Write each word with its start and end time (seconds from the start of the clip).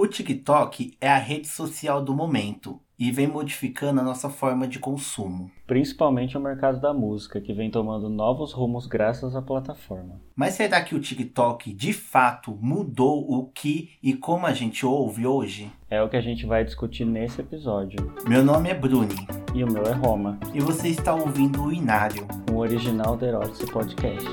O 0.00 0.06
TikTok 0.06 0.96
é 1.00 1.08
a 1.08 1.18
rede 1.18 1.48
social 1.48 2.00
do 2.00 2.14
momento 2.14 2.78
e 2.96 3.10
vem 3.10 3.26
modificando 3.26 4.00
a 4.00 4.04
nossa 4.04 4.30
forma 4.30 4.68
de 4.68 4.78
consumo. 4.78 5.50
Principalmente 5.66 6.38
o 6.38 6.40
mercado 6.40 6.80
da 6.80 6.94
música, 6.94 7.40
que 7.40 7.52
vem 7.52 7.68
tomando 7.68 8.08
novos 8.08 8.52
rumos 8.52 8.86
graças 8.86 9.34
à 9.34 9.42
plataforma. 9.42 10.20
Mas 10.36 10.54
será 10.54 10.80
que 10.82 10.94
o 10.94 11.00
TikTok 11.00 11.72
de 11.72 11.92
fato 11.92 12.56
mudou 12.62 13.28
o 13.28 13.46
que 13.46 13.90
e 14.00 14.14
como 14.14 14.46
a 14.46 14.52
gente 14.52 14.86
ouve 14.86 15.26
hoje? 15.26 15.68
É 15.90 16.00
o 16.00 16.08
que 16.08 16.16
a 16.16 16.22
gente 16.22 16.46
vai 16.46 16.64
discutir 16.64 17.04
nesse 17.04 17.40
episódio. 17.40 18.14
Meu 18.24 18.44
nome 18.44 18.70
é 18.70 18.74
Bruni. 18.74 19.26
E 19.52 19.64
o 19.64 19.72
meu 19.72 19.82
é 19.82 19.94
Roma. 19.94 20.38
E 20.54 20.60
você 20.60 20.86
está 20.86 21.12
ouvindo 21.12 21.64
o 21.64 21.72
Inário, 21.72 22.24
um 22.52 22.58
original 22.58 23.16
da 23.16 23.26
Erótice 23.26 23.66
Podcast. 23.66 24.28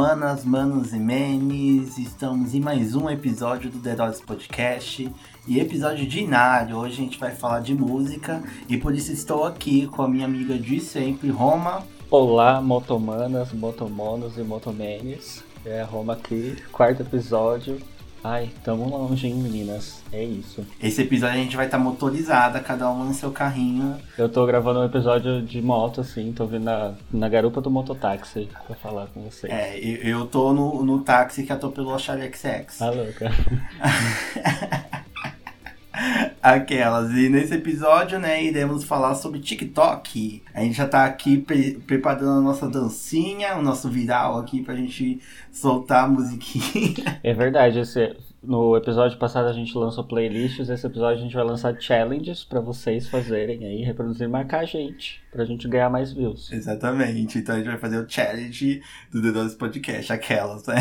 Manas, 0.00 0.46
manos 0.46 0.94
e 0.94 0.98
menes, 0.98 1.98
estamos 1.98 2.54
em 2.54 2.60
mais 2.60 2.94
um 2.94 3.10
episódio 3.10 3.70
do 3.70 3.80
The 3.80 3.94
Podcast 4.26 5.12
e 5.46 5.60
episódio 5.60 6.06
de 6.06 6.20
Inário. 6.20 6.78
Hoje 6.78 6.94
a 6.94 7.04
gente 7.04 7.18
vai 7.18 7.32
falar 7.32 7.60
de 7.60 7.74
música 7.74 8.42
e 8.66 8.78
por 8.78 8.94
isso 8.94 9.12
estou 9.12 9.44
aqui 9.44 9.86
com 9.88 10.00
a 10.00 10.08
minha 10.08 10.24
amiga 10.24 10.58
de 10.58 10.80
sempre, 10.80 11.28
Roma. 11.28 11.84
Olá, 12.10 12.62
motomanas, 12.62 13.52
motomonos 13.52 14.38
e 14.38 14.40
motomenes. 14.40 15.44
É 15.66 15.82
Roma 15.82 16.14
aqui, 16.14 16.56
quarto 16.72 17.02
episódio. 17.02 17.78
Ai, 18.22 18.50
tamo 18.62 18.88
longe, 18.88 19.26
hein, 19.26 19.34
meninas? 19.34 20.02
É 20.12 20.22
isso. 20.22 20.64
Esse 20.82 21.02
episódio 21.02 21.40
a 21.40 21.42
gente 21.42 21.56
vai 21.56 21.64
estar 21.64 21.78
tá 21.78 21.82
motorizada, 21.84 22.60
cada 22.60 22.90
uma 22.90 23.04
no 23.04 23.14
seu 23.14 23.30
carrinho. 23.30 23.96
Eu 24.18 24.28
tô 24.28 24.44
gravando 24.44 24.80
um 24.80 24.84
episódio 24.84 25.40
de 25.40 25.62
moto, 25.62 26.02
assim, 26.02 26.32
tô 26.32 26.46
vindo 26.46 26.64
na, 26.64 26.92
na 27.10 27.28
garupa 27.28 27.60
do 27.60 27.70
mototáxi 27.70 28.48
pra 28.66 28.76
falar 28.76 29.06
com 29.06 29.22
vocês. 29.22 29.50
É, 29.50 29.78
eu, 29.78 30.20
eu 30.20 30.26
tô 30.26 30.52
no, 30.52 30.84
no 30.84 31.00
táxi 31.00 31.44
que 31.44 31.52
atropelou 31.52 31.94
a 31.94 31.98
Charlie 31.98 32.30
XX. 32.30 32.78
Tá 32.78 32.90
louca. 32.90 33.30
Aquelas. 36.42 37.10
E 37.12 37.28
nesse 37.28 37.54
episódio, 37.54 38.18
né, 38.18 38.42
iremos 38.42 38.84
falar 38.84 39.14
sobre 39.14 39.40
TikTok. 39.40 40.42
A 40.54 40.62
gente 40.62 40.76
já 40.76 40.86
tá 40.86 41.04
aqui 41.04 41.38
pre 41.38 41.74
preparando 41.86 42.38
a 42.38 42.40
nossa 42.40 42.68
dancinha, 42.68 43.56
o 43.56 43.62
nosso 43.62 43.88
viral 43.88 44.38
aqui 44.38 44.62
pra 44.62 44.74
gente 44.74 45.20
soltar 45.52 46.04
a 46.04 46.08
musiquinha. 46.08 47.20
É 47.22 47.34
verdade, 47.34 47.78
esse, 47.78 48.16
no 48.42 48.76
episódio 48.76 49.18
passado 49.18 49.46
a 49.48 49.52
gente 49.52 49.76
lançou 49.76 50.04
playlists, 50.04 50.68
esse 50.68 50.86
episódio 50.86 51.18
a 51.18 51.22
gente 51.22 51.34
vai 51.34 51.44
lançar 51.44 51.78
challenges 51.78 52.44
para 52.44 52.60
vocês 52.60 53.08
fazerem 53.08 53.64
aí, 53.64 53.82
reproduzir 53.82 54.26
e 54.26 54.30
marcar 54.30 54.60
a 54.60 54.64
gente, 54.64 55.20
pra 55.30 55.44
gente 55.44 55.68
ganhar 55.68 55.90
mais 55.90 56.12
views. 56.12 56.50
Exatamente, 56.50 57.38
então 57.38 57.54
a 57.54 57.58
gente 57.58 57.68
vai 57.68 57.78
fazer 57.78 57.98
o 57.98 58.08
challenge 58.08 58.82
do 59.12 59.20
The 59.20 59.32
Dois 59.32 59.54
Podcast, 59.54 60.12
aquelas, 60.12 60.66
né? 60.66 60.76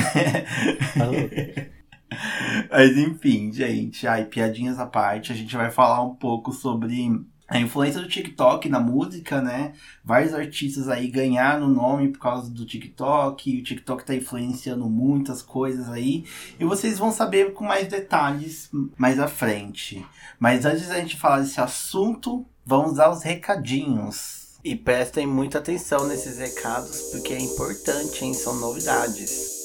Tá 0.98 1.70
Mas 2.70 2.98
enfim, 2.98 3.52
gente, 3.52 4.08
aí 4.08 4.26
piadinhas 4.26 4.80
à 4.80 4.86
parte, 4.86 5.32
a 5.32 5.36
gente 5.36 5.56
vai 5.56 5.72
falar 5.72 6.04
um 6.04 6.16
pouco 6.16 6.52
sobre 6.52 7.10
a 7.50 7.60
influência 7.60 8.00
do 8.00 8.08
TikTok 8.08 8.70
na 8.70 8.80
música, 8.80 9.42
né? 9.42 9.74
Vários 10.04 10.34
artistas 10.34 10.88
aí 10.88 11.08
ganharam 11.08 11.68
nome 11.68 12.10
por 12.10 12.20
causa 12.20 12.50
do 12.50 12.66
TikTok, 12.66 13.60
o 13.60 13.64
TikTok 13.64 14.06
tá 14.06 14.14
influenciando 14.14 14.88
muitas 14.88 15.42
coisas 15.42 15.90
aí, 15.90 16.26
e 16.60 16.64
vocês 16.64 17.00
vão 17.00 17.12
saber 17.12 17.54
com 17.54 17.66
mais 17.66 17.88
detalhes 17.88 18.70
mais 18.96 19.20
à 19.20 19.28
frente. 19.28 20.06
Mas 20.40 20.64
antes 20.64 20.88
da 20.88 21.00
gente 21.00 21.18
falar 21.18 21.40
desse 21.40 21.60
assunto, 21.60 22.46
vamos 22.66 23.00
aos 23.00 23.24
recadinhos. 23.24 24.38
E 24.64 24.76
prestem 24.76 25.26
muita 25.26 25.60
atenção 25.60 26.06
nesses 26.06 26.38
recados, 26.38 27.14
porque 27.14 27.34
é 27.34 27.40
importante, 27.40 28.26
hein? 28.26 28.34
São 28.34 28.60
novidades. 28.60 29.59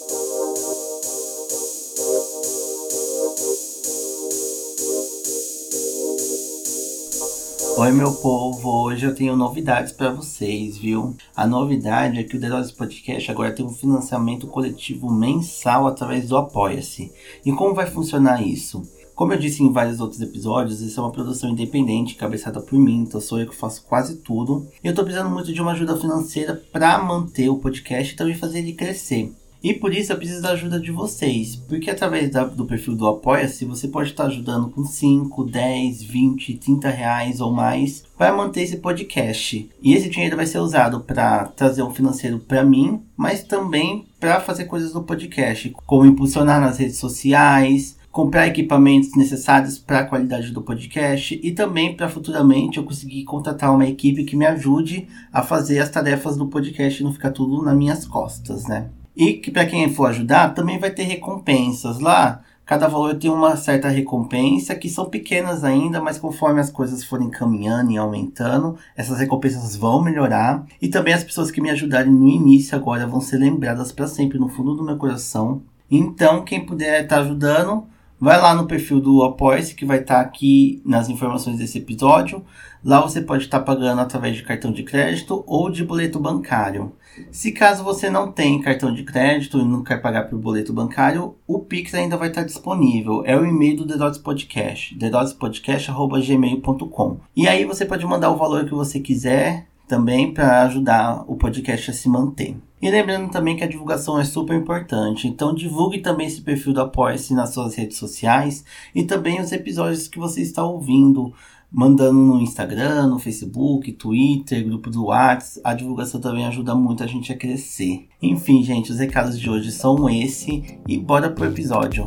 Oi, 7.76 7.90
meu 7.90 8.12
povo! 8.12 8.84
Hoje 8.84 9.04
eu 9.04 9.14
tenho 9.14 9.34
novidades 9.34 9.92
para 9.92 10.12
vocês, 10.12 10.78
viu? 10.78 11.16
A 11.34 11.44
novidade 11.44 12.20
é 12.20 12.22
que 12.22 12.36
o 12.36 12.40
The 12.40 12.48
Podcast 12.78 13.28
agora 13.28 13.50
tem 13.50 13.66
um 13.66 13.70
financiamento 13.70 14.46
coletivo 14.46 15.10
mensal 15.10 15.88
através 15.88 16.28
do 16.28 16.36
Apoia-se. 16.36 17.10
E 17.44 17.50
como 17.50 17.74
vai 17.74 17.86
funcionar 17.86 18.46
isso? 18.46 18.88
Como 19.12 19.32
eu 19.32 19.38
disse 19.38 19.64
em 19.64 19.72
vários 19.72 19.98
outros 19.98 20.20
episódios, 20.20 20.80
isso 20.80 21.00
é 21.00 21.02
uma 21.02 21.10
produção 21.10 21.50
independente, 21.50 22.14
cabeçada 22.14 22.60
por 22.60 22.78
mim, 22.78 23.00
então 23.00 23.20
sou 23.20 23.40
eu 23.40 23.48
que 23.48 23.56
faço 23.56 23.84
quase 23.86 24.18
tudo. 24.18 24.68
E 24.82 24.86
eu 24.86 24.94
tô 24.94 25.02
precisando 25.02 25.30
muito 25.30 25.52
de 25.52 25.60
uma 25.60 25.72
ajuda 25.72 25.96
financeira 25.96 26.62
para 26.72 27.02
manter 27.02 27.48
o 27.48 27.58
podcast 27.58 28.14
e 28.14 28.16
também 28.16 28.36
fazer 28.36 28.60
ele 28.60 28.72
crescer. 28.72 29.32
E 29.64 29.72
por 29.72 29.94
isso 29.94 30.12
eu 30.12 30.18
preciso 30.18 30.42
da 30.42 30.50
ajuda 30.50 30.78
de 30.78 30.92
vocês, 30.92 31.56
porque 31.56 31.90
através 31.90 32.28
da, 32.28 32.44
do 32.44 32.66
perfil 32.66 32.94
do 32.94 33.06
Apoia-se 33.06 33.64
você 33.64 33.88
pode 33.88 34.10
estar 34.10 34.26
ajudando 34.26 34.68
com 34.68 34.84
5, 34.84 35.42
10, 35.42 36.02
20, 36.02 36.54
30 36.58 36.90
reais 36.90 37.40
ou 37.40 37.50
mais 37.50 38.04
para 38.18 38.36
manter 38.36 38.60
esse 38.60 38.76
podcast. 38.76 39.70
E 39.82 39.94
esse 39.94 40.10
dinheiro 40.10 40.36
vai 40.36 40.44
ser 40.44 40.58
usado 40.58 41.00
para 41.00 41.46
trazer 41.46 41.82
um 41.82 41.94
financeiro 41.94 42.38
para 42.40 42.62
mim, 42.62 43.00
mas 43.16 43.42
também 43.42 44.04
para 44.20 44.38
fazer 44.38 44.66
coisas 44.66 44.92
no 44.92 45.02
podcast, 45.02 45.74
como 45.86 46.04
impulsionar 46.04 46.60
nas 46.60 46.76
redes 46.76 46.98
sociais, 46.98 47.96
comprar 48.12 48.46
equipamentos 48.46 49.16
necessários 49.16 49.78
para 49.78 50.00
a 50.00 50.04
qualidade 50.04 50.50
do 50.50 50.60
podcast 50.60 51.40
e 51.42 51.52
também 51.52 51.96
para 51.96 52.10
futuramente 52.10 52.76
eu 52.76 52.84
conseguir 52.84 53.24
contratar 53.24 53.74
uma 53.74 53.88
equipe 53.88 54.24
que 54.24 54.36
me 54.36 54.44
ajude 54.44 55.08
a 55.32 55.42
fazer 55.42 55.78
as 55.78 55.88
tarefas 55.88 56.36
do 56.36 56.48
podcast 56.48 57.00
e 57.00 57.04
não 57.04 57.14
ficar 57.14 57.30
tudo 57.30 57.62
nas 57.62 57.74
minhas 57.74 58.06
costas, 58.06 58.68
né? 58.68 58.90
E 59.16 59.34
que 59.34 59.50
para 59.50 59.66
quem 59.66 59.92
for 59.92 60.06
ajudar, 60.06 60.54
também 60.54 60.78
vai 60.78 60.90
ter 60.90 61.04
recompensas 61.04 62.00
lá. 62.00 62.42
Cada 62.66 62.88
valor 62.88 63.14
tem 63.16 63.30
uma 63.30 63.56
certa 63.56 63.88
recompensa, 63.88 64.74
que 64.74 64.88
são 64.88 65.04
pequenas 65.04 65.62
ainda, 65.64 66.00
mas 66.00 66.18
conforme 66.18 66.60
as 66.60 66.70
coisas 66.70 67.04
forem 67.04 67.28
caminhando 67.28 67.92
e 67.92 67.98
aumentando, 67.98 68.76
essas 68.96 69.18
recompensas 69.18 69.76
vão 69.76 70.02
melhorar. 70.02 70.64
E 70.80 70.88
também 70.88 71.12
as 71.12 71.22
pessoas 71.22 71.50
que 71.50 71.60
me 71.60 71.70
ajudarem 71.70 72.10
no 72.10 72.26
início 72.26 72.74
agora 72.74 73.06
vão 73.06 73.20
ser 73.20 73.36
lembradas 73.36 73.92
para 73.92 74.06
sempre 74.06 74.38
no 74.38 74.48
fundo 74.48 74.74
do 74.74 74.82
meu 74.82 74.96
coração. 74.96 75.62
Então, 75.90 76.42
quem 76.42 76.64
puder 76.64 77.02
estar 77.02 77.16
tá 77.16 77.22
ajudando, 77.22 77.84
vai 78.18 78.40
lá 78.40 78.54
no 78.54 78.66
perfil 78.66 78.98
do 78.98 79.22
Apoia-se, 79.22 79.74
que 79.74 79.84
vai 79.84 79.98
estar 80.00 80.14
tá 80.14 80.20
aqui 80.22 80.80
nas 80.86 81.10
informações 81.10 81.58
desse 81.58 81.76
episódio. 81.76 82.42
Lá 82.82 82.98
você 83.00 83.20
pode 83.20 83.44
estar 83.44 83.58
tá 83.58 83.64
pagando 83.64 84.00
através 84.00 84.36
de 84.36 84.42
cartão 84.42 84.72
de 84.72 84.82
crédito 84.82 85.44
ou 85.46 85.70
de 85.70 85.84
boleto 85.84 86.18
bancário. 86.18 86.94
Se 87.30 87.52
caso 87.52 87.84
você 87.84 88.10
não 88.10 88.32
tem 88.32 88.60
cartão 88.60 88.92
de 88.92 89.04
crédito 89.04 89.58
e 89.58 89.64
não 89.64 89.84
quer 89.84 90.02
pagar 90.02 90.28
por 90.28 90.36
boleto 90.38 90.72
bancário, 90.72 91.36
o 91.46 91.60
Pix 91.60 91.94
ainda 91.94 92.16
vai 92.16 92.28
estar 92.28 92.42
disponível. 92.42 93.22
É 93.24 93.36
o 93.36 93.44
e-mail 93.44 93.76
do 93.76 93.86
The 93.86 93.96
Dots 93.96 94.18
Podcast, 94.18 94.96
thedotespodcast.gmail.com. 94.96 97.18
E 97.36 97.46
aí 97.46 97.64
você 97.64 97.84
pode 97.84 98.04
mandar 98.06 98.30
o 98.30 98.36
valor 98.36 98.64
que 98.64 98.74
você 98.74 98.98
quiser 99.00 99.66
também 99.86 100.32
para 100.32 100.62
ajudar 100.62 101.24
o 101.26 101.36
podcast 101.36 101.90
a 101.90 101.94
se 101.94 102.08
manter. 102.08 102.56
E 102.80 102.90
lembrando 102.90 103.30
também 103.30 103.56
que 103.56 103.64
a 103.64 103.68
divulgação 103.68 104.20
é 104.20 104.24
super 104.24 104.54
importante, 104.54 105.26
então 105.26 105.54
divulgue 105.54 106.00
também 106.00 106.26
esse 106.26 106.42
perfil 106.42 106.74
do 106.74 106.82
Apoia-se 106.82 107.32
nas 107.32 107.54
suas 107.54 107.74
redes 107.74 107.96
sociais 107.96 108.62
e 108.94 109.04
também 109.04 109.40
os 109.40 109.52
episódios 109.52 110.06
que 110.06 110.18
você 110.18 110.42
está 110.42 110.62
ouvindo 110.62 111.32
mandando 111.74 112.20
no 112.20 112.40
Instagram, 112.40 113.08
no 113.08 113.18
Facebook, 113.18 113.90
Twitter, 113.92 114.64
grupo 114.64 114.88
do 114.88 115.06
WhatsApp. 115.06 115.60
A 115.64 115.74
divulgação 115.74 116.20
também 116.20 116.46
ajuda 116.46 116.72
muito 116.72 117.02
a 117.02 117.06
gente 117.06 117.32
a 117.32 117.36
crescer. 117.36 118.06
Enfim, 118.22 118.62
gente, 118.62 118.92
os 118.92 118.98
recados 119.00 119.38
de 119.38 119.50
hoje 119.50 119.72
são 119.72 120.08
esse 120.08 120.78
e 120.86 120.96
bora 120.96 121.28
pro 121.28 121.46
episódio. 121.46 122.06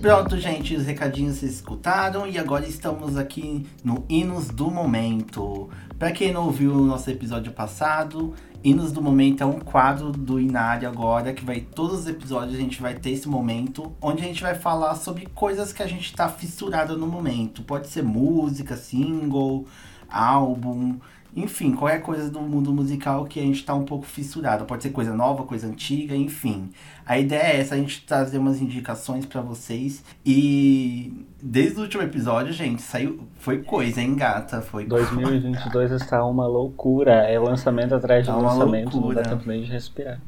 Pronto, 0.00 0.38
gente, 0.38 0.76
os 0.76 0.86
recadinhos 0.86 1.36
vocês 1.36 1.54
escutaram 1.54 2.26
e 2.26 2.38
agora 2.38 2.66
estamos 2.66 3.16
aqui 3.16 3.66
no 3.82 4.04
Hinos 4.08 4.48
do 4.48 4.70
Momento. 4.70 5.68
Para 5.98 6.12
quem 6.12 6.32
não 6.32 6.46
ouviu 6.46 6.72
o 6.72 6.84
nosso 6.84 7.10
episódio 7.10 7.50
passado, 7.52 8.32
Hinos 8.62 8.90
do 8.90 9.00
Momento 9.00 9.42
é 9.42 9.46
um 9.46 9.60
quadro 9.60 10.10
do 10.10 10.40
Inário 10.40 10.88
agora, 10.88 11.32
que 11.32 11.44
vai 11.44 11.60
todos 11.60 12.00
os 12.00 12.06
episódios 12.08 12.56
a 12.56 12.60
gente 12.60 12.82
vai 12.82 12.94
ter 12.94 13.10
esse 13.10 13.28
momento, 13.28 13.92
onde 14.02 14.22
a 14.22 14.24
gente 14.24 14.42
vai 14.42 14.54
falar 14.54 14.96
sobre 14.96 15.26
coisas 15.26 15.72
que 15.72 15.82
a 15.82 15.86
gente 15.86 16.12
tá 16.12 16.28
fissurado 16.28 16.96
no 16.96 17.06
momento. 17.06 17.62
Pode 17.62 17.86
ser 17.86 18.02
música, 18.02 18.76
single, 18.76 19.64
álbum, 20.10 20.98
enfim, 21.38 21.72
qualquer 21.72 22.00
coisa 22.00 22.30
do 22.30 22.40
mundo 22.40 22.72
musical 22.72 23.24
que 23.24 23.38
a 23.38 23.42
gente 23.42 23.64
tá 23.64 23.74
um 23.74 23.84
pouco 23.84 24.06
fissurado. 24.06 24.64
Pode 24.64 24.82
ser 24.82 24.90
coisa 24.90 25.14
nova, 25.14 25.44
coisa 25.44 25.66
antiga, 25.66 26.14
enfim. 26.14 26.70
A 27.06 27.18
ideia 27.18 27.56
é 27.56 27.60
essa, 27.60 27.74
a 27.74 27.78
gente 27.78 28.04
trazer 28.04 28.38
umas 28.38 28.60
indicações 28.60 29.24
para 29.24 29.40
vocês. 29.40 30.04
E 30.24 31.24
desde 31.42 31.78
o 31.78 31.82
último 31.82 32.02
episódio, 32.02 32.52
gente, 32.52 32.82
saiu. 32.82 33.20
Foi 33.38 33.62
coisa, 33.62 34.00
hein, 34.00 34.14
gata? 34.14 34.60
Foi 34.60 34.84
2022 34.84 35.92
está 35.92 36.24
uma 36.24 36.46
loucura. 36.46 37.12
É 37.28 37.38
lançamento 37.38 37.94
atrás 37.94 38.24
de 38.24 38.30
tá 38.30 38.36
lançamento, 38.36 38.94
loucura. 38.94 39.16
não 39.16 39.22
dá 39.22 39.30
tempo 39.30 39.48
nem 39.48 39.62
de 39.62 39.70
respirar. 39.70 40.20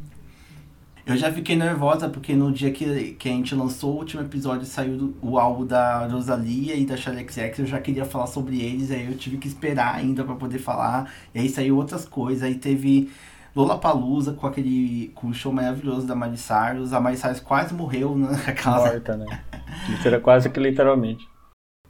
Eu 1.11 1.17
já 1.17 1.33
fiquei 1.33 1.57
nervosa 1.57 2.09
porque 2.09 2.37
no 2.37 2.53
dia 2.53 2.71
que, 2.71 3.15
que 3.15 3.29
a 3.29 3.33
gente 3.33 3.53
lançou 3.53 3.95
o 3.95 3.97
último 3.97 4.23
episódio 4.23 4.65
saiu 4.65 5.13
o 5.21 5.41
álbum 5.41 5.67
da 5.67 6.07
Rosalia 6.07 6.77
e 6.77 6.87
da 6.87 6.97
Charlie 6.97 7.29
XX, 7.29 7.59
eu 7.59 7.67
já 7.67 7.81
queria 7.81 8.05
falar 8.05 8.29
sobre 8.29 8.63
eles, 8.63 8.93
aí 8.93 9.07
eu 9.07 9.19
tive 9.19 9.37
que 9.37 9.49
esperar 9.49 9.97
ainda 9.97 10.23
para 10.23 10.37
poder 10.37 10.61
falar. 10.61 11.13
E 11.35 11.41
aí 11.41 11.49
saiu 11.49 11.77
outras 11.77 12.05
coisas, 12.05 12.45
aí 12.45 12.55
teve 12.55 13.11
Lollapalooza 13.57 14.35
com 14.35 14.47
aquele 14.47 15.11
com 15.13 15.27
o 15.27 15.35
show 15.35 15.53
maravilhoso 15.53 16.07
da 16.07 16.15
Miley 16.15 16.39
Cyrus. 16.39 16.93
A 16.93 17.01
Miley 17.01 17.17
Cyrus 17.17 17.41
quase 17.41 17.75
morreu 17.75 18.15
naquela 18.47 18.77
morta, 18.77 19.17
né? 19.17 19.43
Literal, 19.89 20.21
quase 20.21 20.49
que 20.49 20.61
literalmente. 20.61 21.29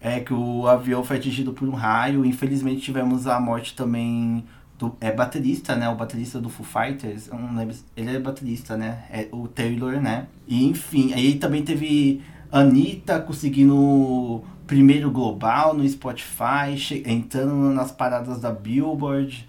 É 0.00 0.20
que 0.20 0.32
o 0.32 0.66
avião 0.66 1.04
foi 1.04 1.18
atingido 1.18 1.52
por 1.52 1.68
um 1.68 1.72
raio. 1.74 2.24
Infelizmente 2.24 2.80
tivemos 2.80 3.26
a 3.26 3.38
morte 3.38 3.76
também 3.76 4.46
do, 4.80 4.96
é 4.98 5.12
baterista, 5.12 5.76
né? 5.76 5.88
O 5.90 5.94
baterista 5.94 6.40
do 6.40 6.48
Foo 6.48 6.64
Fighters, 6.64 7.28
eu 7.28 7.38
não 7.38 7.54
lembro, 7.54 7.76
ele 7.94 8.16
é 8.16 8.18
baterista, 8.18 8.76
né? 8.76 9.04
É 9.10 9.28
o 9.30 9.46
Taylor, 9.46 10.00
né? 10.00 10.26
E 10.48 10.64
enfim, 10.64 11.12
aí 11.12 11.34
também 11.34 11.62
teve 11.62 12.22
Anitta 12.50 13.20
conseguindo 13.20 14.42
primeiro 14.66 15.10
global 15.10 15.74
no 15.74 15.86
Spotify, 15.86 16.74
entrando 17.04 17.54
nas 17.74 17.92
paradas 17.92 18.40
da 18.40 18.50
Billboard. 18.50 19.46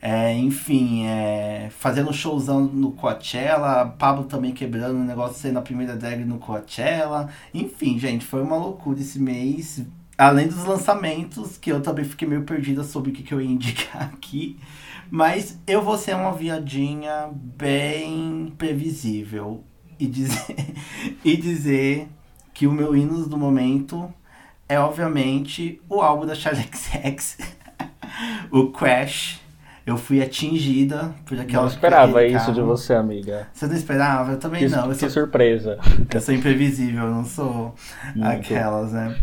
É, 0.00 0.34
enfim, 0.34 1.06
é, 1.06 1.70
fazendo 1.70 2.12
showzão 2.12 2.62
no 2.62 2.92
Coachella, 2.92 3.86
Pablo 3.98 4.24
também 4.24 4.52
quebrando 4.52 4.96
o 4.96 5.04
negócio 5.04 5.38
sendo 5.40 5.58
a 5.58 5.62
primeira 5.62 5.96
drag 5.96 6.24
no 6.24 6.38
Coachella. 6.38 7.30
Enfim, 7.54 7.98
gente, 7.98 8.24
foi 8.24 8.42
uma 8.42 8.56
loucura 8.56 9.00
esse 9.00 9.18
mês. 9.18 9.82
Além 10.16 10.46
dos 10.46 10.64
lançamentos, 10.64 11.56
que 11.56 11.70
eu 11.70 11.80
também 11.80 12.04
fiquei 12.04 12.26
meio 12.26 12.42
perdida 12.42 12.84
sobre 12.84 13.10
o 13.10 13.12
que, 13.12 13.22
que 13.22 13.34
eu 13.34 13.40
ia 13.40 13.50
indicar 13.50 14.10
aqui. 14.14 14.58
Mas 15.10 15.58
eu 15.66 15.82
vou 15.82 15.98
ser 15.98 16.14
uma 16.14 16.32
viadinha 16.32 17.28
bem 17.32 18.52
previsível. 18.56 19.62
E 19.98 20.06
dizer, 20.06 20.74
e 21.24 21.36
dizer 21.36 22.08
que 22.52 22.66
o 22.66 22.72
meu 22.72 22.96
hino 22.96 23.26
do 23.28 23.36
momento 23.36 24.12
é, 24.68 24.78
obviamente, 24.78 25.80
o 25.88 26.00
álbum 26.00 26.26
da 26.26 26.34
Charlie 26.34 26.68
XX, 26.72 27.38
o 28.50 28.70
Crash. 28.70 29.40
Eu 29.86 29.98
fui 29.98 30.22
atingida 30.22 31.14
por 31.26 31.38
aquela. 31.38 31.64
Não 31.64 31.68
esperava 31.68 32.24
isso 32.24 32.50
de 32.52 32.62
você, 32.62 32.94
amiga. 32.94 33.48
Você 33.52 33.66
não 33.66 33.74
esperava? 33.74 34.32
Eu 34.32 34.38
também 34.38 34.60
que, 34.60 34.74
não. 34.74 34.86
Eu 34.86 34.92
que 34.92 35.00
sou, 35.00 35.10
surpresa. 35.10 35.78
Eu 36.12 36.20
sou 36.22 36.34
imprevisível, 36.34 37.04
eu 37.04 37.10
não 37.10 37.24
sou 37.26 37.74
Muito. 38.16 38.26
aquelas, 38.26 38.92
né? 38.92 39.14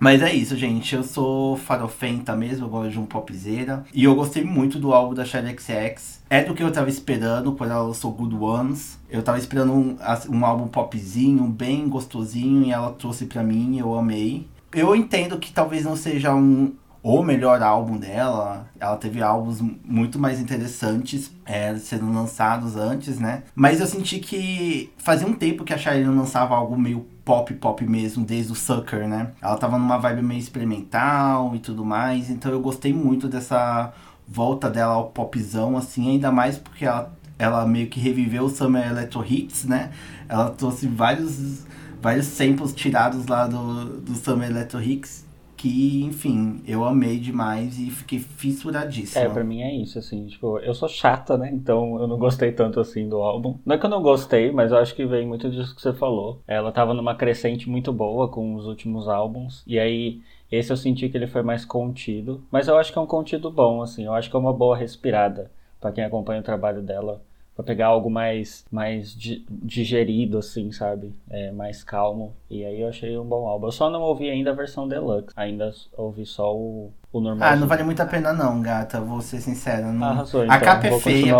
Mas 0.00 0.22
é 0.22 0.32
isso, 0.32 0.56
gente. 0.56 0.94
Eu 0.94 1.02
sou 1.02 1.58
farofenta 1.58 2.34
mesmo, 2.34 2.64
eu 2.64 2.70
gosto 2.70 2.90
de 2.90 2.98
um 2.98 3.04
popzeira. 3.04 3.84
E 3.92 4.04
eu 4.04 4.14
gostei 4.14 4.42
muito 4.42 4.78
do 4.78 4.94
álbum 4.94 5.12
da 5.12 5.26
Charlie 5.26 5.54
XX. 5.54 6.20
É 6.30 6.42
do 6.42 6.54
que 6.54 6.62
eu 6.62 6.72
tava 6.72 6.88
esperando 6.88 7.52
quando 7.52 7.72
ela 7.72 7.82
lançou 7.82 8.10
Good 8.10 8.34
Ones. 8.34 8.98
Eu 9.10 9.22
tava 9.22 9.36
esperando 9.36 9.74
um, 9.74 9.98
um 10.30 10.46
álbum 10.46 10.68
popzinho, 10.68 11.44
bem 11.44 11.86
gostosinho, 11.86 12.64
e 12.64 12.72
ela 12.72 12.92
trouxe 12.92 13.26
pra 13.26 13.42
mim, 13.42 13.78
eu 13.78 13.94
amei. 13.94 14.48
Eu 14.72 14.96
entendo 14.96 15.38
que 15.38 15.52
talvez 15.52 15.84
não 15.84 15.96
seja 15.96 16.34
um, 16.34 16.72
o 17.02 17.22
melhor 17.22 17.62
álbum 17.62 17.96
dela. 17.96 18.68
Ela 18.78 18.96
teve 18.96 19.22
álbuns 19.22 19.60
muito 19.84 20.18
mais 20.18 20.40
interessantes 20.40 21.30
é, 21.44 21.74
sendo 21.76 22.12
lançados 22.12 22.76
antes, 22.76 23.18
né? 23.18 23.42
Mas 23.54 23.80
eu 23.80 23.86
senti 23.86 24.18
que 24.18 24.92
fazia 24.98 25.26
um 25.26 25.32
tempo 25.32 25.64
que 25.64 25.72
a 25.72 25.78
Charlie 25.78 26.04
não 26.04 26.16
lançava 26.16 26.54
algo 26.54 26.78
meio 26.78 27.06
pop 27.24 27.52
pop 27.54 27.86
mesmo, 27.86 28.24
desde 28.24 28.52
o 28.52 28.54
Sucker, 28.54 29.08
né? 29.08 29.30
Ela 29.40 29.56
tava 29.56 29.78
numa 29.78 29.98
vibe 29.98 30.22
meio 30.22 30.40
experimental 30.40 31.54
e 31.54 31.58
tudo 31.58 31.84
mais, 31.84 32.28
então 32.28 32.50
eu 32.52 32.60
gostei 32.60 32.92
muito 32.92 33.28
dessa 33.28 33.92
volta 34.26 34.68
dela 34.70 34.94
ao 34.94 35.08
popzão, 35.08 35.76
assim, 35.76 36.10
ainda 36.10 36.30
mais 36.30 36.56
porque 36.56 36.84
ela, 36.84 37.12
ela 37.38 37.66
meio 37.66 37.88
que 37.88 37.98
reviveu 37.98 38.44
o 38.44 38.48
Summer 38.48 38.86
Electro 38.86 39.24
Hits, 39.24 39.64
né? 39.64 39.90
Ela 40.28 40.50
trouxe 40.50 40.86
vários, 40.86 41.64
vários 42.00 42.26
samples 42.26 42.72
tirados 42.72 43.26
lá 43.26 43.46
do, 43.46 44.00
do 44.00 44.14
Summer 44.14 44.50
Electro 44.50 44.82
Hits 44.82 45.29
que, 45.60 46.02
enfim, 46.04 46.62
eu 46.66 46.82
amei 46.82 47.18
demais 47.18 47.78
e 47.78 47.90
fiquei 47.90 48.18
fissuradíssima. 48.18 49.26
É, 49.26 49.28
pra 49.28 49.44
mim 49.44 49.60
é 49.60 49.74
isso, 49.74 49.98
assim, 49.98 50.26
tipo, 50.26 50.58
eu 50.60 50.72
sou 50.72 50.88
chata, 50.88 51.36
né? 51.36 51.50
Então 51.52 52.00
eu 52.00 52.08
não 52.08 52.18
gostei 52.18 52.50
tanto 52.50 52.80
assim 52.80 53.06
do 53.06 53.18
álbum. 53.18 53.58
Não 53.66 53.76
é 53.76 53.78
que 53.78 53.84
eu 53.84 53.90
não 53.90 54.00
gostei, 54.00 54.50
mas 54.50 54.72
eu 54.72 54.78
acho 54.78 54.94
que 54.94 55.04
vem 55.04 55.26
muito 55.26 55.50
disso 55.50 55.76
que 55.76 55.82
você 55.82 55.92
falou. 55.92 56.40
Ela 56.48 56.72
tava 56.72 56.94
numa 56.94 57.14
crescente 57.14 57.68
muito 57.68 57.92
boa 57.92 58.26
com 58.26 58.54
os 58.54 58.66
últimos 58.66 59.06
álbuns, 59.06 59.62
e 59.66 59.78
aí 59.78 60.22
esse 60.50 60.72
eu 60.72 60.78
senti 60.78 61.10
que 61.10 61.18
ele 61.18 61.26
foi 61.26 61.42
mais 61.42 61.66
contido, 61.66 62.42
mas 62.50 62.66
eu 62.66 62.78
acho 62.78 62.90
que 62.90 62.98
é 62.98 63.02
um 63.02 63.06
contido 63.06 63.50
bom, 63.50 63.82
assim, 63.82 64.06
eu 64.06 64.14
acho 64.14 64.30
que 64.30 64.36
é 64.36 64.38
uma 64.38 64.54
boa 64.54 64.74
respirada 64.74 65.50
para 65.78 65.92
quem 65.92 66.04
acompanha 66.04 66.40
o 66.40 66.44
trabalho 66.44 66.80
dela 66.80 67.20
para 67.60 67.62
pegar 67.62 67.86
algo 67.86 68.10
mais 68.10 68.64
mais 68.70 69.14
digerido 69.14 70.38
assim, 70.38 70.72
sabe? 70.72 71.12
É, 71.28 71.52
mais 71.52 71.84
calmo. 71.84 72.34
E 72.50 72.64
aí 72.64 72.80
eu 72.80 72.88
achei 72.88 73.16
um 73.16 73.24
bom 73.24 73.46
álbum. 73.46 73.66
Eu 73.66 73.72
só 73.72 73.90
não 73.90 74.00
ouvi 74.00 74.28
ainda 74.28 74.50
a 74.50 74.54
versão 74.54 74.88
deluxe, 74.88 75.32
ainda 75.36 75.72
ouvi 75.96 76.26
só 76.26 76.54
o, 76.54 76.92
o 77.12 77.20
normal. 77.20 77.48
Ah, 77.48 77.56
não 77.56 77.66
vale 77.66 77.82
muito 77.82 78.00
a 78.00 78.06
pena 78.06 78.32
não, 78.32 78.60
gata, 78.60 79.00
vou 79.00 79.20
ser 79.20 79.40
sincero. 79.40 79.92
Não... 79.92 80.06
Arrasou, 80.06 80.44
então. 80.44 80.56
A 80.56 80.60
capa 80.60 80.86
é 80.88 80.98
feia. 80.98 81.36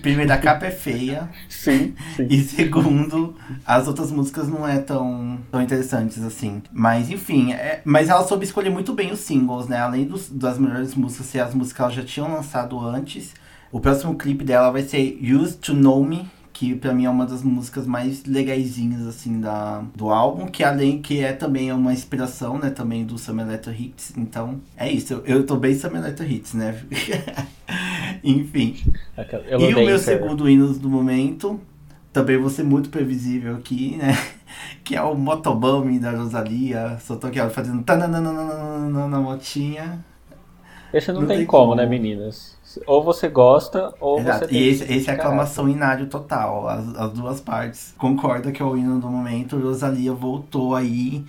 Primeiro, 0.00 0.32
a 0.32 0.38
capa 0.38 0.66
é 0.66 0.70
feia. 0.70 1.28
sim, 1.48 1.94
sim. 2.16 2.26
E 2.28 2.40
segundo, 2.42 3.36
as 3.64 3.86
outras 3.86 4.10
músicas 4.10 4.48
não 4.48 4.66
é 4.66 4.78
tão, 4.78 5.38
tão 5.50 5.62
interessantes 5.62 6.22
assim. 6.24 6.62
Mas 6.72 7.10
enfim, 7.10 7.52
é... 7.52 7.82
mas 7.84 8.08
ela 8.08 8.24
soube 8.24 8.44
escolher 8.44 8.70
muito 8.70 8.92
bem 8.92 9.12
os 9.12 9.20
singles, 9.20 9.68
né? 9.68 9.78
Além 9.78 10.04
dos, 10.04 10.28
das 10.30 10.58
melhores 10.58 10.94
músicas 10.94 11.26
ser 11.26 11.40
as 11.40 11.54
músicas 11.54 11.72
que 11.76 11.82
ela 11.82 11.90
já 11.90 12.04
tinham 12.04 12.32
lançado 12.32 12.78
antes 12.80 13.34
o 13.72 13.80
próximo 13.80 14.14
clipe 14.14 14.44
dela 14.44 14.70
vai 14.70 14.82
ser 14.82 15.18
Used 15.22 15.58
to 15.60 15.74
Know 15.74 16.04
Me, 16.04 16.26
que 16.52 16.74
pra 16.74 16.92
mim 16.92 17.06
é 17.06 17.10
uma 17.10 17.24
das 17.24 17.42
músicas 17.42 17.86
mais 17.86 18.24
legaisinhas, 18.26 19.06
assim, 19.06 19.40
da, 19.40 19.82
do 19.96 20.10
álbum, 20.10 20.46
que 20.46 20.62
além 20.62 21.00
que 21.00 21.20
é 21.20 21.32
também 21.32 21.72
uma 21.72 21.92
inspiração, 21.92 22.58
né, 22.58 22.68
também 22.68 23.04
do 23.04 23.16
Summer 23.16 23.46
Electro 23.46 23.72
Hits, 23.72 24.12
então 24.16 24.60
é 24.76 24.92
isso, 24.92 25.14
eu, 25.14 25.24
eu 25.24 25.46
tô 25.46 25.56
bem 25.56 25.74
Summer 25.74 26.02
Electro 26.02 26.26
Hits, 26.26 26.52
né, 26.52 26.78
enfim. 28.22 28.76
Eu 29.48 29.60
e 29.60 29.74
o 29.74 29.86
meu 29.86 29.98
segundo 29.98 30.48
hino 30.48 30.74
do 30.74 30.90
momento, 30.90 31.58
também 32.12 32.36
vou 32.36 32.50
ser 32.50 32.64
muito 32.64 32.90
previsível 32.90 33.56
aqui, 33.56 33.96
né, 33.96 34.12
que 34.84 34.94
é 34.94 35.02
o 35.02 35.14
Motobummy 35.14 35.98
da 35.98 36.10
Rosalia, 36.10 36.98
só 37.00 37.16
tô 37.16 37.28
aqui 37.28 37.40
ó, 37.40 37.48
fazendo 37.48 37.82
na 37.86 39.18
motinha. 39.18 40.04
Esse 40.92 41.10
não, 41.10 41.22
não 41.22 41.28
tem, 41.28 41.38
tem 41.38 41.46
como, 41.46 41.68
como, 41.68 41.74
né, 41.76 41.86
meninas? 41.86 42.51
Ou 42.86 43.02
você 43.02 43.28
gosta, 43.28 43.94
ou 44.00 44.18
Exato. 44.20 44.40
você 44.40 44.46
tem 44.48 44.60
E 44.60 44.68
esse, 44.68 44.92
esse 44.92 45.10
é 45.10 45.14
aclamação 45.14 45.68
inário 45.68 46.06
total. 46.08 46.68
As, 46.68 46.94
as 46.96 47.12
duas 47.12 47.40
partes. 47.40 47.94
Concorda 47.98 48.52
que 48.52 48.62
é 48.62 48.64
o 48.64 48.76
hino 48.76 49.00
do 49.00 49.08
momento. 49.08 49.58
Rosalia 49.58 50.12
voltou 50.12 50.74
aí 50.74 51.24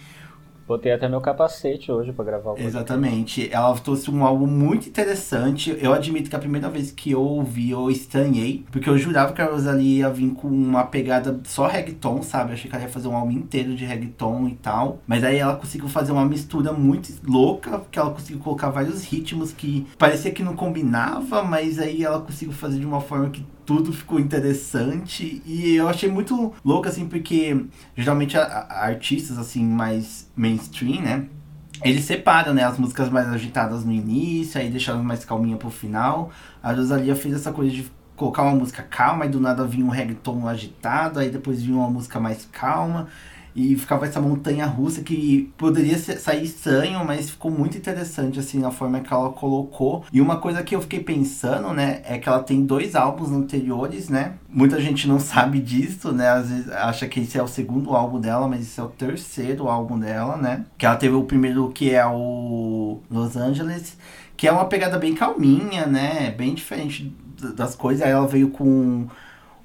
Botei 0.68 0.92
até 0.92 1.10
meu 1.10 1.20
capacete 1.20 1.92
hoje 1.92 2.14
para 2.14 2.26
gravar 2.26 2.52
o. 2.52 2.58
Exatamente. 2.58 3.52
Ela 3.52 3.74
trouxe 3.76 4.10
um 4.10 4.24
álbum 4.24 4.48
muito 4.48 4.88
interessante. 4.88 5.78
Eu 5.82 5.94
admito 5.94 6.30
que 6.30 6.36
a 6.36 6.40
primeira 6.40 6.70
vez 6.70 6.92
que 6.92 7.12
eu 7.12 7.22
ouvi, 7.22 7.72
eu 7.72 7.90
estranhei. 7.92 8.66
Porque 8.72 8.90
eu 8.90 8.98
jurava 8.98 9.34
que 9.34 9.42
a 9.42 9.46
Rosalie 9.46 9.98
ia 9.98 10.10
vir 10.10 10.32
com 10.32 10.48
uma 10.48 10.86
pegada 10.86 11.40
só 11.44 11.68
reggaeton, 11.68 12.22
sabe? 12.22 12.52
Eu 12.52 12.54
achei 12.54 12.70
que 12.70 12.76
ela 12.76 12.86
ia 12.86 12.92
fazer 12.92 13.08
um 13.08 13.16
álbum 13.16 13.32
inteiro 13.32 13.76
de 13.76 13.84
reggaeton 13.84 14.48
e 14.48 14.56
tal. 14.56 15.00
Mas 15.06 15.24
aí 15.24 15.38
ela 15.38 15.56
conseguiu 15.56 15.90
fazer 15.90 16.12
uma 16.12 16.26
mistura 16.26 16.72
muito 16.72 17.12
louca. 17.26 17.82
Que 17.92 18.00
ela 18.00 18.12
conseguiu 18.12 18.42
colocar 18.42 18.70
vários 18.70 19.04
ritmos 19.04 19.52
que 19.52 19.86
parecia 19.98 20.32
que 20.32 20.44
não 20.44 20.56
combinava. 20.56 21.44
Mas 21.44 21.78
aí 21.78 22.04
ela 22.04 22.22
conseguiu 22.22 22.54
fazer 22.54 22.80
de 22.80 22.86
uma 22.86 23.02
forma 23.02 23.30
que 23.30 23.46
tudo 23.66 23.94
ficou 23.94 24.20
interessante 24.20 25.42
e 25.46 25.76
eu 25.76 25.88
achei 25.88 26.10
muito 26.10 26.54
louco 26.64 26.88
assim 26.88 27.08
porque 27.08 27.66
geralmente 27.96 28.38
a, 28.38 28.44
a 28.44 28.86
artistas 28.86 29.38
assim 29.38 29.64
mais 29.64 30.30
mainstream, 30.36 31.02
né? 31.02 31.26
Eles 31.84 32.06
separam, 32.06 32.54
né, 32.54 32.64
as 32.64 32.78
músicas 32.78 33.10
mais 33.10 33.28
agitadas 33.28 33.84
no 33.84 33.92
início, 33.92 34.60
aí 34.60 34.70
deixaram 34.70 35.04
mais 35.04 35.26
calminha 35.26 35.58
pro 35.58 35.70
final. 35.70 36.32
A 36.62 36.72
Rosalia 36.72 37.16
fez 37.16 37.36
essa 37.36 37.52
coisa 37.52 37.72
de 37.72 37.92
colocar 38.16 38.44
uma 38.44 38.56
música 38.56 38.84
calma 38.84 39.26
e 39.26 39.30
do 39.30 39.40
nada 39.40 39.66
vinha 39.66 39.86
um 39.86 39.90
reggaeton 39.90 40.48
agitado, 40.48 41.20
aí 41.20 41.30
depois 41.30 41.62
vinha 41.62 41.78
uma 41.78 41.90
música 41.90 42.20
mais 42.20 42.48
calma 42.52 43.08
e 43.56 43.76
ficava 43.76 44.06
essa 44.06 44.20
montanha 44.20 44.66
russa 44.66 45.02
que 45.02 45.52
poderia 45.58 45.98
sair 45.98 46.44
estranho, 46.44 47.04
mas 47.06 47.30
ficou 47.30 47.52
muito 47.52 47.78
interessante 47.78 48.40
assim 48.40 48.60
na 48.60 48.72
forma 48.72 49.00
que 49.00 49.14
ela 49.14 49.30
colocou. 49.32 50.04
E 50.12 50.20
uma 50.20 50.38
coisa 50.38 50.64
que 50.64 50.76
eu 50.76 50.82
fiquei 50.82 51.00
pensando, 51.00 51.74
né, 51.74 52.02
é 52.06 52.18
que 52.18 52.28
ela 52.28 52.42
tem 52.42 52.66
dois 52.66 52.96
álbuns 52.96 53.32
anteriores, 53.32 54.10
né? 54.10 54.34
Muita 54.50 54.80
gente 54.82 55.08
não 55.08 55.20
sabe 55.22 55.60
disso, 55.60 56.12
né? 56.12 56.30
Às 56.30 56.50
vezes 56.50 56.72
acha 56.72 57.08
que 57.08 57.20
esse 57.20 57.38
é 57.38 57.44
o 57.44 57.48
segundo 57.48 57.96
álbum 57.96 58.20
dela, 58.20 58.48
mas 58.48 58.62
esse 58.62 58.80
é 58.80 58.84
o 58.84 58.88
terceiro 58.88 59.68
álbum 59.68 60.00
dela, 60.00 60.38
né? 60.38 60.66
Que 60.78 60.86
ela 60.86 60.96
teve 60.96 61.16
o 61.16 61.24
primeiro 61.24 61.70
que 61.70 61.92
é 61.92 62.06
o 62.06 63.00
Los 63.10 63.36
Angeles 63.36 63.98
que 64.36 64.48
é 64.48 64.52
uma 64.52 64.66
pegada 64.66 64.98
bem 64.98 65.16
calminha, 65.16 65.86
né? 65.86 66.32
Bem 66.32 66.54
diferente 66.54 67.16
das 67.56 67.76
coisas. 67.76 68.06
Aí 68.06 68.12
ela 68.12 68.28
veio 68.28 68.50
com 68.50 69.08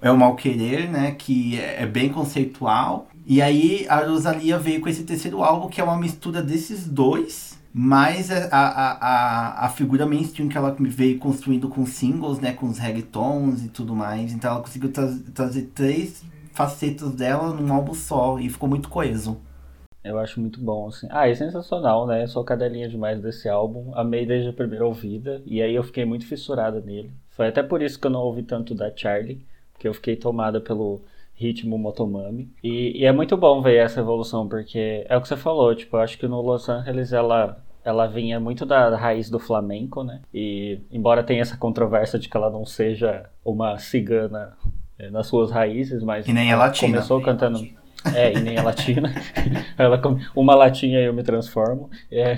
É 0.01 0.11
o 0.11 0.17
Mal 0.17 0.37
Querer, 0.37 0.89
né? 0.89 1.17
Que 1.19 1.59
é, 1.59 1.83
é 1.83 1.87
bem 1.87 2.11
conceitual. 2.11 3.08
E 3.31 3.43
aí 3.43 3.85
a 3.91 4.07
Rosalia 4.07 4.59
veio 4.59 4.81
com 4.81 4.89
esse 4.89 5.05
terceiro 5.05 5.45
álbum, 5.45 5.69
que 5.69 5.83
é 5.83 5.85
uma 5.85 5.99
mistura 5.99 6.41
desses 6.41 6.89
dois. 6.89 7.59
Mas 7.75 8.31
a, 8.31 8.49
a, 8.51 8.93
a, 8.93 9.67
a 9.67 9.69
figura 9.69 10.07
mainstream 10.07 10.49
que 10.49 10.57
ela 10.57 10.75
veio 10.81 11.19
construindo 11.19 11.69
com 11.69 11.85
singles, 11.85 12.41
né? 12.41 12.55
Com 12.55 12.67
os 12.71 12.79
reggaetons 12.79 13.63
e 13.67 13.69
tudo 13.69 13.95
mais. 13.95 14.33
Então 14.33 14.51
ela 14.51 14.63
conseguiu 14.63 14.91
tra 14.91 15.07
trazer 15.35 15.65
três 15.75 16.25
facetas 16.55 17.11
dela 17.13 17.53
num 17.53 17.71
álbum 17.71 17.93
só. 17.93 18.39
E 18.39 18.49
ficou 18.49 18.67
muito 18.67 18.89
coeso. 18.89 19.39
Eu 20.03 20.19
acho 20.19 20.41
muito 20.41 20.59
bom, 20.59 20.89
assim. 20.89 21.07
Ah, 21.11 21.29
é 21.29 21.35
sensacional, 21.35 22.07
né? 22.07 22.27
Sou 22.27 22.43
cadelinha 22.43 22.89
demais 22.89 23.21
desse 23.21 23.47
álbum. 23.47 23.93
Amei 23.95 24.25
desde 24.25 24.49
a 24.49 24.55
primeira 24.55 24.87
ouvida. 24.87 25.43
E 25.45 25.61
aí 25.61 25.75
eu 25.75 25.83
fiquei 25.83 26.07
muito 26.07 26.27
fissurada 26.27 26.81
nele. 26.81 27.13
Foi 27.29 27.49
até 27.49 27.63
por 27.63 27.83
isso 27.83 28.01
que 28.01 28.07
eu 28.07 28.11
não 28.11 28.21
ouvi 28.21 28.43
tanto 28.43 28.75
da 28.75 28.91
Charlie. 28.97 29.45
Porque 29.75 29.87
eu 29.87 29.93
fiquei 29.93 30.17
tomada 30.17 30.63
pelo 30.63 31.03
ritmo 31.39 31.79
Motomami. 31.79 32.51
E, 32.63 33.01
e 33.01 33.05
é 33.05 33.13
muito 33.13 33.37
bom 33.37 33.63
ver 33.63 33.77
essa 33.77 34.01
evolução, 34.01 34.49
porque 34.49 35.07
é 35.09 35.17
o 35.17 35.21
que 35.21 35.29
você 35.29 35.37
falou, 35.37 35.75
tipo, 35.75 35.97
eu 35.97 36.01
acho 36.01 36.19
que 36.19 36.27
no 36.27 36.41
Los 36.43 36.69
Angeles 36.69 37.13
ela 37.13 37.63
ela 37.85 38.07
vinha 38.07 38.39
muito 38.39 38.67
da 38.67 38.95
raiz 38.95 39.31
do 39.31 39.39
flamenco, 39.39 40.03
né? 40.03 40.21
E 40.35 40.81
embora 40.91 41.23
tenha 41.23 41.41
essa 41.41 41.57
controvérsia 41.57 42.19
de 42.19 42.29
que 42.29 42.37
ela 42.37 42.51
não 42.51 42.67
seja 42.67 43.31
uma 43.43 43.79
cigana 43.79 44.59
é, 44.99 45.09
nas 45.09 45.27
suas 45.27 45.51
raízes, 45.51 46.03
mas 46.03 46.27
e 46.29 46.33
nem 46.33 46.51
é 46.51 46.57
latina. 46.57 46.93
começou 46.93 47.21
cantando 47.23 47.67
é, 48.15 48.33
e 48.33 48.41
nem 48.41 48.57
é 48.57 48.63
latina. 48.63 49.11
ela 49.79 50.01
uma 50.35 50.55
latinha 50.55 50.99
eu 50.99 51.15
me 51.15 51.23
transformo. 51.23 51.89
É, 52.11 52.37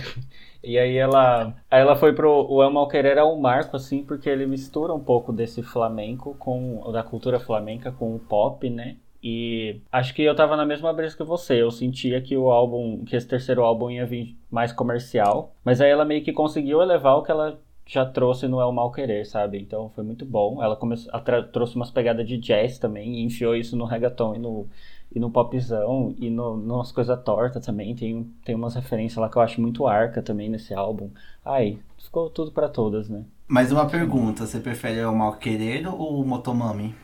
e 0.62 0.78
aí 0.78 0.96
ela, 0.96 1.54
aí 1.70 1.80
ela 1.80 1.96
foi 1.96 2.14
pro 2.14 2.46
o 2.48 2.62
El 2.62 2.70
Malquerer 2.70 3.18
é 3.18 3.24
um 3.24 3.38
marco 3.38 3.76
assim, 3.76 4.04
porque 4.04 4.28
ele 4.28 4.46
mistura 4.46 4.92
um 4.92 5.00
pouco 5.00 5.32
desse 5.32 5.62
flamenco 5.62 6.34
com 6.38 6.90
da 6.92 7.02
cultura 7.02 7.40
flamenca 7.40 7.90
com 7.92 8.14
o 8.14 8.18
pop, 8.18 8.68
né? 8.68 8.96
E 9.22 9.80
acho 9.92 10.14
que 10.14 10.22
eu 10.22 10.34
tava 10.34 10.56
na 10.56 10.64
mesma 10.64 10.92
brisa 10.92 11.16
que 11.16 11.22
você. 11.22 11.60
Eu 11.60 11.70
sentia 11.70 12.20
que 12.22 12.36
o 12.36 12.50
álbum, 12.50 13.04
que 13.04 13.14
esse 13.14 13.28
terceiro 13.28 13.62
álbum 13.62 13.90
ia 13.90 14.06
vir 14.06 14.36
mais 14.50 14.72
comercial, 14.72 15.54
mas 15.64 15.80
aí 15.80 15.90
ela 15.90 16.04
meio 16.04 16.24
que 16.24 16.32
conseguiu 16.32 16.80
elevar 16.80 17.16
o 17.16 17.22
que 17.22 17.30
ela 17.30 17.58
já 17.86 18.06
trouxe 18.06 18.46
no 18.46 18.60
El 18.60 18.72
Mal 18.72 18.92
Querer, 18.92 19.26
sabe? 19.26 19.58
Então 19.60 19.90
foi 19.90 20.04
muito 20.04 20.24
bom. 20.24 20.62
Ela 20.62 20.76
começou, 20.76 21.12
trouxe 21.52 21.76
umas 21.76 21.90
pegadas 21.90 22.26
de 22.26 22.38
jazz 22.38 22.78
também 22.78 23.16
e 23.16 23.24
enfiou 23.24 23.54
isso 23.54 23.76
no 23.76 23.84
reggaeton 23.84 24.36
e 24.36 24.38
no 24.38 24.68
e 25.14 25.18
no 25.18 25.30
popzão 25.30 26.14
e 26.18 26.30
no, 26.30 26.56
nas 26.56 26.92
coisas 26.92 27.20
tortas 27.22 27.64
também. 27.64 27.94
Tem, 27.94 28.24
tem 28.44 28.54
umas 28.54 28.74
referências 28.74 29.18
lá 29.18 29.28
que 29.28 29.36
eu 29.36 29.42
acho 29.42 29.60
muito 29.60 29.86
arca 29.86 30.22
também 30.22 30.48
nesse 30.48 30.72
álbum. 30.72 31.10
Ai, 31.44 31.78
ficou 31.98 32.30
tudo 32.30 32.52
para 32.52 32.68
todas, 32.68 33.08
né? 33.08 33.24
Mais 33.48 33.72
uma 33.72 33.88
pergunta, 33.88 34.46
você 34.46 34.60
prefere 34.60 35.04
o 35.04 35.14
Mal 35.14 35.36
Querer 35.36 35.88
ou 35.88 36.20
o 36.20 36.26
Motomami? 36.26 36.94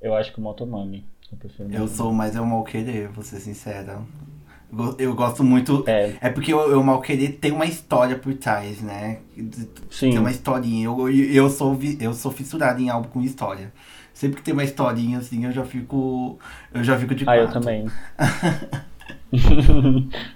Eu 0.00 0.14
acho 0.14 0.32
que 0.32 0.38
o 0.38 0.42
Motomami. 0.42 1.04
Eu, 1.30 1.38
prefiro 1.38 1.72
eu 1.72 1.86
sou 1.86 2.12
mais 2.12 2.36
o 2.36 2.44
Mal 2.44 2.64
Querer, 2.64 3.08
vou 3.08 3.22
ser 3.22 3.38
sincera. 3.38 4.00
Eu 4.98 5.14
gosto 5.14 5.42
muito. 5.42 5.82
É, 5.86 6.14
é 6.20 6.30
porque 6.30 6.52
o, 6.52 6.78
o 6.78 6.84
Mal 6.84 7.00
Querer 7.00 7.38
tem 7.38 7.52
uma 7.52 7.64
história 7.64 8.18
por 8.18 8.34
trás, 8.34 8.82
né? 8.82 9.20
Sim. 9.90 10.10
Tem 10.10 10.18
uma 10.18 10.30
historinha. 10.30 10.84
Eu, 10.86 11.08
eu, 11.08 11.48
sou, 11.48 11.78
eu 11.98 12.12
sou 12.12 12.30
fissurado 12.30 12.80
em 12.80 12.90
algo 12.90 13.08
com 13.08 13.22
história. 13.22 13.72
Sempre 14.18 14.38
que 14.38 14.42
tem 14.42 14.52
uma 14.52 14.64
historinha 14.64 15.18
assim, 15.18 15.44
eu 15.44 15.52
já 15.52 15.64
fico. 15.64 16.40
Eu 16.74 16.82
já 16.82 16.98
fico 16.98 17.14
de 17.14 17.24
Ah, 17.24 17.36
eu 17.36 17.48
também. 17.52 17.86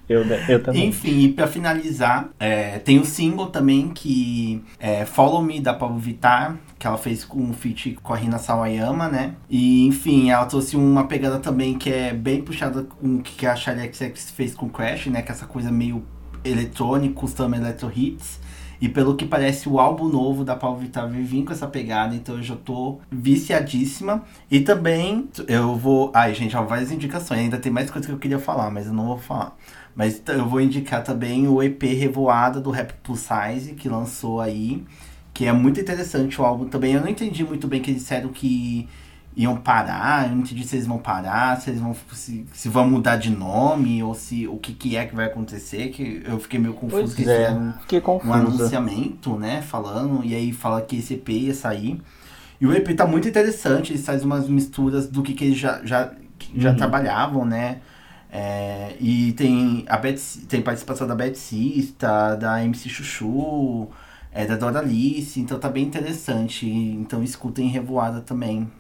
eu, 0.09 0.23
eu 0.49 0.63
também. 0.63 0.87
Enfim, 0.87 1.19
e 1.23 1.33
pra 1.33 1.49
finalizar, 1.49 2.29
é, 2.39 2.79
tem 2.79 3.01
o 3.01 3.05
single 3.05 3.49
também 3.49 3.89
que 3.89 4.63
é 4.79 5.05
Follow 5.05 5.43
Me 5.43 5.59
da 5.61 5.75
Pablo 5.75 5.99
Vittar, 5.99 6.57
que 6.79 6.87
ela 6.87 6.97
fez 6.97 7.25
com 7.25 7.51
o 7.51 7.53
feat 7.53 7.99
com 8.01 8.13
a 8.13 8.17
Rina 8.17 8.39
Sawayama, 8.39 9.09
né? 9.09 9.35
E 9.51 9.85
enfim, 9.85 10.31
ela 10.31 10.47
trouxe 10.47 10.77
uma 10.77 11.09
pegada 11.09 11.41
também 11.41 11.77
que 11.77 11.93
é 11.93 12.15
bem 12.15 12.41
puxada 12.41 12.85
com 12.85 13.17
o 13.17 13.21
que 13.21 13.45
a 13.45 13.57
Charlie 13.57 13.93
XX 13.93 14.31
fez 14.31 14.55
com 14.55 14.69
Crash, 14.69 15.07
né? 15.07 15.23
Que 15.23 15.33
é 15.33 15.35
essa 15.35 15.47
coisa 15.47 15.73
meio 15.73 16.05
eletrônico, 16.45 17.23
custom 17.23 17.53
electro 17.53 17.91
hits. 17.93 18.39
E 18.83 18.89
pelo 18.89 19.15
que 19.15 19.25
parece, 19.25 19.69
o 19.69 19.79
álbum 19.79 20.09
novo 20.09 20.45
da 20.45 20.57
Paulo 20.57 20.81
Vittar 20.81 21.09
vir 21.09 21.45
com 21.45 21.53
essa 21.53 21.69
pegada, 21.69 22.17
então 22.17 22.35
eu 22.35 22.43
já 22.43 22.57
tô 22.57 22.99
viciadíssima. 23.13 24.25
E 24.51 24.59
também 24.59 25.29
eu 25.47 25.77
vou. 25.77 26.11
Ai, 26.13 26.35
gente, 26.35 26.57
ó, 26.57 26.65
várias 26.65 26.91
indicações. 26.91 27.43
Ainda 27.43 27.59
tem 27.59 27.71
mais 27.71 27.89
coisas 27.89 28.09
que 28.09 28.13
eu 28.13 28.19
queria 28.19 28.41
falar, 28.41 28.73
mas 28.73 28.89
eu 28.89 28.93
não 28.93 29.07
vou 29.07 29.19
falar. 29.19 29.57
Mas 29.95 30.21
eu 30.27 30.49
vou 30.49 30.61
indicar 30.61 31.05
também 31.05 31.47
o 31.47 31.63
EP 31.63 31.81
Revoada 31.81 32.61
do 32.61 32.73
Rap 32.73 32.93
Plus 33.05 33.21
Size, 33.21 33.75
que 33.75 33.89
lançou 33.89 34.41
aí. 34.41 34.83
Que 35.33 35.47
é 35.47 35.53
muito 35.53 35.81
interessante 35.81 36.41
o 36.41 36.45
álbum 36.45 36.65
também. 36.65 36.95
Eu 36.95 37.01
não 37.01 37.09
entendi 37.09 37.45
muito 37.45 37.69
bem 37.69 37.81
que 37.81 37.93
eles 37.93 38.03
disseram 38.03 38.31
que 38.31 38.89
iam 39.35 39.57
parar, 39.57 40.29
eu 40.29 40.37
não 40.37 40.43
entendi 40.43 40.65
se 40.65 40.77
eles 40.77 40.87
vão 40.87 40.99
parar, 40.99 41.61
se 41.61 41.71
eles 41.71 41.81
vão 41.81 41.97
se, 42.13 42.47
se 42.53 42.69
vão 42.69 42.89
mudar 42.89 43.17
de 43.17 43.31
nome 43.31 44.03
ou 44.03 44.15
se 44.15 44.47
o 44.47 44.59
que, 44.59 44.73
que 44.73 44.97
é 44.97 45.07
que 45.07 45.15
vai 45.15 45.27
acontecer, 45.27 45.89
que 45.89 46.23
eu 46.25 46.39
fiquei 46.39 46.61
meio 46.61 46.75
confuso 46.75 47.03
pois 47.03 47.15
que 47.15 47.23
é, 47.23 47.25
fizeram 47.25 47.75
um 48.25 48.33
anunciamento, 48.33 49.39
né, 49.39 49.63
falando, 49.63 50.25
e 50.25 50.35
aí 50.35 50.53
fala 50.53 50.83
que 50.83 50.97
esse 50.97 51.15
EP 51.15 51.29
ia 51.31 51.55
sair. 51.55 52.01
E 52.61 52.67
o 52.67 52.73
EP 52.73 52.95
tá 52.95 53.07
muito 53.07 53.27
interessante, 53.27 53.93
eles 53.93 54.05
fazem 54.05 54.27
umas 54.27 54.49
misturas 54.49 55.09
do 55.09 55.23
que, 55.23 55.33
que 55.33 55.45
eles 55.45 55.59
já, 55.59 55.81
já, 55.85 56.13
já 56.55 56.71
uhum. 56.71 56.77
trabalhavam, 56.77 57.45
né? 57.45 57.81
É, 58.31 58.97
e 58.99 59.33
tem 59.33 59.85
a 59.89 59.99
Betsy, 59.99 60.47
tem 60.47 60.63
participação 60.63 61.07
da 61.07 61.15
Beth 61.15 61.35
Sista, 61.35 62.35
da 62.37 62.65
MC 62.65 62.89
Chuchu, 62.89 63.89
é, 64.33 64.47
da 64.47 64.57
Doralice, 64.57 65.41
então 65.41 65.59
tá 65.59 65.69
bem 65.69 65.85
interessante. 65.85 66.67
Então 66.67 67.23
escutem 67.23 67.69
Revoada 67.69 68.21
também. 68.21 68.71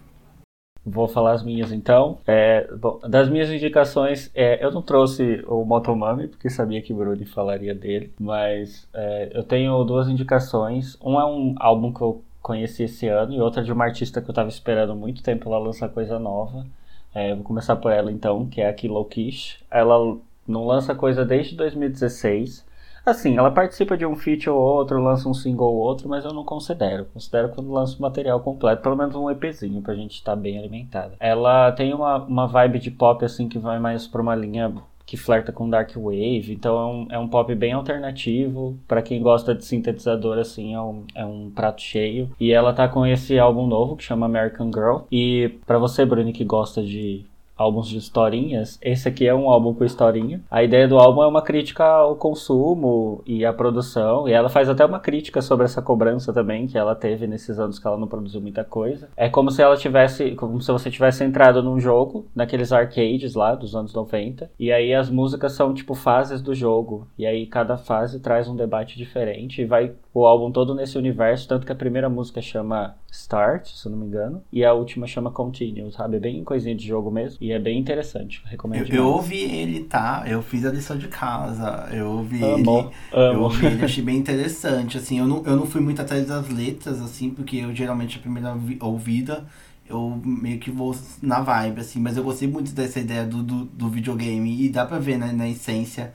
Vou 0.84 1.06
falar 1.06 1.32
as 1.32 1.44
minhas 1.44 1.70
então. 1.70 2.18
É, 2.26 2.68
bom, 2.74 2.98
das 3.08 3.28
minhas 3.28 3.48
indicações, 3.50 4.30
é, 4.34 4.64
eu 4.64 4.72
não 4.72 4.82
trouxe 4.82 5.44
o 5.46 5.64
Motomami, 5.64 6.26
porque 6.26 6.50
sabia 6.50 6.82
que 6.82 6.92
o 6.92 6.96
Bruni 6.96 7.24
falaria 7.24 7.74
dele, 7.74 8.12
mas 8.18 8.88
é, 8.92 9.30
eu 9.32 9.44
tenho 9.44 9.82
duas 9.84 10.08
indicações. 10.08 10.98
Um 11.00 11.20
é 11.20 11.24
um 11.24 11.54
álbum 11.58 11.92
que 11.92 12.00
eu 12.00 12.22
conheci 12.42 12.82
esse 12.82 13.06
ano 13.06 13.32
e 13.32 13.40
outra 13.40 13.62
de 13.62 13.72
uma 13.72 13.84
artista 13.84 14.20
que 14.20 14.28
eu 14.28 14.32
estava 14.32 14.48
esperando 14.48 14.96
muito 14.96 15.22
tempo 15.22 15.48
ela 15.48 15.58
lançar 15.58 15.88
coisa 15.88 16.18
nova. 16.18 16.66
É, 17.14 17.34
vou 17.34 17.44
começar 17.44 17.76
por 17.76 17.92
ela 17.92 18.10
então, 18.10 18.46
que 18.46 18.60
é 18.60 18.68
a 18.68 18.72
Kilo 18.72 19.04
Kish. 19.04 19.62
Ela 19.70 20.16
não 20.46 20.66
lança 20.66 20.94
coisa 20.94 21.24
desde 21.24 21.54
2016. 21.54 22.66
Assim, 23.04 23.36
ela 23.36 23.50
participa 23.50 23.96
de 23.96 24.06
um 24.06 24.14
feat 24.14 24.48
ou 24.48 24.58
outro, 24.58 25.02
lança 25.02 25.28
um 25.28 25.34
single 25.34 25.74
ou 25.74 25.80
outro, 25.80 26.08
mas 26.08 26.24
eu 26.24 26.32
não 26.32 26.44
considero. 26.44 27.06
Considero 27.06 27.48
quando 27.48 27.72
lança 27.72 27.98
o 27.98 28.02
material 28.02 28.40
completo, 28.40 28.82
pelo 28.82 28.96
menos 28.96 29.14
um 29.16 29.30
EPzinho 29.30 29.82
pra 29.82 29.94
gente 29.94 30.14
estar 30.14 30.36
tá 30.36 30.40
bem 30.40 30.58
alimentado. 30.58 31.14
Ela 31.18 31.72
tem 31.72 31.92
uma, 31.92 32.18
uma 32.18 32.46
vibe 32.46 32.78
de 32.78 32.90
pop 32.90 33.24
assim 33.24 33.48
que 33.48 33.58
vai 33.58 33.78
mais 33.78 34.06
pra 34.06 34.22
uma 34.22 34.34
linha 34.34 34.72
que 35.04 35.16
flerta 35.16 35.52
com 35.52 35.68
dark 35.68 35.94
wave, 35.96 36.52
então 36.52 36.78
é 36.78 36.86
um, 36.86 37.06
é 37.10 37.18
um 37.18 37.28
pop 37.28 37.52
bem 37.54 37.72
alternativo. 37.72 38.78
para 38.86 39.02
quem 39.02 39.20
gosta 39.20 39.54
de 39.54 39.64
sintetizador, 39.64 40.38
assim, 40.38 40.74
é 40.74 40.80
um, 40.80 41.04
é 41.14 41.26
um 41.26 41.50
prato 41.50 41.82
cheio. 41.82 42.30
E 42.38 42.52
ela 42.52 42.72
tá 42.72 42.88
com 42.88 43.04
esse 43.04 43.38
álbum 43.38 43.66
novo 43.66 43.96
que 43.96 44.04
chama 44.04 44.26
American 44.26 44.70
Girl. 44.72 45.00
E 45.10 45.58
para 45.66 45.78
você, 45.78 46.06
Bruni, 46.06 46.32
que 46.32 46.44
gosta 46.44 46.82
de 46.82 47.26
álbuns 47.62 47.88
de 47.88 47.96
historinhas. 47.96 48.78
Esse 48.82 49.08
aqui 49.08 49.26
é 49.26 49.34
um 49.34 49.48
álbum 49.48 49.72
com 49.72 49.84
historinha. 49.84 50.42
A 50.50 50.62
ideia 50.62 50.88
do 50.88 50.98
álbum 50.98 51.22
é 51.22 51.26
uma 51.26 51.42
crítica 51.42 51.84
ao 51.84 52.16
consumo 52.16 53.22
e 53.24 53.44
à 53.44 53.52
produção. 53.52 54.28
E 54.28 54.32
ela 54.32 54.48
faz 54.48 54.68
até 54.68 54.84
uma 54.84 54.98
crítica 54.98 55.40
sobre 55.40 55.64
essa 55.64 55.80
cobrança 55.80 56.32
também 56.32 56.66
que 56.66 56.76
ela 56.76 56.94
teve 56.94 57.26
nesses 57.26 57.58
anos 57.58 57.78
que 57.78 57.86
ela 57.86 57.96
não 57.96 58.08
produziu 58.08 58.40
muita 58.40 58.64
coisa. 58.64 59.08
É 59.16 59.28
como 59.28 59.50
se 59.50 59.62
ela 59.62 59.76
tivesse, 59.76 60.32
como 60.32 60.60
se 60.60 60.70
você 60.70 60.90
tivesse 60.90 61.24
entrado 61.24 61.62
num 61.62 61.78
jogo, 61.78 62.26
naqueles 62.34 62.72
arcades 62.72 63.34
lá 63.34 63.54
dos 63.54 63.74
anos 63.74 63.94
90. 63.94 64.50
E 64.58 64.72
aí 64.72 64.92
as 64.92 65.08
músicas 65.08 65.52
são 65.52 65.72
tipo 65.72 65.94
fases 65.94 66.42
do 66.42 66.54
jogo. 66.54 67.06
E 67.16 67.24
aí 67.24 67.46
cada 67.46 67.76
fase 67.76 68.20
traz 68.20 68.48
um 68.48 68.56
debate 68.56 68.96
diferente 68.96 69.62
e 69.62 69.66
vai 69.66 69.92
o 70.12 70.26
álbum 70.26 70.50
todo 70.50 70.74
nesse 70.74 70.98
universo, 70.98 71.48
tanto 71.48 71.64
que 71.64 71.72
a 71.72 71.76
primeira 71.76 72.08
música 72.08 72.42
chama 72.42 72.94
Start, 73.12 73.68
se 73.68 73.86
eu 73.86 73.92
não 73.92 73.98
me 73.98 74.06
engano, 74.06 74.42
e 74.50 74.64
a 74.64 74.72
última 74.72 75.06
chama 75.06 75.30
Continue, 75.30 75.92
sabe? 75.92 76.16
É 76.16 76.20
bem 76.20 76.42
coisinha 76.42 76.74
de 76.74 76.86
jogo 76.86 77.10
mesmo. 77.10 77.36
E 77.42 77.52
é 77.52 77.58
bem 77.58 77.78
interessante. 77.78 78.42
Recomendo 78.46 78.88
eu, 78.88 78.96
eu 78.96 79.06
ouvi 79.06 79.42
ele, 79.42 79.84
tá? 79.84 80.24
Eu 80.26 80.42
fiz 80.42 80.64
a 80.64 80.70
lição 80.70 80.96
de 80.96 81.08
casa. 81.08 81.90
Eu 81.92 82.10
ouvi 82.10 82.42
amo, 82.42 82.58
ele. 82.58 82.94
Amo. 83.12 83.34
Eu 83.34 83.42
ouvi 83.42 83.66
ele, 83.66 83.84
achei 83.84 84.02
bem 84.02 84.16
interessante. 84.16 84.96
Assim, 84.96 85.18
eu 85.18 85.26
não, 85.26 85.42
eu 85.44 85.54
não 85.56 85.66
fui 85.66 85.82
muito 85.82 86.00
atrás 86.00 86.26
das 86.26 86.48
letras, 86.48 87.02
assim, 87.02 87.28
porque 87.28 87.56
eu 87.58 87.74
geralmente 87.74 88.16
a 88.16 88.20
primeira 88.20 88.56
ouvida 88.80 89.44
eu 89.86 90.20
meio 90.24 90.58
que 90.58 90.70
vou 90.70 90.96
na 91.20 91.40
vibe, 91.40 91.80
assim, 91.80 92.00
mas 92.00 92.16
eu 92.16 92.24
gostei 92.24 92.48
muito 92.48 92.72
dessa 92.72 92.98
ideia 92.98 93.26
do, 93.26 93.42
do, 93.42 93.64
do 93.66 93.90
videogame 93.90 94.64
e 94.64 94.68
dá 94.70 94.86
pra 94.86 94.98
ver 94.98 95.18
né, 95.18 95.32
na 95.32 95.48
essência 95.48 96.14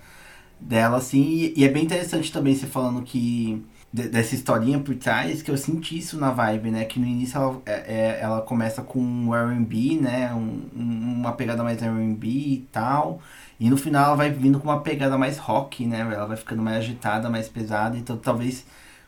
dela, 0.60 0.98
assim, 0.98 1.22
e, 1.22 1.54
e, 1.58 1.64
é 1.64 1.70
bem 1.70 1.84
interessante 1.84 2.32
também 2.32 2.56
você 2.56 2.66
falando 2.66 3.04
que 3.04 3.64
dessa 3.92 4.36
historinha 4.36 4.80
por 4.80 4.96
trás, 4.96 5.42
que 5.42 5.50
eu 5.50 5.58
senti 5.58 5.98
isso 5.98 6.20
na 6.20 6.32
vibe, 6.32 6.72
né? 6.72 6.86
Que 6.86 7.00
no 7.00 7.06
início 7.06 7.38
ela, 7.38 7.62
é, 7.66 7.72
é 7.72 8.20
ela 8.22 8.42
começa 8.42 8.82
com 8.82 9.34
R&B, 9.34 10.00
né? 10.02 10.34
Um, 10.34 10.70
uma 10.76 11.34
pegada 11.34 11.64
mais 11.64 11.82
R&B 11.82 12.28
e 12.28 12.68
tal. 12.72 13.22
E 13.60 13.70
no 13.70 13.78
final 13.78 14.08
ela 14.08 14.16
vai 14.16 14.30
vindo 14.30 14.60
com 14.60 14.66
uma 14.68 14.82
pegada 14.82 15.18
mais 15.18 15.38
rock, 15.38 15.86
né? 15.86 16.02
Ela 16.02 16.26
vai 16.26 16.38
ficando 16.38 16.62
mais 16.62 16.78
agitada, 16.78 17.30
mais 17.30 17.48
pesada. 17.50 17.98
Então 17.98 18.18
talvez 18.18 18.66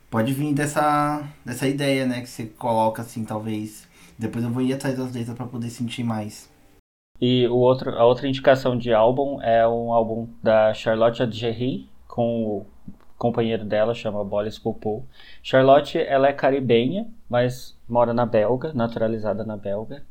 pode 0.10 0.34
vir 0.34 0.54
dessa, 0.54 1.24
dessa 1.46 1.68
ideia, 1.68 2.06
né? 2.06 2.22
Que 2.22 2.30
você 2.30 2.46
coloca 2.46 3.02
assim, 3.02 3.24
talvez. 3.24 3.88
Depois 4.18 4.44
eu 4.44 4.50
vou 4.52 4.62
ir 4.62 4.74
atrás 4.74 4.98
das 4.98 5.14
letras 5.14 5.36
para 5.36 5.46
poder 5.46 5.70
sentir 5.70 6.04
mais. 6.04 6.50
E 7.22 7.48
o 7.48 7.56
outro, 7.56 7.92
a 7.92 8.06
outra 8.06 8.28
indicação 8.28 8.78
de 8.78 8.94
álbum 8.94 9.42
é 9.42 9.68
um 9.68 9.92
álbum 9.92 10.28
da 10.42 10.74
Charlotte 10.74 11.22
Adjerry, 11.22 11.90
com 12.08 12.66
companheiro 13.20 13.66
dela, 13.66 13.94
chama 13.94 14.24
Bolis 14.24 14.58
Popo. 14.58 15.06
Charlotte, 15.44 16.00
ela 16.00 16.30
é 16.30 16.34
caribenha, 16.34 17.06
mas 17.30 17.78
mora 17.88 18.14
na 18.14 18.26
Belga, 18.26 18.74
naturalizada 18.74 19.44
na 19.44 19.58
Belga. 19.58 20.02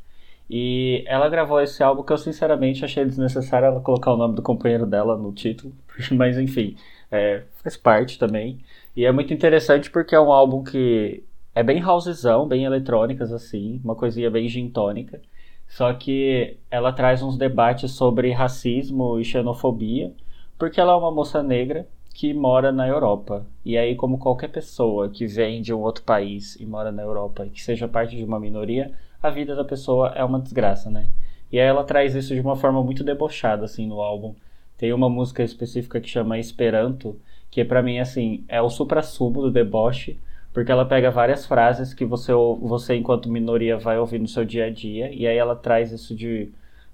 E 0.49 1.05
ela 1.07 1.29
gravou 1.29 1.61
esse 1.61 1.83
álbum 1.83 2.03
que 2.03 2.13
eu 2.13 2.19
sinceramente 2.19 2.85
achei 2.85 3.05
desnecessário 3.05 3.67
ela 3.67 3.81
colocar 3.81 4.13
o 4.13 4.17
nome 4.17 4.35
do 4.35 4.43
companheiro 4.43 4.87
dela 4.87 5.17
no 5.17 5.33
título, 5.33 5.75
mas 6.13 6.39
enfim, 6.39 6.77
é, 7.11 7.43
faz 7.63 7.77
parte 7.77 8.19
também. 8.19 8.61
E 8.95 9.05
é 9.05 9.13
muito 9.13 9.33
interessante 9.33 9.91
porque 9.91 10.15
é 10.15 10.21
um 10.21 10.33
álbum 10.33 10.63
que 10.63 11.25
é 11.55 11.63
bem 11.63 11.85
housezão, 11.85 12.47
bem 12.47 12.65
eletrônicas 12.65 13.33
assim, 13.33 13.81
uma 13.83 13.95
coisinha 13.95 14.31
bem 14.31 14.49
gintônica. 14.49 15.21
Só 15.67 15.93
que 15.93 16.59
ela 16.71 16.93
traz 16.93 17.23
uns 17.23 17.37
debates 17.37 17.91
sobre 17.93 18.33
racismo 18.33 19.19
e 19.21 19.25
xenofobia, 19.25 20.13
porque 20.59 20.81
ela 20.81 20.93
é 20.93 20.97
uma 20.97 21.11
moça 21.11 21.43
negra 21.43 21.87
que 22.19 22.35
mora 22.35 22.73
na 22.73 22.85
Europa. 22.89 23.47
E 23.65 23.79
aí, 23.79 23.95
como 23.95 24.19
qualquer 24.19 24.49
pessoa 24.49 25.09
que 25.09 25.25
vem 25.25 25.63
de 25.63 25.73
um 25.73 25.79
outro 25.79 26.03
país 26.03 26.57
e 26.57 26.67
mora 26.67 26.91
na 26.91 27.01
Europa 27.01 27.47
e 27.47 27.51
que 27.51 27.63
seja 27.63 27.87
parte 27.87 28.17
de 28.17 28.25
uma 28.25 28.41
minoria, 28.41 28.91
a 29.23 29.31
vida 29.31 29.55
da 29.55 29.65
pessoa 29.65 30.09
é 30.17 30.25
uma 30.25 30.41
desgraça, 30.41 30.91
né? 30.91 31.07
E 31.53 31.61
aí 31.61 31.67
ela 31.69 31.85
traz 31.85 32.17
isso 32.17 32.35
de 32.35 32.41
uma 32.41 32.57
forma 32.57 32.83
muito 32.83 33.05
debochada, 33.05 33.65
assim, 33.65 33.87
no 33.87 34.01
álbum. 34.01 34.35
Tem 34.77 34.93
uma 34.93 35.09
música 35.09 35.45
específica 35.45 36.01
que 36.01 36.09
chama 36.09 36.41
Esperanto, 36.41 37.17
que 37.53 37.65
para 37.65 37.85
mim, 37.85 38.01
assim, 38.01 38.45
é 38.49 38.61
o 38.61 38.69
supra-sumo 38.69 39.41
do 39.41 39.51
deboche, 39.53 40.19
porque 40.53 40.73
ela 40.73 40.85
pega 40.85 41.13
várias 41.13 41.47
frases 41.47 41.95
que 41.95 42.05
você, 42.05 42.33
você, 42.33 42.97
enquanto 42.97 43.31
minoria, 43.31 43.79
vai 43.79 43.97
ouvir 43.97 44.19
no 44.19 44.27
seu 44.27 44.45
dia 44.45 44.65
a 44.65 44.71
dia, 44.71 45.09
e 45.15 45.25
aí 45.25 45.37
ela 45.37 45.55
traz 45.55 45.93
isso 45.93 46.17
de, 46.17 46.51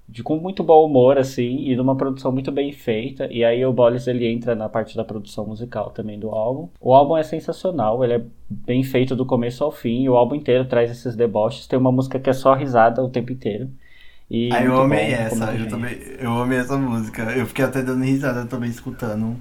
de 0.07 0.21
com 0.21 0.37
muito 0.37 0.63
bom 0.63 0.85
humor, 0.85 1.17
assim, 1.17 1.63
e 1.67 1.75
numa 1.75 1.95
produção 1.95 2.31
muito 2.31 2.51
bem 2.51 2.71
feita, 2.71 3.27
e 3.31 3.43
aí 3.43 3.65
o 3.65 3.73
Bolles, 3.73 4.07
ele 4.07 4.27
entra 4.27 4.55
na 4.55 4.69
parte 4.69 4.95
da 4.95 5.03
produção 5.03 5.45
musical 5.45 5.89
também 5.89 6.19
do 6.19 6.29
álbum. 6.29 6.69
O 6.79 6.93
álbum 6.93 7.17
é 7.17 7.23
sensacional, 7.23 8.03
ele 8.03 8.13
é 8.13 8.21
bem 8.49 8.83
feito 8.83 9.15
do 9.15 9.25
começo 9.25 9.63
ao 9.63 9.71
fim, 9.71 10.03
e 10.03 10.09
o 10.09 10.15
álbum 10.15 10.35
inteiro 10.35 10.65
traz 10.65 10.91
esses 10.91 11.15
deboches, 11.15 11.67
tem 11.67 11.79
uma 11.79 11.91
música 11.91 12.19
que 12.19 12.29
é 12.29 12.33
só 12.33 12.53
risada 12.53 13.03
o 13.03 13.09
tempo 13.09 13.31
inteiro. 13.31 13.69
E 14.29 14.49
ah, 14.51 14.63
eu 14.63 14.81
amei 14.81 15.07
bom, 15.07 15.21
essa, 15.21 15.53
eu 15.53 15.67
também, 15.67 15.97
eu 16.19 16.31
amei 16.31 16.59
essa 16.59 16.77
música, 16.77 17.23
eu 17.35 17.45
fiquei 17.45 17.65
até 17.65 17.81
dando 17.81 18.03
risada 18.03 18.45
também 18.45 18.69
escutando. 18.69 19.35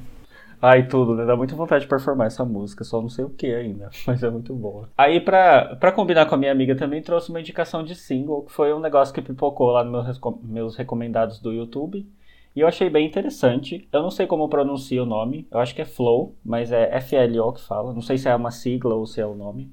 Ai, 0.66 0.88
tudo, 0.88 1.14
né? 1.14 1.26
Dá 1.26 1.36
muita 1.36 1.54
vontade 1.54 1.84
de 1.84 1.90
performar 1.90 2.26
essa 2.26 2.42
música, 2.42 2.84
só 2.84 2.98
não 3.02 3.10
sei 3.10 3.22
o 3.22 3.28
que 3.28 3.54
ainda, 3.54 3.90
mas 4.06 4.22
é 4.22 4.30
muito 4.30 4.54
boa. 4.54 4.88
Aí, 4.96 5.20
pra, 5.20 5.76
pra 5.76 5.92
combinar 5.92 6.24
com 6.24 6.34
a 6.34 6.38
minha 6.38 6.50
amiga 6.50 6.74
também, 6.74 7.02
trouxe 7.02 7.28
uma 7.28 7.38
indicação 7.38 7.84
de 7.84 7.94
single, 7.94 8.44
que 8.44 8.52
foi 8.52 8.72
um 8.72 8.80
negócio 8.80 9.12
que 9.12 9.20
pipocou 9.20 9.70
lá 9.72 9.84
nos 9.84 10.06
meus, 10.06 10.20
meus 10.42 10.76
recomendados 10.76 11.38
do 11.38 11.52
YouTube. 11.52 12.08
E 12.56 12.60
eu 12.60 12.66
achei 12.66 12.88
bem 12.88 13.06
interessante. 13.06 13.86
Eu 13.92 14.00
não 14.00 14.10
sei 14.10 14.26
como 14.26 14.48
pronuncia 14.48 15.02
o 15.02 15.06
nome, 15.06 15.46
eu 15.50 15.58
acho 15.58 15.74
que 15.74 15.82
é 15.82 15.84
Flow, 15.84 16.34
mas 16.42 16.72
é 16.72 16.98
FLO 16.98 17.52
que 17.52 17.60
fala. 17.60 17.92
Não 17.92 18.00
sei 18.00 18.16
se 18.16 18.26
é 18.26 18.34
uma 18.34 18.50
sigla 18.50 18.94
ou 18.94 19.04
se 19.04 19.20
é 19.20 19.26
o 19.26 19.34
nome. 19.34 19.70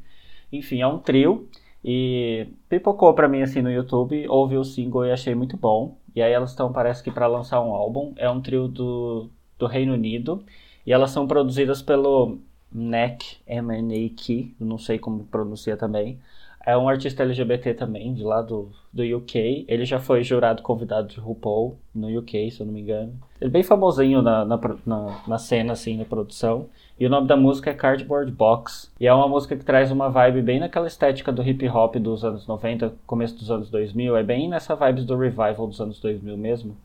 Enfim, 0.52 0.82
é 0.82 0.88
um 0.88 1.00
trio. 1.00 1.48
E 1.86 2.48
pipocou 2.68 3.14
pra 3.14 3.30
mim 3.30 3.42
assim 3.42 3.62
no 3.62 3.72
YouTube, 3.72 4.28
ouvi 4.28 4.58
o 4.58 4.64
single 4.66 5.06
e 5.06 5.12
achei 5.14 5.34
muito 5.36 5.56
bom. 5.56 5.98
E 6.14 6.22
aí 6.22 6.34
elas 6.34 6.50
estão, 6.50 6.74
parece 6.74 7.02
que 7.02 7.12
para 7.12 7.28
lançar 7.28 7.62
um 7.62 7.74
álbum. 7.74 8.14
É 8.18 8.30
um 8.30 8.42
trio 8.42 8.68
do, 8.68 9.30
do 9.58 9.68
Reino 9.68 9.94
Unido. 9.94 10.44
E 10.86 10.94
elas 10.94 11.12
são 11.12 11.28
produzidas 11.28 11.82
pelo 11.82 12.40
NEC, 12.74 13.38
M-N-A-K, 13.46 14.56
não 14.60 14.78
sei 14.78 14.98
como 14.98 15.26
pronuncia 15.26 15.76
também. 15.76 16.20
É 16.64 16.78
um 16.78 16.88
artista 16.88 17.24
LGBT 17.24 17.74
também, 17.74 18.14
de 18.14 18.24
lá 18.24 18.42
do, 18.42 18.70
do 18.94 19.02
UK. 19.18 19.66
Ele 19.68 19.84
já 19.84 20.00
foi 20.00 20.24
jurado 20.24 20.62
convidado 20.62 21.08
de 21.08 21.20
RuPaul 21.20 21.76
no 21.94 22.20
UK, 22.20 22.52
se 22.52 22.62
eu 22.62 22.68
não 22.68 22.74
me 22.74 22.82
engano. 22.82 23.14
Ele 23.40 23.50
é 23.50 23.52
bem 23.52 23.64
famosinho 23.64 24.22
na, 24.22 24.46
na, 24.46 24.60
na, 24.86 25.22
na 25.28 25.38
cena, 25.40 25.74
assim, 25.74 25.98
na 25.98 26.06
produção. 26.06 26.68
E 27.00 27.06
o 27.06 27.10
nome 27.10 27.28
da 27.28 27.36
música 27.36 27.72
é 27.72 27.74
Cardboard 27.74 28.32
Box. 28.32 28.92
E 29.00 29.08
é 29.08 29.14
uma 29.14 29.28
música 29.28 29.58
que 29.58 29.66
traz 29.66 29.90
uma 29.90 30.08
vibe 30.08 30.44
bem 30.44 30.60
naquela 30.60 30.86
estética 30.86 31.32
do 31.32 31.42
hip 31.42 31.68
hop 31.68 31.96
dos 31.96 32.24
anos 32.24 32.46
90, 32.46 32.94
começo 33.08 33.36
dos 33.40 33.50
anos 33.50 33.72
2000. 33.72 34.16
É 34.16 34.24
bem 34.24 34.48
nessa 34.48 34.76
vibes 34.76 35.04
do 35.04 35.18
revival 35.18 35.66
dos 35.66 35.82
anos 35.82 36.00
2000 36.00 36.38
mesmo. 36.38 36.78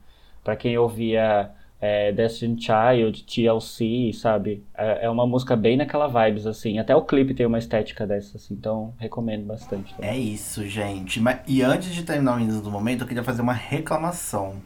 Para 0.42 0.56
quem 0.56 0.78
ouvia 0.78 1.50
é, 1.80 2.10
Destiny 2.12 2.56
Child, 2.60 3.24
TLC, 3.24 4.12
sabe? 4.14 4.64
É, 4.74 5.06
é, 5.06 5.10
uma 5.10 5.26
música 5.26 5.54
bem 5.54 5.76
naquela 5.76 6.06
vibes, 6.06 6.46
assim. 6.46 6.78
Até 6.78 6.94
o 6.96 7.02
clipe 7.02 7.34
tem 7.34 7.46
uma 7.46 7.58
estética 7.58 8.06
dessa, 8.06 8.36
assim, 8.36 8.54
então 8.54 8.94
recomendo 8.98 9.44
bastante. 9.44 9.94
Também. 9.94 10.10
É 10.10 10.16
isso, 10.16 10.66
gente. 10.66 11.20
Mas, 11.20 11.40
e 11.46 11.62
antes 11.62 11.94
de 11.94 12.02
terminar 12.02 12.34
o 12.34 12.40
Minas 12.40 12.60
do 12.60 12.70
Momento, 12.70 13.02
eu 13.02 13.06
queria 13.06 13.22
fazer 13.22 13.42
uma 13.42 13.52
reclamação. 13.52 14.56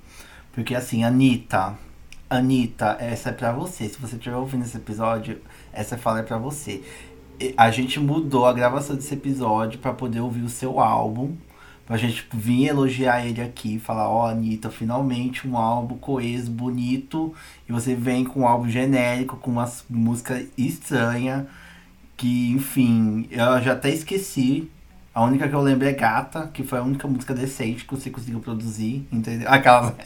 Porque, 0.52 0.74
assim, 0.74 1.04
Anitta, 1.04 1.76
Anitta, 2.28 2.96
essa 3.00 3.30
é 3.30 3.32
pra 3.32 3.52
você. 3.52 3.88
Se 3.88 4.00
você 4.00 4.16
estiver 4.16 4.36
ouvindo 4.36 4.64
esse 4.64 4.76
episódio, 4.76 5.40
essa 5.72 5.98
fala 5.98 6.20
é 6.20 6.22
pra 6.22 6.38
você. 6.38 6.82
A 7.56 7.70
gente 7.70 7.98
mudou 7.98 8.46
a 8.46 8.52
gravação 8.52 8.94
desse 8.94 9.14
episódio 9.14 9.80
para 9.80 9.92
poder 9.92 10.20
ouvir 10.20 10.42
o 10.42 10.48
seu 10.48 10.78
álbum 10.78 11.34
pra 11.86 11.96
gente 11.96 12.26
vir 12.32 12.68
elogiar 12.68 13.26
ele 13.26 13.40
aqui, 13.40 13.78
falar, 13.78 14.08
ó, 14.08 14.24
oh, 14.24 14.26
Anitta, 14.26 14.70
finalmente 14.70 15.46
um 15.46 15.56
álbum 15.56 15.96
coeso, 15.96 16.50
bonito, 16.50 17.34
e 17.68 17.72
você 17.72 17.94
vem 17.94 18.24
com 18.24 18.40
um 18.40 18.46
álbum 18.46 18.68
genérico, 18.68 19.36
com 19.36 19.50
uma 19.50 19.70
música 19.88 20.44
estranha, 20.56 21.46
que, 22.16 22.50
enfim, 22.52 23.26
eu 23.30 23.60
já 23.62 23.72
até 23.72 23.90
esqueci. 23.90 24.70
A 25.12 25.24
única 25.24 25.48
que 25.48 25.54
eu 25.54 25.60
lembro 25.60 25.88
é 25.88 25.92
Gata, 25.92 26.48
que 26.52 26.62
foi 26.62 26.78
a 26.78 26.82
única 26.82 27.08
música 27.08 27.34
decente 27.34 27.84
que 27.84 27.92
você 27.92 28.10
conseguiu 28.10 28.38
produzir, 28.38 29.04
entendeu? 29.10 29.48
Aquela. 29.50 29.96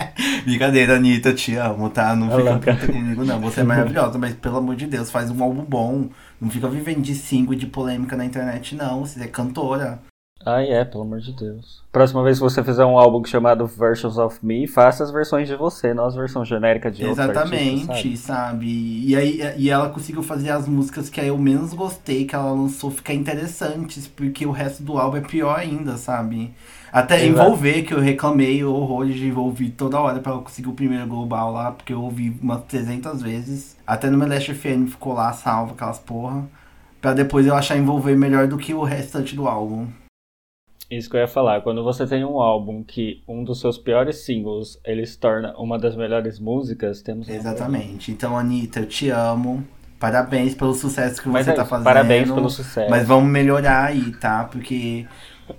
Brincadeira, 0.45 0.97
Anitta, 0.97 1.35
te 1.35 1.55
amo, 1.57 1.91
tá? 1.91 2.17
Não 2.17 2.31
fica 2.31 2.59
puta 2.59 2.87
comigo, 2.93 3.25
não. 3.25 3.39
Você 3.41 3.61
é 3.61 3.65
maravilhosa, 3.65 4.19
mas 4.19 4.33
pelo 4.35 4.57
amor 4.57 4.77
de 4.77 4.87
Deus, 4.87 5.11
faz 5.11 5.31
um 5.31 5.43
álbum 5.43 5.63
bom. 5.63 6.09
Não 6.41 6.49
fica 6.49 6.69
vivendo 6.69 7.03
de 7.03 7.15
single 7.15 7.53
e 7.53 7.57
de 7.57 7.67
polêmica 7.67 8.17
na 8.17 8.25
internet, 8.25 8.75
não. 8.75 9.01
Você 9.01 9.23
é 9.23 9.27
cantora. 9.27 10.01
Ai, 10.47 10.71
é, 10.71 10.85
pelo 10.85 11.05
amor 11.05 11.21
de 11.21 11.33
Deus. 11.33 11.83
Próxima 11.91 12.23
vez 12.23 12.39
que 12.39 12.45
você 12.45 12.63
fizer 12.63 12.85
um 12.85 12.99
álbum 12.99 13.25
chamado 13.25 13.67
Versions 13.67 14.19
of 14.19 14.45
Me, 14.45 14.67
faça 14.67 15.03
as 15.03 15.11
versões 15.11 15.49
de 15.49 15.57
você, 15.57 15.95
não 15.95 16.05
as 16.05 16.15
versões 16.15 16.47
genéricas 16.47 16.97
de 16.97 17.05
Exatamente, 17.05 17.91
artista, 17.91 18.35
sabe? 18.35 18.51
sabe? 18.51 19.07
E 19.07 19.17
aí 19.17 19.55
e 19.57 19.71
ela 19.71 19.89
conseguiu 19.89 20.23
fazer 20.23 20.51
as 20.51 20.69
músicas 20.69 21.09
que 21.09 21.21
eu 21.21 21.39
menos 21.39 21.73
gostei 21.73 22.25
que 22.27 22.35
ela 22.35 22.53
lançou 22.53 22.91
ficar 22.91 23.15
interessantes, 23.15 24.07
porque 24.07 24.45
o 24.45 24.51
resto 24.51 24.83
do 24.83 24.99
álbum 24.99 25.17
é 25.17 25.21
pior 25.21 25.59
ainda, 25.59 25.97
sabe? 25.97 26.53
Até 26.93 27.25
Exato. 27.25 27.31
envolver, 27.31 27.83
que 27.83 27.95
eu 27.95 28.01
reclamei 28.01 28.63
horrores 28.63 29.17
de 29.17 29.27
envolver 29.27 29.71
toda 29.71 29.99
hora 29.99 30.21
pra 30.21 30.33
ela 30.33 30.43
conseguir 30.43 30.69
o 30.69 30.75
primeiro 30.75 31.07
global 31.07 31.53
lá, 31.53 31.73
porque 31.73 31.93
eu 31.93 32.03
ouvi 32.03 32.37
umas 32.41 32.63
300 32.65 33.23
vezes. 33.23 33.77
Até 33.87 34.11
no 34.11 34.19
Meleste 34.19 34.55
FM 34.55 34.89
ficou 34.89 35.15
lá 35.15 35.33
salvo 35.33 35.73
aquelas 35.73 35.99
porra. 35.99 36.45
Pra 37.01 37.13
depois 37.13 37.47
eu 37.47 37.55
achar 37.55 37.77
envolver 37.77 38.15
melhor 38.17 38.47
do 38.47 38.57
que 38.57 38.73
o 38.73 38.83
restante 38.83 39.35
do 39.35 39.49
álbum. 39.49 39.87
Isso 40.97 41.11
que 41.11 41.17
eu 41.17 41.21
ia 41.21 41.29
falar, 41.29 41.61
quando 41.63 41.83
você 41.83 42.07
tem 42.07 42.25
um 42.25 42.41
álbum 42.41 42.83
que 42.83 43.23
um 43.27 43.43
dos 43.43 43.61
seus 43.61 43.77
piores 43.77 44.25
singles 44.25 44.79
ele 44.85 45.05
se 45.05 45.19
torna 45.19 45.55
uma 45.57 45.79
das 45.79 45.97
melhores 45.97 46.39
músicas, 46.39 47.03
temos 47.03 47.29
Exatamente. 47.29 48.13
Então, 48.13 48.39
Anitta, 48.39 48.81
eu 48.81 48.87
te 48.87 49.11
amo. 49.11 49.65
Parabéns 49.99 50.55
pelo 50.55 50.75
sucesso 50.75 51.23
que 51.23 51.29
Mas 51.29 51.47
você 51.47 51.53
é, 51.53 51.55
tá 51.55 51.65
fazendo. 51.65 51.85
Parabéns 51.85 52.31
pelo 52.31 52.51
sucesso. 52.51 52.91
Mas 52.91 53.07
vamos 53.07 53.31
melhorar 53.31 53.87
aí, 53.87 54.13
tá? 54.13 54.45
Porque. 54.45 55.07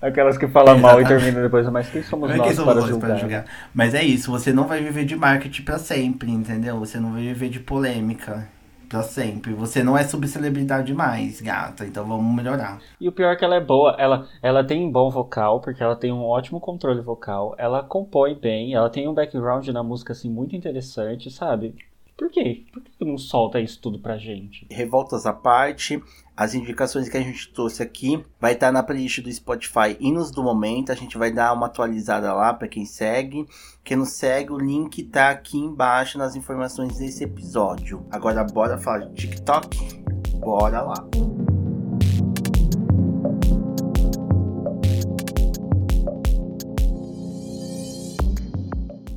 Aquelas 0.02 0.38
que 0.38 0.48
falam 0.48 0.80
mal 0.80 1.00
e 1.00 1.06
terminam 1.06 1.44
depois, 1.44 1.70
mas 1.70 1.88
quem 1.90 2.02
somos 2.02 2.30
nós, 2.30 2.42
quem 2.42 2.54
somos 2.56 2.74
para, 2.74 2.82
nós 2.82 2.90
julgar? 2.90 3.08
para 3.08 3.18
julgar? 3.18 3.46
Mas 3.72 3.94
é 3.94 4.04
isso, 4.04 4.32
você 4.32 4.52
não 4.52 4.68
vai 4.68 4.82
viver 4.82 5.06
de 5.06 5.16
marketing 5.16 5.62
para 5.62 5.78
sempre, 5.78 6.32
entendeu? 6.32 6.80
Você 6.80 7.00
não 7.00 7.14
vai 7.14 7.22
viver 7.22 7.50
de 7.50 7.60
polêmica 7.60 8.48
pra 8.88 9.04
sempre. 9.04 9.54
Você 9.54 9.84
não 9.84 9.98
é 9.98 10.04
subcelebridade 10.04 10.94
mais, 10.94 11.42
gata. 11.42 11.86
Então 11.86 12.06
vamos 12.06 12.36
melhorar. 12.36 12.80
E 13.00 13.08
o 13.08 13.12
pior 13.12 13.32
é 13.32 13.36
que 13.36 13.46
ela 13.46 13.56
é 13.56 13.62
boa. 13.62 13.96
Ela, 13.98 14.28
ela 14.42 14.64
tem 14.64 14.92
bom 14.92 15.10
vocal, 15.10 15.62
porque 15.62 15.84
ela 15.84 15.96
tem 15.96 16.12
um 16.12 16.24
ótimo 16.24 16.60
controle 16.60 17.02
vocal. 17.02 17.56
Ela 17.58 17.84
compõe 17.84 18.36
bem. 18.36 18.74
Ela 18.74 18.90
tem 18.90 19.08
um 19.08 19.14
background 19.14 19.68
na 19.70 19.84
música, 19.84 20.14
assim, 20.14 20.30
muito 20.30 20.56
interessante, 20.56 21.30
sabe? 21.32 21.76
Por 22.18 22.30
quê? 22.30 22.66
Por 22.72 22.82
que 22.82 23.04
não 23.04 23.18
solta 23.18 23.60
isso 23.60 23.80
tudo 23.82 24.00
pra 24.00 24.18
gente? 24.18 24.66
Revoltas 24.72 25.26
à 25.26 25.34
parte, 25.34 26.02
as 26.36 26.54
indicações 26.54 27.10
que 27.10 27.18
a 27.18 27.22
gente 27.22 27.52
trouxe 27.54 27.84
aqui 27.84 28.24
vai 28.40 28.54
estar 28.54 28.68
tá 28.68 28.72
na 28.72 28.84
playlist 28.84 29.22
do 29.22 29.32
Spotify 29.32 29.98
Hinos 30.00 30.32
do 30.32 30.42
Momento. 30.42 30.92
A 30.92 30.96
gente 30.96 31.18
vai 31.18 31.32
dar 31.32 31.54
uma 31.54 31.66
atualizada 31.66 32.34
lá 32.34 32.54
para 32.54 32.70
quem 32.70 32.86
segue. 32.86 33.46
Quem 33.84 33.98
não 33.98 34.06
segue, 34.06 34.52
o 34.52 34.58
link 34.58 35.04
tá 35.04 35.30
aqui 35.30 35.58
embaixo 35.58 36.18
nas 36.18 36.36
informações 36.36 36.98
desse 36.98 37.24
episódio. 37.24 38.06
Agora 38.10 38.44
bora 38.44 38.78
falar 38.78 39.06
de 39.08 39.14
TikTok? 39.14 40.04
Bora 40.40 40.82
lá. 40.82 41.06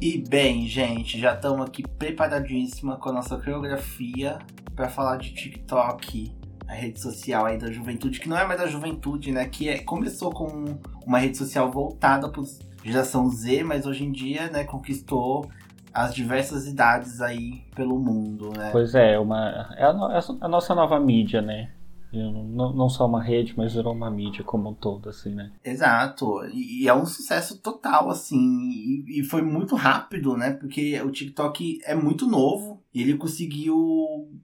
E 0.08 0.16
bem, 0.16 0.66
gente, 0.66 1.20
já 1.20 1.34
estamos 1.34 1.66
aqui 1.66 1.86
preparadíssima 1.86 2.96
com 2.96 3.10
a 3.10 3.12
nossa 3.12 3.36
coreografia 3.36 4.38
para 4.74 4.88
falar 4.88 5.18
de 5.18 5.34
TikTok 5.34 6.34
a 6.66 6.72
rede 6.72 6.98
social 6.98 7.44
aí 7.44 7.58
da 7.58 7.70
juventude, 7.70 8.18
que 8.18 8.26
não 8.26 8.38
é 8.38 8.46
mais 8.46 8.58
da 8.58 8.66
juventude, 8.66 9.30
né? 9.30 9.46
Que 9.46 9.68
é, 9.68 9.80
começou 9.80 10.30
com 10.30 10.78
uma 11.06 11.18
rede 11.18 11.36
social 11.36 11.70
voltada 11.70 12.26
para 12.26 12.42
geração 12.82 13.28
Z, 13.28 13.62
mas 13.64 13.84
hoje 13.84 14.06
em 14.06 14.10
dia, 14.10 14.50
né, 14.50 14.64
conquistou 14.64 15.46
as 15.92 16.14
diversas 16.14 16.66
idades 16.66 17.20
aí 17.20 17.62
pelo 17.76 17.98
mundo, 17.98 18.50
né? 18.56 18.70
Pois 18.72 18.94
é, 18.94 19.18
uma, 19.18 19.68
é 19.76 19.84
a, 19.84 19.90
é 19.90 20.20
a 20.40 20.48
nossa 20.48 20.74
nova 20.74 20.98
mídia, 20.98 21.42
né? 21.42 21.68
Não, 22.12 22.88
só 22.88 23.06
uma 23.06 23.22
rede, 23.22 23.54
mas 23.56 23.74
virou 23.74 23.92
uma 23.92 24.10
mídia 24.10 24.42
como 24.42 24.70
um 24.70 24.74
todo, 24.74 25.08
assim, 25.08 25.34
né? 25.34 25.52
Exato. 25.64 26.44
E, 26.52 26.84
e 26.84 26.88
é 26.88 26.94
um 26.94 27.04
sucesso 27.04 27.58
total, 27.58 28.10
assim. 28.10 28.38
E, 28.38 29.20
e, 29.20 29.24
foi 29.24 29.42
muito 29.42 29.74
rápido, 29.74 30.36
né? 30.36 30.52
Porque 30.52 31.00
o 31.02 31.10
TikTok 31.10 31.80
é 31.84 31.94
muito 31.94 32.26
novo 32.26 32.82
e 32.94 33.02
ele 33.02 33.16
conseguiu 33.16 33.76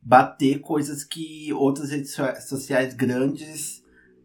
bater 0.02 0.60
coisas 0.60 1.04
que 1.04 1.52
outras 1.52 1.90
redes 1.90 2.14
sociais 2.46 2.92
grandes 2.92 3.82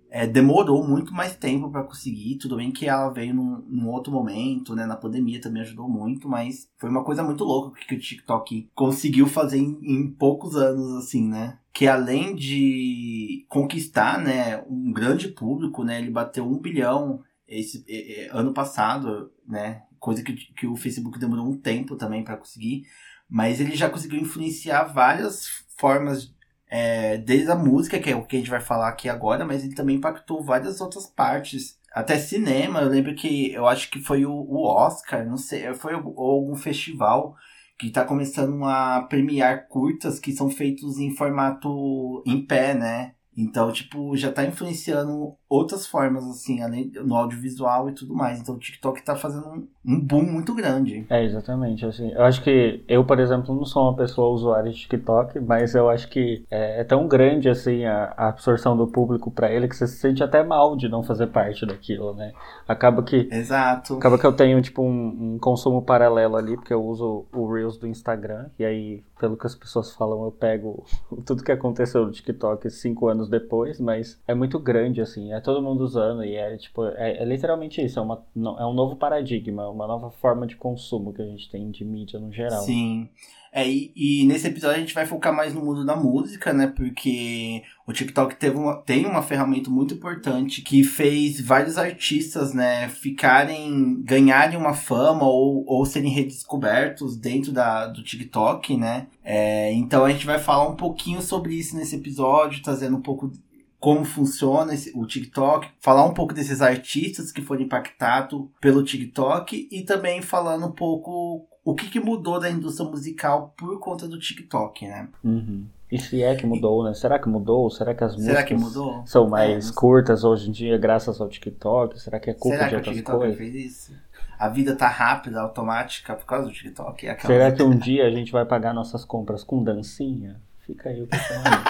é, 0.10 0.26
demorou 0.26 0.86
muito 0.86 1.14
mais 1.14 1.36
tempo 1.36 1.70
para 1.70 1.84
conseguir. 1.84 2.38
Tudo 2.38 2.58
bem 2.58 2.72
que 2.72 2.88
ela 2.88 3.10
veio 3.10 3.34
num, 3.34 3.64
num, 3.68 3.90
outro 3.90 4.12
momento, 4.12 4.76
né? 4.76 4.86
Na 4.86 4.98
pandemia 4.98 5.40
também 5.40 5.62
ajudou 5.62 5.88
muito, 5.88 6.28
mas 6.28 6.68
foi 6.78 6.90
uma 6.90 7.04
coisa 7.04 7.24
muito 7.24 7.44
louca 7.44 7.80
que 7.88 7.96
o 7.96 8.00
TikTok 8.00 8.70
conseguiu 8.76 9.28
fazer 9.28 9.60
em, 9.60 9.80
em 9.82 10.12
poucos 10.12 10.56
anos, 10.56 10.92
assim, 10.98 11.28
né? 11.28 11.58
Que 11.80 11.88
além 11.88 12.36
de 12.36 13.46
conquistar, 13.48 14.20
né, 14.20 14.62
um 14.70 14.92
grande 14.92 15.30
público, 15.30 15.82
né? 15.82 15.98
Ele 15.98 16.12
bateu 16.12 16.46
um 16.46 16.60
bilhão 16.60 17.24
esse 17.48 17.86
ano 18.32 18.54
passado, 18.54 19.32
né? 19.48 19.84
Coisa 19.98 20.22
que, 20.22 20.34
que 20.34 20.68
o 20.68 20.76
Facebook 20.76 21.18
demorou 21.18 21.48
um 21.48 21.58
tempo 21.58 21.96
também 21.96 22.22
para 22.22 22.36
conseguir. 22.36 22.84
Mas 23.30 23.62
ele 23.62 23.78
já 23.78 23.90
conseguiu 23.90 24.20
influenciar 24.20 24.92
várias 24.92 25.48
formas 25.78 26.36
é, 26.70 27.18
desde 27.18 27.50
a 27.50 27.56
música, 27.56 27.98
que 27.98 28.10
é 28.10 28.16
o 28.18 28.26
que 28.26 28.36
a 28.36 28.40
gente 28.40 28.52
vai 28.52 28.60
falar 28.60 28.90
aqui 28.90 29.08
agora, 29.08 29.46
mas 29.46 29.64
ele 29.64 29.74
também 29.74 29.96
impactou 29.96 30.44
várias 30.44 30.82
outras 30.82 31.06
partes. 31.06 31.80
Até 31.94 32.18
cinema, 32.18 32.82
eu 32.82 32.90
lembro 32.90 33.16
que 33.16 33.54
eu 33.54 33.66
acho 33.66 33.90
que 33.90 34.02
foi 34.02 34.26
o, 34.26 34.34
o 34.34 34.66
Oscar, 34.66 35.26
não 35.26 35.38
sei, 35.38 35.74
foi 35.76 35.94
algum 35.94 36.58
festival 36.58 37.38
que 37.80 37.88
está 37.88 38.06
começando 38.06 38.64
a 38.66 39.04
premiar 39.04 39.68
curtas 39.70 40.20
que 40.20 40.34
são 40.34 40.50
feitos 40.50 41.00
em 41.00 41.16
formato 41.16 42.24
em 42.28 42.46
pé, 42.46 42.74
né? 42.76 43.16
Então, 43.40 43.72
tipo, 43.72 44.18
já 44.18 44.32
tá 44.32 44.44
influenciando 44.44 45.34
outras 45.48 45.88
formas, 45.88 46.26
assim, 46.28 46.62
além 46.62 46.92
no 46.94 47.16
audiovisual 47.16 47.90
e 47.90 47.94
tudo 47.94 48.14
mais. 48.14 48.40
Então, 48.40 48.56
o 48.56 48.60
TikTok 48.60 49.02
tá 49.02 49.16
fazendo 49.16 49.48
um, 49.48 49.68
um 49.86 50.00
boom 50.00 50.24
muito 50.24 50.54
grande. 50.54 51.06
É, 51.10 51.24
exatamente. 51.24 51.86
Assim, 51.86 52.12
eu 52.12 52.24
acho 52.24 52.44
que 52.44 52.84
eu, 52.88 53.06
por 53.06 53.18
exemplo, 53.18 53.56
não 53.56 53.64
sou 53.64 53.84
uma 53.84 53.96
pessoa 53.96 54.30
usuária 54.30 54.70
de 54.70 54.80
TikTok, 54.80 55.40
mas 55.40 55.74
eu 55.74 55.90
acho 55.90 56.10
que 56.10 56.46
é, 56.52 56.82
é 56.82 56.84
tão 56.84 57.08
grande, 57.08 57.48
assim, 57.48 57.86
a, 57.86 58.14
a 58.18 58.28
absorção 58.28 58.76
do 58.76 58.88
público 58.88 59.32
para 59.32 59.50
ele 59.50 59.70
que 59.70 59.76
você 59.76 59.88
se 59.88 59.98
sente 59.98 60.22
até 60.22 60.44
mal 60.44 60.76
de 60.76 60.90
não 60.90 61.02
fazer 61.02 61.28
parte 61.28 61.66
daquilo, 61.66 62.14
né? 62.14 62.34
Acaba 62.68 63.02
que. 63.04 63.30
Exato. 63.32 63.96
Acaba 63.96 64.20
que 64.20 64.26
eu 64.26 64.34
tenho, 64.34 64.62
tipo, 64.62 64.84
um, 64.84 65.36
um 65.36 65.40
consumo 65.40 65.82
paralelo 65.82 66.36
ali, 66.36 66.56
porque 66.56 66.74
eu 66.74 66.84
uso 66.84 67.26
o 67.34 67.52
Reels 67.52 67.78
do 67.78 67.88
Instagram, 67.88 68.50
e 68.60 68.66
aí 68.66 69.04
pelo 69.20 69.38
que 69.38 69.46
as 69.46 69.54
pessoas 69.54 69.94
falam, 69.94 70.24
eu 70.24 70.32
pego 70.32 70.86
tudo 71.26 71.44
que 71.44 71.52
aconteceu 71.52 72.06
no 72.06 72.12
TikTok 72.12 72.70
cinco 72.72 73.08
anos 73.08 73.30
depois, 73.30 73.80
mas 73.80 74.20
é 74.28 74.34
muito 74.34 74.58
grande, 74.58 75.02
assim, 75.02 75.34
é 75.34 75.42
todo 75.42 75.62
mundo 75.62 75.84
usando 75.84 76.24
e 76.24 76.36
é 76.36 76.58
tipo, 76.58 76.86
é, 76.86 77.18
é 77.22 77.26
literalmente 77.26 77.84
isso, 77.84 78.00
é, 78.00 78.02
uma, 78.02 78.26
é 78.36 78.66
um 78.66 78.74
novo 78.74 78.96
paradigma, 78.96 79.70
uma 79.70 79.86
nova 79.86 80.10
forma 80.10 80.48
de 80.48 80.56
consumo 80.56 81.14
que 81.14 81.22
a 81.22 81.26
gente 81.26 81.50
tem 81.52 81.70
de 81.70 81.84
mídia 81.84 82.20
no 82.20 82.32
geral. 82.32 82.62
Sim. 82.62 83.10
É, 83.52 83.68
e, 83.68 83.92
e, 83.96 84.26
nesse 84.26 84.48
episódio 84.48 84.78
a 84.78 84.80
gente 84.80 84.94
vai 84.94 85.06
focar 85.06 85.36
mais 85.36 85.54
no 85.54 85.64
mundo 85.64 85.86
da 85.86 85.96
música, 85.96 86.54
né? 86.54 86.68
Porque 86.68 87.64
o 87.88 87.94
TikTok 87.94 88.36
teve 88.36 88.58
uma, 88.58 88.78
tem 88.78 89.06
uma 89.06 89.24
ferramenta 89.24 89.70
muito 89.70 89.96
importante 89.96 90.62
que 90.62 90.84
fez 90.84 91.42
vários 91.42 91.78
artistas, 91.78 92.54
né, 92.54 92.88
ficarem, 92.90 94.02
ganharem 94.04 94.58
uma 94.58 94.74
fama 94.74 95.24
ou, 95.24 95.66
ou 95.68 95.86
serem 95.86 96.12
redescobertos 96.12 97.18
dentro 97.18 97.52
da, 97.52 97.88
do 97.88 98.04
TikTok, 98.04 98.78
né? 98.78 99.08
É, 99.24 99.74
então 99.74 100.06
a 100.06 100.12
gente 100.12 100.26
vai 100.26 100.40
falar 100.40 100.68
um 100.68 100.76
pouquinho 100.76 101.22
sobre 101.22 101.56
isso 101.56 101.76
nesse 101.76 101.96
episódio, 101.96 102.62
trazendo 102.62 102.98
um 102.98 103.02
pouco 103.02 103.32
como 103.80 104.04
funciona 104.04 104.74
esse, 104.74 104.92
o 104.94 105.06
TikTok, 105.06 105.70
falar 105.80 106.06
um 106.06 106.14
pouco 106.14 106.34
desses 106.34 106.62
artistas 106.62 107.32
que 107.32 107.42
foram 107.42 107.62
impactados 107.62 108.48
pelo 108.60 108.84
TikTok 108.84 109.70
e 109.72 109.84
também 109.84 110.22
falando 110.22 110.68
um 110.68 110.72
pouco 110.72 111.48
o 111.70 111.76
que, 111.76 111.88
que 111.88 112.00
mudou 112.00 112.40
da 112.40 112.50
indústria 112.50 112.90
musical 112.90 113.54
por 113.56 113.80
conta 113.80 114.08
do 114.08 114.18
TikTok, 114.18 114.88
né? 114.88 115.08
Uhum. 115.24 115.66
E 115.92 116.00
se 116.00 116.24
é 116.24 116.36
que 116.36 116.46
mudou, 116.46 116.84
né? 116.84 116.94
Será 116.94 117.20
que 117.20 117.30
mudou? 117.30 117.70
Será 117.70 117.94
que 117.94 118.04
as 118.04 118.14
Será 118.14 118.42
músicas 118.42 118.74
que 118.74 119.10
são 119.10 119.28
mais 119.30 119.70
é, 119.70 119.74
curtas 119.74 120.24
hoje 120.24 120.50
em 120.50 120.52
dia 120.52 120.78
graças 120.78 121.22
ao 121.22 121.30
TikTok? 121.30 122.00
Será 122.00 122.20
que 122.20 122.30
é 122.30 122.34
culpa 122.34 122.58
Será 122.58 122.70
de 122.70 122.76
outras 122.76 123.02
coisas? 123.02 123.06
Será 123.06 123.20
que 123.22 123.28
o 123.28 123.34
TikTok 123.34 123.52
fez 123.52 123.72
isso? 123.72 123.94
A 124.38 124.50
vida 124.50 124.76
tá 124.76 124.88
rápida, 124.88 125.42
automática 125.42 126.16
por 126.16 126.26
causa 126.26 126.48
do 126.48 126.54
TikTok. 126.54 127.08
É 127.08 127.18
Será 127.20 127.52
que 127.52 127.62
um 127.62 127.78
dia 127.78 128.06
a 128.06 128.12
gente 128.12 128.32
vai 128.32 128.46
pagar 128.46 128.74
nossas 128.74 129.06
compras 129.06 129.44
com 129.44 129.64
dancinha? 129.64 130.40
Fica 130.66 130.90
aí 130.90 131.02
o 131.04 131.08
questionamento. 131.08 131.70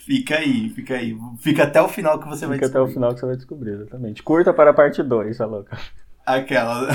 fica 0.04 0.36
aí, 0.36 0.68
fica 0.70 0.94
aí. 0.94 1.16
Fica 1.38 1.64
até 1.64 1.80
o 1.80 1.88
final 1.88 2.18
que 2.18 2.26
você 2.26 2.46
fica 2.46 2.48
vai 2.48 2.58
descobrir. 2.58 2.66
Fica 2.66 2.66
até 2.66 2.80
o 2.80 2.92
final 2.92 3.14
que 3.14 3.20
você 3.20 3.26
vai 3.26 3.36
descobrir, 3.36 3.70
exatamente. 3.72 4.22
Curta 4.22 4.52
para 4.52 4.70
a 4.70 4.74
parte 4.74 5.02
2, 5.02 5.38
tá 5.38 5.46
louca? 5.46 5.78
Aquela. 6.26 6.88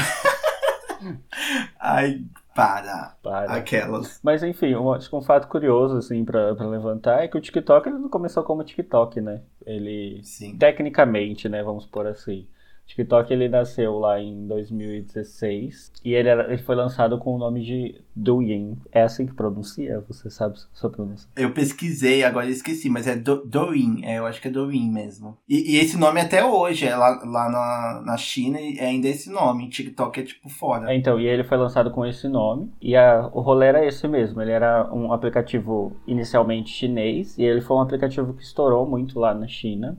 Ai, 1.80 2.24
para. 2.56 3.16
para. 3.22 3.54
Aquelas. 3.54 4.20
Mas 4.24 4.44
enfim, 4.44 4.76
um, 4.76 4.92
acho 4.92 5.10
que 5.10 5.16
um 5.16 5.22
fato 5.22 5.48
curioso, 5.48 5.98
assim, 5.98 6.24
pra, 6.24 6.56
pra 6.56 6.68
levantar 6.68 7.24
é 7.24 7.28
que 7.28 7.38
o 7.38 7.42
TikTok 7.42 7.88
ele 7.88 7.98
não 7.98 8.10
começou 8.10 8.44
como 8.44 8.64
TikTok, 8.64 9.22
né? 9.22 9.42
Ele. 9.66 10.22
Sim. 10.24 10.58
Tecnicamente, 10.58 11.50
né? 11.50 11.64
Vamos 11.64 11.86
por 11.86 12.08
assim. 12.08 12.48
TikTok 12.86 13.32
ele 13.34 13.50
nasceu 13.50 13.98
lá 13.98 14.20
em 14.20 14.46
2016 14.48 15.92
e 16.04 16.14
ele, 16.14 16.30
era, 16.30 16.52
ele 16.52 16.62
foi 16.62 16.76
lançado 16.76 17.18
com 17.18 17.34
o 17.34 17.38
nome 17.38 17.64
de 17.64 18.02
Douyin. 18.16 18.78
É 18.92 19.02
assim 19.02 19.26
que 19.26 19.34
pronuncia? 19.34 20.04
Você 20.08 20.30
sabe 20.30 20.60
sua 20.74 20.90
pronúncia? 20.90 21.28
Eu 21.36 21.52
pesquisei, 21.52 22.24
agora 22.24 22.48
esqueci, 22.48 22.90
mas 22.90 23.08
é 23.08 23.16
Do, 23.16 23.44
Douyin. 23.46 24.04
É, 24.04 24.20
eu 24.20 24.26
acho 24.26 24.42
que 24.42 24.48
é 24.48 24.52
Douyin 24.52 24.92
mesmo. 24.92 25.38
E, 25.48 25.76
e, 25.76 25.80
esse 25.80 25.98
nome 25.98 26.20
até 26.20 26.46
hoje, 26.46 26.86
é 26.86 26.96
lá, 26.96 27.22
lá 27.26 27.50
na, 27.50 28.02
na 28.06 28.18
China, 28.18 28.60
é 28.60 28.86
ainda 28.86 29.08
esse 29.08 29.30
nome. 29.30 29.70
TikTok 29.70 30.20
é 30.20 30.24
tipo 30.24 30.50
fora. 30.50 30.92
É, 30.92 30.96
então, 30.96 31.20
e 31.20 31.26
ele 31.26 31.44
foi 31.44 31.58
lançado 31.58 31.90
com 31.92 32.06
esse 32.06 32.28
nome. 32.28 32.72
E 32.82 32.96
a, 32.96 33.30
o 33.34 33.42
rolê 33.42 33.68
era 33.68 33.86
esse 33.86 34.08
mesmo. 34.08 34.42
Ele 34.42 34.52
era 34.52 34.90
um 34.94 35.12
aplicativo 35.12 35.96
inicialmente 36.06 36.70
chinês 36.70 37.38
e 37.38 37.44
ele 37.44 37.62
foi 37.62 37.78
um 37.78 37.82
aplicativo 37.82 38.34
que 38.34 38.44
estourou 38.44 38.86
muito 38.86 39.20
lá 39.20 39.34
na 39.34 39.48
China. 39.48 39.98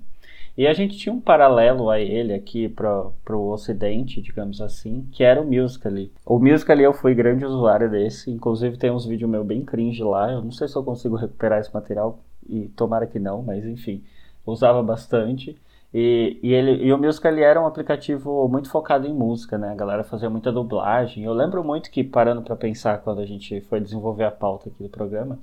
E 0.56 0.68
a 0.68 0.72
gente 0.72 0.96
tinha 0.96 1.12
um 1.12 1.20
paralelo 1.20 1.90
a 1.90 1.98
ele 1.98 2.32
aqui 2.32 2.68
para 2.68 3.10
o 3.30 3.50
ocidente, 3.50 4.22
digamos 4.22 4.60
assim, 4.60 5.08
que 5.10 5.24
era 5.24 5.40
o 5.40 5.44
Musical.ly. 5.44 6.12
O 6.24 6.38
Musical.ly 6.38 6.84
eu 6.84 6.92
fui 6.92 7.12
grande 7.12 7.44
usuário 7.44 7.90
desse, 7.90 8.30
inclusive 8.30 8.76
tem 8.76 8.90
uns 8.90 9.04
vídeos 9.04 9.28
meu 9.28 9.42
bem 9.42 9.64
cringe 9.64 10.02
lá, 10.04 10.30
eu 10.30 10.40
não 10.40 10.52
sei 10.52 10.68
se 10.68 10.76
eu 10.76 10.84
consigo 10.84 11.16
recuperar 11.16 11.58
esse 11.58 11.74
material, 11.74 12.20
e 12.48 12.68
tomara 12.76 13.06
que 13.06 13.18
não, 13.18 13.42
mas 13.42 13.64
enfim, 13.64 14.04
usava 14.46 14.80
bastante. 14.80 15.56
E, 15.92 16.38
e, 16.40 16.52
ele, 16.52 16.84
e 16.84 16.92
o 16.92 16.98
Musical.ly 16.98 17.42
era 17.42 17.60
um 17.60 17.66
aplicativo 17.66 18.48
muito 18.48 18.68
focado 18.70 19.08
em 19.08 19.12
música, 19.12 19.58
né? 19.58 19.70
A 19.70 19.74
galera 19.74 20.04
fazia 20.04 20.30
muita 20.30 20.52
dublagem. 20.52 21.24
Eu 21.24 21.32
lembro 21.32 21.64
muito 21.64 21.90
que, 21.90 22.02
parando 22.04 22.42
para 22.42 22.56
pensar 22.56 22.98
quando 22.98 23.20
a 23.20 23.26
gente 23.26 23.60
foi 23.62 23.80
desenvolver 23.80 24.24
a 24.24 24.30
pauta 24.30 24.68
aqui 24.68 24.82
do 24.82 24.88
programa, 24.88 25.38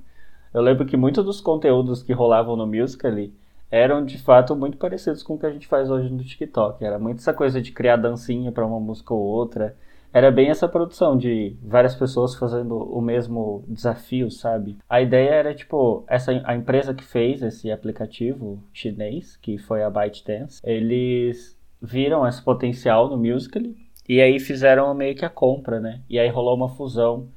eu 0.52 0.60
lembro 0.62 0.84
que 0.86 0.96
muitos 0.96 1.24
dos 1.24 1.40
conteúdos 1.40 2.02
que 2.02 2.12
rolavam 2.12 2.56
no 2.56 2.66
Musical.ly 2.66 3.32
eram 3.72 4.04
de 4.04 4.18
fato 4.18 4.54
muito 4.54 4.76
parecidos 4.76 5.22
com 5.22 5.32
o 5.34 5.38
que 5.38 5.46
a 5.46 5.50
gente 5.50 5.66
faz 5.66 5.90
hoje 5.90 6.10
no 6.10 6.22
TikTok. 6.22 6.84
Era 6.84 6.98
muito 6.98 7.20
essa 7.20 7.32
coisa 7.32 7.58
de 7.58 7.72
criar 7.72 7.96
dancinha 7.96 8.52
para 8.52 8.66
uma 8.66 8.78
música 8.78 9.14
ou 9.14 9.20
outra. 9.20 9.74
Era 10.12 10.30
bem 10.30 10.50
essa 10.50 10.68
produção 10.68 11.16
de 11.16 11.56
várias 11.62 11.94
pessoas 11.94 12.34
fazendo 12.34 12.76
o 12.76 13.00
mesmo 13.00 13.64
desafio, 13.66 14.30
sabe? 14.30 14.76
A 14.86 15.00
ideia 15.00 15.30
era 15.30 15.54
tipo, 15.54 16.04
essa 16.06 16.32
a 16.44 16.54
empresa 16.54 16.92
que 16.92 17.02
fez 17.02 17.42
esse 17.42 17.72
aplicativo 17.72 18.62
chinês, 18.74 19.38
que 19.38 19.56
foi 19.56 19.82
a 19.82 19.88
ByteDance, 19.88 20.60
eles 20.62 21.58
viram 21.80 22.28
esse 22.28 22.42
potencial 22.42 23.08
no 23.08 23.16
Musical.ly 23.16 23.74
e 24.06 24.20
aí 24.20 24.38
fizeram 24.38 24.92
meio 24.92 25.14
que 25.14 25.24
a 25.24 25.30
compra, 25.30 25.80
né? 25.80 26.02
E 26.10 26.18
aí 26.18 26.28
rolou 26.28 26.54
uma 26.54 26.68
fusão 26.68 27.28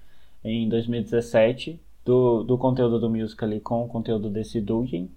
em 0.44 0.68
2017 0.68 1.80
do, 2.04 2.44
do 2.44 2.58
conteúdo 2.58 3.00
do 3.00 3.10
Musical.ly 3.10 3.62
com 3.62 3.86
o 3.86 3.88
conteúdo 3.88 4.30
desse 4.30 4.60
Douyin. 4.60 5.10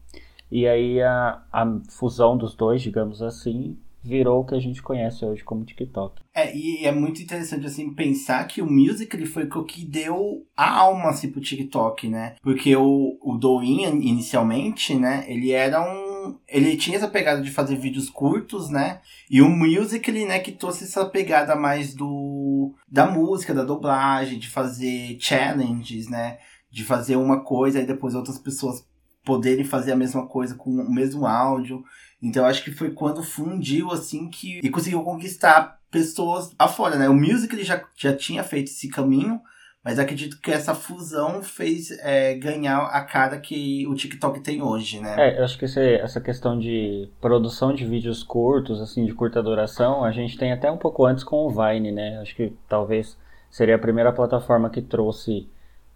E 0.51 0.67
aí 0.67 1.01
a, 1.03 1.43
a 1.53 1.81
fusão 1.91 2.37
dos 2.37 2.55
dois, 2.55 2.81
digamos 2.83 3.21
assim, 3.23 3.77
virou 4.03 4.41
o 4.41 4.47
que 4.47 4.55
a 4.55 4.61
gente 4.61 4.83
conhece 4.83 5.25
hoje 5.25 5.45
como 5.45 5.65
TikTok. 5.65 6.23
É, 6.35 6.57
e 6.57 6.87
é 6.87 6.93
muito 6.93 7.21
interessante, 7.21 7.67
assim, 7.67 7.93
pensar 7.93 8.47
que 8.47 8.63
o 8.63 8.71
Musical.ly 8.71 9.27
foi 9.27 9.45
o 9.45 9.65
que 9.65 9.85
deu 9.85 10.47
a 10.57 10.79
alma, 10.79 11.11
assim, 11.11 11.31
pro 11.31 11.41
TikTok, 11.41 12.09
né? 12.09 12.37
Porque 12.41 12.75
o, 12.77 13.19
o 13.21 13.37
Douyin, 13.37 14.01
inicialmente, 14.01 14.95
né, 14.95 15.25
ele 15.29 15.51
era 15.51 15.83
um... 15.83 16.39
Ele 16.47 16.77
tinha 16.77 16.97
essa 16.97 17.09
pegada 17.09 17.43
de 17.43 17.51
fazer 17.51 17.77
vídeos 17.77 18.09
curtos, 18.09 18.71
né? 18.71 19.01
E 19.31 19.43
o 19.43 19.49
Musical.ly, 19.49 20.27
né, 20.27 20.39
que 20.39 20.53
trouxe 20.53 20.85
essa 20.85 21.05
pegada 21.05 21.55
mais 21.57 21.93
do... 21.93 22.75
Da 22.87 23.11
música, 23.11 23.53
da 23.53 23.65
dublagem, 23.65 24.39
de 24.39 24.49
fazer 24.49 25.19
challenges, 25.21 26.09
né? 26.09 26.39
De 26.71 26.85
fazer 26.85 27.17
uma 27.17 27.43
coisa 27.43 27.81
e 27.81 27.87
depois 27.87 28.15
outras 28.15 28.39
pessoas 28.39 28.87
poderem 29.29 29.63
fazer 29.63 29.93
a 29.93 29.97
mesma 29.97 30.27
coisa 30.27 30.55
com 30.55 30.71
o 30.71 30.91
mesmo 30.91 31.27
áudio. 31.27 31.85
Então 32.23 32.47
acho 32.47 32.65
que 32.65 32.71
foi 32.71 32.93
quando 32.93 33.23
fundiu 33.23 33.93
assim 33.93 34.31
que 34.31 34.59
e 34.65 34.71
conseguiu 34.71 35.03
conquistar 35.03 35.79
pessoas 35.91 36.51
afora, 36.59 36.97
né? 36.97 37.11
O 37.11 37.15
Music 37.15 37.55
ele 37.55 37.63
já, 37.63 37.85
já 37.95 38.17
tinha 38.17 38.43
feito 38.43 38.69
esse 38.69 38.89
caminho, 38.89 39.39
mas 39.85 39.99
acredito 39.99 40.41
que 40.41 40.51
essa 40.51 40.75
fusão 40.75 41.43
fez 41.43 41.91
é, 42.01 42.37
ganhar 42.37 42.79
a 42.87 43.03
cara 43.03 43.39
que 43.39 43.87
o 43.87 43.95
TikTok 43.95 44.41
tem 44.41 44.63
hoje, 44.63 44.99
né? 44.99 45.15
É, 45.19 45.39
eu 45.39 45.45
acho 45.45 45.59
que 45.59 45.67
esse, 45.67 45.97
essa 45.97 46.23
questão 46.23 46.59
de 46.59 47.11
produção 47.21 47.75
de 47.75 47.85
vídeos 47.85 48.23
curtos, 48.23 48.81
assim, 48.81 49.05
de 49.05 49.13
curta 49.13 49.43
duração, 49.43 50.03
a 50.05 50.11
gente 50.11 50.39
tem 50.39 50.53
até 50.53 50.71
um 50.71 50.79
pouco 50.79 51.05
antes 51.05 51.23
com 51.23 51.37
o 51.47 51.51
Vine, 51.51 51.93
né? 51.93 52.19
Acho 52.23 52.35
que 52.35 52.55
talvez 52.67 53.15
seria 53.51 53.77
a 53.77 53.79
primeira 53.79 54.11
plataforma 54.11 54.71
que 54.71 54.81
trouxe 54.81 55.47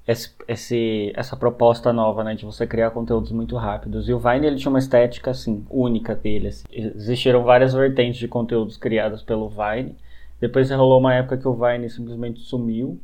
esse, 0.06 0.30
esse, 0.48 1.12
essa 1.14 1.36
proposta 1.36 1.92
nova, 1.92 2.24
né, 2.24 2.34
de 2.34 2.44
você 2.44 2.66
criar 2.66 2.90
conteúdos 2.90 3.30
muito 3.30 3.56
rápidos. 3.56 4.08
E 4.08 4.12
o 4.12 4.18
Vine 4.18 4.46
ele 4.46 4.56
tinha 4.56 4.70
uma 4.70 4.78
estética 4.78 5.30
assim 5.30 5.64
única 5.70 6.14
dele. 6.14 6.48
Assim. 6.48 6.64
Existiram 6.72 7.44
várias 7.44 7.72
vertentes 7.72 8.18
de 8.18 8.28
conteúdos 8.28 8.76
criados 8.76 9.22
pelo 9.22 9.48
Vine. 9.48 9.94
Depois 10.40 10.70
rolou 10.70 10.98
uma 10.98 11.14
época 11.14 11.36
que 11.36 11.46
o 11.46 11.54
Vine 11.54 11.88
simplesmente 11.88 12.40
sumiu 12.40 12.98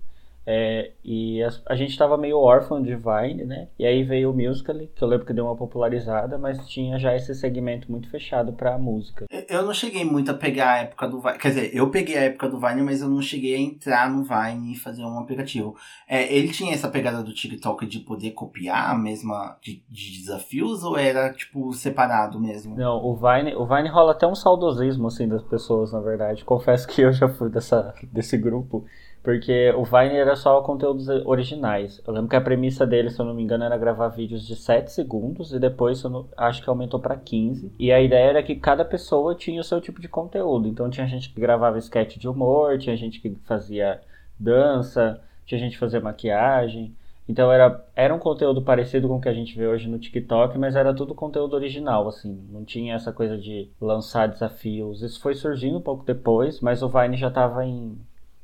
é, 0.50 0.92
e 1.04 1.42
a, 1.42 1.50
a 1.66 1.76
gente 1.76 1.90
estava 1.90 2.16
meio 2.16 2.38
órfão 2.38 2.80
de 2.80 2.96
Vine, 2.96 3.44
né? 3.44 3.68
E 3.78 3.84
aí 3.84 4.02
veio 4.02 4.30
o 4.30 4.34
Musical.ly, 4.34 4.90
que 4.96 5.04
eu 5.04 5.08
lembro 5.08 5.26
que 5.26 5.34
deu 5.34 5.44
uma 5.44 5.54
popularizada, 5.54 6.38
mas 6.38 6.66
tinha 6.66 6.98
já 6.98 7.14
esse 7.14 7.34
segmento 7.34 7.92
muito 7.92 8.08
fechado 8.08 8.50
para 8.54 8.78
música. 8.78 9.26
Eu 9.46 9.62
não 9.62 9.74
cheguei 9.74 10.06
muito 10.06 10.30
a 10.30 10.34
pegar 10.34 10.70
a 10.70 10.78
época 10.78 11.06
do 11.06 11.20
Vine. 11.20 11.36
Quer 11.36 11.48
dizer, 11.48 11.76
eu 11.76 11.90
peguei 11.90 12.16
a 12.16 12.22
época 12.22 12.48
do 12.48 12.58
Vine, 12.58 12.80
mas 12.80 13.02
eu 13.02 13.10
não 13.10 13.20
cheguei 13.20 13.56
a 13.56 13.58
entrar 13.58 14.10
no 14.10 14.24
Vine 14.24 14.72
e 14.72 14.78
fazer 14.78 15.02
um 15.02 15.18
aplicativo. 15.18 15.76
É, 16.08 16.34
ele 16.34 16.48
tinha 16.48 16.72
essa 16.72 16.88
pegada 16.88 17.22
do 17.22 17.34
TikTok 17.34 17.84
de 17.84 17.98
poder 17.98 18.30
copiar 18.30 18.90
a 18.90 18.96
mesma 18.96 19.58
de, 19.60 19.84
de, 19.86 20.18
desafios 20.18 20.82
ou 20.82 20.96
era, 20.96 21.30
tipo, 21.30 21.74
separado 21.74 22.40
mesmo? 22.40 22.74
Não, 22.74 22.96
o 23.04 23.14
Vine, 23.14 23.54
o 23.54 23.66
Vine 23.66 23.90
rola 23.90 24.12
até 24.12 24.26
um 24.26 24.34
saudosismo, 24.34 25.08
assim, 25.08 25.28
das 25.28 25.42
pessoas, 25.42 25.92
na 25.92 26.00
verdade. 26.00 26.42
Confesso 26.42 26.88
que 26.88 27.02
eu 27.02 27.12
já 27.12 27.28
fui 27.28 27.50
dessa, 27.50 27.92
desse 28.10 28.38
grupo. 28.38 28.86
Porque 29.22 29.72
o 29.76 29.84
Vine 29.84 30.16
era 30.16 30.36
só 30.36 30.60
conteúdos 30.62 31.08
originais. 31.08 32.00
Eu 32.06 32.14
lembro 32.14 32.30
que 32.30 32.36
a 32.36 32.40
premissa 32.40 32.86
dele, 32.86 33.10
se 33.10 33.20
eu 33.20 33.26
não 33.26 33.34
me 33.34 33.42
engano, 33.42 33.64
era 33.64 33.76
gravar 33.76 34.08
vídeos 34.08 34.46
de 34.46 34.56
7 34.56 34.90
segundos 34.90 35.52
e 35.52 35.58
depois 35.58 36.02
não, 36.04 36.26
acho 36.36 36.62
que 36.62 36.68
aumentou 36.70 37.00
para 37.00 37.16
15. 37.16 37.72
E 37.78 37.92
a 37.92 38.00
ideia 38.00 38.28
era 38.28 38.42
que 38.42 38.56
cada 38.56 38.84
pessoa 38.84 39.34
tinha 39.34 39.60
o 39.60 39.64
seu 39.64 39.80
tipo 39.80 40.00
de 40.00 40.08
conteúdo. 40.08 40.68
Então 40.68 40.88
tinha 40.88 41.06
gente 41.06 41.30
que 41.30 41.40
gravava 41.40 41.78
sketch 41.78 42.16
de 42.16 42.28
humor, 42.28 42.78
tinha 42.78 42.96
gente 42.96 43.20
que 43.20 43.36
fazia 43.44 44.00
dança, 44.38 45.20
tinha 45.44 45.58
gente 45.58 45.72
que 45.72 45.78
fazia 45.78 46.00
maquiagem. 46.00 46.94
Então 47.28 47.52
era, 47.52 47.84
era 47.94 48.14
um 48.14 48.18
conteúdo 48.18 48.62
parecido 48.62 49.06
com 49.06 49.16
o 49.16 49.20
que 49.20 49.28
a 49.28 49.34
gente 49.34 49.54
vê 49.54 49.66
hoje 49.66 49.88
no 49.88 49.98
TikTok, 49.98 50.56
mas 50.56 50.74
era 50.74 50.94
tudo 50.94 51.14
conteúdo 51.14 51.54
original, 51.54 52.08
assim. 52.08 52.42
Não 52.50 52.64
tinha 52.64 52.94
essa 52.94 53.12
coisa 53.12 53.36
de 53.36 53.68
lançar 53.78 54.28
desafios. 54.28 55.02
Isso 55.02 55.20
foi 55.20 55.34
surgindo 55.34 55.76
um 55.76 55.82
pouco 55.82 56.04
depois, 56.06 56.60
mas 56.60 56.82
o 56.82 56.88
Vine 56.88 57.18
já 57.18 57.28
estava 57.28 57.66
em 57.66 57.98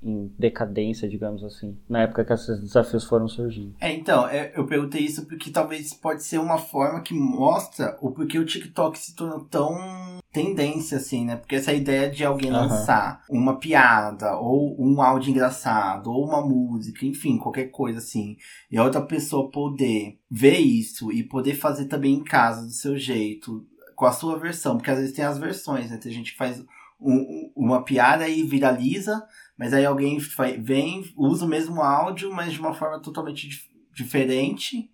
em 0.04 0.30
decadência, 0.38 1.08
digamos 1.08 1.42
assim, 1.42 1.76
na 1.88 2.02
época 2.02 2.24
que 2.24 2.32
esses 2.32 2.60
desafios 2.60 3.04
foram 3.04 3.26
surgindo. 3.26 3.74
É, 3.80 3.92
então, 3.92 4.28
é, 4.28 4.52
eu 4.54 4.66
perguntei 4.66 5.00
isso 5.00 5.26
porque 5.26 5.50
talvez 5.50 5.94
pode 5.94 6.22
ser 6.22 6.38
uma 6.38 6.58
forma 6.58 7.00
que 7.00 7.14
mostra 7.14 7.96
o 8.00 8.10
porquê 8.10 8.38
o 8.38 8.44
TikTok 8.44 8.98
se 8.98 9.16
tornou 9.16 9.40
tão 9.40 10.20
tendência, 10.30 10.98
assim, 10.98 11.24
né? 11.24 11.36
Porque 11.36 11.56
essa 11.56 11.72
ideia 11.72 12.10
de 12.10 12.24
alguém 12.24 12.50
uhum. 12.50 12.56
lançar 12.58 13.22
uma 13.30 13.58
piada, 13.58 14.36
ou 14.36 14.76
um 14.78 15.00
áudio 15.00 15.30
engraçado, 15.30 16.10
ou 16.10 16.26
uma 16.26 16.44
música, 16.44 17.06
enfim, 17.06 17.38
qualquer 17.38 17.70
coisa 17.70 17.98
assim, 17.98 18.36
e 18.70 18.76
a 18.76 18.84
outra 18.84 19.00
pessoa 19.00 19.50
poder 19.50 20.18
ver 20.30 20.58
isso 20.58 21.10
e 21.12 21.22
poder 21.22 21.54
fazer 21.54 21.86
também 21.86 22.14
em 22.14 22.24
casa, 22.24 22.66
do 22.66 22.72
seu 22.72 22.98
jeito, 22.98 23.64
com 23.94 24.06
a 24.06 24.12
sua 24.12 24.38
versão, 24.38 24.76
porque 24.76 24.90
às 24.90 24.98
vezes 24.98 25.14
tem 25.14 25.24
as 25.24 25.38
versões, 25.38 25.90
né? 25.90 25.96
Tem 25.96 26.12
gente 26.12 26.32
que 26.32 26.38
faz 26.38 26.62
um, 27.00 27.50
uma 27.54 27.82
piada 27.82 28.28
e 28.28 28.42
viraliza, 28.42 29.22
mas 29.56 29.72
aí 29.72 29.84
alguém 29.84 30.18
vem, 30.58 31.04
usa 31.16 31.44
o 31.44 31.48
mesmo 31.48 31.80
áudio, 31.80 32.32
mas 32.32 32.52
de 32.52 32.60
uma 32.60 32.74
forma 32.74 33.00
totalmente 33.00 33.48
dif 33.48 33.74
diferente 33.94 34.90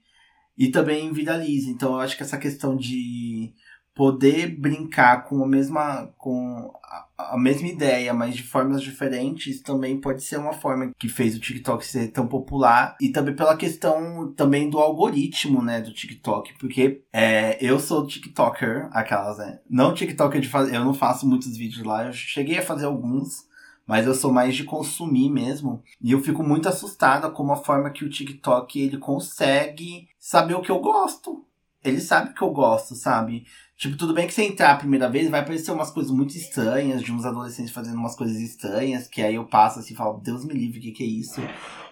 e 0.58 0.70
também 0.70 1.10
viraliza. 1.10 1.70
Então 1.70 1.94
eu 1.94 2.00
acho 2.00 2.16
que 2.16 2.22
essa 2.22 2.36
questão 2.36 2.76
de 2.76 3.54
poder 3.94 4.58
brincar 4.58 5.24
com 5.24 5.42
a 5.42 5.46
mesma 5.46 6.06
com 6.16 6.72
a, 6.82 7.34
a, 7.34 7.38
mesma 7.38 7.68
ideia, 7.68 8.14
mas 8.14 8.34
de 8.34 8.42
formas 8.42 8.82
diferentes, 8.82 9.60
também 9.60 10.00
pode 10.00 10.22
ser 10.22 10.38
uma 10.38 10.52
forma 10.52 10.90
que 10.98 11.08
fez 11.08 11.36
o 11.36 11.40
TikTok 11.40 11.84
ser 11.84 12.08
tão 12.08 12.26
popular. 12.26 12.96
E 13.00 13.10
também 13.10 13.34
pela 13.34 13.56
questão 13.56 14.32
também 14.34 14.70
do 14.70 14.78
algoritmo, 14.78 15.62
né, 15.62 15.80
do 15.80 15.92
TikTok, 15.92 16.54
porque 16.58 17.02
é, 17.12 17.58
eu 17.60 17.78
sou 17.78 18.06
TikToker, 18.06 18.88
aquelas, 18.92 19.38
né, 19.38 19.60
não 19.68 19.92
TikToker 19.92 20.40
de 20.40 20.48
fazer, 20.48 20.76
eu 20.76 20.84
não 20.84 20.94
faço 20.94 21.28
muitos 21.28 21.56
vídeos 21.56 21.84
lá, 21.84 22.06
eu 22.06 22.12
cheguei 22.12 22.58
a 22.58 22.62
fazer 22.62 22.86
alguns, 22.86 23.49
mas 23.90 24.06
eu 24.06 24.14
sou 24.14 24.32
mais 24.32 24.54
de 24.54 24.62
consumir 24.62 25.28
mesmo. 25.28 25.82
E 26.00 26.12
eu 26.12 26.22
fico 26.22 26.44
muito 26.44 26.68
assustada 26.68 27.28
com 27.28 27.50
a 27.50 27.56
forma 27.56 27.90
que 27.90 28.04
o 28.04 28.08
TikTok 28.08 28.80
ele 28.80 28.98
consegue 28.98 30.08
saber 30.16 30.54
o 30.54 30.62
que 30.62 30.70
eu 30.70 30.78
gosto. 30.78 31.44
Ele 31.82 32.00
sabe 32.00 32.30
o 32.30 32.34
que 32.34 32.42
eu 32.42 32.52
gosto, 32.52 32.94
sabe? 32.94 33.46
Tipo, 33.76 33.96
tudo 33.96 34.14
bem 34.14 34.28
que 34.28 34.32
você 34.32 34.44
entrar 34.44 34.70
a 34.70 34.76
primeira 34.76 35.10
vez, 35.10 35.28
vai 35.28 35.40
aparecer 35.40 35.72
umas 35.72 35.90
coisas 35.90 36.12
muito 36.12 36.36
estranhas, 36.36 37.02
de 37.02 37.10
uns 37.10 37.24
adolescentes 37.24 37.72
fazendo 37.72 37.96
umas 37.96 38.14
coisas 38.14 38.36
estranhas, 38.36 39.08
que 39.08 39.22
aí 39.22 39.34
eu 39.34 39.44
passo 39.44 39.80
assim 39.80 39.92
e 39.92 39.96
falo, 39.96 40.20
Deus 40.20 40.44
me 40.44 40.54
livre, 40.54 40.78
o 40.78 40.82
que, 40.82 40.92
que 40.92 41.02
é 41.02 41.06
isso? 41.06 41.40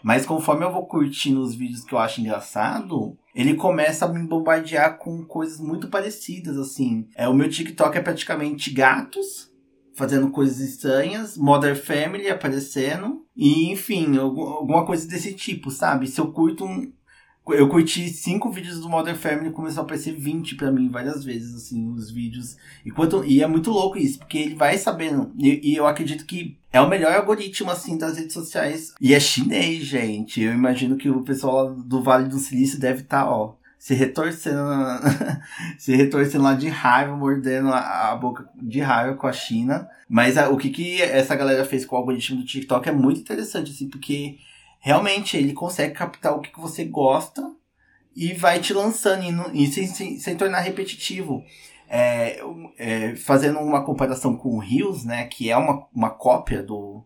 Mas 0.01 0.25
conforme 0.25 0.65
eu 0.65 0.71
vou 0.71 0.87
curtindo 0.87 1.41
os 1.41 1.57
vídeos 1.57 1.83
que 1.83 1.95
eu 1.95 1.99
acho 1.99 2.21
engraçado, 2.21 3.19
ele 3.35 3.55
começa 3.55 4.05
a 4.05 4.09
me 4.09 4.25
bombardear 4.25 4.99
com 4.99 5.25
coisas 5.25 5.59
muito 5.59 5.89
parecidas, 5.89 6.59
assim. 6.59 7.09
É, 7.17 7.27
o 7.29 7.35
meu 7.35 7.49
TikTok 7.49 7.99
é 7.99 8.03
praticamente 8.03 8.71
gatos, 8.71 9.51
fazendo 9.99 10.31
coisas 10.31 10.61
estranhas, 10.61 11.37
Mother 11.37 11.77
Family 11.77 12.29
aparecendo, 12.29 13.27
e 13.37 13.71
enfim, 13.71 14.17
alguma 14.17 14.87
coisa 14.87 15.07
desse 15.07 15.35
tipo, 15.35 15.71
sabe? 15.71 16.07
Se 16.07 16.21
eu 16.21 16.33
curto 16.33 16.65
um. 16.65 16.93
Eu 17.49 17.67
curti 17.67 18.11
cinco 18.11 18.51
vídeos 18.51 18.79
do 18.79 18.91
Mother 18.91 19.17
Family 19.17 19.51
começou 19.51 19.81
a 19.81 19.85
aparecer 19.85 20.15
20 20.15 20.55
para 20.55 20.71
mim 20.71 20.91
várias 20.91 21.25
vezes, 21.25 21.55
assim, 21.55 21.91
os 21.91 22.11
vídeos. 22.11 22.59
Enquanto, 22.85 23.25
e 23.25 23.43
é 23.43 23.47
muito 23.47 23.71
louco 23.71 23.97
isso, 23.97 24.19
porque 24.19 24.37
ele 24.37 24.55
vai 24.55 24.77
sabendo. 24.77 25.33
E, 25.39 25.73
e, 25.73 25.75
eu 25.75 25.87
acredito 25.87 26.27
que 26.27 26.59
é 26.71 26.79
o 26.79 26.89
melhor 26.89 27.15
algoritmo, 27.15 27.71
assim, 27.71 27.97
das 27.97 28.19
redes 28.19 28.35
sociais. 28.35 28.93
E 29.01 29.15
é 29.15 29.21
chinês, 29.21 29.83
gente. 29.83 30.43
Eu 30.43 30.53
imagino 30.53 30.97
que 30.97 31.09
o 31.09 31.23
pessoal 31.23 31.75
do 31.75 32.03
Vale 32.03 32.29
do 32.29 32.39
Silício 32.39 32.79
deve 32.79 33.01
estar, 33.01 33.25
tá, 33.25 33.31
ó, 33.31 33.55
se 33.79 33.95
retorcendo, 33.95 34.59
se 35.79 35.95
retorcendo 35.95 36.45
lá 36.45 36.55
de 36.55 36.69
raiva, 36.69 37.17
mordendo 37.17 37.69
a, 37.69 38.11
a, 38.11 38.17
boca 38.17 38.49
de 38.57 38.81
raiva 38.81 39.17
com 39.17 39.27
a 39.27 39.33
China. 39.33 39.88
Mas 40.09 40.37
a, 40.37 40.49
o 40.51 40.57
que, 40.57 40.71
que 40.71 41.01
essa 41.01 41.37
galera 41.37 41.64
fez 41.64 41.87
com 41.87 41.95
o 41.95 41.99
algoritmo 41.99 42.38
do 42.38 42.45
TikTok 42.45 42.88
é 42.88 42.93
muito 42.93 43.21
interessante, 43.21 43.71
assim, 43.71 43.88
porque 43.88 44.38
realmente 44.81 45.37
ele 45.37 45.53
consegue 45.53 45.95
captar 45.95 46.35
o 46.35 46.41
que, 46.41 46.51
que 46.51 46.61
você 46.61 46.85
gosta 46.85 47.51
e 48.17 48.33
vai 48.33 48.59
te 48.59 48.73
lançando 48.75 49.23
e, 49.55 49.64
e 49.64 49.67
sem, 49.69 49.87
sem, 49.87 50.19
sem, 50.19 50.37
tornar 50.37 50.61
repetitivo. 50.61 51.45
É, 51.91 52.43
é, 52.77 53.17
fazendo 53.17 53.61
uma 53.61 53.83
comparação 53.83 54.37
com 54.37 54.57
o 54.57 54.59
Reels, 54.59 55.05
né, 55.05 55.25
que 55.25 55.51
é 55.51 55.57
uma, 55.57 55.87
uma 55.95 56.11
cópia 56.11 56.62
do, 56.62 57.03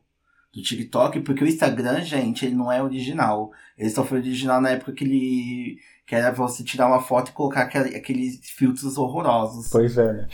do 0.53 0.61
TikTok, 0.61 1.21
porque 1.21 1.45
o 1.45 1.47
Instagram, 1.47 2.01
gente, 2.01 2.45
ele 2.45 2.57
não 2.57 2.73
é 2.73 2.83
original. 2.83 3.53
Ele 3.79 3.91
só 3.91 4.05
foi 4.05 4.19
original 4.19 4.61
na 4.61 4.71
época 4.71 4.93
que 4.93 5.05
ele 5.05 5.79
que 6.13 6.17
era 6.17 6.31
você 6.31 6.63
tirar 6.63 6.89
uma 6.89 7.01
foto 7.01 7.31
e 7.31 7.33
colocar 7.33 7.63
aquele, 7.63 7.97
aqueles 7.97 8.39
filtros 8.43 8.99
horrorosos. 8.99 9.69
Pois 9.71 9.97
é, 9.97 10.13
né? 10.13 10.29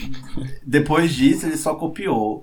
Depois 0.66 1.14
disso, 1.14 1.46
ele 1.46 1.56
só 1.56 1.76
copiou. 1.76 2.42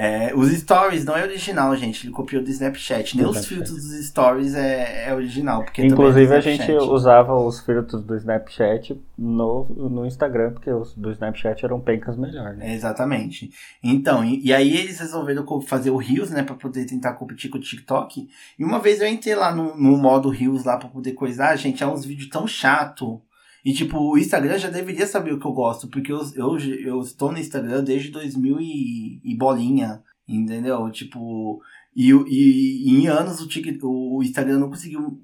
É, 0.00 0.32
os 0.32 0.52
stories 0.52 1.04
não 1.04 1.16
é 1.16 1.24
original, 1.24 1.74
gente. 1.74 2.06
Ele 2.06 2.12
copiou 2.12 2.40
do 2.40 2.48
Snapchat. 2.48 3.16
Nem 3.16 3.26
os 3.26 3.44
filtros 3.44 3.82
dos 3.82 4.06
stories 4.06 4.54
é, 4.54 5.08
é 5.08 5.12
original. 5.12 5.64
Porque 5.64 5.84
Inclusive, 5.84 6.32
é 6.32 6.36
a 6.36 6.40
gente 6.40 6.70
usava 6.70 7.34
os 7.34 7.58
filtros 7.58 8.04
do 8.04 8.14
Snapchat 8.14 8.96
no, 9.18 9.64
no 9.64 10.06
Instagram, 10.06 10.52
porque 10.52 10.70
os 10.70 10.94
do 10.94 11.10
Snapchat 11.10 11.64
eram 11.64 11.80
pencas 11.80 12.16
melhor, 12.16 12.54
né? 12.54 12.72
exatamente. 12.72 13.50
Então, 13.82 14.24
e, 14.24 14.46
e, 14.46 14.54
aí 14.54 14.76
eles 14.76 15.00
resolveram 15.00 15.44
fazer 15.62 15.90
o 15.90 15.96
Reels, 15.96 16.30
né? 16.30 16.44
Pra 16.44 16.54
poder 16.54 16.84
tentar 16.84 17.14
competir 17.14 17.50
com 17.50 17.58
o 17.58 17.60
TikTok. 17.60 18.28
E 18.56 18.64
uma 18.64 18.78
vez 18.78 19.00
eu 19.00 19.08
entrei 19.08 19.34
lá 19.34 19.52
no, 19.52 19.76
no 19.76 19.96
modo 19.96 20.30
Reels 20.30 20.62
lá 20.62 20.76
pra 20.76 20.88
poder 20.88 21.14
coisar. 21.14 21.56
Gente, 21.56 21.82
é 21.82 21.86
uns 21.88 22.04
vídeos 22.04 22.30
tão 22.30 22.46
chato. 22.46 23.20
E, 23.64 23.72
tipo, 23.72 23.98
o 23.98 24.18
Instagram 24.18 24.58
já 24.58 24.70
deveria 24.70 25.06
saber 25.06 25.32
o 25.32 25.38
que 25.38 25.46
eu 25.46 25.52
gosto, 25.52 25.88
porque 25.88 26.12
eu, 26.12 26.20
eu, 26.34 26.58
eu 26.58 27.00
estou 27.00 27.32
no 27.32 27.38
Instagram 27.38 27.82
desde 27.82 28.10
2000 28.10 28.60
e, 28.60 29.20
e 29.24 29.36
bolinha, 29.36 30.02
entendeu? 30.26 30.90
Tipo, 30.90 31.60
e, 31.94 32.10
e, 32.12 32.88
e 32.88 32.96
em 32.96 33.08
anos 33.08 33.40
o, 33.40 33.48
tic, 33.48 33.78
o 33.82 34.22
Instagram 34.22 34.58
não 34.58 34.70
conseguiu 34.70 35.20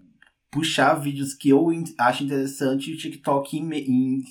puxar 0.50 0.94
vídeos 0.94 1.34
que 1.34 1.48
eu 1.48 1.68
acho 1.98 2.24
interessante 2.24 2.90
e 2.90 2.94
o 2.94 2.96
TikTok 2.96 3.58
em, 3.58 3.72
em 3.72 4.24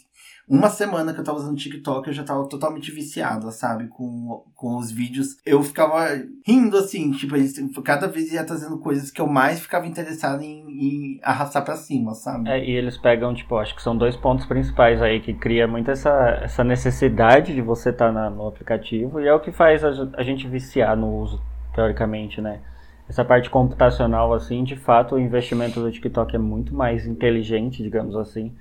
uma 0.48 0.70
semana 0.70 1.14
que 1.14 1.20
eu 1.20 1.24
tava 1.24 1.38
usando 1.38 1.58
TikTok, 1.58 2.08
eu 2.08 2.14
já 2.14 2.24
tava 2.24 2.48
totalmente 2.48 2.92
viciado, 2.92 3.50
sabe? 3.52 3.88
Com, 3.88 4.44
com 4.56 4.78
os 4.78 4.92
vídeos. 4.92 5.38
Eu 5.46 5.64
ficava 5.64 6.08
rindo, 6.46 6.78
assim, 6.78 7.12
tipo, 7.12 7.36
eles 7.36 7.56
cada 7.84 8.08
vez 8.08 8.32
ia 8.32 8.44
trazendo 8.44 8.78
coisas 8.78 9.10
que 9.10 9.22
eu 9.22 9.28
mais 9.28 9.60
ficava 9.62 9.88
interessado 9.88 10.42
em, 10.42 10.64
em 10.70 11.20
arrastar 11.24 11.64
para 11.64 11.76
cima, 11.76 12.14
sabe? 12.14 12.50
É, 12.50 12.64
e 12.64 12.72
eles 12.72 12.98
pegam, 12.98 13.34
tipo, 13.34 13.56
acho 13.58 13.76
que 13.76 13.82
são 13.82 13.98
dois 13.98 14.16
pontos 14.16 14.46
principais 14.46 15.02
aí 15.02 15.22
que 15.22 15.34
cria 15.34 15.68
muito 15.68 15.90
essa, 15.90 16.40
essa 16.42 16.64
necessidade 16.64 17.54
de 17.54 17.62
você 17.62 17.90
estar 17.90 18.14
tá 18.14 18.30
no 18.30 18.48
aplicativo 18.48 19.22
e 19.22 19.28
é 19.28 19.34
o 19.34 19.40
que 19.40 19.52
faz 19.52 19.84
a, 19.84 20.10
a 20.18 20.24
gente 20.24 20.48
viciar 20.48 20.98
no 20.98 21.16
uso, 21.16 21.42
teoricamente, 21.74 22.42
né? 22.42 22.60
essa 23.08 23.24
parte 23.24 23.50
computacional, 23.50 24.34
assim, 24.34 24.64
de 24.64 24.76
fato, 24.76 25.16
o 25.16 25.20
investimento 25.20 25.80
do 25.80 25.92
TikTok 25.92 26.36
é 26.36 26.40
muito 26.40 26.74
mais 26.74 27.06
inteligente, 27.06 27.84
digamos 27.84 28.16
assim, 28.16 28.54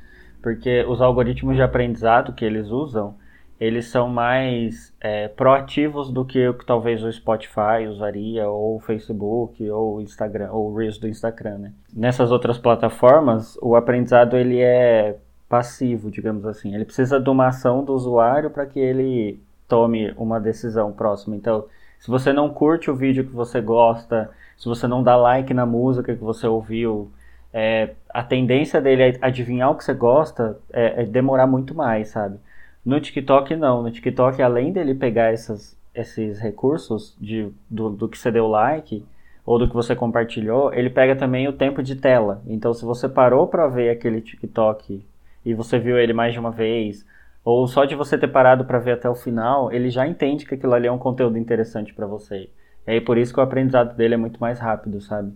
porque 0.42 0.84
os 0.88 1.00
algoritmos 1.00 1.56
de 1.56 1.62
aprendizado 1.62 2.32
que 2.32 2.44
eles 2.44 2.68
usam, 2.68 3.14
eles 3.60 3.86
são 3.86 4.08
mais 4.08 4.92
é, 5.00 5.28
proativos 5.28 6.10
do 6.10 6.24
que 6.24 6.48
o 6.48 6.54
que 6.54 6.66
talvez 6.66 7.02
o 7.04 7.12
Spotify 7.12 7.86
usaria, 7.88 8.48
ou 8.48 8.76
o 8.76 8.80
Facebook, 8.80 9.70
ou 9.70 9.96
o 9.96 10.00
Instagram, 10.00 10.50
ou 10.50 10.70
o 10.70 10.76
Reels 10.76 10.98
do 10.98 11.06
Instagram, 11.06 11.58
né? 11.58 11.72
Nessas 11.94 12.32
outras 12.32 12.58
plataformas, 12.58 13.56
o 13.62 13.76
aprendizado 13.76 14.36
ele 14.36 14.60
é 14.60 15.16
passivo, 15.48 16.10
digamos 16.10 16.44
assim. 16.44 16.74
Ele 16.74 16.84
precisa 16.84 17.20
de 17.20 17.30
uma 17.30 17.46
ação 17.48 17.84
do 17.84 17.94
usuário 17.94 18.50
para 18.50 18.66
que 18.66 18.80
ele 18.80 19.40
tome 19.68 20.12
uma 20.16 20.40
decisão 20.40 20.90
próxima. 20.90 21.36
Então, 21.36 21.64
se 22.00 22.10
você 22.10 22.32
não 22.32 22.50
curte 22.50 22.90
o 22.90 22.96
vídeo 22.96 23.24
que 23.24 23.32
você 23.32 23.60
gosta, 23.60 24.28
se 24.56 24.66
você 24.68 24.88
não 24.88 25.04
dá 25.04 25.14
like 25.14 25.54
na 25.54 25.64
música 25.64 26.16
que 26.16 26.24
você 26.24 26.48
ouviu, 26.48 27.12
é, 27.52 27.90
a 28.08 28.22
tendência 28.22 28.80
dele 28.80 29.02
é 29.02 29.18
adivinhar 29.20 29.70
o 29.70 29.74
que 29.74 29.84
você 29.84 29.92
gosta 29.92 30.58
é, 30.72 31.02
é, 31.02 31.04
demorar 31.04 31.46
muito 31.46 31.74
mais, 31.74 32.08
sabe? 32.08 32.38
No 32.84 33.00
TikTok 33.00 33.54
não, 33.56 33.82
no 33.82 33.90
TikTok 33.90 34.40
além 34.40 34.72
dele 34.72 34.94
pegar 34.94 35.32
essas, 35.32 35.76
esses 35.94 36.40
recursos 36.40 37.16
de, 37.20 37.50
do, 37.68 37.90
do 37.90 38.08
que 38.08 38.18
você 38.18 38.30
deu 38.30 38.48
like 38.48 39.04
ou 39.44 39.58
do 39.58 39.68
que 39.68 39.74
você 39.74 39.94
compartilhou, 39.94 40.72
ele 40.72 40.88
pega 40.88 41.14
também 41.14 41.46
o 41.46 41.52
tempo 41.52 41.82
de 41.82 41.96
tela. 41.96 42.42
Então 42.46 42.72
se 42.72 42.84
você 42.84 43.08
parou 43.08 43.46
para 43.46 43.68
ver 43.68 43.90
aquele 43.90 44.20
TikTok 44.20 45.04
e 45.44 45.54
você 45.54 45.78
viu 45.78 45.98
ele 45.98 46.12
mais 46.12 46.32
de 46.32 46.40
uma 46.40 46.50
vez, 46.50 47.04
ou 47.44 47.66
só 47.66 47.84
de 47.84 47.94
você 47.94 48.16
ter 48.16 48.28
parado 48.28 48.64
para 48.64 48.78
ver 48.78 48.92
até 48.92 49.10
o 49.10 49.14
final, 49.14 49.70
ele 49.72 49.90
já 49.90 50.06
entende 50.06 50.46
que 50.46 50.54
aquilo 50.54 50.74
ali 50.74 50.86
é 50.86 50.92
um 50.92 50.98
conteúdo 50.98 51.36
interessante 51.36 51.92
para 51.92 52.06
você. 52.06 52.48
E 52.86 52.92
aí 52.92 53.00
por 53.00 53.18
isso 53.18 53.34
que 53.34 53.40
o 53.40 53.42
aprendizado 53.42 53.94
dele 53.94 54.14
é 54.14 54.16
muito 54.16 54.40
mais 54.40 54.58
rápido, 54.58 55.00
sabe? 55.00 55.32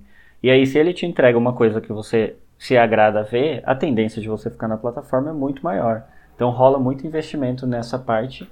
E 0.46 0.50
aí 0.50 0.64
se 0.64 0.78
ele 0.78 0.94
te 0.94 1.04
entrega 1.04 1.36
uma 1.36 1.52
coisa 1.52 1.80
que 1.80 1.92
você 1.92 2.36
se 2.56 2.78
agrada 2.78 3.18
a 3.18 3.22
ver, 3.24 3.64
a 3.66 3.74
tendência 3.74 4.22
de 4.22 4.28
você 4.28 4.48
ficar 4.48 4.68
na 4.68 4.76
plataforma 4.76 5.30
é 5.30 5.32
muito 5.32 5.60
maior. 5.60 6.04
Então 6.36 6.50
rola 6.50 6.78
muito 6.78 7.04
investimento 7.04 7.66
nessa 7.66 7.98
parte. 7.98 8.48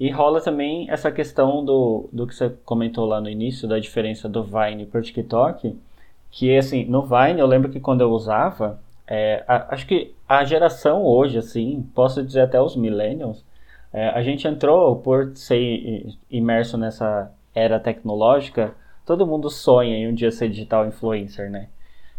E 0.00 0.10
rola 0.10 0.40
também 0.40 0.90
essa 0.90 1.12
questão 1.12 1.62
do, 1.62 2.08
do 2.10 2.26
que 2.26 2.34
você 2.34 2.48
comentou 2.64 3.04
lá 3.04 3.20
no 3.20 3.28
início, 3.28 3.68
da 3.68 3.78
diferença 3.78 4.26
do 4.26 4.42
Vine 4.42 4.86
para 4.86 5.00
o 5.00 5.02
TikTok. 5.02 5.78
Que 6.30 6.56
assim, 6.56 6.86
no 6.86 7.02
Vine 7.02 7.40
eu 7.40 7.46
lembro 7.46 7.70
que 7.70 7.78
quando 7.78 8.00
eu 8.00 8.10
usava, 8.10 8.80
é, 9.06 9.44
a, 9.46 9.74
acho 9.74 9.86
que 9.86 10.14
a 10.26 10.46
geração 10.46 11.02
hoje, 11.04 11.36
assim, 11.36 11.86
posso 11.94 12.22
dizer 12.22 12.40
até 12.40 12.58
os 12.58 12.74
millennials, 12.74 13.44
é, 13.92 14.08
a 14.08 14.22
gente 14.22 14.48
entrou 14.48 14.96
por 14.96 15.36
ser 15.36 16.06
imerso 16.30 16.78
nessa 16.78 17.30
era 17.54 17.78
tecnológica, 17.78 18.74
todo 19.04 19.26
mundo 19.26 19.50
sonha 19.50 19.96
em 19.96 20.08
um 20.08 20.14
dia 20.14 20.30
ser 20.30 20.48
digital 20.48 20.86
influencer, 20.86 21.50
né? 21.50 21.68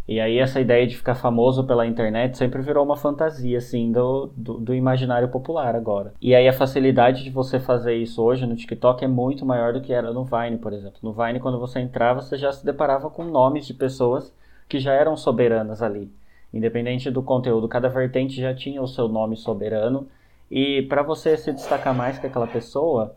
E 0.07 0.19
aí 0.19 0.37
essa 0.37 0.61
ideia 0.61 0.85
de 0.85 0.95
ficar 0.95 1.15
famoso 1.15 1.63
pela 1.63 1.87
internet 1.87 2.37
sempre 2.37 2.61
virou 2.61 2.85
uma 2.85 2.95
fantasia, 2.95 3.57
assim, 3.57 3.91
do, 3.91 4.29
do, 4.37 4.53
do, 4.59 4.75
imaginário 4.75 5.29
popular 5.29 5.75
agora. 5.75 6.13
E 6.21 6.35
aí 6.35 6.47
a 6.47 6.53
facilidade 6.53 7.23
de 7.23 7.31
você 7.31 7.59
fazer 7.59 7.95
isso 7.95 8.21
hoje 8.21 8.45
no 8.45 8.55
TikTok 8.55 9.03
é 9.03 9.07
muito 9.07 9.43
maior 9.43 9.73
do 9.73 9.81
que 9.81 9.91
era 9.91 10.13
no 10.13 10.23
Vine, 10.23 10.59
por 10.59 10.73
exemplo. 10.73 10.99
No 11.01 11.11
Vine, 11.11 11.39
quando 11.39 11.59
você 11.59 11.79
entrava, 11.79 12.21
você 12.21 12.37
já 12.37 12.51
se 12.51 12.63
deparava 12.63 13.09
com 13.09 13.23
nomes 13.23 13.65
de 13.65 13.73
pessoas 13.73 14.31
que 14.69 14.79
já 14.79 14.93
eram 14.93 15.17
soberanas 15.17 15.81
ali. 15.81 16.11
Independente 16.53 17.09
do 17.09 17.23
conteúdo, 17.23 17.67
cada 17.67 17.89
vertente 17.89 18.39
já 18.39 18.53
tinha 18.53 18.83
o 18.83 18.87
seu 18.87 19.07
nome 19.07 19.35
soberano. 19.35 20.07
E 20.51 20.83
para 20.83 21.01
você 21.01 21.35
se 21.35 21.51
destacar 21.51 21.95
mais 21.95 22.19
que 22.19 22.27
aquela 22.27 22.45
pessoa, 22.45 23.15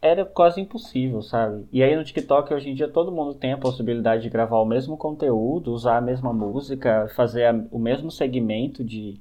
era 0.00 0.24
quase 0.24 0.60
impossível, 0.60 1.22
sabe? 1.22 1.64
E 1.72 1.82
aí 1.82 1.96
no 1.96 2.04
TikTok 2.04 2.52
hoje 2.52 2.70
em 2.70 2.74
dia 2.74 2.88
todo 2.88 3.12
mundo 3.12 3.34
tem 3.34 3.52
a 3.52 3.58
possibilidade 3.58 4.22
de 4.22 4.30
gravar 4.30 4.58
o 4.58 4.64
mesmo 4.64 4.96
conteúdo, 4.96 5.72
usar 5.72 5.98
a 5.98 6.00
mesma 6.00 6.32
música, 6.32 7.08
fazer 7.14 7.44
a, 7.44 7.64
o 7.70 7.78
mesmo 7.78 8.10
segmento 8.10 8.84
de, 8.84 9.20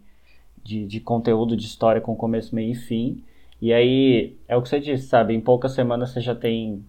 de, 0.64 0.86
de, 0.86 1.00
conteúdo 1.00 1.56
de 1.56 1.66
história 1.66 2.02
com 2.02 2.16
começo, 2.16 2.54
meio 2.56 2.72
e 2.72 2.76
fim. 2.76 3.24
E 3.62 3.74
aí 3.74 4.38
é 4.48 4.56
o 4.56 4.62
que 4.62 4.70
você 4.70 4.80
disse, 4.80 5.08
sabe? 5.08 5.34
Em 5.34 5.42
poucas 5.42 5.74
semanas 5.74 6.12
você 6.12 6.22
já 6.22 6.36
tem 6.36 6.84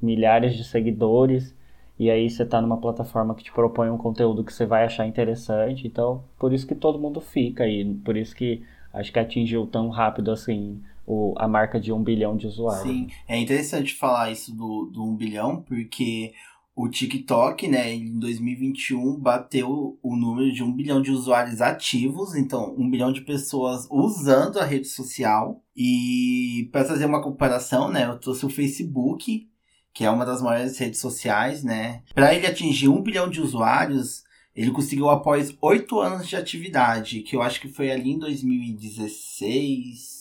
milhares 0.00 0.54
de 0.54 0.64
seguidores 0.64 1.54
e 1.98 2.10
aí 2.10 2.28
você 2.28 2.42
está 2.42 2.60
numa 2.60 2.80
plataforma 2.80 3.34
que 3.34 3.44
te 3.44 3.52
propõe 3.52 3.90
um 3.90 3.98
conteúdo 3.98 4.44
que 4.44 4.52
você 4.52 4.66
vai 4.66 4.84
achar 4.84 5.06
interessante. 5.06 5.86
Então, 5.86 6.24
por 6.38 6.52
isso 6.52 6.66
que 6.66 6.74
todo 6.74 6.98
mundo 6.98 7.20
fica 7.20 7.64
aí. 7.64 7.84
Por 8.04 8.16
isso 8.16 8.34
que 8.34 8.62
acho 8.92 9.12
que 9.12 9.18
atingiu 9.18 9.66
tão 9.66 9.88
rápido 9.88 10.30
assim 10.30 10.82
o, 11.06 11.34
a 11.38 11.48
marca 11.48 11.80
de 11.80 11.92
um 11.92 12.02
bilhão 12.02 12.36
de 12.36 12.46
usuários. 12.46 12.82
Sim, 12.82 13.08
é 13.28 13.38
interessante 13.38 13.94
falar 13.94 14.30
isso 14.30 14.54
do, 14.54 14.90
do 14.92 15.04
um 15.04 15.16
bilhão, 15.16 15.62
porque 15.62 16.32
o 16.74 16.88
TikTok, 16.88 17.68
né, 17.68 17.92
em 17.92 18.18
2021 18.18 19.18
bateu 19.18 19.98
o 20.02 20.16
número 20.16 20.50
de 20.52 20.62
um 20.62 20.72
bilhão 20.72 21.02
de 21.02 21.10
usuários 21.10 21.60
ativos, 21.60 22.34
então 22.34 22.74
um 22.78 22.88
bilhão 22.88 23.12
de 23.12 23.20
pessoas 23.20 23.86
usando 23.90 24.58
a 24.58 24.64
rede 24.64 24.88
social. 24.88 25.62
E 25.76 26.68
para 26.72 26.84
fazer 26.84 27.04
uma 27.04 27.22
comparação, 27.22 27.90
né, 27.90 28.06
eu 28.06 28.18
trouxe 28.18 28.46
o 28.46 28.50
Facebook, 28.50 29.46
que 29.92 30.04
é 30.04 30.10
uma 30.10 30.24
das 30.24 30.40
maiores 30.40 30.78
redes 30.78 31.00
sociais, 31.00 31.62
né? 31.62 32.02
Para 32.14 32.34
ele 32.34 32.46
atingir 32.46 32.88
um 32.88 33.02
bilhão 33.02 33.28
de 33.28 33.42
usuários, 33.42 34.24
ele 34.56 34.70
conseguiu 34.70 35.10
após 35.10 35.54
oito 35.60 36.00
anos 36.00 36.26
de 36.26 36.36
atividade, 36.36 37.20
que 37.20 37.36
eu 37.36 37.42
acho 37.42 37.60
que 37.60 37.68
foi 37.68 37.90
ali 37.90 38.12
em 38.12 38.18
2016, 38.18 40.11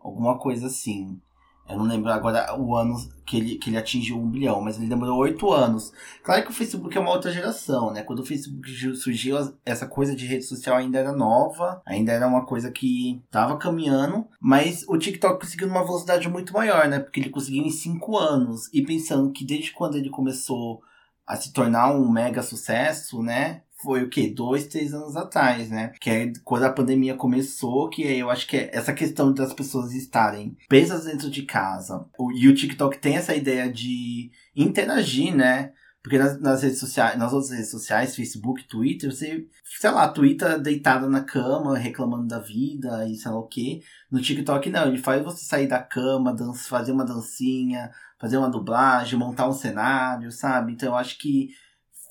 alguma 0.00 0.38
coisa 0.38 0.66
assim. 0.66 1.20
Eu 1.68 1.76
não 1.76 1.84
lembro 1.84 2.10
agora 2.10 2.58
o 2.58 2.74
ano 2.74 2.96
que 3.26 3.36
ele, 3.36 3.56
que 3.56 3.68
ele 3.68 3.76
atingiu 3.76 4.18
um 4.18 4.30
bilhão, 4.30 4.62
mas 4.62 4.78
ele 4.78 4.88
demorou 4.88 5.18
oito 5.18 5.52
anos. 5.52 5.92
Claro 6.22 6.42
que 6.42 6.50
o 6.50 6.54
Facebook 6.54 6.96
é 6.96 7.00
uma 7.00 7.10
outra 7.10 7.30
geração, 7.30 7.92
né? 7.92 8.02
Quando 8.02 8.20
o 8.20 8.24
Facebook 8.24 8.66
surgiu, 8.96 9.36
essa 9.66 9.86
coisa 9.86 10.16
de 10.16 10.24
rede 10.24 10.44
social 10.44 10.78
ainda 10.78 10.98
era 10.98 11.12
nova, 11.12 11.82
ainda 11.84 12.10
era 12.10 12.26
uma 12.26 12.46
coisa 12.46 12.70
que 12.70 13.22
tava 13.30 13.58
caminhando, 13.58 14.26
mas 14.40 14.82
o 14.88 14.96
TikTok 14.96 15.40
conseguiu 15.40 15.68
numa 15.68 15.84
velocidade 15.84 16.26
muito 16.26 16.54
maior, 16.54 16.88
né? 16.88 17.00
Porque 17.00 17.20
ele 17.20 17.28
conseguiu 17.28 17.62
em 17.62 17.70
cinco 17.70 18.16
anos. 18.16 18.72
E 18.72 18.82
pensando 18.82 19.30
que 19.30 19.44
desde 19.44 19.72
quando 19.72 19.96
ele 19.96 20.08
começou 20.08 20.80
a 21.26 21.36
se 21.36 21.52
tornar 21.52 21.92
um 21.92 22.10
mega 22.10 22.42
sucesso, 22.42 23.22
né? 23.22 23.60
Foi 23.80 24.02
o 24.02 24.08
que 24.08 24.28
dois, 24.28 24.66
três 24.66 24.92
anos 24.92 25.16
atrás, 25.16 25.70
né? 25.70 25.92
Que 26.00 26.10
é 26.10 26.32
quando 26.44 26.64
a 26.64 26.72
pandemia 26.72 27.14
começou, 27.14 27.88
que 27.88 28.02
eu 28.02 28.28
acho 28.28 28.46
que 28.46 28.56
é 28.56 28.70
essa 28.72 28.92
questão 28.92 29.32
das 29.32 29.52
pessoas 29.52 29.92
estarem 29.94 30.56
presas 30.68 31.04
dentro 31.04 31.30
de 31.30 31.42
casa. 31.42 32.04
E 32.34 32.48
o 32.48 32.54
TikTok 32.54 32.98
tem 32.98 33.16
essa 33.16 33.34
ideia 33.34 33.70
de 33.70 34.30
interagir, 34.56 35.34
né? 35.34 35.72
Porque 36.02 36.18
nas, 36.18 36.40
nas, 36.40 36.62
redes 36.62 36.78
sociais, 36.78 37.18
nas 37.18 37.32
outras 37.32 37.50
redes 37.50 37.70
sociais, 37.70 38.16
Facebook, 38.16 38.66
Twitter, 38.66 39.12
você, 39.12 39.46
sei 39.64 39.90
lá, 39.90 40.08
Twitter 40.08 40.58
deitada 40.60 41.08
na 41.08 41.22
cama, 41.22 41.76
reclamando 41.76 42.26
da 42.26 42.38
vida 42.38 43.06
e 43.06 43.14
sei 43.14 43.30
lá 43.30 43.38
o 43.38 43.46
que. 43.46 43.82
No 44.10 44.20
TikTok, 44.20 44.70
não, 44.70 44.88
ele 44.88 44.98
faz 44.98 45.22
você 45.22 45.44
sair 45.44 45.66
da 45.66 45.82
cama, 45.82 46.34
dança, 46.34 46.68
fazer 46.68 46.92
uma 46.92 47.04
dancinha, 47.04 47.90
fazer 48.18 48.38
uma 48.38 48.50
dublagem, 48.50 49.18
montar 49.18 49.48
um 49.48 49.52
cenário, 49.52 50.32
sabe? 50.32 50.72
Então 50.72 50.90
eu 50.90 50.96
acho 50.96 51.18
que 51.18 51.50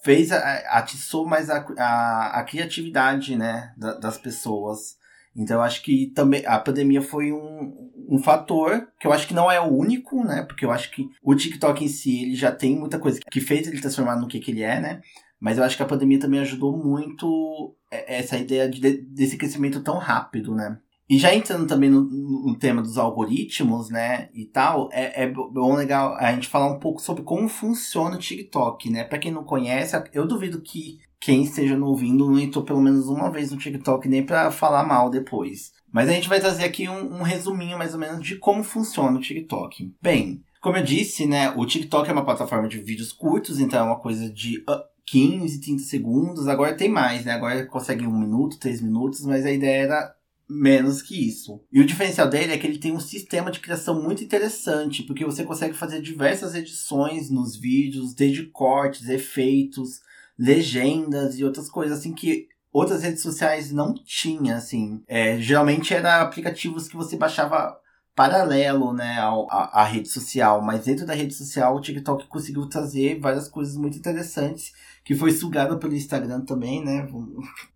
fez, 0.03 0.31
atiçou 0.31 1.25
mais 1.25 1.49
a, 1.49 1.65
a, 1.77 2.39
a 2.39 2.43
criatividade, 2.43 3.35
né, 3.35 3.73
das 3.77 4.17
pessoas. 4.17 4.97
Então 5.35 5.57
eu 5.57 5.61
acho 5.61 5.83
que 5.83 6.07
também 6.15 6.43
a 6.47 6.57
pandemia 6.57 7.01
foi 7.01 7.31
um, 7.31 7.91
um 8.09 8.17
fator 8.17 8.87
que 8.99 9.05
eu 9.05 9.13
acho 9.13 9.27
que 9.27 9.35
não 9.35 9.51
é 9.51 9.59
o 9.59 9.71
único, 9.71 10.23
né? 10.23 10.41
Porque 10.41 10.65
eu 10.65 10.71
acho 10.71 10.89
que 10.89 11.07
o 11.21 11.35
TikTok 11.35 11.83
em 11.83 11.87
si 11.87 12.23
ele 12.23 12.35
já 12.35 12.51
tem 12.51 12.75
muita 12.75 12.97
coisa 12.97 13.19
que 13.31 13.39
fez 13.39 13.67
ele 13.67 13.79
transformar 13.79 14.15
no 14.15 14.27
que, 14.27 14.39
que 14.39 14.49
ele 14.49 14.63
é, 14.63 14.79
né? 14.79 15.01
Mas 15.39 15.59
eu 15.59 15.63
acho 15.63 15.77
que 15.77 15.83
a 15.83 15.87
pandemia 15.87 16.19
também 16.19 16.39
ajudou 16.39 16.75
muito 16.75 17.75
essa 17.91 18.35
ideia 18.35 18.67
de, 18.67 18.79
desse 19.01 19.37
crescimento 19.37 19.83
tão 19.83 19.99
rápido, 19.99 20.55
né? 20.55 20.79
E 21.09 21.17
já 21.17 21.33
entrando 21.33 21.65
também 21.65 21.89
no, 21.89 22.01
no, 22.01 22.55
tema 22.57 22.81
dos 22.81 22.97
algoritmos, 22.97 23.89
né, 23.89 24.29
e 24.33 24.45
tal, 24.45 24.89
é, 24.91 25.23
é 25.23 25.31
bom 25.31 25.73
legal 25.73 26.15
a 26.15 26.33
gente 26.33 26.49
falar 26.49 26.67
um 26.67 26.79
pouco 26.79 27.01
sobre 27.01 27.23
como 27.23 27.47
funciona 27.47 28.17
o 28.17 28.19
TikTok, 28.19 28.89
né? 28.89 29.05
Pra 29.05 29.17
quem 29.17 29.31
não 29.31 29.43
conhece, 29.43 29.95
eu 30.11 30.27
duvido 30.27 30.61
que 30.61 30.99
quem 31.19 31.43
esteja 31.43 31.77
não 31.77 31.87
ouvindo 31.87 32.29
não 32.29 32.37
entrou 32.37 32.63
pelo 32.63 32.81
menos 32.81 33.07
uma 33.07 33.31
vez 33.31 33.51
no 33.51 33.57
TikTok 33.57 34.07
nem 34.09 34.25
para 34.25 34.51
falar 34.51 34.85
mal 34.85 35.09
depois. 35.09 35.71
Mas 35.91 36.09
a 36.09 36.11
gente 36.11 36.27
vai 36.27 36.39
trazer 36.39 36.65
aqui 36.65 36.89
um, 36.89 37.19
um 37.19 37.21
resuminho 37.23 37.77
mais 37.77 37.93
ou 37.93 37.99
menos 37.99 38.23
de 38.23 38.35
como 38.35 38.63
funciona 38.63 39.17
o 39.17 39.21
TikTok. 39.21 39.93
Bem, 40.01 40.43
como 40.61 40.77
eu 40.77 40.83
disse, 40.83 41.25
né, 41.25 41.51
o 41.51 41.65
TikTok 41.65 42.09
é 42.09 42.13
uma 42.13 42.25
plataforma 42.25 42.67
de 42.67 42.79
vídeos 42.79 43.13
curtos, 43.13 43.59
então 43.59 43.79
é 43.79 43.83
uma 43.83 43.99
coisa 43.99 44.29
de 44.29 44.59
uh, 44.69 44.83
15, 45.05 45.61
30 45.61 45.83
segundos. 45.83 46.47
Agora 46.47 46.75
tem 46.75 46.89
mais, 46.89 47.23
né? 47.23 47.31
Agora 47.31 47.65
consegue 47.65 48.05
um 48.05 48.19
minuto, 48.19 48.59
três 48.59 48.81
minutos, 48.81 49.25
mas 49.25 49.45
a 49.45 49.51
ideia 49.51 49.83
era 49.83 50.16
menos 50.49 51.01
que 51.01 51.27
isso. 51.27 51.61
E 51.71 51.81
o 51.81 51.85
diferencial 51.85 52.29
dele 52.29 52.53
é 52.53 52.57
que 52.57 52.65
ele 52.65 52.79
tem 52.79 52.93
um 52.93 52.99
sistema 52.99 53.51
de 53.51 53.59
criação 53.59 54.01
muito 54.01 54.23
interessante, 54.23 55.03
porque 55.03 55.25
você 55.25 55.43
consegue 55.43 55.73
fazer 55.73 56.01
diversas 56.01 56.55
edições 56.55 57.29
nos 57.29 57.55
vídeos, 57.57 58.13
desde 58.13 58.45
cortes, 58.45 59.09
efeitos, 59.09 59.99
legendas 60.37 61.37
e 61.37 61.43
outras 61.43 61.69
coisas 61.69 61.99
assim 61.99 62.13
que 62.13 62.47
outras 62.71 63.03
redes 63.03 63.21
sociais 63.23 63.71
não 63.71 63.93
tinha, 63.93 64.55
assim. 64.55 65.03
É, 65.07 65.39
geralmente 65.39 65.93
era 65.93 66.21
aplicativos 66.21 66.87
que 66.87 66.95
você 66.95 67.17
baixava 67.17 67.77
paralelo, 68.15 68.93
né, 68.93 69.19
ao, 69.19 69.47
a, 69.51 69.81
a, 69.81 69.83
rede 69.83 70.09
social, 70.09 70.59
mas 70.59 70.85
dentro 70.85 71.05
da 71.05 71.13
rede 71.13 71.35
social 71.35 71.75
o 71.75 71.79
TikTok 71.79 72.25
conseguiu 72.25 72.67
trazer 72.67 73.19
várias 73.19 73.47
coisas 73.47 73.77
muito 73.77 73.95
interessantes, 73.95 74.73
que 75.07 75.15
foi 75.15 75.31
sugada 75.31 75.77
pelo 75.77 75.95
Instagram 75.95 76.41
também, 76.41 76.83
né, 76.83 77.07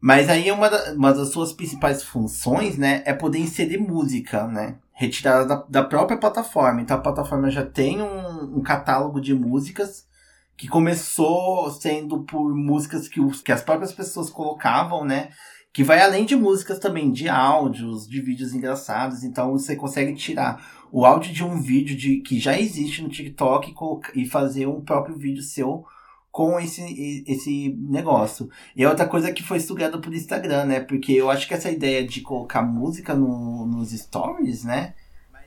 mas 0.02 0.28
aí 0.28 0.52
uma, 0.52 0.70
da, 0.70 0.94
uma 0.94 1.14
das 1.14 1.30
suas 1.30 1.54
principais 1.54 2.04
funções, 2.04 2.78
né, 2.78 3.02
é 3.06 3.14
poder 3.14 3.40
inserir 3.40 3.78
música, 3.78 4.46
né, 4.48 4.76
retirada 4.92 5.46
da, 5.46 5.66
da 5.70 5.82
própria 5.82 6.18
plataforma, 6.18 6.82
então 6.82 6.98
a 6.98 7.02
plataforma 7.02 7.50
já 7.50 7.66
tem 7.66 8.02
um, 8.02 8.58
um 8.58 8.62
catálogo 8.62 9.22
de 9.22 9.34
músicas, 9.34 10.06
que 10.58 10.68
começou 10.68 11.72
sendo 11.72 12.24
por 12.24 12.54
músicas 12.54 13.08
que, 13.08 13.22
os, 13.22 13.42
que 13.42 13.54
as 13.54 13.62
próprias 13.62 13.94
pessoas 13.94 14.30
colocavam, 14.30 15.06
né, 15.06 15.30
que 15.72 15.86
vai 15.86 16.02
além 16.02 16.26
de 16.26 16.36
músicas 16.36 16.80
também, 16.80 17.14
de 17.14 17.30
áudios, 17.30 18.10
de 18.10 18.22
vídeos 18.22 18.54
engraçados. 18.54 19.24
Então 19.24 19.54
você 19.54 19.74
consegue 19.74 20.14
tirar 20.16 20.62
o 20.92 21.06
áudio 21.06 21.32
de 21.32 21.46
um 21.46 21.62
vídeo 21.62 21.96
de, 21.96 22.18
que 22.18 22.38
já 22.38 22.60
existe 22.60 23.02
no 23.02 23.08
TikTok 23.08 23.74
e, 24.14 24.22
e 24.22 24.28
fazer 24.28 24.68
um 24.68 24.82
próprio 24.82 25.16
vídeo 25.16 25.42
seu 25.42 25.86
com 26.32 26.60
esse, 26.60 27.24
esse 27.28 27.76
negócio. 27.78 28.50
E 28.76 28.84
é 28.84 28.90
outra 28.90 29.06
coisa 29.06 29.32
que 29.32 29.44
foi 29.44 29.58
estudada 29.58 29.98
por 29.98 30.14
Instagram, 30.14 30.66
né? 30.66 30.80
Porque 30.80 31.12
eu 31.14 31.30
acho 31.30 31.48
que 31.48 31.54
essa 31.54 31.70
ideia 31.70 32.06
de 32.06 32.22
colocar 32.22 32.62
música 32.62 33.14
no, 33.14 33.66
nos 33.66 33.92
stories, 33.92 34.64
né? 34.64 34.94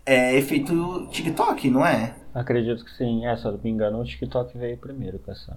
É 0.06 0.36
efeito 0.36 1.08
TikTok, 1.10 1.70
não 1.70 1.86
é? 1.86 2.14
Acredito 2.34 2.84
que 2.84 2.90
sim. 2.92 3.24
É, 3.26 3.36
se 3.36 3.46
eu 3.46 3.52
não 3.52 3.60
me 3.62 3.70
engano, 3.70 4.00
o 4.00 4.04
TikTok 4.04 4.58
veio 4.58 4.76
primeiro 4.76 5.18
com 5.18 5.32
essa 5.32 5.56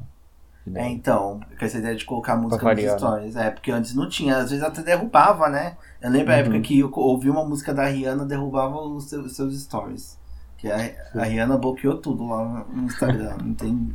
é, 0.75 0.89
então, 0.89 1.39
com 1.57 1.65
essa 1.65 1.77
ideia 1.77 1.95
de 1.95 2.03
colocar 2.03 2.35
música 2.35 2.63
nas 2.65 2.83
né? 2.83 2.97
stories. 2.97 3.35
É, 3.35 3.49
porque 3.49 3.71
antes 3.71 3.93
não 3.93 4.09
tinha, 4.09 4.37
às 4.37 4.49
vezes 4.49 4.63
até 4.63 4.81
derrubava, 4.81 5.47
né? 5.49 5.77
Eu 6.01 6.09
lembro 6.09 6.29
uhum. 6.29 6.35
a 6.35 6.39
época 6.39 6.59
que 6.59 6.79
eu 6.79 6.91
ouvi 6.95 7.29
uma 7.29 7.45
música 7.45 7.73
da 7.73 7.85
Rihanna, 7.85 8.25
derrubava 8.25 8.79
os 8.81 9.05
seus, 9.05 9.35
seus 9.35 9.57
stories. 9.61 10.17
Que 10.57 10.69
a, 10.69 10.77
a, 11.15 11.23
Rihanna 11.23 11.57
bloqueou 11.57 11.97
tudo 11.97 12.27
lá 12.27 12.65
no 12.69 12.83
Instagram, 12.85 13.37
não 13.41 13.53
tem. 13.53 13.89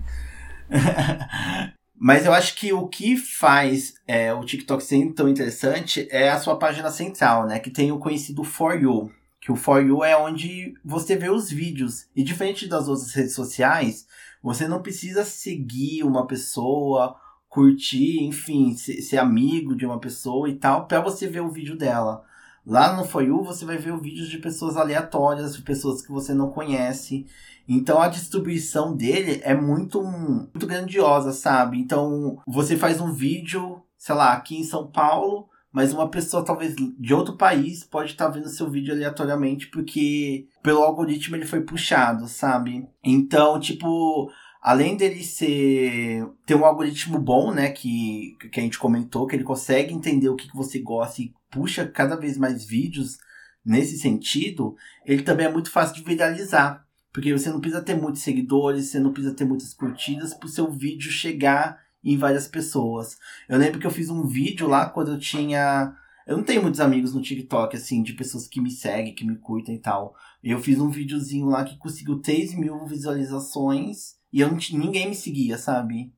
Mas 2.05 2.27
eu 2.27 2.33
acho 2.33 2.57
que 2.57 2.73
o 2.73 2.89
que 2.89 3.17
faz 3.17 3.95
é, 4.09 4.35
o 4.35 4.45
TikTok 4.45 4.83
ser 4.83 5.13
tão 5.13 5.29
interessante 5.29 6.09
é 6.11 6.31
a 6.31 6.39
sua 6.41 6.59
página 6.59 6.91
central, 6.91 7.47
né? 7.47 7.61
Que 7.61 7.71
tem 7.71 7.93
o 7.93 7.99
conhecido 7.99 8.43
For 8.43 8.75
You. 8.75 9.13
Que 9.41 9.53
o 9.53 9.57
For 9.57 9.81
You 9.85 10.03
é 10.03 10.17
onde 10.17 10.75
você 10.85 11.17
vê 11.17 11.31
os 11.31 11.51
vídeos. 11.51 12.07
E 12.17 12.25
diferente 12.25 12.67
das 12.67 12.89
outras 12.89 13.13
redes 13.13 13.35
sociais, 13.35 14.07
você 14.43 14.67
não 14.67 14.83
precisa 14.83 15.25
seguir 15.25 16.03
uma 16.03 16.27
pessoa, 16.27 17.17
curtir, 17.49 18.25
enfim, 18.25 18.75
ser, 18.75 19.19
amigo 19.19 19.77
de 19.77 19.87
uma 19.87 20.01
pessoa 20.01 20.49
e 20.49 20.55
tal, 20.55 20.87
para 20.87 21.01
você 21.01 21.29
ver 21.29 21.41
o 21.41 21.51
vídeo 21.51 21.77
dela. 21.77 22.25
Lá 22.67 22.97
no 22.97 23.05
For 23.05 23.23
You, 23.23 23.43
você 23.45 23.65
vai 23.65 23.77
ver 23.77 23.97
vídeos 24.01 24.29
de 24.29 24.39
pessoas 24.39 24.77
aleatórias, 24.77 25.55
de 25.55 25.63
pessoas 25.63 26.01
que 26.01 26.11
você 26.11 26.33
não 26.33 26.51
conhece. 26.51 27.27
Então 27.69 28.01
a 28.01 28.09
distribuição 28.09 28.97
dele 28.97 29.41
é 29.45 29.55
muito, 29.55 30.03
muito 30.03 30.67
grandiosa, 30.67 31.33
sabe? 31.33 31.79
Então 31.79 32.39
você 32.47 32.77
faz 32.77 33.01
um 33.01 33.13
vídeo, 33.13 33.83
sei 33.97 34.15
lá, 34.15 34.33
aqui 34.33 34.57
em 34.57 34.65
São 34.65 34.87
Paulo, 34.87 35.49
mas 35.73 35.93
uma 35.93 36.09
pessoa 36.09 36.45
talvez 36.45 36.75
de 36.77 37.15
outro 37.15 37.37
país 37.37 37.83
pode 37.83 38.11
estar 38.11 38.27
tá 38.27 38.31
vendo 38.31 38.49
seu 38.49 38.71
vídeo 38.71 38.93
aleatoriamente 38.93 39.69
porque 39.69 40.47
pelo 40.63 40.83
algoritmo 40.83 41.35
ele 41.35 41.47
foi 41.47 41.63
puxado, 41.63 42.29
sabe? 42.29 42.87
Então, 43.03 43.59
tipo, 43.59 44.31
além 44.61 44.97
dele 44.97 45.25
ser 45.25 46.29
ter 46.45 46.55
um 46.55 46.65
algoritmo 46.65 47.19
bom, 47.19 47.53
né, 47.53 47.71
que, 47.71 48.37
que 48.53 48.61
a 48.61 48.63
gente 48.63 48.79
comentou, 48.79 49.27
que 49.27 49.35
ele 49.35 49.45
consegue 49.45 49.95
entender 49.95 50.29
o 50.29 50.37
que, 50.37 50.49
que 50.49 50.57
você 50.57 50.79
gosta 50.79 51.23
e 51.23 51.33
puxa 51.51 51.87
cada 51.87 52.17
vez 52.17 52.37
mais 52.37 52.65
vídeos 52.65 53.19
nesse 53.65 53.99
sentido, 53.99 54.77
ele 55.07 55.23
também 55.23 55.47
é 55.47 55.53
muito 55.53 55.71
fácil 55.71 55.95
de 55.95 56.05
viralizar. 56.05 56.82
Porque 57.13 57.33
você 57.33 57.51
não 57.51 57.61
precisa 57.61 57.83
ter 57.83 57.95
muitos 57.95 58.23
seguidores, 58.23 58.87
você 58.87 58.99
não 58.99 59.13
precisa 59.13 59.35
ter 59.35 59.45
muitas 59.45 59.75
curtidas 59.75 60.33
para 60.33 60.47
o 60.47 60.51
seu 60.51 60.71
vídeo 60.71 61.11
chegar 61.11 61.81
em 62.03 62.17
várias 62.17 62.49
pessoas. 62.49 63.19
Eu 63.49 63.59
lembro 63.59 63.79
que 63.79 63.87
eu 63.87 63.91
fiz 63.91 64.09
um 64.09 64.27
vídeo 64.27 64.67
lá 64.67 64.89
quando 64.89 65.13
eu 65.13 65.19
tinha. 65.19 65.95
Eu 66.27 66.37
não 66.37 66.45
tenho 66.45 66.63
muitos 66.63 66.81
amigos 66.81 67.15
no 67.15 67.21
TikTok, 67.21 67.77
assim, 67.77 68.03
de 68.03 68.15
pessoas 68.15 68.47
que 68.47 68.61
me 68.61 68.71
seguem, 68.71 69.15
que 69.15 69.27
me 69.27 69.37
curtem 69.37 69.75
e 69.75 69.79
tal. 69.79 70.15
Eu 70.43 70.61
fiz 70.61 70.81
um 70.81 70.89
videozinho 70.89 71.47
lá 71.47 71.65
que 71.65 71.77
conseguiu 71.77 72.21
3 72.21 72.55
mil 72.55 72.87
visualizações 72.87 74.17
e 74.33 74.41
eu 74.41 74.51
não, 74.51 74.59
ninguém 74.73 75.09
me 75.09 75.15
seguia, 75.15 75.59
sabe? 75.59 76.13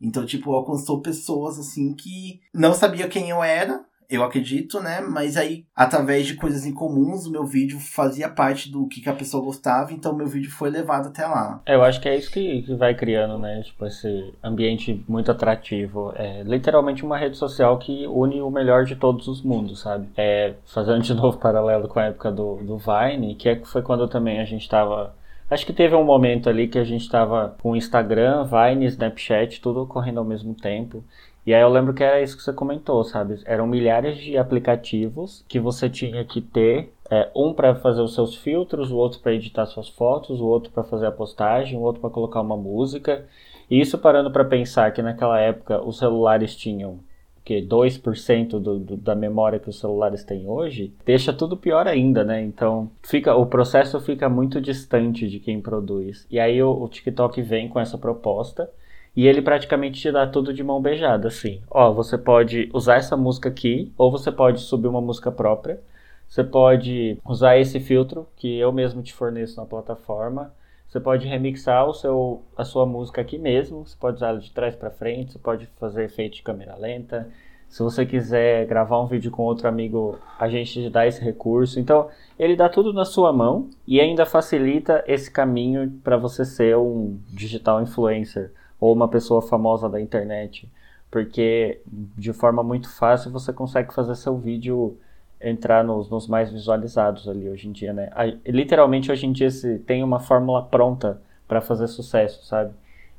Então, 0.00 0.24
tipo, 0.24 0.52
alcançou 0.52 1.02
pessoas, 1.02 1.58
assim, 1.58 1.94
que 1.94 2.40
não 2.54 2.72
sabia 2.72 3.06
quem 3.06 3.28
eu 3.30 3.42
era, 3.42 3.84
eu 4.10 4.24
acredito, 4.24 4.80
né? 4.80 5.00
Mas 5.00 5.36
aí, 5.36 5.64
através 5.74 6.26
de 6.26 6.34
coisas 6.34 6.66
incomuns, 6.66 7.26
o 7.26 7.30
meu 7.30 7.44
vídeo 7.44 7.78
fazia 7.78 8.28
parte 8.28 8.70
do 8.70 8.86
que, 8.88 9.00
que 9.00 9.08
a 9.08 9.14
pessoa 9.14 9.44
gostava, 9.44 9.92
então 9.92 10.14
meu 10.14 10.26
vídeo 10.26 10.50
foi 10.50 10.68
levado 10.70 11.08
até 11.08 11.26
lá. 11.26 11.60
É, 11.64 11.74
eu 11.74 11.82
acho 11.82 12.00
que 12.00 12.08
é 12.08 12.16
isso 12.16 12.30
que, 12.30 12.62
que 12.62 12.74
vai 12.74 12.94
criando, 12.94 13.38
né? 13.38 13.62
Tipo, 13.62 13.86
esse 13.86 14.34
ambiente 14.42 15.04
muito 15.08 15.30
atrativo. 15.30 16.12
É 16.16 16.42
literalmente 16.42 17.04
uma 17.04 17.16
rede 17.16 17.36
social 17.36 17.78
que 17.78 18.06
une 18.06 18.42
o 18.42 18.50
melhor 18.50 18.84
de 18.84 18.96
todos 18.96 19.28
os 19.28 19.42
mundos, 19.42 19.80
sabe? 19.80 20.08
É, 20.16 20.54
fazendo 20.66 21.02
de 21.02 21.14
novo 21.14 21.38
paralelo 21.38 21.88
com 21.88 22.00
a 22.00 22.06
época 22.06 22.32
do, 22.32 22.56
do 22.56 22.78
Vine, 22.78 23.34
que 23.34 23.48
é, 23.48 23.60
foi 23.64 23.82
quando 23.82 24.08
também 24.08 24.40
a 24.40 24.44
gente 24.44 24.68
tava 24.68 25.14
Acho 25.50 25.66
que 25.66 25.72
teve 25.72 25.96
um 25.96 26.04
momento 26.04 26.48
ali 26.48 26.68
que 26.68 26.78
a 26.78 26.84
gente 26.84 27.00
estava 27.00 27.56
com 27.60 27.74
Instagram, 27.74 28.44
Vine, 28.44 28.86
Snapchat, 28.86 29.60
tudo 29.60 29.82
ocorrendo 29.82 30.20
ao 30.20 30.24
mesmo 30.24 30.54
tempo. 30.54 31.02
E 31.46 31.54
aí 31.54 31.62
eu 31.62 31.68
lembro 31.68 31.94
que 31.94 32.04
era 32.04 32.20
isso 32.20 32.36
que 32.36 32.42
você 32.42 32.52
comentou, 32.52 33.02
sabe? 33.02 33.40
Eram 33.44 33.66
milhares 33.66 34.18
de 34.18 34.36
aplicativos 34.36 35.44
que 35.48 35.58
você 35.58 35.88
tinha 35.88 36.24
que 36.24 36.40
ter, 36.40 36.92
é, 37.10 37.30
um 37.34 37.52
para 37.52 37.74
fazer 37.74 38.02
os 38.02 38.14
seus 38.14 38.36
filtros, 38.36 38.90
o 38.90 38.96
outro 38.96 39.20
para 39.20 39.34
editar 39.34 39.66
suas 39.66 39.88
fotos, 39.88 40.40
o 40.40 40.46
outro 40.46 40.70
para 40.70 40.84
fazer 40.84 41.06
a 41.06 41.12
postagem, 41.12 41.78
o 41.78 41.82
outro 41.82 42.00
para 42.00 42.10
colocar 42.10 42.40
uma 42.40 42.56
música. 42.56 43.24
E 43.70 43.80
isso 43.80 43.98
parando 43.98 44.30
para 44.30 44.44
pensar 44.44 44.92
que 44.92 45.02
naquela 45.02 45.40
época 45.40 45.82
os 45.82 45.98
celulares 45.98 46.54
tinham 46.54 47.00
que 47.44 47.62
2% 47.62 48.60
do, 48.60 48.78
do, 48.78 48.96
da 48.96 49.14
memória 49.14 49.58
que 49.58 49.68
os 49.68 49.80
celulares 49.80 50.22
têm 50.22 50.46
hoje, 50.46 50.94
deixa 51.04 51.32
tudo 51.32 51.56
pior 51.56 51.86
ainda, 51.88 52.22
né? 52.22 52.42
Então, 52.42 52.90
fica 53.02 53.34
o 53.34 53.46
processo 53.46 53.98
fica 54.00 54.28
muito 54.28 54.60
distante 54.60 55.26
de 55.26 55.40
quem 55.40 55.60
produz. 55.60 56.26
E 56.30 56.38
aí 56.38 56.62
o, 56.62 56.70
o 56.70 56.88
TikTok 56.88 57.40
vem 57.42 57.68
com 57.68 57.80
essa 57.80 57.98
proposta 57.98 58.70
e 59.16 59.26
ele 59.26 59.42
praticamente 59.42 60.00
te 60.00 60.12
dá 60.12 60.26
tudo 60.26 60.52
de 60.52 60.62
mão 60.62 60.80
beijada, 60.80 61.28
assim. 61.28 61.60
Ó, 61.70 61.92
você 61.92 62.16
pode 62.16 62.70
usar 62.72 62.96
essa 62.96 63.16
música 63.16 63.48
aqui, 63.48 63.92
ou 63.98 64.10
você 64.10 64.30
pode 64.30 64.60
subir 64.60 64.88
uma 64.88 65.00
música 65.00 65.32
própria. 65.32 65.80
Você 66.28 66.44
pode 66.44 67.18
usar 67.24 67.58
esse 67.58 67.80
filtro 67.80 68.26
que 68.36 68.58
eu 68.58 68.72
mesmo 68.72 69.02
te 69.02 69.12
forneço 69.12 69.60
na 69.60 69.66
plataforma. 69.66 70.54
Você 70.88 71.00
pode 71.00 71.26
remixar 71.26 71.88
o 71.88 71.94
seu, 71.94 72.42
a 72.56 72.64
sua 72.64 72.86
música 72.86 73.20
aqui 73.20 73.36
mesmo. 73.36 73.84
Você 73.84 73.96
pode 73.98 74.16
usar 74.16 74.28
ela 74.28 74.38
de 74.38 74.52
trás 74.52 74.76
para 74.76 74.90
frente. 74.90 75.32
Você 75.32 75.38
pode 75.38 75.66
fazer 75.78 76.04
efeito 76.04 76.36
de 76.36 76.42
câmera 76.42 76.76
lenta. 76.76 77.28
Se 77.68 77.82
você 77.82 78.06
quiser 78.06 78.66
gravar 78.66 79.00
um 79.00 79.06
vídeo 79.06 79.30
com 79.30 79.42
outro 79.42 79.68
amigo, 79.68 80.18
a 80.38 80.48
gente 80.48 80.72
te 80.72 80.90
dá 80.90 81.04
esse 81.06 81.22
recurso. 81.22 81.80
Então, 81.80 82.08
ele 82.38 82.54
dá 82.54 82.68
tudo 82.68 82.92
na 82.92 83.04
sua 83.04 83.32
mão 83.32 83.68
e 83.86 84.00
ainda 84.00 84.24
facilita 84.24 85.02
esse 85.06 85.30
caminho 85.30 85.90
para 86.02 86.16
você 86.16 86.44
ser 86.44 86.76
um 86.76 87.18
digital 87.28 87.82
influencer 87.82 88.52
ou 88.80 88.92
uma 88.92 89.08
pessoa 89.08 89.42
famosa 89.42 89.88
da 89.88 90.00
internet, 90.00 90.68
porque 91.10 91.80
de 91.86 92.32
forma 92.32 92.62
muito 92.62 92.88
fácil 92.88 93.30
você 93.30 93.52
consegue 93.52 93.92
fazer 93.92 94.14
seu 94.16 94.36
vídeo 94.36 94.96
entrar 95.40 95.84
nos, 95.84 96.08
nos 96.10 96.26
mais 96.26 96.50
visualizados 96.50 97.28
ali 97.28 97.48
hoje 97.48 97.68
em 97.68 97.72
dia, 97.72 97.92
né? 97.92 98.10
literalmente 98.46 99.10
hoje 99.10 99.26
em 99.26 99.32
dia 99.32 99.50
se 99.50 99.78
tem 99.80 100.02
uma 100.02 100.20
fórmula 100.20 100.62
pronta 100.62 101.20
para 101.48 101.60
fazer 101.60 101.88
sucesso, 101.88 102.44
sabe? 102.44 102.72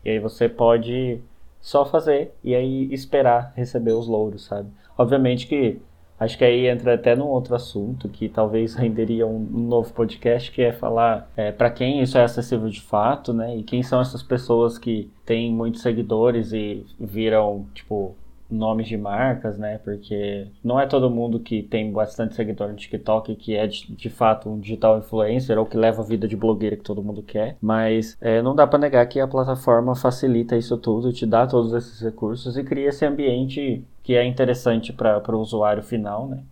E 0.05 0.09
aí 0.09 0.20
você 0.20 0.47
pode 0.47 1.20
só 1.59 1.86
fazer 1.86 2.34
e 2.43 2.55
aí 2.55 2.91
esperar 2.93 3.53
receber 3.55 3.93
os 3.93 4.07
louros, 4.07 4.45
sabe? 4.45 4.70
Obviamente 4.97 5.47
que 5.47 5.80
Acho 6.22 6.38
que 6.38 6.45
aí 6.45 6.67
entra 6.67 6.93
até 6.93 7.15
num 7.15 7.26
outro 7.26 7.55
assunto 7.55 8.07
que 8.07 8.30
talvez 8.30 8.76
renderia 8.76 9.26
um, 9.26 9.39
novo 9.39 9.91
podcast, 9.91 10.51
que 10.51 10.61
é 10.61 10.72
falar 10.72 11.28
é, 11.36 11.51
para 11.51 11.72
quem 11.72 11.99
isso 11.99 12.15
é 12.15 12.24
acessível 12.24 12.69
de 12.69 12.80
fato, 12.80 13.34
né? 13.34 13.57
E 13.57 13.63
quem 13.63 13.82
são 13.82 13.99
essas 13.99 14.22
pessoas 14.22 14.78
que 14.78 15.09
têm 15.26 15.51
muitos 15.51 15.82
seguidores 15.82 16.53
e 16.53 16.86
viram, 16.99 17.65
tipo, 17.74 18.15
nomes 18.52 18.88
de 18.88 18.97
marcas, 18.97 19.58
né? 19.58 19.78
Porque 19.80 20.47
não 20.64 20.80
é 20.80 20.86
todo 20.86 21.10
mundo 21.10 21.39
que 21.39 21.64
tem 21.64 21.91
bastante 21.91 22.36
seguidor 22.36 22.70
no 22.70 22.76
TikTok 22.76 23.36
que 23.36 23.56
é 23.56 23.66
de, 23.66 23.91
de 23.95 24.10
fato 24.10 24.49
um 24.49 24.60
digital 24.60 24.99
influencer 24.99 25.58
ou 25.58 25.66
que 25.66 25.78
leva 25.78 26.02
a 26.02 26.06
vida 26.06 26.28
de 26.28 26.36
blogueira 26.36 26.76
que 26.76 26.84
todo 26.84 27.04
mundo 27.04 27.24
quer. 27.24 27.58
Mas 27.62 28.18
é, 28.22 28.41
não 28.41 28.54
dá 28.56 28.68
para 28.68 28.80
negar 28.80 29.06
que 29.08 29.20
a 29.20 29.28
plataforma 29.28 29.95
facilita 29.95 30.58
isso 30.58 30.78
tudo, 30.78 31.14
te 31.14 31.26
dá 31.26 31.47
todos 31.47 31.74
esses 31.74 32.02
recursos 32.02 32.58
e 32.58 32.64
cria 32.64 32.89
esse 32.89 33.06
ambiente 33.06 33.84
que 34.04 34.16
é 34.16 34.26
interessante 34.26 34.91
para 34.91 35.36
o 35.36 35.39
usuário 35.39 35.84
final, 35.84 36.28
né? 36.28 36.43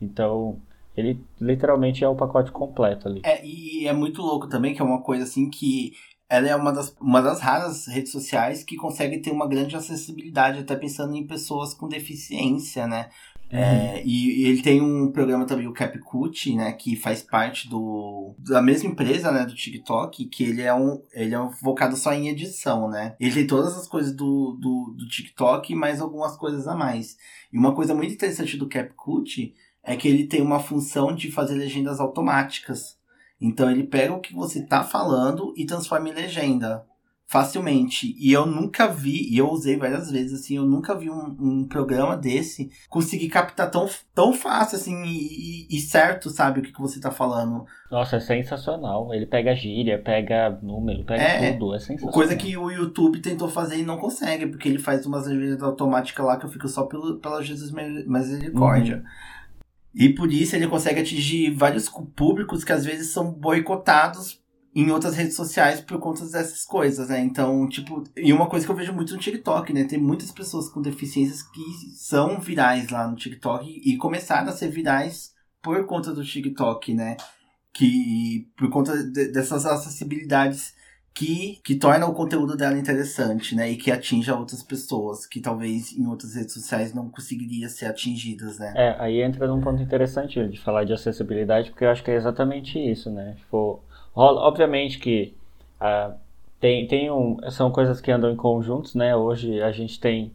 Então 0.00 0.56
Ele 0.96 1.20
literalmente 1.40 2.04
é 2.04 2.08
o 2.08 2.14
pacote 2.14 2.50
completo 2.50 3.08
ali. 3.08 3.20
É, 3.24 3.44
e 3.44 3.86
é 3.86 3.92
muito 3.92 4.20
louco 4.20 4.48
também, 4.48 4.74
que 4.74 4.82
é 4.82 4.84
uma 4.84 5.00
coisa 5.00 5.24
assim 5.24 5.48
que 5.48 5.92
ela 6.28 6.48
é 6.48 6.54
uma 6.54 6.72
das, 6.72 6.94
uma 7.00 7.22
das 7.22 7.40
raras 7.40 7.86
redes 7.86 8.12
sociais 8.12 8.62
que 8.62 8.76
consegue 8.76 9.18
ter 9.18 9.30
uma 9.30 9.48
grande 9.48 9.74
acessibilidade, 9.74 10.60
até 10.60 10.76
pensando 10.76 11.14
em 11.14 11.26
pessoas 11.26 11.72
com 11.72 11.88
deficiência, 11.88 12.86
né? 12.86 13.08
Uhum. 13.50 13.58
É, 13.58 14.02
e, 14.04 14.42
e, 14.42 14.46
ele 14.46 14.60
tem 14.60 14.80
um 14.82 15.10
programa 15.10 15.46
também, 15.46 15.66
o 15.66 15.72
CapCut, 15.72 16.54
né, 16.54 16.72
que 16.72 16.94
faz 16.94 17.22
parte 17.22 17.66
do 17.66 18.34
da 18.38 18.60
mesma 18.60 18.90
empresa, 18.90 19.32
né, 19.32 19.46
do 19.46 19.54
TikTok, 19.54 20.26
que 20.26 20.44
ele 20.44 20.60
é 20.60 20.74
um 20.74 21.02
ele 21.14 21.34
é 21.34 21.40
um 21.40 21.50
focado 21.50 21.96
só 21.96 22.12
em 22.12 22.28
edição, 22.28 22.90
né. 22.90 23.16
Ele 23.18 23.32
tem 23.32 23.46
todas 23.46 23.74
as 23.76 23.88
coisas 23.88 24.14
do, 24.14 24.52
do, 24.60 24.94
do 24.98 25.08
TikTok, 25.08 25.74
mais 25.74 26.00
algumas 26.00 26.36
coisas 26.36 26.68
a 26.68 26.74
mais. 26.74 27.16
E 27.50 27.56
uma 27.56 27.74
coisa 27.74 27.94
muito 27.94 28.12
interessante 28.12 28.58
do 28.58 28.68
CapCut 28.68 29.54
é 29.82 29.96
que 29.96 30.06
ele 30.06 30.26
tem 30.26 30.42
uma 30.42 30.60
função 30.60 31.14
de 31.14 31.30
fazer 31.30 31.54
legendas 31.54 31.98
automáticas. 32.00 32.97
Então 33.40 33.70
ele 33.70 33.84
pega 33.84 34.12
o 34.12 34.20
que 34.20 34.34
você 34.34 34.62
tá 34.62 34.82
falando 34.82 35.52
e 35.56 35.64
transforma 35.64 36.08
em 36.08 36.14
legenda 36.14 36.84
facilmente. 37.28 38.16
E 38.18 38.32
eu 38.32 38.46
nunca 38.46 38.88
vi, 38.88 39.30
e 39.30 39.36
eu 39.36 39.50
usei 39.50 39.76
várias 39.76 40.10
vezes, 40.10 40.40
assim, 40.40 40.56
eu 40.56 40.64
nunca 40.64 40.94
vi 40.94 41.10
um, 41.10 41.36
um 41.38 41.68
programa 41.68 42.16
desse 42.16 42.70
conseguir 42.88 43.28
captar 43.28 43.70
tão, 43.70 43.86
tão 44.14 44.32
fácil, 44.32 44.76
assim, 44.76 45.04
e, 45.04 45.66
e, 45.70 45.78
certo, 45.78 46.30
sabe, 46.30 46.60
o 46.60 46.62
que, 46.62 46.72
que 46.72 46.80
você 46.80 46.98
tá 46.98 47.10
falando. 47.10 47.66
Nossa, 47.90 48.16
é 48.16 48.20
sensacional. 48.20 49.12
Ele 49.12 49.26
pega 49.26 49.54
gíria, 49.54 50.02
pega 50.02 50.58
número, 50.62 51.04
pega 51.04 51.22
é, 51.22 51.52
tudo, 51.52 51.74
é 51.74 51.78
sensacional. 51.78 52.14
Coisa 52.14 52.34
que 52.34 52.56
o 52.56 52.70
YouTube 52.70 53.20
tentou 53.20 53.48
fazer 53.48 53.76
e 53.76 53.84
não 53.84 53.98
consegue, 53.98 54.46
porque 54.46 54.66
ele 54.66 54.78
faz 54.78 55.04
umas 55.04 55.26
legendas 55.26 55.62
automáticas 55.62 56.24
lá 56.24 56.38
que 56.38 56.46
eu 56.46 56.50
fico 56.50 56.66
só 56.66 56.84
pelo, 56.84 57.18
pela 57.18 57.42
Jesus 57.42 57.70
Misericórdia. 57.70 58.96
Uhum. 58.96 59.02
E 59.98 60.08
por 60.08 60.32
isso 60.32 60.54
ele 60.54 60.68
consegue 60.68 61.00
atingir 61.00 61.50
vários 61.50 61.88
públicos 62.14 62.62
que 62.62 62.72
às 62.72 62.84
vezes 62.84 63.10
são 63.10 63.32
boicotados 63.32 64.40
em 64.72 64.92
outras 64.92 65.16
redes 65.16 65.34
sociais 65.34 65.80
por 65.80 65.98
conta 65.98 66.24
dessas 66.24 66.64
coisas, 66.64 67.08
né? 67.08 67.18
Então, 67.18 67.68
tipo, 67.68 68.04
e 68.16 68.32
uma 68.32 68.46
coisa 68.46 68.64
que 68.64 68.70
eu 68.70 68.76
vejo 68.76 68.92
muito 68.92 69.12
no 69.12 69.18
TikTok, 69.18 69.72
né? 69.72 69.82
Tem 69.82 69.98
muitas 69.98 70.30
pessoas 70.30 70.68
com 70.68 70.80
deficiências 70.80 71.42
que 71.42 71.62
são 71.96 72.38
virais 72.38 72.90
lá 72.90 73.08
no 73.08 73.16
TikTok 73.16 73.82
e 73.84 73.96
começaram 73.96 74.48
a 74.48 74.52
ser 74.52 74.68
virais 74.68 75.32
por 75.60 75.84
conta 75.84 76.14
do 76.14 76.24
TikTok, 76.24 76.94
né? 76.94 77.16
Que 77.74 78.48
por 78.56 78.70
conta 78.70 79.02
de, 79.02 79.32
dessas 79.32 79.66
acessibilidades 79.66 80.74
que, 81.18 81.58
que 81.64 81.74
torna 81.74 82.06
o 82.06 82.14
conteúdo 82.14 82.56
dela 82.56 82.78
interessante, 82.78 83.56
né? 83.56 83.68
E 83.68 83.76
que 83.76 83.90
atinja 83.90 84.36
outras 84.36 84.62
pessoas 84.62 85.26
que 85.26 85.40
talvez 85.40 85.92
em 85.98 86.06
outras 86.06 86.36
redes 86.36 86.54
sociais 86.54 86.94
não 86.94 87.08
conseguiria 87.08 87.68
ser 87.68 87.86
atingidas, 87.86 88.60
né? 88.60 88.72
É, 88.76 88.94
aí 89.00 89.20
entra 89.20 89.48
num 89.48 89.60
ponto 89.60 89.82
interessante 89.82 90.46
de 90.46 90.60
falar 90.60 90.84
de 90.84 90.92
acessibilidade, 90.92 91.70
porque 91.70 91.84
eu 91.84 91.90
acho 91.90 92.04
que 92.04 92.10
é 92.12 92.14
exatamente 92.14 92.78
isso, 92.78 93.10
né? 93.10 93.34
Tipo, 93.36 93.80
obviamente 94.14 95.00
que 95.00 95.34
uh, 95.80 96.14
tem, 96.60 96.86
tem 96.86 97.10
um, 97.10 97.38
são 97.50 97.72
coisas 97.72 98.00
que 98.00 98.12
andam 98.12 98.30
em 98.30 98.36
conjuntos, 98.36 98.94
né? 98.94 99.16
Hoje 99.16 99.60
a 99.60 99.72
gente 99.72 99.98
tem 99.98 100.32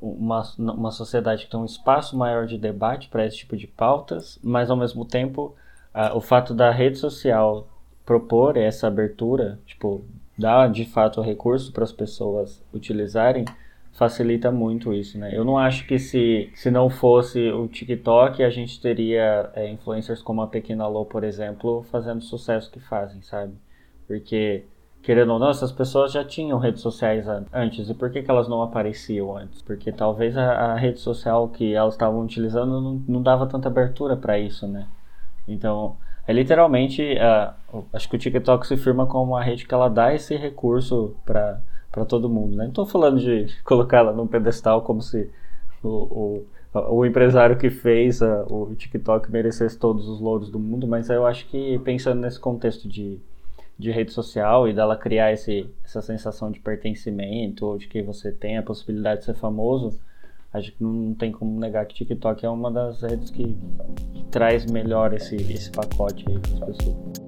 uma, 0.00 0.42
uma 0.56 0.90
sociedade 0.90 1.44
que 1.44 1.50
tem 1.50 1.60
um 1.60 1.66
espaço 1.66 2.16
maior 2.16 2.46
de 2.46 2.56
debate 2.56 3.10
para 3.10 3.26
esse 3.26 3.36
tipo 3.36 3.54
de 3.54 3.66
pautas, 3.66 4.38
mas 4.42 4.70
ao 4.70 4.78
mesmo 4.78 5.04
tempo 5.04 5.54
uh, 5.94 6.16
o 6.16 6.22
fato 6.22 6.54
da 6.54 6.70
rede 6.70 6.96
social 6.96 7.68
propor 8.06 8.56
essa 8.56 8.86
abertura, 8.86 9.60
tipo, 9.66 10.02
dar 10.42 10.68
de 10.70 10.84
fato 10.84 11.22
recurso 11.22 11.72
para 11.72 11.84
as 11.84 11.92
pessoas 11.92 12.62
utilizarem, 12.74 13.44
facilita 13.92 14.50
muito 14.50 14.92
isso, 14.92 15.18
né? 15.18 15.30
Eu 15.36 15.44
não 15.44 15.58
acho 15.58 15.86
que 15.86 15.98
se, 15.98 16.50
se 16.54 16.70
não 16.70 16.90
fosse 16.90 17.50
o 17.50 17.68
TikTok, 17.68 18.42
a 18.42 18.50
gente 18.50 18.80
teria 18.80 19.50
é, 19.54 19.70
influencers 19.70 20.22
como 20.22 20.42
a 20.42 20.46
Pequena 20.46 20.86
Lô, 20.86 21.04
por 21.04 21.24
exemplo, 21.24 21.84
fazendo 21.90 22.18
o 22.18 22.22
sucesso 22.22 22.70
que 22.70 22.80
fazem, 22.80 23.22
sabe? 23.22 23.52
Porque, 24.06 24.64
querendo 25.02 25.32
ou 25.34 25.38
não, 25.38 25.50
essas 25.50 25.70
pessoas 25.70 26.12
já 26.12 26.24
tinham 26.24 26.58
redes 26.58 26.80
sociais 26.82 27.26
antes. 27.52 27.88
E 27.88 27.94
por 27.94 28.10
que, 28.10 28.22
que 28.22 28.30
elas 28.30 28.48
não 28.48 28.62
apareciam 28.62 29.36
antes? 29.36 29.62
Porque 29.62 29.92
talvez 29.92 30.36
a, 30.36 30.72
a 30.72 30.76
rede 30.76 30.98
social 30.98 31.48
que 31.48 31.74
elas 31.74 31.94
estavam 31.94 32.22
utilizando 32.22 32.80
não, 32.80 33.02
não 33.06 33.22
dava 33.22 33.46
tanta 33.46 33.68
abertura 33.68 34.16
para 34.16 34.38
isso, 34.38 34.66
né? 34.66 34.86
Então, 35.46 35.96
é 36.26 36.32
literalmente, 36.32 37.02
uh, 37.02 37.84
acho 37.92 38.08
que 38.08 38.16
o 38.16 38.18
TikTok 38.18 38.66
se 38.66 38.76
firma 38.76 39.06
como 39.06 39.32
uma 39.32 39.42
rede 39.42 39.66
que 39.66 39.74
ela 39.74 39.88
dá 39.88 40.14
esse 40.14 40.36
recurso 40.36 41.16
para 41.24 41.60
todo 42.08 42.28
mundo, 42.28 42.56
né? 42.56 42.64
Não 42.64 42.70
estou 42.70 42.86
falando 42.86 43.20
de 43.20 43.46
colocar 43.64 43.98
ela 43.98 44.12
num 44.12 44.26
pedestal 44.26 44.82
como 44.82 45.02
se 45.02 45.30
o, 45.82 45.88
o, 45.88 46.46
o 46.90 47.04
empresário 47.04 47.58
que 47.58 47.70
fez 47.70 48.22
a, 48.22 48.44
o 48.44 48.72
TikTok 48.76 49.30
merecesse 49.32 49.76
todos 49.76 50.08
os 50.08 50.20
louros 50.20 50.48
do 50.48 50.60
mundo, 50.60 50.86
mas 50.86 51.10
eu 51.10 51.26
acho 51.26 51.46
que 51.48 51.78
pensando 51.80 52.20
nesse 52.20 52.38
contexto 52.38 52.88
de, 52.88 53.18
de 53.76 53.90
rede 53.90 54.12
social 54.12 54.68
e 54.68 54.72
dela 54.72 54.96
criar 54.96 55.32
esse, 55.32 55.68
essa 55.84 56.00
sensação 56.00 56.52
de 56.52 56.60
pertencimento 56.60 57.66
ou 57.66 57.76
de 57.76 57.88
que 57.88 58.00
você 58.00 58.30
tem 58.30 58.58
a 58.58 58.62
possibilidade 58.62 59.20
de 59.20 59.26
ser 59.26 59.34
famoso, 59.34 59.98
acho 60.52 60.72
que 60.72 60.82
não 60.82 61.14
tem 61.14 61.32
como 61.32 61.58
negar 61.58 61.86
que 61.86 61.94
TikTok 61.94 62.44
é 62.44 62.48
uma 62.48 62.70
das 62.70 63.00
redes 63.00 63.30
que, 63.30 63.56
que 64.12 64.24
traz 64.30 64.66
melhor 64.66 65.14
esse, 65.14 65.36
esse 65.36 65.70
pacote 65.70 66.24
aí 66.28 66.38
para 66.38 66.66
as 66.66 66.76
pessoas. 66.76 67.22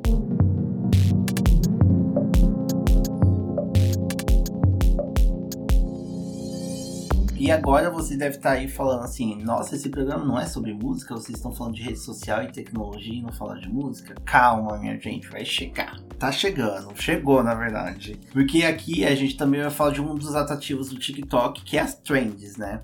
E 7.37 7.51
agora 7.51 7.91
você 7.91 8.17
deve 8.17 8.37
estar 8.37 8.53
tá 8.53 8.57
aí 8.57 8.69
falando 8.69 9.03
assim: 9.03 9.37
nossa, 9.43 9.75
esse 9.75 9.91
programa 9.91 10.25
não 10.25 10.41
é 10.41 10.47
sobre 10.47 10.73
música, 10.73 11.15
vocês 11.15 11.37
estão 11.37 11.53
falando 11.53 11.75
de 11.75 11.83
rede 11.83 11.99
social 11.99 12.43
e 12.43 12.51
tecnologia 12.51 13.19
e 13.19 13.21
não 13.21 13.33
falam 13.33 13.61
de 13.61 13.69
música? 13.69 14.15
Calma, 14.25 14.79
minha 14.79 14.99
gente, 14.99 15.29
vai 15.29 15.45
chegar. 15.45 16.01
Tá 16.19 16.33
chegando, 16.33 16.91
chegou 16.95 17.43
na 17.43 17.55
verdade. 17.55 18.19
Porque 18.33 18.63
aqui 18.63 19.05
a 19.05 19.15
gente 19.15 19.37
também 19.37 19.61
vai 19.61 19.71
falar 19.71 19.93
de 19.93 20.01
um 20.01 20.15
dos 20.15 20.35
atrativos 20.35 20.89
do 20.89 20.99
TikTok, 20.99 21.63
que 21.65 21.77
é 21.77 21.81
as 21.81 21.95
trends, 21.95 22.57
né? 22.57 22.81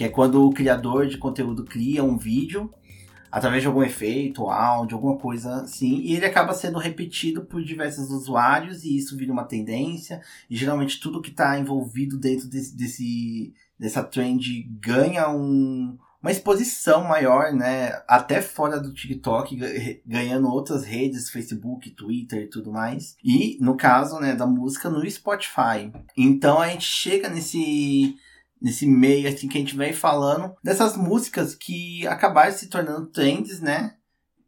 Que 0.00 0.04
é 0.04 0.08
quando 0.08 0.46
o 0.46 0.50
criador 0.50 1.06
de 1.06 1.18
conteúdo 1.18 1.62
cria 1.62 2.02
um 2.02 2.16
vídeo 2.16 2.72
através 3.30 3.60
de 3.60 3.68
algum 3.68 3.82
efeito, 3.82 4.48
áudio, 4.48 4.96
alguma 4.96 5.18
coisa 5.18 5.56
assim, 5.56 6.00
e 6.00 6.16
ele 6.16 6.24
acaba 6.24 6.54
sendo 6.54 6.78
repetido 6.78 7.42
por 7.42 7.62
diversos 7.62 8.10
usuários 8.10 8.82
e 8.82 8.96
isso 8.96 9.14
vira 9.14 9.30
uma 9.30 9.44
tendência. 9.44 10.22
E 10.48 10.56
geralmente 10.56 10.98
tudo 10.98 11.20
que 11.20 11.28
está 11.28 11.58
envolvido 11.58 12.16
dentro 12.16 12.48
desse, 12.48 12.74
desse 12.74 13.52
dessa 13.78 14.02
trend 14.02 14.62
ganha 14.80 15.28
um, 15.28 15.98
uma 16.22 16.32
exposição 16.32 17.04
maior, 17.04 17.52
né? 17.52 18.00
Até 18.08 18.40
fora 18.40 18.80
do 18.80 18.94
TikTok, 18.94 20.00
ganhando 20.06 20.48
outras 20.48 20.82
redes, 20.82 21.28
Facebook, 21.28 21.90
Twitter 21.90 22.44
e 22.44 22.48
tudo 22.48 22.72
mais. 22.72 23.18
E, 23.22 23.58
no 23.60 23.76
caso, 23.76 24.18
né, 24.18 24.34
da 24.34 24.46
música 24.46 24.88
no 24.88 25.06
Spotify. 25.10 25.92
Então 26.16 26.58
a 26.58 26.68
gente 26.68 26.86
chega 26.86 27.28
nesse 27.28 28.16
nesse 28.60 28.86
meio 28.86 29.28
assim 29.28 29.48
que 29.48 29.56
a 29.56 29.60
gente 29.60 29.76
vem 29.76 29.92
falando 29.92 30.54
dessas 30.62 30.96
músicas 30.96 31.54
que 31.54 32.06
acabaram 32.06 32.52
se 32.52 32.68
tornando 32.68 33.06
trends, 33.06 33.60
né? 33.60 33.94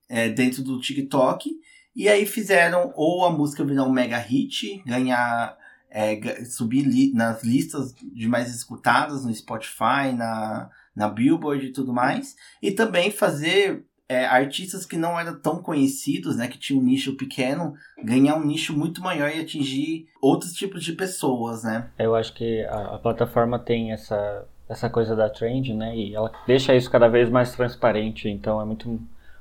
É, 0.08 0.28
dentro 0.28 0.62
do 0.62 0.80
TikTok. 0.80 1.50
E 1.94 2.08
aí 2.08 2.26
fizeram 2.26 2.92
ou 2.96 3.24
a 3.24 3.30
música 3.30 3.64
virar 3.64 3.84
um 3.84 3.92
mega 3.92 4.18
hit, 4.18 4.82
ganhar 4.84 5.56
é, 5.90 6.44
subir 6.44 6.82
li 6.82 7.12
nas 7.12 7.42
listas 7.44 7.94
de 7.94 8.26
mais 8.26 8.54
escutadas 8.54 9.24
no 9.24 9.34
Spotify, 9.34 10.12
na, 10.16 10.70
na 10.96 11.08
Billboard 11.08 11.66
e 11.66 11.72
tudo 11.72 11.92
mais. 11.92 12.34
E 12.62 12.70
também 12.70 13.10
fazer 13.10 13.84
é, 14.08 14.24
artistas 14.26 14.84
que 14.84 14.96
não 14.96 15.18
eram 15.18 15.38
tão 15.38 15.62
conhecidos, 15.62 16.36
né, 16.36 16.48
que 16.48 16.58
tinham 16.58 16.82
um 16.82 16.84
nicho 16.84 17.16
pequeno, 17.16 17.74
ganhar 18.02 18.36
um 18.36 18.44
nicho 18.44 18.76
muito 18.76 19.00
maior 19.00 19.30
e 19.30 19.40
atingir 19.40 20.06
outros 20.20 20.52
tipos 20.52 20.84
de 20.84 20.92
pessoas, 20.92 21.64
né? 21.64 21.88
Eu 21.98 22.14
acho 22.14 22.32
que 22.34 22.64
a, 22.64 22.94
a 22.94 22.98
plataforma 22.98 23.58
tem 23.58 23.92
essa, 23.92 24.46
essa 24.68 24.90
coisa 24.90 25.16
da 25.16 25.30
trend, 25.30 25.72
né, 25.74 25.96
e 25.96 26.14
ela 26.14 26.30
deixa 26.46 26.74
isso 26.74 26.90
cada 26.90 27.08
vez 27.08 27.28
mais 27.30 27.52
transparente, 27.52 28.28
então 28.28 28.60
é 28.60 28.64
muito... 28.64 29.00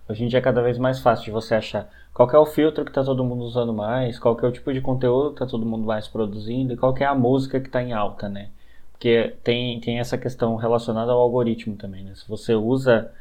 Hoje 0.09 0.26
em 0.26 0.28
dia 0.28 0.39
é 0.39 0.41
cada 0.41 0.62
vez 0.62 0.78
mais 0.78 0.99
fácil 0.99 1.26
de 1.26 1.32
você 1.32 1.55
achar 1.55 1.89
qual 2.14 2.30
é 2.32 2.38
o 2.38 2.45
filtro 2.45 2.84
que 2.84 2.91
está 2.91 3.03
todo 3.03 3.24
mundo 3.24 3.43
usando 3.43 3.74
mais, 3.74 4.20
qual 4.20 4.38
é 4.41 4.45
o 4.45 4.51
tipo 4.51 4.74
de 4.74 4.82
conteúdo 4.82 5.30
que 5.30 5.36
está 5.36 5.45
todo 5.45 5.66
mundo 5.66 5.86
mais 5.86 6.07
produzindo 6.07 6.74
e 6.74 6.78
qual 6.78 6.95
é 6.97 7.05
a 7.05 7.16
música 7.16 7.59
que 7.59 7.68
está 7.68 7.82
em 7.82 7.93
alta, 7.93 8.28
né? 8.28 8.49
Porque 8.91 9.36
tem, 9.43 9.80
tem 9.80 9.99
essa 9.99 10.18
questão 10.18 10.55
relacionada 10.57 11.12
ao 11.12 11.20
algoritmo 11.20 11.76
também, 11.76 12.03
né? 12.03 12.14
Se 12.14 12.28
você 12.28 12.53
usa 12.53 13.12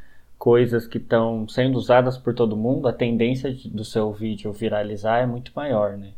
coisas 0.41 0.86
que 0.86 0.97
estão 0.97 1.47
sendo 1.47 1.76
usadas 1.76 2.16
por 2.16 2.34
todo 2.34 2.57
mundo, 2.57 2.88
a 2.88 2.95
tendência 2.95 3.55
do 3.66 3.84
seu 3.84 4.11
vídeo 4.11 4.51
viralizar 4.55 5.18
é 5.18 5.26
muito 5.26 5.53
maior, 5.55 5.99
né? 5.99 6.12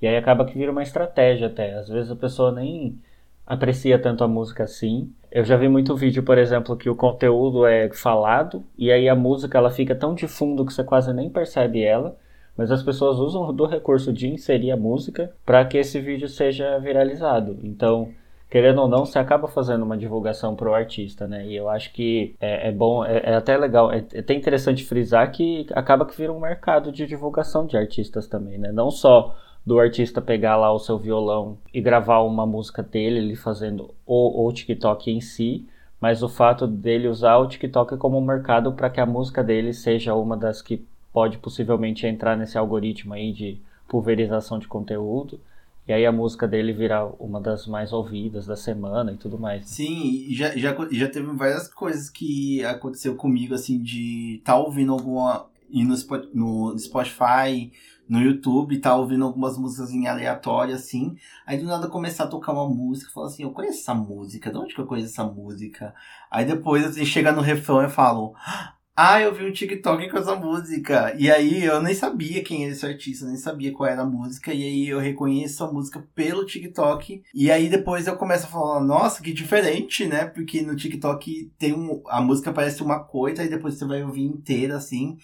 E 0.00 0.06
aí 0.06 0.16
acaba 0.16 0.44
que 0.44 0.56
vira 0.56 0.70
uma 0.70 0.84
estratégia 0.84 1.48
até. 1.48 1.74
Às 1.74 1.88
vezes 1.88 2.12
a 2.12 2.14
pessoa 2.14 2.52
nem 2.52 2.96
aprecia 3.44 3.98
tanto 3.98 4.22
a 4.22 4.28
música 4.28 4.62
assim. 4.62 5.10
Eu 5.32 5.44
já 5.44 5.56
vi 5.56 5.68
muito 5.68 5.96
vídeo, 5.96 6.22
por 6.22 6.38
exemplo, 6.38 6.76
que 6.76 6.88
o 6.88 6.94
conteúdo 6.94 7.66
é 7.66 7.90
falado 7.90 8.62
e 8.78 8.92
aí 8.92 9.08
a 9.08 9.16
música 9.16 9.58
ela 9.58 9.70
fica 9.70 9.96
tão 9.96 10.14
de 10.14 10.28
fundo 10.28 10.64
que 10.64 10.72
você 10.72 10.84
quase 10.84 11.12
nem 11.12 11.28
percebe 11.28 11.82
ela, 11.82 12.16
mas 12.56 12.70
as 12.70 12.84
pessoas 12.84 13.18
usam 13.18 13.52
do 13.52 13.66
recurso 13.66 14.12
de 14.12 14.28
inserir 14.28 14.70
a 14.70 14.76
música 14.76 15.32
para 15.44 15.64
que 15.64 15.76
esse 15.76 16.00
vídeo 16.00 16.28
seja 16.28 16.78
viralizado. 16.78 17.58
Então, 17.64 18.12
querendo 18.48 18.80
ou 18.80 18.88
não, 18.88 19.04
você 19.04 19.18
acaba 19.18 19.48
fazendo 19.48 19.82
uma 19.84 19.96
divulgação 19.96 20.54
pro 20.54 20.74
artista, 20.74 21.26
né? 21.26 21.46
E 21.46 21.56
eu 21.56 21.68
acho 21.68 21.92
que 21.92 22.34
é, 22.40 22.68
é 22.68 22.72
bom, 22.72 23.04
é, 23.04 23.18
é, 23.24 23.34
até 23.34 23.56
legal, 23.56 23.92
é, 23.92 24.04
é 24.12 24.20
até 24.20 24.34
interessante 24.34 24.84
frisar 24.84 25.30
que 25.32 25.66
acaba 25.72 26.06
que 26.06 26.16
vira 26.16 26.32
um 26.32 26.40
mercado 26.40 26.92
de 26.92 27.06
divulgação 27.06 27.66
de 27.66 27.76
artistas 27.76 28.26
também, 28.26 28.58
né? 28.58 28.70
Não 28.72 28.90
só 28.90 29.36
do 29.64 29.80
artista 29.80 30.22
pegar 30.22 30.56
lá 30.56 30.72
o 30.72 30.78
seu 30.78 30.96
violão 30.96 31.58
e 31.74 31.80
gravar 31.80 32.20
uma 32.20 32.46
música 32.46 32.84
dele, 32.84 33.18
ele 33.18 33.34
fazendo 33.34 33.92
o, 34.06 34.46
o 34.46 34.52
TikTok 34.52 35.10
em 35.10 35.20
si, 35.20 35.66
mas 36.00 36.22
o 36.22 36.28
fato 36.28 36.68
dele 36.68 37.08
usar 37.08 37.38
o 37.38 37.48
TikTok 37.48 37.96
como 37.96 38.16
um 38.16 38.24
mercado 38.24 38.72
para 38.72 38.88
que 38.88 39.00
a 39.00 39.06
música 39.06 39.42
dele 39.42 39.72
seja 39.72 40.14
uma 40.14 40.36
das 40.36 40.62
que 40.62 40.86
pode 41.12 41.38
possivelmente 41.38 42.06
entrar 42.06 42.36
nesse 42.36 42.56
algoritmo 42.56 43.14
aí 43.14 43.32
de 43.32 43.60
pulverização 43.88 44.58
de 44.58 44.68
conteúdo. 44.68 45.40
E 45.88 45.92
aí 45.92 46.04
a 46.04 46.10
música 46.10 46.48
dele 46.48 46.72
virar 46.72 47.06
uma 47.20 47.40
das 47.40 47.66
mais 47.66 47.92
ouvidas 47.92 48.44
da 48.44 48.56
semana 48.56 49.12
e 49.12 49.16
tudo 49.16 49.38
mais. 49.38 49.60
Né? 49.60 49.66
Sim, 49.66 50.26
já, 50.30 50.56
já, 50.56 50.74
já 50.90 51.08
teve 51.08 51.26
várias 51.34 51.68
coisas 51.68 52.10
que 52.10 52.64
aconteceu 52.64 53.14
comigo, 53.14 53.54
assim, 53.54 53.80
de 53.80 54.40
tá 54.44 54.56
ouvindo 54.56 54.92
alguma. 54.92 55.48
ir 55.70 55.84
no, 55.84 55.94
no 56.34 56.78
Spotify, 56.78 57.72
no 58.08 58.20
YouTube, 58.20 58.78
tá 58.78 58.96
ouvindo 58.96 59.24
algumas 59.24 59.56
músicas 59.56 59.92
em 59.92 60.06
aleatório, 60.06 60.74
assim. 60.74 61.16
Aí 61.46 61.58
do 61.58 61.66
nada 61.66 61.88
começar 61.88 62.24
a 62.24 62.28
tocar 62.28 62.52
uma 62.52 62.68
música, 62.68 63.12
falar 63.12 63.28
assim, 63.28 63.42
eu 63.42 63.50
conheço 63.50 63.80
essa 63.80 63.94
música, 63.94 64.50
de 64.50 64.58
onde 64.58 64.74
que 64.74 64.80
eu 64.80 64.86
conheço 64.86 65.12
essa 65.12 65.24
música? 65.24 65.94
Aí 66.30 66.44
depois 66.44 66.84
assim, 66.84 67.04
chega 67.04 67.32
no 67.32 67.40
refrão 67.40 67.84
e 67.84 67.88
falo, 67.88 68.34
ah, 68.36 68.74
eu 69.20 69.34
vi 69.34 69.44
um 69.44 69.52
TikTok 69.52 70.08
com 70.08 70.16
essa 70.16 70.34
música. 70.34 71.14
E 71.18 71.30
aí 71.30 71.62
eu 71.64 71.82
nem 71.82 71.94
sabia 71.94 72.42
quem 72.42 72.64
era 72.64 72.72
esse 72.72 72.86
artista, 72.86 73.26
nem 73.26 73.36
sabia 73.36 73.70
qual 73.70 73.90
era 73.90 74.00
a 74.00 74.06
música. 74.06 74.54
E 74.54 74.62
aí 74.62 74.88
eu 74.88 74.98
reconheço 74.98 75.62
a 75.62 75.70
música 75.70 76.02
pelo 76.14 76.46
TikTok. 76.46 77.22
E 77.34 77.50
aí 77.50 77.68
depois 77.68 78.06
eu 78.06 78.16
começo 78.16 78.46
a 78.46 78.48
falar, 78.48 78.80
nossa, 78.80 79.22
que 79.22 79.34
diferente, 79.34 80.06
né? 80.06 80.24
Porque 80.24 80.62
no 80.62 80.74
TikTok 80.74 81.52
tem 81.58 81.74
um. 81.74 82.02
A 82.08 82.22
música 82.22 82.54
parece 82.54 82.82
uma 82.82 83.00
coisa, 83.04 83.44
e 83.44 83.50
depois 83.50 83.74
você 83.74 83.84
vai 83.84 84.02
ouvir 84.02 84.24
inteira 84.24 84.76
assim. 84.78 85.18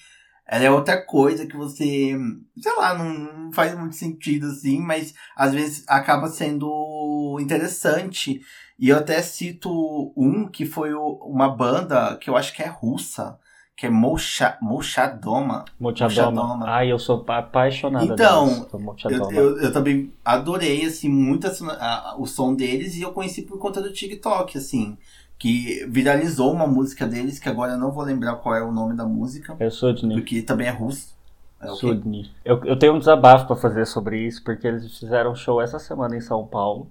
Ela 0.46 0.64
é 0.64 0.70
outra 0.70 1.00
coisa 1.02 1.46
que 1.46 1.56
você, 1.56 2.14
sei 2.58 2.76
lá, 2.76 2.92
não 2.98 3.50
faz 3.54 3.74
muito 3.78 3.96
sentido 3.96 4.48
assim, 4.48 4.80
mas 4.80 5.14
às 5.34 5.54
vezes 5.54 5.84
acaba 5.88 6.28
sendo 6.28 7.38
interessante. 7.40 8.42
E 8.78 8.90
eu 8.90 8.98
até 8.98 9.22
cito 9.22 10.12
um 10.14 10.46
que 10.46 10.66
foi 10.66 10.92
uma 10.92 11.48
banda 11.48 12.18
que 12.18 12.28
eu 12.28 12.36
acho 12.36 12.54
que 12.54 12.62
é 12.62 12.66
russa 12.66 13.38
que 13.76 13.86
é 13.86 13.90
Mocha, 13.90 14.56
Mochadoma. 14.60 15.64
Mochadoma. 15.80 16.64
Ai, 16.68 16.92
eu 16.92 16.98
sou 16.98 17.24
apaixonado 17.26 18.12
Então, 18.12 18.68
eu, 19.04 19.30
eu, 19.30 19.58
eu, 19.58 19.72
também 19.72 20.12
adorei, 20.24 20.84
assim, 20.84 21.08
muito 21.08 21.46
assim, 21.46 21.66
a, 21.68 22.14
o 22.18 22.26
som 22.26 22.54
deles 22.54 22.96
e 22.96 23.02
eu 23.02 23.12
conheci 23.12 23.42
por 23.42 23.58
conta 23.58 23.80
do 23.80 23.92
TikTok, 23.92 24.58
assim. 24.58 24.96
Que 25.38 25.84
viralizou 25.88 26.52
uma 26.52 26.66
música 26.66 27.06
deles, 27.06 27.38
que 27.38 27.48
agora 27.48 27.72
eu 27.72 27.78
não 27.78 27.90
vou 27.90 28.04
lembrar 28.04 28.36
qual 28.36 28.54
é 28.54 28.62
o 28.62 28.70
nome 28.70 28.94
da 28.94 29.04
música. 29.04 29.56
É 29.58 29.68
Sudney. 29.68 30.16
Porque 30.16 30.42
também 30.42 30.68
é 30.68 30.70
russo. 30.70 31.16
É 31.60 31.66
Sudney. 31.68 32.30
Eu, 32.44 32.62
eu 32.64 32.78
tenho 32.78 32.94
um 32.94 32.98
desabafo 32.98 33.46
para 33.46 33.56
fazer 33.56 33.86
sobre 33.86 34.24
isso, 34.24 34.44
porque 34.44 34.68
eles 34.68 34.96
fizeram 34.96 35.32
um 35.32 35.34
show 35.34 35.60
essa 35.60 35.80
semana 35.80 36.16
em 36.16 36.20
São 36.20 36.46
Paulo. 36.46 36.88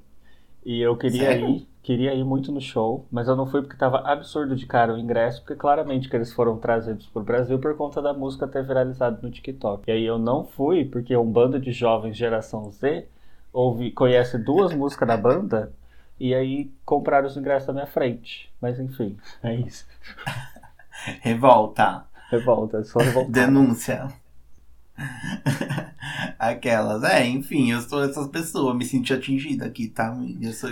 E 0.63 0.79
eu 0.81 0.95
queria 0.95 1.31
Sério? 1.31 1.49
ir 1.49 1.67
Queria 1.83 2.13
ir 2.13 2.23
muito 2.23 2.51
no 2.51 2.61
show, 2.61 3.07
mas 3.11 3.27
eu 3.27 3.35
não 3.35 3.47
fui 3.47 3.61
porque 3.61 3.73
estava 3.73 4.01
absurdo 4.07 4.55
de 4.55 4.67
caro 4.67 4.93
o 4.93 4.99
ingresso, 4.99 5.41
porque 5.41 5.55
claramente 5.55 6.07
que 6.07 6.15
eles 6.15 6.31
foram 6.31 6.59
trazidos 6.59 7.07
para 7.07 7.21
o 7.21 7.25
Brasil 7.25 7.57
por 7.57 7.75
conta 7.75 7.99
da 7.99 8.13
música 8.13 8.47
ter 8.47 8.63
viralizado 8.63 9.19
no 9.23 9.31
TikTok. 9.31 9.89
E 9.89 9.91
aí 9.91 10.05
eu 10.05 10.19
não 10.19 10.45
fui 10.45 10.85
porque 10.85 11.17
um 11.17 11.25
bando 11.25 11.59
de 11.59 11.71
jovens 11.71 12.15
geração 12.15 12.69
Z 12.69 13.07
ouve, 13.51 13.89
conhece 13.91 14.37
duas 14.37 14.71
músicas 14.75 15.07
da 15.07 15.17
banda 15.17 15.73
e 16.19 16.35
aí 16.35 16.71
compraram 16.85 17.25
os 17.25 17.35
ingressos 17.35 17.67
na 17.69 17.73
minha 17.73 17.87
frente. 17.87 18.53
Mas 18.61 18.79
enfim, 18.79 19.17
é 19.41 19.55
isso. 19.55 19.87
Revolta. 21.21 22.05
Revolta, 22.29 22.83
só 22.83 22.99
revolta. 22.99 23.31
Denúncia. 23.31 24.07
Aquelas, 26.41 27.03
é, 27.03 27.23
enfim, 27.27 27.71
eu 27.71 27.79
sou 27.81 28.03
essas 28.03 28.25
pessoas, 28.25 28.75
me 28.75 28.83
senti 28.83 29.13
atingida 29.13 29.63
aqui, 29.63 29.87
tá? 29.87 30.17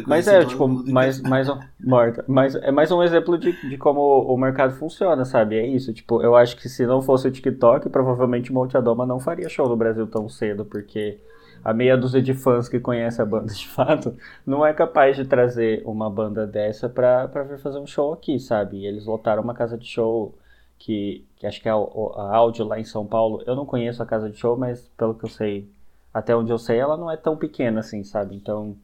mas 0.07 0.27
é, 0.27 0.43
tipo, 0.43 0.67
mais, 0.67 1.21
mais, 1.21 1.47
morta, 1.79 2.25
mas 2.27 2.55
é 2.55 2.71
mais 2.71 2.91
um 2.91 3.03
exemplo 3.03 3.37
de, 3.37 3.51
de 3.69 3.77
como 3.77 4.01
o 4.01 4.35
mercado 4.35 4.73
funciona, 4.73 5.23
sabe? 5.25 5.59
É 5.59 5.67
isso, 5.67 5.93
tipo, 5.93 6.23
eu 6.23 6.35
acho 6.35 6.57
que 6.57 6.67
se 6.67 6.87
não 6.87 7.03
fosse 7.03 7.27
o 7.27 7.31
TikTok, 7.31 7.87
provavelmente 7.89 8.49
o 8.49 8.53
Monte 8.55 8.75
Adoma 8.77 9.05
não 9.05 9.19
faria 9.19 9.47
show 9.47 9.69
no 9.69 9.77
Brasil 9.77 10.07
tão 10.07 10.27
cedo, 10.27 10.65
porque 10.65 11.19
a 11.63 11.71
meia 11.71 11.95
dúzia 11.95 12.19
de 12.19 12.33
fãs 12.33 12.67
que 12.67 12.79
conhece 12.79 13.21
a 13.21 13.25
banda 13.25 13.53
de 13.53 13.67
fato 13.67 14.17
não 14.43 14.65
é 14.65 14.73
capaz 14.73 15.15
de 15.15 15.25
trazer 15.25 15.83
uma 15.85 16.09
banda 16.09 16.47
dessa 16.47 16.89
pra, 16.89 17.27
pra 17.27 17.43
vir 17.43 17.59
fazer 17.59 17.77
um 17.77 17.85
show 17.85 18.11
aqui, 18.11 18.39
sabe? 18.39 18.77
E 18.77 18.87
eles 18.87 19.05
lotaram 19.05 19.43
uma 19.43 19.53
casa 19.53 19.77
de 19.77 19.85
show 19.85 20.33
que, 20.79 21.25
que 21.35 21.45
acho 21.45 21.61
que 21.61 21.67
é 21.67 21.71
a, 21.71 21.75
a 21.75 22.35
áudio 22.35 22.65
lá 22.65 22.79
em 22.79 22.83
São 22.85 23.05
Paulo. 23.05 23.43
Eu 23.45 23.55
não 23.55 23.65
conheço 23.65 24.01
a 24.01 24.05
casa 24.05 24.29
de 24.29 24.37
show, 24.37 24.57
mas 24.57 24.89
pelo 24.97 25.13
que 25.13 25.25
eu 25.25 25.29
sei, 25.29 25.69
até 26.13 26.35
onde 26.35 26.51
eu 26.51 26.57
sei, 26.57 26.79
ela 26.79 26.97
não 26.97 27.11
é 27.11 27.17
tão 27.17 27.37
pequena 27.37 27.81
assim, 27.81 28.03
sabe? 28.03 28.35
Então 28.35 28.75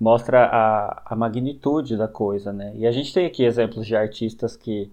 mostra 0.00 0.44
a, 0.46 1.02
a 1.06 1.16
magnitude 1.16 1.96
da 1.96 2.08
coisa, 2.08 2.52
né? 2.52 2.72
E 2.76 2.86
a 2.86 2.92
gente 2.92 3.12
tem 3.12 3.26
aqui 3.26 3.44
exemplos 3.44 3.86
de 3.86 3.94
artistas 3.94 4.56
que 4.56 4.90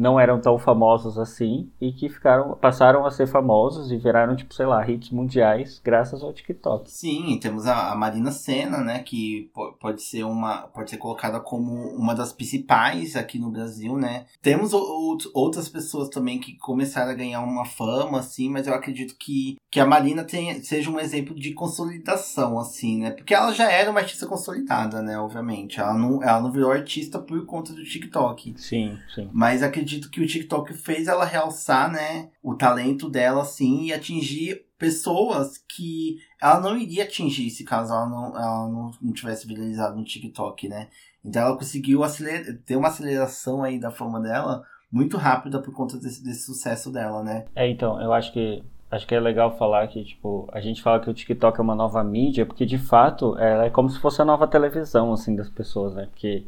não 0.00 0.18
eram 0.18 0.40
tão 0.40 0.58
famosos 0.58 1.18
assim 1.18 1.70
e 1.78 1.92
que 1.92 2.08
ficaram 2.08 2.56
passaram 2.56 3.04
a 3.04 3.10
ser 3.10 3.26
famosos 3.26 3.92
e 3.92 3.98
viraram 3.98 4.34
tipo 4.34 4.54
sei 4.54 4.64
lá 4.64 4.88
hits 4.88 5.10
mundiais 5.10 5.78
graças 5.84 6.22
ao 6.22 6.32
TikTok. 6.32 6.90
Sim, 6.90 7.38
temos 7.40 7.66
a, 7.66 7.92
a 7.92 7.94
Marina 7.94 8.32
Senna, 8.32 8.78
né, 8.78 9.00
que 9.00 9.50
pode 9.78 10.02
ser 10.02 10.24
uma 10.24 10.62
pode 10.68 10.88
ser 10.88 10.96
colocada 10.96 11.38
como 11.38 11.70
uma 11.90 12.14
das 12.14 12.32
principais 12.32 13.14
aqui 13.14 13.38
no 13.38 13.50
Brasil, 13.50 13.98
né? 13.98 14.24
Temos 14.40 14.72
o, 14.72 15.18
outras 15.34 15.68
pessoas 15.68 16.08
também 16.08 16.38
que 16.38 16.56
começaram 16.56 17.10
a 17.10 17.14
ganhar 17.14 17.42
uma 17.42 17.66
fama 17.66 18.20
assim, 18.20 18.48
mas 18.48 18.66
eu 18.66 18.72
acredito 18.72 19.14
que 19.18 19.58
que 19.70 19.78
a 19.78 19.86
Marina 19.86 20.24
tenha, 20.24 20.62
seja 20.64 20.90
um 20.90 20.98
exemplo 20.98 21.34
de 21.34 21.52
consolidação 21.52 22.58
assim, 22.58 23.00
né? 23.00 23.10
Porque 23.10 23.34
ela 23.34 23.52
já 23.52 23.70
era 23.70 23.90
uma 23.90 24.00
artista 24.00 24.26
consolidada, 24.26 25.02
né, 25.02 25.18
obviamente. 25.18 25.78
Ela 25.78 25.92
não 25.92 26.22
ela 26.22 26.40
não 26.40 26.50
virou 26.50 26.72
artista 26.72 27.18
por 27.18 27.44
conta 27.44 27.74
do 27.74 27.84
TikTok. 27.84 28.54
Sim, 28.56 28.98
sim. 29.14 29.28
Mas 29.30 29.62
acredito 29.62 29.89
acredito 29.90 30.10
que 30.10 30.20
o 30.20 30.26
TikTok 30.26 30.72
fez 30.74 31.08
ela 31.08 31.24
realçar, 31.24 31.90
né, 31.90 32.30
o 32.42 32.54
talento 32.54 33.08
dela, 33.08 33.42
assim, 33.42 33.86
e 33.86 33.92
atingir 33.92 34.64
pessoas 34.78 35.58
que 35.58 36.18
ela 36.40 36.60
não 36.60 36.76
iria 36.76 37.04
atingir 37.04 37.50
se 37.50 37.64
caso 37.64 37.92
ela 37.92 38.08
não, 38.08 38.26
ela 38.28 38.68
não, 38.68 38.90
não 39.02 39.12
tivesse 39.12 39.46
viralizado 39.46 39.96
no 39.96 40.04
TikTok, 40.04 40.68
né? 40.68 40.88
Então 41.22 41.42
ela 41.42 41.56
conseguiu 41.56 42.02
acelerar, 42.02 42.56
ter 42.64 42.76
uma 42.76 42.88
aceleração 42.88 43.62
aí 43.62 43.78
da 43.78 43.90
fama 43.90 44.20
dela 44.20 44.62
muito 44.90 45.18
rápida 45.18 45.60
por 45.60 45.74
conta 45.74 45.98
desse, 45.98 46.24
desse 46.24 46.46
sucesso 46.46 46.90
dela, 46.90 47.22
né? 47.22 47.44
É, 47.54 47.68
então, 47.68 48.00
eu 48.00 48.12
acho 48.12 48.32
que 48.32 48.62
acho 48.90 49.06
que 49.06 49.14
é 49.14 49.20
legal 49.20 49.56
falar 49.56 49.86
que, 49.86 50.02
tipo, 50.02 50.48
a 50.50 50.60
gente 50.60 50.82
fala 50.82 50.98
que 50.98 51.08
o 51.08 51.14
TikTok 51.14 51.60
é 51.60 51.62
uma 51.62 51.76
nova 51.76 52.02
mídia, 52.02 52.44
porque 52.44 52.66
de 52.66 52.78
fato 52.78 53.38
ela 53.38 53.66
é 53.66 53.70
como 53.70 53.88
se 53.88 54.00
fosse 54.00 54.20
a 54.20 54.24
nova 54.24 54.48
televisão, 54.48 55.12
assim, 55.12 55.36
das 55.36 55.48
pessoas, 55.48 55.94
né? 55.94 56.06
Porque 56.06 56.46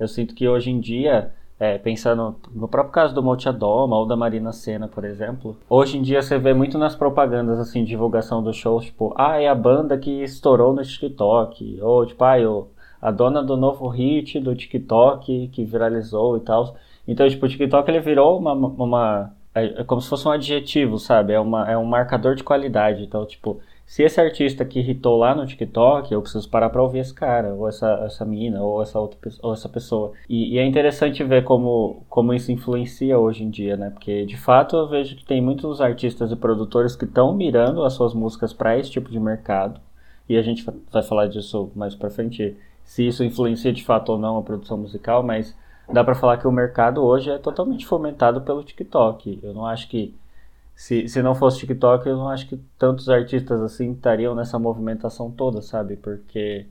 eu 0.00 0.08
sinto 0.08 0.34
que 0.34 0.48
hoje 0.48 0.70
em 0.70 0.80
dia 0.80 1.32
é, 1.58 1.78
pensando 1.78 2.36
no 2.54 2.68
próprio 2.68 2.92
caso 2.92 3.14
do 3.14 3.22
Motiadoma 3.22 3.96
ou 3.96 4.06
da 4.06 4.16
Marina 4.16 4.52
Senna, 4.52 4.88
por 4.88 5.04
exemplo, 5.04 5.56
hoje 5.68 5.96
em 5.96 6.02
dia 6.02 6.20
você 6.20 6.38
vê 6.38 6.52
muito 6.52 6.76
nas 6.76 6.94
propagandas, 6.94 7.58
assim, 7.58 7.84
divulgação 7.84 8.42
dos 8.42 8.56
shows, 8.56 8.84
tipo, 8.84 9.14
ah, 9.16 9.40
é 9.40 9.48
a 9.48 9.54
banda 9.54 9.96
que 9.96 10.22
estourou 10.22 10.74
no 10.74 10.82
TikTok, 10.82 11.80
ou 11.80 12.04
tipo, 12.06 12.22
ah, 12.24 12.38
eu, 12.38 12.68
a 13.00 13.10
dona 13.10 13.42
do 13.42 13.56
novo 13.56 13.88
hit 13.88 14.38
do 14.38 14.54
TikTok 14.54 15.48
que 15.48 15.64
viralizou 15.64 16.36
e 16.36 16.40
tal. 16.40 16.76
Então, 17.08 17.28
tipo, 17.28 17.46
o 17.46 17.48
TikTok 17.48 17.90
ele 17.90 18.00
virou 18.00 18.38
uma, 18.38 18.52
uma 18.52 19.32
é, 19.54 19.80
é 19.80 19.84
como 19.84 20.02
se 20.02 20.08
fosse 20.10 20.28
um 20.28 20.30
adjetivo, 20.30 20.98
sabe? 20.98 21.32
É, 21.32 21.40
uma, 21.40 21.70
é 21.70 21.78
um 21.78 21.84
marcador 21.86 22.34
de 22.34 22.44
qualidade. 22.44 23.02
Então, 23.02 23.24
tipo, 23.24 23.58
se 23.86 24.02
esse 24.02 24.20
artista 24.20 24.64
que 24.64 24.80
irritou 24.80 25.16
lá 25.16 25.32
no 25.32 25.46
TikTok, 25.46 26.12
eu 26.12 26.20
preciso 26.20 26.50
parar 26.50 26.70
pra 26.70 26.82
ouvir 26.82 26.98
esse 26.98 27.14
cara, 27.14 27.54
ou 27.54 27.68
essa, 27.68 27.88
essa 28.04 28.24
mina, 28.24 28.60
ou 28.60 28.82
essa 28.82 28.98
outra 28.98 29.16
ou 29.40 29.52
essa 29.52 29.68
pessoa. 29.68 30.12
E, 30.28 30.54
e, 30.54 30.58
é 30.58 30.66
interessante 30.66 31.22
ver 31.22 31.44
como, 31.44 32.04
como 32.08 32.34
isso 32.34 32.50
influencia 32.50 33.16
hoje 33.16 33.44
em 33.44 33.48
dia, 33.48 33.76
né? 33.76 33.90
Porque 33.90 34.26
de 34.26 34.36
fato 34.36 34.76
eu 34.76 34.88
vejo 34.88 35.14
que 35.14 35.24
tem 35.24 35.40
muitos 35.40 35.80
artistas 35.80 36.32
e 36.32 36.36
produtores 36.36 36.96
que 36.96 37.04
estão 37.04 37.32
mirando 37.32 37.84
as 37.84 37.92
suas 37.92 38.12
músicas 38.12 38.52
para 38.52 38.76
esse 38.76 38.90
tipo 38.90 39.08
de 39.08 39.20
mercado. 39.20 39.80
E 40.28 40.36
a 40.36 40.42
gente 40.42 40.64
vai 40.90 41.02
falar 41.04 41.28
disso 41.28 41.70
mais 41.76 41.94
pra 41.94 42.10
frente, 42.10 42.56
se 42.82 43.06
isso 43.06 43.22
influencia 43.22 43.72
de 43.72 43.84
fato 43.84 44.10
ou 44.10 44.18
não 44.18 44.36
a 44.36 44.42
produção 44.42 44.76
musical, 44.76 45.22
mas 45.22 45.56
dá 45.92 46.02
para 46.02 46.16
falar 46.16 46.38
que 46.38 46.48
o 46.48 46.52
mercado 46.52 47.04
hoje 47.04 47.30
é 47.30 47.38
totalmente 47.38 47.86
fomentado 47.86 48.40
pelo 48.40 48.64
TikTok. 48.64 49.38
Eu 49.44 49.54
não 49.54 49.64
acho 49.64 49.88
que 49.88 50.12
se, 50.76 51.08
se 51.08 51.22
não 51.22 51.34
fosse 51.34 51.60
TikTok, 51.60 52.06
eu 52.06 52.18
não 52.18 52.28
acho 52.28 52.46
que 52.46 52.60
tantos 52.78 53.08
artistas 53.08 53.62
assim 53.62 53.92
estariam 53.92 54.34
nessa 54.34 54.58
movimentação 54.58 55.30
toda, 55.30 55.62
sabe? 55.62 55.96
Porque 55.96 56.66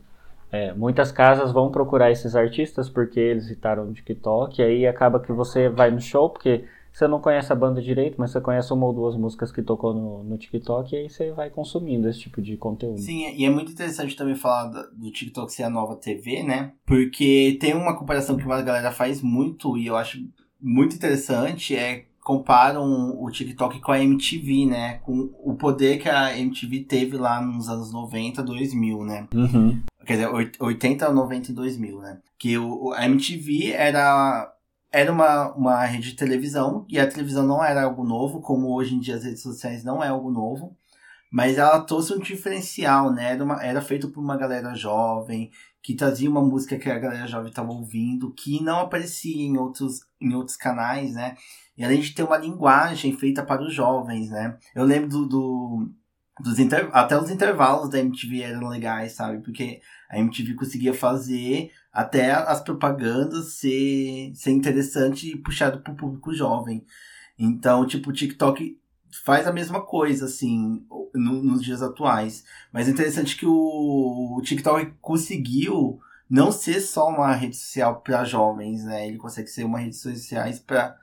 é, 0.52 0.72
muitas 0.74 1.12
casas 1.12 1.52
vão 1.52 1.72
procurar 1.72 2.12
esses 2.12 2.36
artistas 2.36 2.88
porque 2.88 3.20
eles 3.20 3.48
citaram 3.48 3.84
no 3.84 3.94
TikTok, 3.94 4.62
e 4.62 4.64
aí 4.64 4.88
acaba 4.88 5.20
que 5.20 5.32
você 5.32 5.70
vai 5.70 5.90
no 5.90 6.00
show, 6.00 6.30
porque 6.30 6.66
você 6.94 7.08
não 7.08 7.20
conhece 7.20 7.52
a 7.52 7.56
banda 7.56 7.82
direito, 7.82 8.16
mas 8.20 8.30
você 8.30 8.40
conhece 8.40 8.72
uma 8.72 8.86
ou 8.86 8.94
duas 8.94 9.18
músicas 9.18 9.52
que 9.52 9.64
tocou 9.64 9.92
no, 9.92 10.24
no 10.24 10.38
TikTok 10.38 10.94
e 10.94 11.00
aí 11.00 11.10
você 11.10 11.32
vai 11.32 11.50
consumindo 11.50 12.08
esse 12.08 12.20
tipo 12.20 12.40
de 12.44 12.56
conteúdo. 12.56 13.00
Sim, 13.00 13.34
e 13.36 13.44
é 13.44 13.50
muito 13.50 13.72
interessante 13.72 14.16
também 14.16 14.36
falar 14.36 14.68
do 14.94 15.12
TikTok 15.12 15.52
ser 15.52 15.64
a 15.64 15.70
nova 15.70 15.96
TV, 15.96 16.44
né? 16.44 16.74
Porque 16.86 17.58
tem 17.60 17.74
uma 17.74 17.98
comparação 17.98 18.38
que 18.38 18.46
uma 18.46 18.62
galera 18.62 18.92
faz 18.92 19.20
muito 19.22 19.76
e 19.78 19.88
eu 19.88 19.98
acho 19.98 20.24
muito 20.62 20.96
interessante, 20.96 21.76
é 21.76 22.06
comparam 22.26 23.22
o 23.22 23.30
TikTok 23.30 23.80
com 23.80 23.92
a 23.92 24.02
MTV, 24.02 24.66
né? 24.66 24.96
Com 25.04 25.30
o 25.44 25.54
poder 25.54 26.00
que 26.00 26.10
a 26.10 26.36
MTV 26.36 26.86
teve 26.86 27.18
lá 27.18 27.40
nos 27.40 27.70
anos 27.70 27.94
90, 27.94 28.42
2000, 28.42 29.04
né? 29.06 29.28
Uhum. 29.32 29.80
Quer 30.04 30.14
dizer, 30.14 30.30
80, 30.60 31.14
90 31.14 31.52
e 31.52 31.54
2000, 31.54 32.02
né? 32.02 32.18
Que 32.40 32.58
o, 32.58 32.92
a 32.94 33.06
MTV 33.06 33.74
era, 33.74 34.52
era 34.92 35.12
uma, 35.12 35.54
uma 35.54 35.86
rede 35.86 36.10
de 36.10 36.16
televisão, 36.16 36.84
e 36.90 37.00
a 37.00 37.08
televisão 37.08 37.46
não 37.46 37.64
era 37.64 37.84
algo 37.84 38.04
novo, 38.04 38.42
como 38.42 38.74
hoje 38.74 38.96
em 38.96 39.00
dia 39.00 39.18
as 39.18 39.24
redes 39.24 39.44
sociais 39.44 39.84
não 39.84 40.04
é 40.04 40.08
algo 40.08 40.32
novo. 40.32 40.76
Mas 41.32 41.60
ela 41.60 41.80
trouxe 41.82 42.12
um 42.12 42.20
diferencial, 42.20 43.12
né? 43.12 43.34
Era, 43.34 43.44
uma, 43.44 43.64
era 43.64 43.82
feito 43.82 44.10
por 44.10 44.20
uma 44.20 44.36
galera 44.36 44.74
jovem, 44.74 45.52
que 45.84 45.94
trazia 45.94 46.28
uma 46.28 46.42
música 46.42 46.80
que 46.80 46.90
a 46.90 46.98
galera 46.98 47.28
jovem 47.28 47.50
estava 47.50 47.72
ouvindo, 47.72 48.34
que 48.34 48.64
não 48.64 48.80
aparecia 48.80 49.46
em 49.46 49.56
outros, 49.58 50.00
em 50.20 50.34
outros 50.34 50.58
canais, 50.58 51.14
né? 51.14 51.36
E 51.78 51.84
além 51.84 52.00
de 52.00 52.12
ter 52.12 52.24
uma 52.24 52.38
linguagem 52.38 53.18
feita 53.18 53.44
para 53.44 53.64
os 53.64 53.74
jovens, 53.74 54.30
né? 54.30 54.58
Eu 54.74 54.86
lembro 54.86 55.10
do, 55.10 55.26
do 55.26 55.92
dos 56.40 56.60
inter... 56.60 56.90
até 56.92 57.18
os 57.18 57.30
intervalos 57.30 57.90
da 57.90 58.00
MTV 58.00 58.42
eram 58.42 58.68
legais, 58.68 59.14
sabe? 59.14 59.42
Porque 59.42 59.82
a 60.10 60.20
MTV 60.20 60.56
conseguia 60.56 60.94
fazer 60.94 61.72
até 61.92 62.32
as 62.32 62.62
propagandas 62.62 63.54
ser, 63.54 64.32
ser 64.36 64.52
interessante 64.52 65.32
e 65.32 65.38
puxado 65.38 65.80
para 65.80 65.94
o 65.94 65.96
público 65.96 66.34
jovem. 66.34 66.86
Então, 67.38 67.86
tipo, 67.86 68.10
o 68.10 68.14
TikTok 68.14 68.78
faz 69.24 69.48
a 69.48 69.54
mesma 69.54 69.82
coisa, 69.82 70.26
assim, 70.26 70.86
no, 71.14 71.42
nos 71.42 71.64
dias 71.64 71.82
atuais. 71.82 72.44
Mas 72.72 72.88
é 72.88 72.92
interessante 72.92 73.38
que 73.38 73.46
o, 73.46 74.36
o 74.38 74.42
TikTok 74.42 74.94
conseguiu 75.02 76.00
não 76.30 76.52
ser 76.52 76.82
só 76.82 77.08
uma 77.08 77.34
rede 77.34 77.56
social 77.56 78.02
para 78.02 78.26
jovens, 78.26 78.84
né? 78.84 79.08
Ele 79.08 79.18
consegue 79.18 79.48
ser 79.48 79.64
uma 79.64 79.80
rede 79.80 79.96
social 79.96 80.46
para 80.66 80.98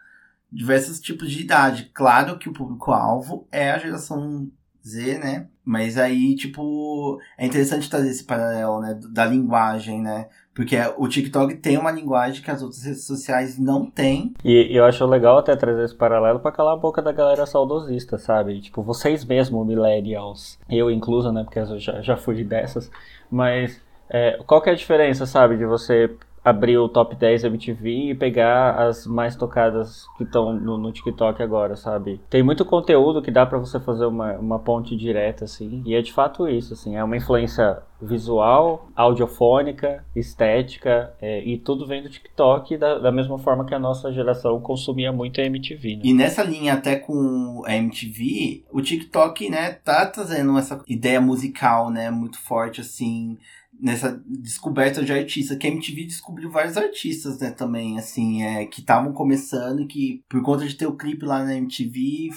diversos 0.52 1.00
tipos 1.00 1.30
de 1.30 1.40
idade. 1.42 1.90
Claro 1.94 2.38
que 2.38 2.48
o 2.48 2.52
público-alvo 2.52 3.46
é 3.50 3.70
a 3.70 3.78
geração 3.78 4.48
Z, 4.84 5.18
né? 5.18 5.46
Mas 5.64 5.96
aí, 5.96 6.34
tipo, 6.34 7.20
é 7.38 7.46
interessante 7.46 7.88
trazer 7.88 8.10
esse 8.10 8.24
paralelo, 8.24 8.80
né? 8.80 8.98
Da 9.12 9.24
linguagem, 9.24 10.02
né? 10.02 10.28
Porque 10.52 10.76
o 10.98 11.08
TikTok 11.08 11.54
tem 11.56 11.78
uma 11.78 11.90
linguagem 11.90 12.42
que 12.42 12.50
as 12.50 12.62
outras 12.62 12.82
redes 12.82 13.06
sociais 13.06 13.58
não 13.58 13.86
têm. 13.86 14.34
E 14.44 14.76
eu 14.76 14.84
acho 14.84 15.06
legal 15.06 15.38
até 15.38 15.56
trazer 15.56 15.84
esse 15.84 15.94
paralelo 15.94 16.40
para 16.40 16.52
calar 16.52 16.74
a 16.74 16.80
boca 16.80 17.00
da 17.00 17.12
galera 17.12 17.46
saudosista, 17.46 18.18
sabe? 18.18 18.60
Tipo, 18.60 18.82
vocês 18.82 19.24
mesmo, 19.24 19.64
millennials, 19.64 20.58
eu 20.68 20.90
incluso, 20.90 21.32
né? 21.32 21.44
Porque 21.44 21.60
eu 21.60 21.78
já, 21.78 22.02
já 22.02 22.16
fui 22.16 22.44
dessas. 22.44 22.90
Mas 23.30 23.80
é, 24.10 24.38
qual 24.46 24.60
que 24.60 24.68
é 24.68 24.72
a 24.72 24.76
diferença, 24.76 25.24
sabe? 25.24 25.56
De 25.56 25.64
você 25.64 26.14
abrir 26.44 26.76
o 26.78 26.88
top 26.88 27.14
10 27.14 27.44
MTV 27.44 28.10
e 28.10 28.14
pegar 28.14 28.72
as 28.72 29.06
mais 29.06 29.36
tocadas 29.36 30.06
que 30.16 30.24
estão 30.24 30.52
no, 30.52 30.76
no, 30.76 30.92
TikTok 30.92 31.42
agora, 31.42 31.76
sabe? 31.76 32.20
Tem 32.28 32.42
muito 32.42 32.64
conteúdo 32.64 33.22
que 33.22 33.30
dá 33.30 33.46
para 33.46 33.58
você 33.58 33.78
fazer 33.78 34.06
uma, 34.06 34.32
uma 34.34 34.58
ponte 34.58 34.96
direta, 34.96 35.44
assim, 35.44 35.82
e 35.86 35.94
é 35.94 36.02
de 36.02 36.12
fato 36.12 36.48
isso, 36.48 36.74
assim, 36.74 36.96
é 36.96 37.04
uma 37.04 37.16
influência 37.16 37.78
visual, 38.00 38.88
audiofônica, 38.96 40.04
estética, 40.16 41.14
é, 41.20 41.44
e 41.44 41.56
tudo 41.56 41.86
vem 41.86 42.02
do 42.02 42.08
TikTok 42.08 42.76
da, 42.76 42.98
da, 42.98 43.12
mesma 43.12 43.38
forma 43.38 43.64
que 43.64 43.74
a 43.74 43.78
nossa 43.78 44.12
geração 44.12 44.60
consumia 44.60 45.12
muito 45.12 45.40
a 45.40 45.44
MTV, 45.44 45.96
né? 45.96 46.00
E 46.02 46.12
nessa 46.12 46.42
linha 46.42 46.74
até 46.74 46.96
com 46.96 47.62
a 47.64 47.76
MTV, 47.76 48.64
o 48.72 48.82
TikTok, 48.82 49.48
né, 49.48 49.72
tá 49.84 50.04
trazendo 50.06 50.58
essa 50.58 50.82
ideia 50.88 51.20
musical, 51.20 51.90
né, 51.90 52.10
muito 52.10 52.38
forte, 52.38 52.80
assim, 52.80 53.38
nessa 53.82 54.22
descoberta 54.24 55.04
de 55.04 55.12
artista, 55.12 55.56
que 55.56 55.66
a 55.66 55.70
MTV 55.70 56.04
descobriu 56.04 56.48
vários 56.48 56.76
artistas, 56.76 57.40
né, 57.40 57.50
também, 57.50 57.98
assim, 57.98 58.44
é, 58.44 58.64
que 58.64 58.80
estavam 58.80 59.12
começando 59.12 59.82
e 59.82 59.86
que, 59.86 60.22
por 60.28 60.40
conta 60.40 60.64
de 60.66 60.76
ter 60.76 60.86
o 60.86 60.96
clipe 60.96 61.26
lá 61.26 61.44
na 61.44 61.56
MTV, 61.56 62.30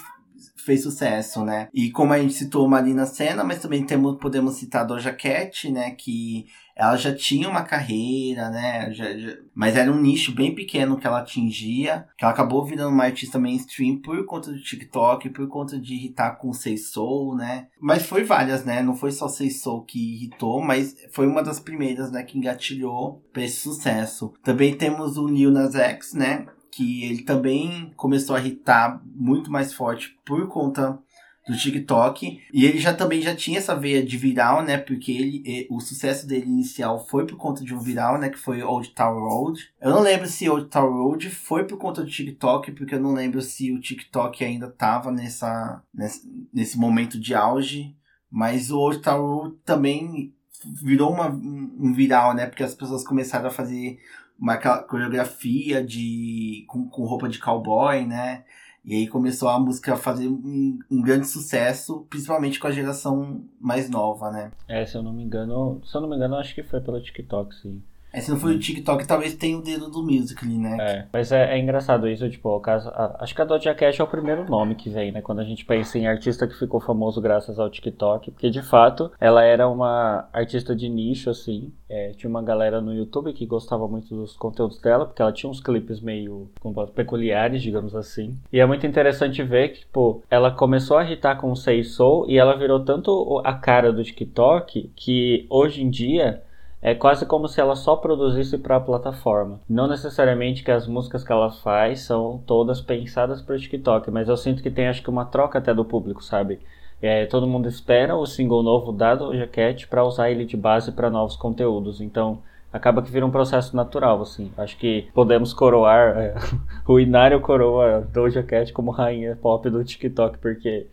fez 0.66 0.82
sucesso, 0.82 1.46
né? 1.46 1.70
E 1.74 1.92
como 1.92 2.12
a 2.12 2.20
gente 2.20 2.34
citou 2.34 2.68
Marina 2.68 3.06
Senna, 3.06 3.44
mas 3.44 3.62
também 3.62 3.86
temos, 3.86 4.18
podemos 4.18 4.56
citar 4.56 4.82
a 4.82 4.86
Doja 4.86 5.14
Cat, 5.14 5.72
né? 5.72 5.92
Que 5.92 6.48
ela 6.76 6.98
já 6.98 7.16
tinha 7.16 7.48
uma 7.48 7.64
carreira, 7.64 8.50
né? 8.50 8.92
Já, 8.92 9.18
já, 9.18 9.38
mas 9.54 9.78
era 9.78 9.92
um 9.92 10.02
nicho 10.02 10.34
bem 10.34 10.54
pequeno 10.54 10.98
que 10.98 11.08
ela 11.08 11.20
atingia, 11.20 12.06
que 12.18 12.26
ela 12.26 12.34
acabou 12.34 12.66
virando 12.66 12.90
uma 12.90 13.06
artista 13.06 13.40
mainstream 13.40 14.02
por 14.02 14.26
conta 14.26 14.52
do 14.52 14.60
TikTok, 14.60 15.30
por 15.30 15.48
conta 15.48 15.80
de 15.80 15.94
irritar 15.94 16.32
com 16.32 16.52
Sei 16.52 16.78
Soul, 16.78 17.36
né? 17.36 17.68
Mas 17.80 18.06
foi 18.06 18.24
várias, 18.24 18.66
né? 18.66 18.82
Não 18.82 18.96
foi 18.96 19.12
só 19.12 19.28
Sei 19.28 19.50
Soul 19.50 19.84
que 19.84 20.16
irritou, 20.16 20.62
mas 20.62 20.96
foi 21.12 21.28
uma 21.28 21.44
das 21.44 21.60
primeiras, 21.60 22.12
né, 22.12 22.24
que 22.24 22.38
engatilhou 22.38 23.24
para 23.32 23.44
esse 23.44 23.58
sucesso. 23.58 24.34
Também 24.44 24.76
temos 24.76 25.18
o 25.18 25.28
Lil 25.28 25.52
Nas 25.52 25.76
X, 25.76 26.14
né? 26.14 26.48
Que 26.76 27.06
ele 27.06 27.22
também 27.22 27.94
começou 27.96 28.36
a 28.36 28.40
irritar 28.40 29.02
muito 29.06 29.50
mais 29.50 29.74
forte 29.74 30.20
por 30.26 30.46
conta 30.50 31.00
do 31.48 31.56
TikTok. 31.56 32.42
E 32.52 32.66
ele 32.66 32.80
já 32.80 32.94
também 32.94 33.22
já 33.22 33.34
tinha 33.34 33.60
essa 33.60 33.74
veia 33.74 34.04
de 34.04 34.18
viral, 34.18 34.62
né? 34.62 34.78
Porque 34.78 35.10
ele, 35.14 35.68
o 35.70 35.80
sucesso 35.80 36.28
dele 36.28 36.48
inicial 36.48 37.08
foi 37.08 37.26
por 37.26 37.38
conta 37.38 37.64
de 37.64 37.74
um 37.74 37.80
viral, 37.80 38.20
né? 38.20 38.30
Que 38.30 38.38
foi 38.38 38.62
Old 38.62 38.90
Town 38.90 39.18
Road. 39.18 39.72
Eu 39.80 39.92
não 39.92 40.02
lembro 40.02 40.28
se 40.28 40.50
Old 40.50 40.68
Town 40.68 40.92
Road 40.92 41.30
foi 41.30 41.64
por 41.64 41.78
conta 41.78 42.04
do 42.04 42.10
TikTok, 42.10 42.74
porque 42.74 42.96
eu 42.96 43.00
não 43.00 43.14
lembro 43.14 43.42
se 43.42 43.72
o 43.72 43.80
TikTok 43.80 44.44
ainda 44.44 44.70
tava 44.70 45.14
nessa, 45.14 45.82
nesse, 45.94 46.30
nesse 46.54 46.78
momento 46.78 47.18
de 47.18 47.34
auge. 47.34 47.96
Mas 48.30 48.70
o 48.70 48.78
Old 48.78 49.02
Town 49.02 49.22
Road 49.22 49.56
também 49.64 50.34
virou 50.82 51.12
uma, 51.14 51.30
um 51.30 51.94
viral, 51.94 52.34
né? 52.34 52.48
Porque 52.48 52.64
as 52.64 52.76
pessoas 52.76 53.06
começaram 53.06 53.48
a 53.48 53.52
fazer 53.52 53.98
uma 54.40 54.58
coreografia 54.58 55.84
de 55.84 56.66
com, 56.68 56.88
com 56.88 57.06
roupa 57.06 57.30
de 57.30 57.40
cowboy, 57.40 58.06
né? 58.06 58.44
E 58.84 58.94
aí 58.94 59.08
começou 59.08 59.50
a 59.50 59.60
música 59.60 59.94
a 59.94 59.98
fazer 59.98 60.28
um, 60.28 60.78
um, 60.92 61.02
grande 61.02 61.26
sucesso, 61.28 62.06
principalmente 62.08 62.60
com 62.60 62.68
a 62.68 62.72
geração 62.72 63.44
mais 63.60 63.90
nova, 63.90 64.30
né? 64.30 64.52
É, 64.68 64.86
se 64.86 64.96
eu 64.96 65.02
não 65.02 65.12
me 65.12 65.24
engano, 65.24 65.82
se 65.84 65.98
eu 65.98 66.02
não 66.02 66.08
me 66.08 66.16
engano, 66.16 66.36
acho 66.36 66.54
que 66.54 66.62
foi 66.62 66.80
pelo 66.80 67.02
TikTok, 67.02 67.56
sim. 67.56 67.82
É, 68.16 68.22
se 68.22 68.32
não 68.32 68.40
for 68.40 68.50
o 68.50 68.58
TikTok, 68.58 69.06
talvez 69.06 69.36
tenha 69.36 69.58
o 69.58 69.62
dedo 69.62 69.90
do 69.90 70.02
Musical.ly, 70.02 70.58
né? 70.58 70.78
É, 70.80 71.06
mas 71.12 71.34
é, 71.34 71.54
é, 71.54 71.60
engraçado 71.60 72.08
isso, 72.08 72.30
tipo, 72.30 72.48
o 72.48 72.62
caso, 72.62 72.88
a, 72.90 73.18
acho 73.20 73.36
que 73.36 73.42
a 73.42 73.46
Doja 73.46 73.76
Cat 73.76 74.00
é 74.00 74.04
o 74.04 74.08
primeiro 74.08 74.50
nome 74.50 74.74
que 74.74 74.90
vem, 74.90 75.12
né? 75.12 75.22
Quando 75.22 75.42
a 75.42 75.44
gente 75.44 75.66
pensa 75.66 76.00
em 76.00 76.08
artista 76.08 76.48
que 76.48 76.58
ficou 76.58 76.80
famoso 76.80 77.20
graças 77.20 77.60
ao 77.60 77.70
TikTok, 77.70 78.32
porque 78.32 78.50
de 78.50 78.62
fato 78.62 79.12
ela 79.20 79.44
era 79.44 79.68
uma 79.68 80.30
artista 80.32 80.74
de 80.74 80.88
nicho, 80.88 81.30
assim. 81.30 81.74
É, 81.90 82.12
tinha 82.12 82.30
uma 82.30 82.42
galera 82.42 82.80
no 82.80 82.94
YouTube 82.94 83.34
que 83.34 83.46
gostava 83.46 83.86
muito 83.86 84.16
dos 84.16 84.38
conteúdos 84.38 84.80
dela, 84.80 85.06
porque 85.06 85.22
ela 85.22 85.34
tinha 85.34 85.50
uns 85.50 85.60
clipes 85.60 86.00
meio 86.00 86.50
peculiares, 86.96 87.62
digamos 87.62 87.94
assim. 87.94 88.40
E 88.52 88.62
é 88.62 88.66
muito 88.66 88.88
interessante 88.88 89.44
ver 89.44 89.74
que, 89.74 89.80
tipo, 89.82 90.24
ela 90.32 90.52
começou 90.52 90.98
a 90.98 91.04
irritar 91.04 91.36
com 91.36 91.52
o 91.52 91.56
Sei 91.56 91.84
Soul 91.84 92.30
e 92.30 92.38
ela 92.38 92.58
virou 92.58 92.80
tanto 92.80 93.42
a 93.44 93.54
cara 93.54 93.92
do 93.92 94.04
TikTok 94.06 94.90
que 94.96 95.46
hoje 95.50 95.84
em 95.84 95.90
dia 95.90 96.42
é 96.86 96.94
quase 96.94 97.26
como 97.26 97.48
se 97.48 97.60
ela 97.60 97.76
só 97.76 97.96
produzisse 97.96 98.60
para 98.60 98.76
a 98.76 98.80
plataforma. 98.80 99.60
Não 99.68 99.88
necessariamente 99.88 100.64
que 100.64 100.70
as 100.70 100.88
músicas 100.88 101.24
que 101.24 101.32
ela 101.32 101.50
faz 101.50 102.02
são 102.02 102.40
todas 102.46 102.80
pensadas 102.80 103.42
para 103.42 103.56
o 103.56 103.58
TikTok, 103.58 104.12
mas 104.12 104.30
eu 104.30 104.38
sinto 104.38 104.62
que 104.62 104.70
tem 104.70 104.88
acho 104.88 105.02
que 105.02 105.10
uma 105.10 105.26
troca 105.26 105.58
até 105.58 105.74
do 105.74 105.84
público, 105.84 106.24
sabe? 106.24 106.60
É, 107.02 107.26
todo 107.26 107.48
mundo 107.48 107.68
espera 107.68 108.16
o 108.16 108.28
single 108.28 108.62
novo 108.62 108.92
da 108.92 109.16
Doja 109.16 109.48
Cat 109.48 109.88
para 109.88 110.06
usar 110.06 110.30
ele 110.30 110.46
de 110.46 110.56
base 110.56 110.92
para 110.92 111.10
novos 111.10 111.36
conteúdos. 111.36 112.02
Então 112.02 112.44
acaba 112.72 113.02
que 113.02 113.10
vira 113.10 113.26
um 113.26 113.32
processo 113.32 113.76
natural, 113.76 114.22
assim. 114.22 114.52
Acho 114.56 114.78
que 114.78 115.08
podemos 115.12 115.56
coroar, 115.56 116.16
é, 116.16 116.36
o 116.88 117.00
Inário 117.00 117.42
coroa 117.42 118.08
Doja 118.14 118.44
Cat 118.44 118.72
como 118.72 118.92
rainha 118.92 119.36
pop 119.42 119.68
do 119.72 119.84
TikTok, 119.84 120.38
porque 120.38 120.86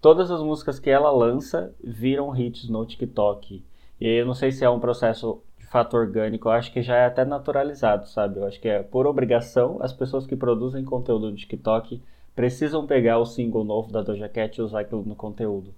todas 0.00 0.30
as 0.30 0.40
músicas 0.40 0.78
que 0.78 0.88
ela 0.88 1.10
lança 1.10 1.74
viram 1.82 2.32
hits 2.36 2.68
no 2.68 2.86
TikTok. 2.86 3.64
E 4.00 4.08
eu 4.08 4.26
não 4.26 4.34
sei 4.34 4.52
se 4.52 4.64
é 4.64 4.70
um 4.70 4.80
processo 4.80 5.42
de 5.58 5.66
fato 5.66 5.96
orgânico, 5.96 6.48
eu 6.48 6.52
acho 6.52 6.72
que 6.72 6.82
já 6.82 6.96
é 6.96 7.06
até 7.06 7.24
naturalizado, 7.24 8.06
sabe? 8.08 8.38
Eu 8.40 8.46
acho 8.46 8.60
que 8.60 8.68
é 8.68 8.82
por 8.82 9.06
obrigação 9.06 9.78
as 9.80 9.92
pessoas 9.92 10.26
que 10.26 10.36
produzem 10.36 10.84
conteúdo 10.84 11.30
no 11.30 11.36
TikTok 11.36 12.02
precisam 12.34 12.86
pegar 12.86 13.18
o 13.18 13.26
single 13.26 13.64
novo 13.64 13.92
da 13.92 14.02
Doja 14.02 14.28
Cat 14.28 14.58
e 14.58 14.62
usar 14.62 14.80
aquilo 14.80 15.04
no 15.04 15.14
conteúdo. 15.14 15.74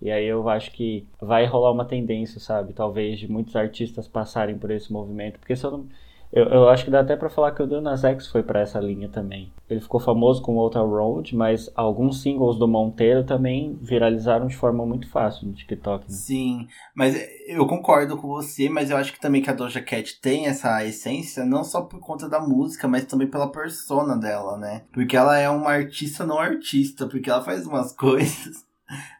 E 0.00 0.10
aí 0.10 0.26
eu 0.26 0.48
acho 0.48 0.70
que 0.72 1.06
vai 1.20 1.44
rolar 1.44 1.72
uma 1.72 1.84
tendência, 1.84 2.40
sabe? 2.40 2.72
Talvez 2.72 3.18
de 3.18 3.30
muitos 3.30 3.56
artistas 3.56 4.06
passarem 4.06 4.56
por 4.56 4.70
esse 4.70 4.92
movimento. 4.92 5.38
Porque 5.38 5.56
se 5.56 5.64
eu 5.66 5.70
não, 5.72 5.86
Eu, 6.32 6.44
eu 6.44 6.68
acho 6.68 6.84
que 6.84 6.90
dá 6.90 7.00
até 7.00 7.16
para 7.16 7.30
falar 7.30 7.52
que 7.52 7.62
o 7.62 7.66
Lil 7.66 7.80
Nas 7.80 8.04
X 8.04 8.26
foi 8.26 8.42
para 8.42 8.60
essa 8.60 8.78
linha 8.78 9.08
também. 9.08 9.52
Ele 9.68 9.80
ficou 9.80 10.00
famoso 10.00 10.42
com 10.42 10.56
Outer 10.56 10.84
Road, 10.84 11.34
mas 11.34 11.70
alguns 11.74 12.22
singles 12.22 12.58
do 12.58 12.68
Monteiro 12.68 13.24
também 13.24 13.78
viralizaram 13.80 14.46
de 14.46 14.56
forma 14.56 14.84
muito 14.84 15.08
fácil 15.08 15.46
no 15.46 15.54
TikTok. 15.54 16.04
Né? 16.04 16.14
Sim, 16.14 16.68
mas 16.94 17.16
eu 17.46 17.66
concordo 17.66 18.16
com 18.16 18.28
você, 18.28 18.68
mas 18.68 18.90
eu 18.90 18.96
acho 18.96 19.12
que 19.12 19.20
também 19.20 19.42
que 19.42 19.50
a 19.50 19.54
Doja 19.54 19.80
Cat 19.80 20.20
tem 20.20 20.46
essa 20.46 20.84
essência, 20.84 21.44
não 21.44 21.64
só 21.64 21.82
por 21.82 22.00
conta 22.00 22.28
da 22.28 22.40
música, 22.40 22.86
mas 22.86 23.04
também 23.04 23.28
pela 23.28 23.50
persona 23.50 24.16
dela, 24.16 24.56
né? 24.56 24.82
Porque 24.92 25.16
ela 25.16 25.38
é 25.38 25.48
uma 25.48 25.70
artista 25.70 26.24
não 26.24 26.38
artista, 26.38 27.06
porque 27.06 27.30
ela 27.30 27.42
faz 27.42 27.66
umas 27.66 27.92
coisas 27.96 28.67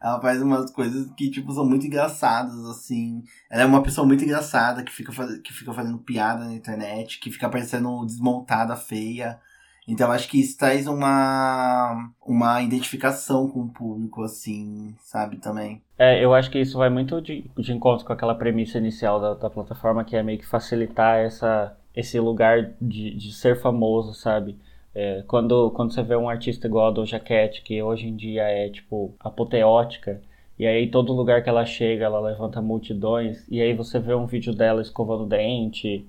ela 0.00 0.20
faz 0.20 0.40
umas 0.42 0.70
coisas 0.70 1.10
que, 1.16 1.30
tipo, 1.30 1.52
são 1.52 1.64
muito 1.64 1.86
engraçadas, 1.86 2.64
assim. 2.66 3.22
Ela 3.50 3.62
é 3.62 3.66
uma 3.66 3.82
pessoa 3.82 4.06
muito 4.06 4.24
engraçada, 4.24 4.82
que 4.82 4.92
fica, 4.92 5.12
faz... 5.12 5.38
que 5.38 5.52
fica 5.52 5.72
fazendo 5.72 5.98
piada 5.98 6.44
na 6.44 6.54
internet, 6.54 7.20
que 7.20 7.30
fica 7.30 7.48
parecendo 7.48 8.04
desmontada, 8.06 8.76
feia. 8.76 9.38
Então, 9.86 10.12
acho 10.12 10.28
que 10.28 10.38
isso 10.38 10.58
traz 10.58 10.86
uma, 10.86 12.10
uma 12.26 12.60
identificação 12.60 13.48
com 13.48 13.60
o 13.60 13.68
público, 13.70 14.22
assim, 14.22 14.94
sabe, 15.00 15.38
também. 15.38 15.82
É, 15.98 16.22
eu 16.22 16.34
acho 16.34 16.50
que 16.50 16.60
isso 16.60 16.76
vai 16.76 16.90
muito 16.90 17.22
de, 17.22 17.50
de 17.56 17.72
encontro 17.72 18.04
com 18.04 18.12
aquela 18.12 18.34
premissa 18.34 18.76
inicial 18.76 19.18
da, 19.18 19.32
da 19.32 19.48
plataforma, 19.48 20.04
que 20.04 20.14
é 20.14 20.22
meio 20.22 20.38
que 20.38 20.46
facilitar 20.46 21.16
essa, 21.20 21.74
esse 21.96 22.20
lugar 22.20 22.74
de, 22.80 23.16
de 23.16 23.32
ser 23.32 23.60
famoso, 23.62 24.12
sabe? 24.12 24.58
É, 24.94 25.22
quando, 25.26 25.70
quando 25.70 25.92
você 25.92 26.02
vê 26.02 26.16
um 26.16 26.28
artista 26.28 26.66
igual 26.66 26.88
a 26.88 26.90
Doja 26.90 27.20
Cat, 27.20 27.62
que 27.62 27.82
hoje 27.82 28.06
em 28.08 28.16
dia 28.16 28.42
é, 28.42 28.68
tipo, 28.68 29.14
apoteótica, 29.20 30.20
e 30.58 30.66
aí 30.66 30.90
todo 30.90 31.12
lugar 31.12 31.42
que 31.42 31.48
ela 31.48 31.64
chega, 31.64 32.04
ela 32.04 32.20
levanta 32.20 32.60
multidões, 32.60 33.46
e 33.48 33.60
aí 33.62 33.74
você 33.74 33.98
vê 33.98 34.14
um 34.14 34.26
vídeo 34.26 34.52
dela 34.54 34.82
escovando 34.82 35.26
dente, 35.26 36.04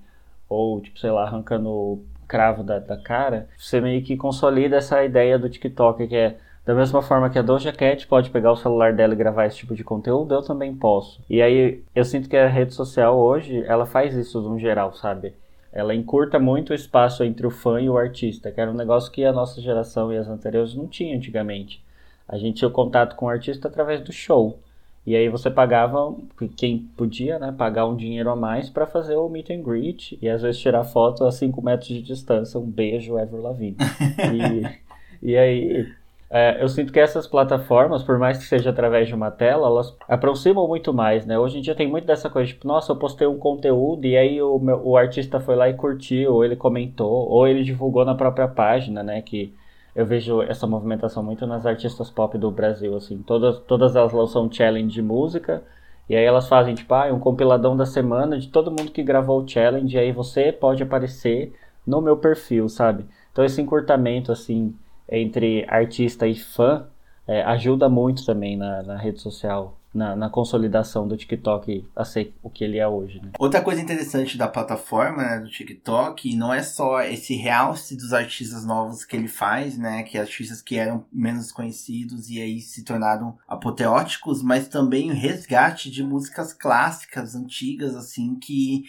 ou, 0.48 0.80
tipo, 0.80 0.98
sei 0.98 1.10
lá, 1.10 1.22
arrancando 1.24 2.02
cravo 2.26 2.62
da, 2.62 2.78
da 2.78 2.96
cara, 2.96 3.48
você 3.56 3.80
meio 3.80 4.02
que 4.02 4.16
consolida 4.16 4.76
essa 4.76 5.04
ideia 5.04 5.38
do 5.38 5.48
TikTok, 5.48 6.06
que 6.06 6.16
é 6.16 6.36
da 6.64 6.74
mesma 6.74 7.02
forma 7.02 7.30
que 7.30 7.38
a 7.38 7.42
Doja 7.42 7.72
Cat 7.72 8.06
pode 8.06 8.30
pegar 8.30 8.52
o 8.52 8.56
celular 8.56 8.92
dela 8.92 9.14
e 9.14 9.16
gravar 9.16 9.46
esse 9.46 9.56
tipo 9.56 9.74
de 9.74 9.82
conteúdo, 9.82 10.34
eu 10.34 10.42
também 10.42 10.74
posso. 10.74 11.20
E 11.28 11.40
aí 11.42 11.82
eu 11.94 12.04
sinto 12.04 12.28
que 12.28 12.36
a 12.36 12.46
rede 12.46 12.74
social 12.74 13.18
hoje, 13.18 13.64
ela 13.66 13.86
faz 13.86 14.14
isso 14.14 14.40
no 14.40 14.58
geral, 14.58 14.92
sabe? 14.92 15.34
Ela 15.72 15.94
encurta 15.94 16.38
muito 16.38 16.70
o 16.70 16.74
espaço 16.74 17.22
entre 17.22 17.46
o 17.46 17.50
fã 17.50 17.80
e 17.80 17.88
o 17.88 17.96
artista, 17.96 18.50
que 18.50 18.60
era 18.60 18.70
um 18.70 18.74
negócio 18.74 19.12
que 19.12 19.24
a 19.24 19.32
nossa 19.32 19.60
geração 19.60 20.12
e 20.12 20.16
as 20.16 20.28
anteriores 20.28 20.74
não 20.74 20.86
tinham 20.86 21.16
antigamente. 21.16 21.82
A 22.28 22.36
gente 22.36 22.56
tinha 22.56 22.68
o 22.68 22.72
contato 22.72 23.16
com 23.16 23.26
o 23.26 23.28
artista 23.28 23.68
através 23.68 24.00
do 24.00 24.12
show. 24.12 24.58
E 25.06 25.16
aí 25.16 25.28
você 25.28 25.50
pagava, 25.50 26.14
quem 26.56 26.78
podia, 26.96 27.38
né, 27.38 27.52
pagar 27.56 27.86
um 27.86 27.96
dinheiro 27.96 28.30
a 28.30 28.36
mais 28.36 28.68
para 28.68 28.86
fazer 28.86 29.16
o 29.16 29.28
meet 29.28 29.50
and 29.50 29.62
greet 29.62 30.18
e 30.20 30.28
às 30.28 30.42
vezes 30.42 30.60
tirar 30.60 30.84
foto 30.84 31.24
a 31.24 31.32
5 31.32 31.62
metros 31.62 31.88
de 31.88 32.02
distância. 32.02 32.60
Um 32.60 32.70
beijo, 32.70 33.18
Ever 33.18 33.40
Lavigne. 33.40 33.76
e, 35.22 35.30
e 35.30 35.36
aí 35.36 35.88
é, 36.32 36.62
eu 36.62 36.68
sinto 36.68 36.92
que 36.92 37.00
essas 37.00 37.26
plataformas, 37.26 38.04
por 38.04 38.16
mais 38.16 38.38
que 38.38 38.44
seja 38.44 38.70
através 38.70 39.08
de 39.08 39.14
uma 39.14 39.32
tela, 39.32 39.66
elas 39.66 39.96
aproximam 40.08 40.68
muito 40.68 40.94
mais, 40.94 41.26
né? 41.26 41.36
Hoje 41.36 41.58
em 41.58 41.60
dia 41.60 41.74
tem 41.74 41.88
muito 41.88 42.06
dessa 42.06 42.30
coisa, 42.30 42.46
tipo, 42.48 42.68
nossa, 42.68 42.92
eu 42.92 42.96
postei 42.96 43.26
um 43.26 43.36
conteúdo 43.36 44.06
e 44.06 44.16
aí 44.16 44.40
o, 44.40 44.56
meu, 44.60 44.80
o 44.86 44.96
artista 44.96 45.40
foi 45.40 45.56
lá 45.56 45.68
e 45.68 45.74
curtiu, 45.74 46.34
ou 46.34 46.44
ele 46.44 46.54
comentou, 46.54 47.28
ou 47.28 47.48
ele 47.48 47.64
divulgou 47.64 48.04
na 48.04 48.14
própria 48.14 48.46
página, 48.46 49.02
né? 49.02 49.20
Que 49.22 49.52
eu 49.94 50.06
vejo 50.06 50.40
essa 50.42 50.68
movimentação 50.68 51.20
muito 51.20 51.44
nas 51.48 51.66
artistas 51.66 52.10
pop 52.10 52.38
do 52.38 52.50
Brasil, 52.52 52.96
assim. 52.96 53.18
Todas, 53.22 53.58
todas 53.60 53.96
elas 53.96 54.12
lançam 54.12 54.44
um 54.46 54.52
challenge 54.52 54.94
de 54.94 55.02
música, 55.02 55.64
e 56.08 56.14
aí 56.14 56.24
elas 56.24 56.48
fazem, 56.48 56.74
tipo, 56.76 56.94
ah, 56.94 57.12
um 57.12 57.18
compiladão 57.18 57.76
da 57.76 57.86
semana 57.86 58.38
de 58.38 58.48
todo 58.48 58.70
mundo 58.70 58.92
que 58.92 59.02
gravou 59.02 59.42
o 59.42 59.48
challenge, 59.48 59.96
e 59.96 59.98
aí 59.98 60.12
você 60.12 60.52
pode 60.52 60.80
aparecer 60.80 61.52
no 61.84 62.00
meu 62.00 62.16
perfil, 62.16 62.68
sabe? 62.68 63.04
Então 63.32 63.44
esse 63.44 63.60
encurtamento, 63.60 64.30
assim 64.30 64.74
entre 65.10 65.64
artista 65.68 66.26
e 66.26 66.34
fã 66.36 66.86
é, 67.26 67.42
ajuda 67.42 67.88
muito 67.88 68.24
também 68.24 68.56
na, 68.56 68.82
na 68.82 68.96
rede 68.96 69.20
social, 69.20 69.78
na, 69.94 70.14
na, 70.16 70.28
consolidação 70.30 71.06
do 71.06 71.16
TikTok 71.16 71.84
a 71.94 72.04
ser 72.04 72.34
o 72.42 72.50
que 72.50 72.64
ele 72.64 72.78
é 72.78 72.86
hoje. 72.86 73.20
Né? 73.20 73.32
Outra 73.38 73.60
coisa 73.60 73.80
interessante 73.80 74.38
da 74.38 74.48
plataforma 74.48 75.22
né, 75.22 75.40
do 75.40 75.48
TikTok 75.48 76.34
não 76.36 76.52
é 76.52 76.62
só 76.62 77.02
esse 77.02 77.34
realce 77.34 77.96
dos 77.96 78.12
artistas 78.12 78.64
novos 78.64 79.04
que 79.04 79.16
ele 79.16 79.28
faz, 79.28 79.76
né, 79.76 80.02
que 80.02 80.18
artistas 80.18 80.62
que 80.62 80.76
eram 80.76 81.04
menos 81.12 81.52
conhecidos 81.52 82.28
e 82.30 82.40
aí 82.40 82.60
se 82.60 82.84
tornaram 82.84 83.36
apoteóticos, 83.46 84.42
mas 84.42 84.68
também 84.68 85.10
o 85.10 85.14
resgate 85.14 85.90
de 85.90 86.02
músicas 86.02 86.52
clássicas, 86.52 87.34
antigas, 87.34 87.94
assim, 87.94 88.36
que 88.36 88.84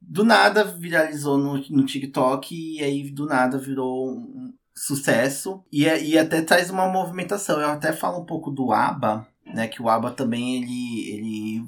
do 0.00 0.24
nada 0.24 0.64
viralizou 0.64 1.36
no, 1.36 1.54
no 1.70 1.84
TikTok 1.84 2.54
e 2.54 2.82
aí 2.82 3.10
do 3.10 3.26
nada 3.26 3.58
virou 3.58 4.10
um, 4.10 4.54
sucesso 4.78 5.62
e, 5.72 5.86
é, 5.86 6.02
e 6.02 6.16
até 6.16 6.40
traz 6.40 6.70
uma 6.70 6.88
movimentação. 6.88 7.60
Eu 7.60 7.68
até 7.68 7.92
falo 7.92 8.20
um 8.20 8.24
pouco 8.24 8.50
do 8.50 8.72
ABBA, 8.72 9.26
né? 9.44 9.66
Que 9.66 9.82
o 9.82 9.88
ABBA 9.88 10.12
também 10.12 10.62
ele, 10.62 11.10
ele 11.10 11.64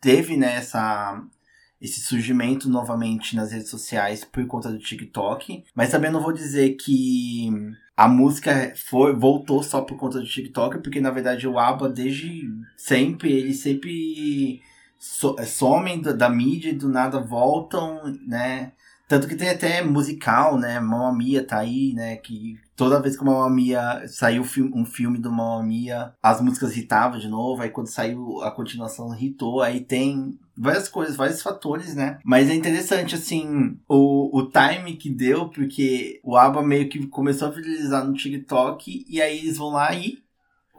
teve 0.00 0.36
né, 0.36 0.56
essa, 0.56 1.22
esse 1.80 2.00
surgimento 2.00 2.68
novamente 2.68 3.34
nas 3.34 3.50
redes 3.52 3.70
sociais 3.70 4.24
por 4.24 4.46
conta 4.46 4.70
do 4.70 4.78
TikTok. 4.78 5.64
Mas 5.74 5.90
também 5.90 6.10
não 6.10 6.22
vou 6.22 6.32
dizer 6.32 6.76
que 6.76 7.48
a 7.96 8.06
música 8.06 8.72
foi, 8.76 9.14
voltou 9.14 9.62
só 9.62 9.80
por 9.80 9.96
conta 9.96 10.20
do 10.20 10.26
TikTok, 10.26 10.78
porque 10.78 11.00
na 11.00 11.10
verdade 11.10 11.48
o 11.48 11.58
ABBA 11.58 11.88
desde 11.88 12.48
sempre, 12.76 13.32
ele 13.32 13.54
sempre 13.54 14.62
so, 14.98 15.34
somem 15.46 16.00
da, 16.00 16.12
da 16.12 16.28
mídia 16.28 16.70
e 16.70 16.76
do 16.76 16.88
nada 16.88 17.20
voltam, 17.20 18.02
né? 18.26 18.72
Tanto 19.10 19.26
que 19.26 19.34
tem 19.34 19.48
até 19.50 19.82
musical, 19.82 20.56
né? 20.56 20.78
Mamma 20.78 21.12
Mia 21.12 21.44
tá 21.44 21.58
aí, 21.58 21.92
né? 21.94 22.14
Que 22.14 22.56
toda 22.76 23.02
vez 23.02 23.18
que 23.18 23.24
Mamma 23.24 23.50
Mia 23.50 24.04
saiu 24.06 24.44
um 24.72 24.84
filme 24.86 25.18
do 25.18 25.32
Mamma 25.32 25.64
Mia, 25.64 26.14
as 26.22 26.40
músicas 26.40 26.76
hitavam 26.76 27.18
de 27.18 27.26
novo. 27.26 27.60
Aí 27.60 27.70
quando 27.70 27.88
saiu 27.88 28.40
a 28.40 28.52
continuação, 28.52 29.12
hitou. 29.18 29.62
Aí 29.62 29.80
tem 29.80 30.38
várias 30.56 30.88
coisas, 30.88 31.16
vários 31.16 31.42
fatores, 31.42 31.92
né? 31.92 32.20
Mas 32.24 32.48
é 32.48 32.54
interessante, 32.54 33.16
assim, 33.16 33.76
o, 33.88 34.38
o 34.38 34.48
time 34.48 34.94
que 34.94 35.10
deu, 35.10 35.48
porque 35.48 36.20
o 36.22 36.36
ABBA 36.36 36.62
meio 36.62 36.88
que 36.88 37.04
começou 37.08 37.48
a 37.48 37.50
viralizar 37.50 38.04
no 38.04 38.14
TikTok. 38.14 39.06
E 39.08 39.20
aí 39.20 39.38
eles 39.38 39.58
vão 39.58 39.70
lá 39.70 39.92
e 39.92 40.22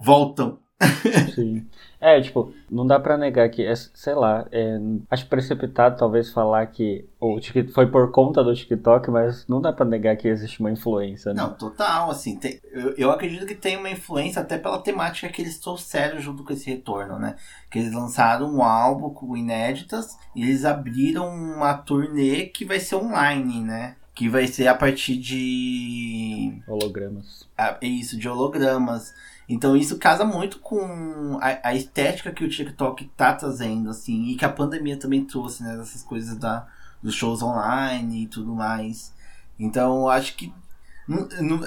voltam 0.01 0.57
Sim. 1.35 1.65
É, 1.99 2.19
tipo, 2.19 2.51
não 2.69 2.85
dá 2.87 2.99
pra 2.99 3.15
negar 3.15 3.47
que, 3.49 3.63
é, 3.63 3.75
sei 3.75 4.15
lá, 4.15 4.47
é, 4.51 4.79
acho 5.09 5.27
precipitado 5.27 5.97
talvez 5.97 6.31
falar 6.31 6.65
que 6.65 7.05
o 7.19 7.39
TikTok 7.39 7.71
foi 7.73 7.85
por 7.85 8.09
conta 8.11 8.43
do 8.43 8.55
TikTok, 8.55 9.11
mas 9.11 9.45
não 9.47 9.61
dá 9.61 9.71
pra 9.71 9.85
negar 9.85 10.17
que 10.17 10.27
existe 10.27 10.59
uma 10.61 10.71
influência, 10.71 11.31
né? 11.31 11.39
Não, 11.39 11.53
total, 11.53 12.09
assim, 12.09 12.37
tem, 12.37 12.59
eu, 12.71 12.95
eu 12.97 13.11
acredito 13.11 13.45
que 13.45 13.53
tem 13.53 13.77
uma 13.77 13.89
influência 13.89 14.41
até 14.41 14.57
pela 14.57 14.81
temática 14.81 15.29
que 15.29 15.43
eles 15.43 15.59
trouxeram 15.59 16.19
junto 16.19 16.43
com 16.43 16.51
esse 16.51 16.67
retorno, 16.71 17.19
né? 17.19 17.35
Que 17.69 17.77
eles 17.77 17.93
lançaram 17.93 18.51
um 18.51 18.63
álbum 18.63 19.11
com 19.11 19.37
inéditas 19.37 20.17
e 20.35 20.41
eles 20.41 20.65
abriram 20.65 21.29
uma 21.29 21.75
turnê 21.75 22.47
que 22.47 22.65
vai 22.65 22.79
ser 22.79 22.95
online, 22.95 23.61
né? 23.61 23.95
Que 24.15 24.27
vai 24.27 24.47
ser 24.47 24.67
a 24.67 24.73
partir 24.75 25.17
de. 25.17 26.61
Hologramas. 26.67 27.47
Ah, 27.55 27.77
isso, 27.81 28.17
de 28.17 28.27
hologramas. 28.27 29.13
Então 29.51 29.75
isso 29.75 29.97
casa 29.97 30.23
muito 30.23 30.59
com 30.59 31.37
a, 31.41 31.69
a, 31.69 31.75
estética 31.75 32.31
que 32.31 32.45
o 32.45 32.49
TikTok 32.49 33.05
tá 33.17 33.33
trazendo, 33.33 33.89
assim, 33.89 34.27
e 34.29 34.35
que 34.35 34.45
a 34.45 34.49
pandemia 34.49 34.95
também 34.95 35.25
trouxe, 35.25 35.61
né? 35.61 35.83
Coisas 36.05 36.37
da, 36.37 36.65
dos 37.03 37.13
shows 37.13 37.43
online 37.43 38.23
e 38.23 38.27
tudo 38.27 38.55
mais. 38.55 39.13
Então 39.59 40.07
acho 40.07 40.37
que 40.37 40.53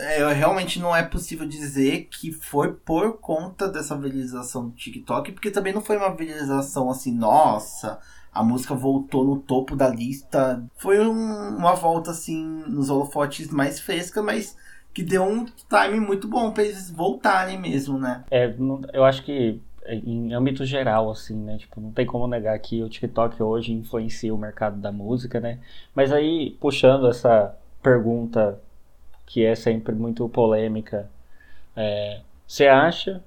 é, 0.00 0.32
realmente 0.32 0.80
não 0.80 0.96
é 0.96 1.02
possível 1.02 1.46
dizer 1.46 2.08
que 2.10 2.32
foi 2.32 2.72
por 2.72 3.18
conta 3.18 3.68
dessa 3.68 3.94
viralização 3.94 4.70
do 4.70 4.74
TikTok, 4.74 5.32
porque 5.32 5.50
também 5.50 5.74
não 5.74 5.82
foi 5.82 5.98
uma 5.98 6.16
viralização 6.16 6.90
assim, 6.90 7.12
nossa, 7.12 8.00
a 8.32 8.42
música 8.42 8.74
voltou 8.74 9.26
no 9.26 9.40
topo 9.40 9.76
da 9.76 9.88
lista. 9.88 10.64
Foi 10.78 11.06
um, 11.06 11.56
uma 11.58 11.74
volta 11.74 12.12
assim 12.12 12.64
nos 12.66 12.88
holofotes 12.88 13.50
mais 13.50 13.78
fresca, 13.78 14.22
mas 14.22 14.56
que 14.94 15.02
deu 15.02 15.24
um 15.24 15.44
time 15.44 15.98
muito 15.98 16.28
bom 16.28 16.52
para 16.52 16.62
eles 16.62 16.88
voltarem 16.88 17.60
mesmo, 17.60 17.98
né? 17.98 18.24
É, 18.30 18.54
eu 18.92 19.04
acho 19.04 19.24
que 19.24 19.60
em 19.86 20.32
âmbito 20.32 20.64
geral, 20.64 21.10
assim, 21.10 21.34
né? 21.34 21.58
Tipo, 21.58 21.80
não 21.80 21.90
tem 21.90 22.06
como 22.06 22.26
negar 22.26 22.58
que 22.60 22.82
o 22.82 22.88
TikTok 22.88 23.42
hoje 23.42 23.72
influencia 23.72 24.34
o 24.34 24.38
mercado 24.38 24.80
da 24.80 24.92
música, 24.92 25.40
né? 25.40 25.58
Mas 25.94 26.12
aí, 26.12 26.56
puxando 26.60 27.08
essa 27.08 27.54
pergunta 27.82 28.58
que 29.26 29.44
é 29.44 29.54
sempre 29.54 29.94
muito 29.94 30.26
polêmica, 30.28 31.10
é, 31.76 32.20
você 32.46 32.66
acha 32.66 33.22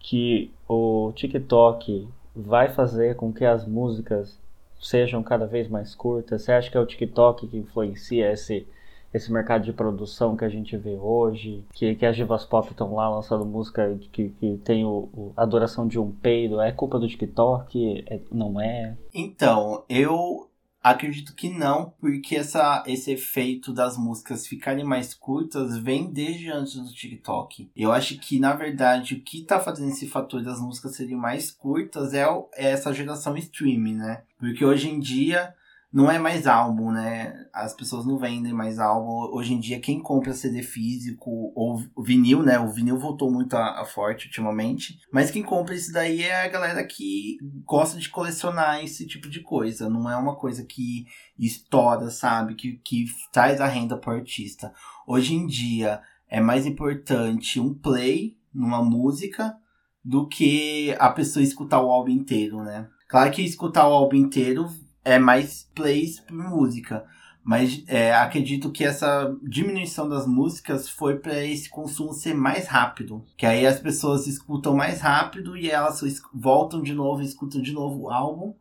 que 0.00 0.50
o 0.68 1.12
TikTok 1.14 2.08
vai 2.34 2.68
fazer 2.68 3.16
com 3.16 3.32
que 3.32 3.44
as 3.44 3.66
músicas 3.66 4.38
sejam 4.80 5.22
cada 5.22 5.46
vez 5.46 5.68
mais 5.68 5.94
curtas? 5.94 6.42
Você 6.42 6.52
acha 6.52 6.70
que 6.70 6.76
é 6.76 6.80
o 6.80 6.86
TikTok 6.86 7.46
que 7.46 7.56
influencia 7.56 8.32
esse 8.32 8.66
esse 9.12 9.32
mercado 9.32 9.64
de 9.64 9.72
produção 9.72 10.36
que 10.36 10.44
a 10.44 10.48
gente 10.48 10.76
vê 10.76 10.96
hoje, 10.96 11.64
que, 11.72 11.94
que 11.94 12.06
as 12.06 12.16
divas 12.16 12.44
pop 12.44 12.70
estão 12.70 12.94
lá 12.94 13.08
lançando 13.08 13.44
música 13.44 13.98
que, 14.12 14.28
que 14.30 14.60
tem 14.64 14.84
o, 14.84 15.08
o, 15.12 15.32
a 15.36 15.44
duração 15.44 15.86
de 15.86 15.98
um 15.98 16.10
peido, 16.10 16.60
é 16.60 16.72
culpa 16.72 16.98
do 16.98 17.08
TikTok? 17.08 18.04
É, 18.06 18.20
não 18.30 18.60
é? 18.60 18.96
Então, 19.14 19.84
eu 19.88 20.48
Acredito 20.86 21.34
que 21.34 21.50
não, 21.50 21.92
porque 21.98 22.36
essa, 22.36 22.84
esse 22.86 23.10
efeito 23.10 23.72
das 23.72 23.98
músicas 23.98 24.46
ficarem 24.46 24.84
mais 24.84 25.12
curtas 25.12 25.76
vem 25.76 26.12
desde 26.12 26.48
antes 26.48 26.76
do 26.76 26.94
TikTok. 26.94 27.68
Eu 27.74 27.90
acho 27.90 28.16
que, 28.20 28.38
na 28.38 28.52
verdade, 28.52 29.14
o 29.14 29.20
que 29.20 29.42
tá 29.42 29.58
fazendo 29.58 29.88
esse 29.88 30.06
fator 30.06 30.44
das 30.44 30.60
músicas 30.60 30.94
serem 30.94 31.16
mais 31.16 31.50
curtas 31.50 32.14
é, 32.14 32.22
é 32.54 32.70
essa 32.70 32.94
geração 32.94 33.36
streaming, 33.36 33.96
né? 33.96 34.22
Porque 34.38 34.64
hoje 34.64 34.88
em 34.88 35.00
dia 35.00 35.52
não 35.96 36.10
é 36.10 36.18
mais 36.18 36.46
álbum, 36.46 36.92
né? 36.92 37.46
As 37.54 37.72
pessoas 37.72 38.04
não 38.04 38.18
vendem 38.18 38.52
mais 38.52 38.78
álbum. 38.78 39.34
Hoje 39.34 39.54
em 39.54 39.58
dia, 39.58 39.80
quem 39.80 39.98
compra 39.98 40.34
CD 40.34 40.62
físico 40.62 41.50
ou 41.54 41.82
vinil, 42.04 42.42
né? 42.42 42.58
O 42.58 42.68
vinil 42.68 42.98
voltou 42.98 43.32
muito 43.32 43.56
a, 43.56 43.80
a, 43.80 43.84
forte 43.86 44.26
ultimamente. 44.26 45.00
Mas 45.10 45.30
quem 45.30 45.42
compra 45.42 45.74
isso 45.74 45.90
daí 45.90 46.20
é 46.20 46.44
a 46.44 46.48
galera 46.48 46.84
que 46.84 47.38
gosta 47.64 47.98
de 47.98 48.10
colecionar 48.10 48.84
esse 48.84 49.06
tipo 49.06 49.26
de 49.26 49.40
coisa. 49.40 49.88
Não 49.88 50.10
é 50.10 50.14
uma 50.18 50.36
coisa 50.36 50.66
que 50.66 51.06
estoura, 51.38 52.10
sabe? 52.10 52.56
Que, 52.56 52.78
que 52.84 53.06
traz 53.32 53.58
a 53.58 53.66
renda 53.66 53.96
pro 53.96 54.12
artista. 54.12 54.74
Hoje 55.06 55.34
em 55.34 55.46
dia, 55.46 56.02
é 56.28 56.42
mais 56.42 56.66
importante 56.66 57.58
um 57.58 57.72
play 57.72 58.36
numa 58.52 58.84
música 58.84 59.56
do 60.04 60.28
que 60.28 60.94
a 60.98 61.08
pessoa 61.08 61.42
escutar 61.42 61.80
o 61.80 61.90
álbum 61.90 62.10
inteiro, 62.10 62.62
né? 62.62 62.86
Claro 63.08 63.30
que 63.30 63.40
escutar 63.40 63.88
o 63.88 63.94
álbum 63.94 64.16
inteiro 64.16 64.68
é 65.06 65.20
mais 65.20 65.70
plays 65.72 66.18
por 66.18 66.36
música. 66.36 67.06
Mas 67.44 67.84
é, 67.86 68.12
acredito 68.12 68.72
que 68.72 68.84
essa 68.84 69.32
diminuição 69.40 70.08
das 70.08 70.26
músicas 70.26 70.88
foi 70.88 71.20
para 71.20 71.44
esse 71.44 71.70
consumo 71.70 72.12
ser 72.12 72.34
mais 72.34 72.66
rápido. 72.66 73.24
Que 73.36 73.46
aí 73.46 73.64
as 73.64 73.78
pessoas 73.78 74.26
escutam 74.26 74.74
mais 74.74 75.00
rápido 75.00 75.56
e 75.56 75.70
elas 75.70 76.02
voltam 76.34 76.82
de 76.82 76.92
novo, 76.92 77.22
escutam 77.22 77.62
de 77.62 77.72
novo 77.72 78.02
o 78.02 78.10
álbum. 78.10 78.52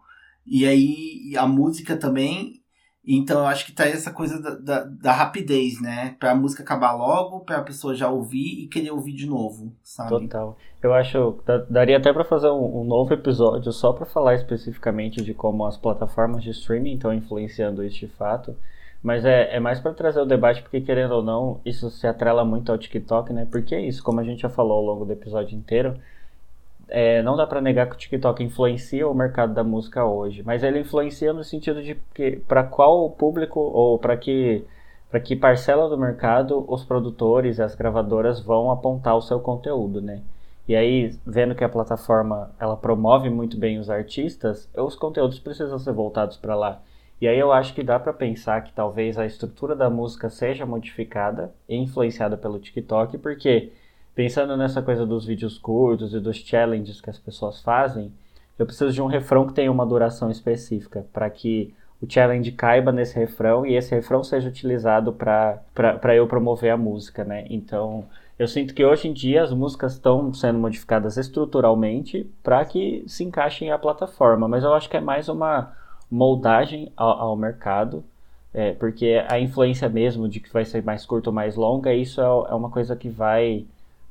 E 0.45 0.67
aí 0.67 1.35
a 1.35 1.47
música 1.47 1.97
também 1.97 2.61
então 3.07 3.39
eu 3.39 3.45
acho 3.45 3.65
que 3.65 3.71
tá 3.71 3.85
essa 3.85 4.11
coisa 4.11 4.41
da, 4.41 4.55
da, 4.55 4.83
da 4.83 5.11
rapidez, 5.11 5.81
né? 5.81 6.15
Pra 6.19 6.33
música 6.33 6.63
acabar 6.63 6.93
logo, 6.93 7.41
pra 7.41 7.61
pessoa 7.61 7.93
já 7.93 8.09
ouvir 8.09 8.63
e 8.63 8.67
querer 8.67 8.91
ouvir 8.91 9.13
de 9.13 9.27
novo, 9.27 9.71
sabe? 9.83 10.09
Total. 10.09 10.57
Eu 10.81 10.93
acho. 10.93 11.39
Daria 11.69 11.97
até 11.97 12.11
para 12.11 12.23
fazer 12.23 12.49
um, 12.49 12.81
um, 12.81 12.83
novo 12.83 13.13
episódio 13.13 13.71
só 13.71 13.93
para 13.93 14.05
falar 14.05 14.35
especificamente 14.35 15.21
de 15.21 15.33
como 15.33 15.65
as 15.65 15.77
plataformas 15.77 16.43
de 16.43 16.49
streaming 16.49 16.95
estão 16.95 17.13
influenciando 17.13 17.83
este 17.83 18.07
fato. 18.07 18.55
Mas 19.03 19.23
é, 19.23 19.55
é 19.55 19.59
mais 19.59 19.79
para 19.79 19.93
trazer 19.93 20.19
o 20.19 20.25
debate, 20.25 20.63
porque 20.63 20.81
querendo 20.81 21.11
ou 21.11 21.23
não, 21.23 21.61
isso 21.63 21.91
se 21.91 22.07
atrela 22.07 22.43
muito 22.43 22.71
ao 22.71 22.77
TikTok, 22.77 23.31
né? 23.33 23.47
Porque 23.51 23.75
é 23.75 23.81
isso, 23.81 24.03
como 24.03 24.19
a 24.19 24.23
gente 24.23 24.41
já 24.41 24.49
falou 24.49 24.77
ao 24.77 24.83
longo 24.83 25.05
do 25.05 25.13
episódio 25.13 25.55
inteiro 25.55 25.95
é, 26.89 27.21
não 27.23 27.35
dá 27.35 27.47
para 27.47 27.61
negar 27.61 27.87
que 27.87 27.95
o 27.95 27.97
TikTok 27.97 28.43
influencia 28.43 29.07
o 29.07 29.13
mercado 29.13 29.53
da 29.53 29.63
música 29.63 30.05
hoje, 30.05 30.43
mas 30.43 30.63
ele 30.63 30.79
influencia 30.79 31.33
no 31.33 31.43
sentido 31.43 31.81
de 31.81 31.95
para 32.47 32.63
qual 32.63 33.09
público 33.09 33.59
ou 33.59 33.97
para 33.99 34.15
que 34.17 34.63
para 35.09 35.19
que 35.19 35.35
parcela 35.35 35.87
do 35.87 35.97
mercado 35.97 36.65
os 36.67 36.83
produtores 36.83 37.57
e 37.57 37.61
as 37.61 37.73
gravadoras 37.75 38.39
vão 38.41 38.69
apontar 38.69 39.15
o 39.15 39.21
seu 39.21 39.39
conteúdo, 39.39 40.01
né? 40.01 40.21
E 40.67 40.75
aí, 40.75 41.15
vendo 41.25 41.55
que 41.55 41.63
a 41.63 41.69
plataforma 41.69 42.51
ela 42.59 42.75
promove 42.75 43.29
muito 43.29 43.55
bem 43.55 43.77
os 43.77 43.89
artistas, 43.89 44.67
os 44.75 44.95
conteúdos 44.95 45.39
precisam 45.39 45.77
ser 45.77 45.93
voltados 45.93 46.37
para 46.37 46.55
lá. 46.55 46.81
E 47.21 47.27
aí 47.27 47.39
eu 47.39 47.51
acho 47.51 47.73
que 47.73 47.83
dá 47.83 47.99
para 47.99 48.11
pensar 48.11 48.61
que 48.63 48.73
talvez 48.73 49.17
a 49.17 49.25
estrutura 49.25 49.75
da 49.75 49.89
música 49.89 50.29
seja 50.29 50.65
modificada 50.65 51.53
e 51.69 51.75
influenciada 51.77 52.35
pelo 52.35 52.59
TikTok, 52.59 53.17
porque 53.19 53.71
pensando 54.15 54.55
nessa 54.55 54.81
coisa 54.81 55.05
dos 55.05 55.25
vídeos 55.25 55.57
curtos 55.57 56.13
e 56.13 56.19
dos 56.19 56.37
challenges 56.37 57.01
que 57.01 57.09
as 57.09 57.19
pessoas 57.19 57.61
fazem, 57.61 58.11
eu 58.57 58.65
preciso 58.65 58.93
de 58.93 59.01
um 59.01 59.07
refrão 59.07 59.45
que 59.45 59.53
tenha 59.53 59.71
uma 59.71 59.85
duração 59.85 60.31
específica 60.31 61.05
para 61.11 61.29
que 61.29 61.75
o 62.01 62.09
challenge 62.09 62.51
caiba 62.53 62.91
nesse 62.91 63.15
refrão 63.15 63.65
e 63.65 63.75
esse 63.75 63.93
refrão 63.93 64.23
seja 64.23 64.47
utilizado 64.47 65.11
para 65.11 66.15
eu 66.15 66.25
promover 66.27 66.71
a 66.71 66.77
música, 66.77 67.25
né? 67.25 67.45
Então, 67.49 68.05
eu 68.39 68.47
sinto 68.47 68.73
que 68.73 68.83
hoje 68.83 69.09
em 69.09 69.13
dia 69.13 69.43
as 69.43 69.51
músicas 69.51 69.93
estão 69.93 70.33
sendo 70.33 70.59
modificadas 70.59 71.17
estruturalmente 71.17 72.29
para 72.41 72.63
que 72.63 73.03
se 73.07 73.23
encaixem 73.23 73.71
à 73.71 73.77
plataforma, 73.77 74.47
mas 74.47 74.63
eu 74.63 74.73
acho 74.73 74.89
que 74.89 74.97
é 74.97 75.01
mais 75.01 75.27
uma 75.27 75.73
moldagem 76.09 76.91
ao, 76.95 77.19
ao 77.19 77.35
mercado, 77.35 78.03
é, 78.53 78.71
porque 78.73 79.21
a 79.27 79.39
influência 79.39 79.89
mesmo 79.89 80.29
de 80.29 80.39
que 80.39 80.51
vai 80.51 80.63
ser 80.63 80.83
mais 80.83 81.05
curto 81.05 81.27
ou 81.27 81.33
mais 81.33 81.55
longa, 81.55 81.93
isso 81.93 82.21
é, 82.21 82.23
é 82.23 82.55
uma 82.55 82.69
coisa 82.69 82.95
que 82.95 83.09
vai 83.09 83.65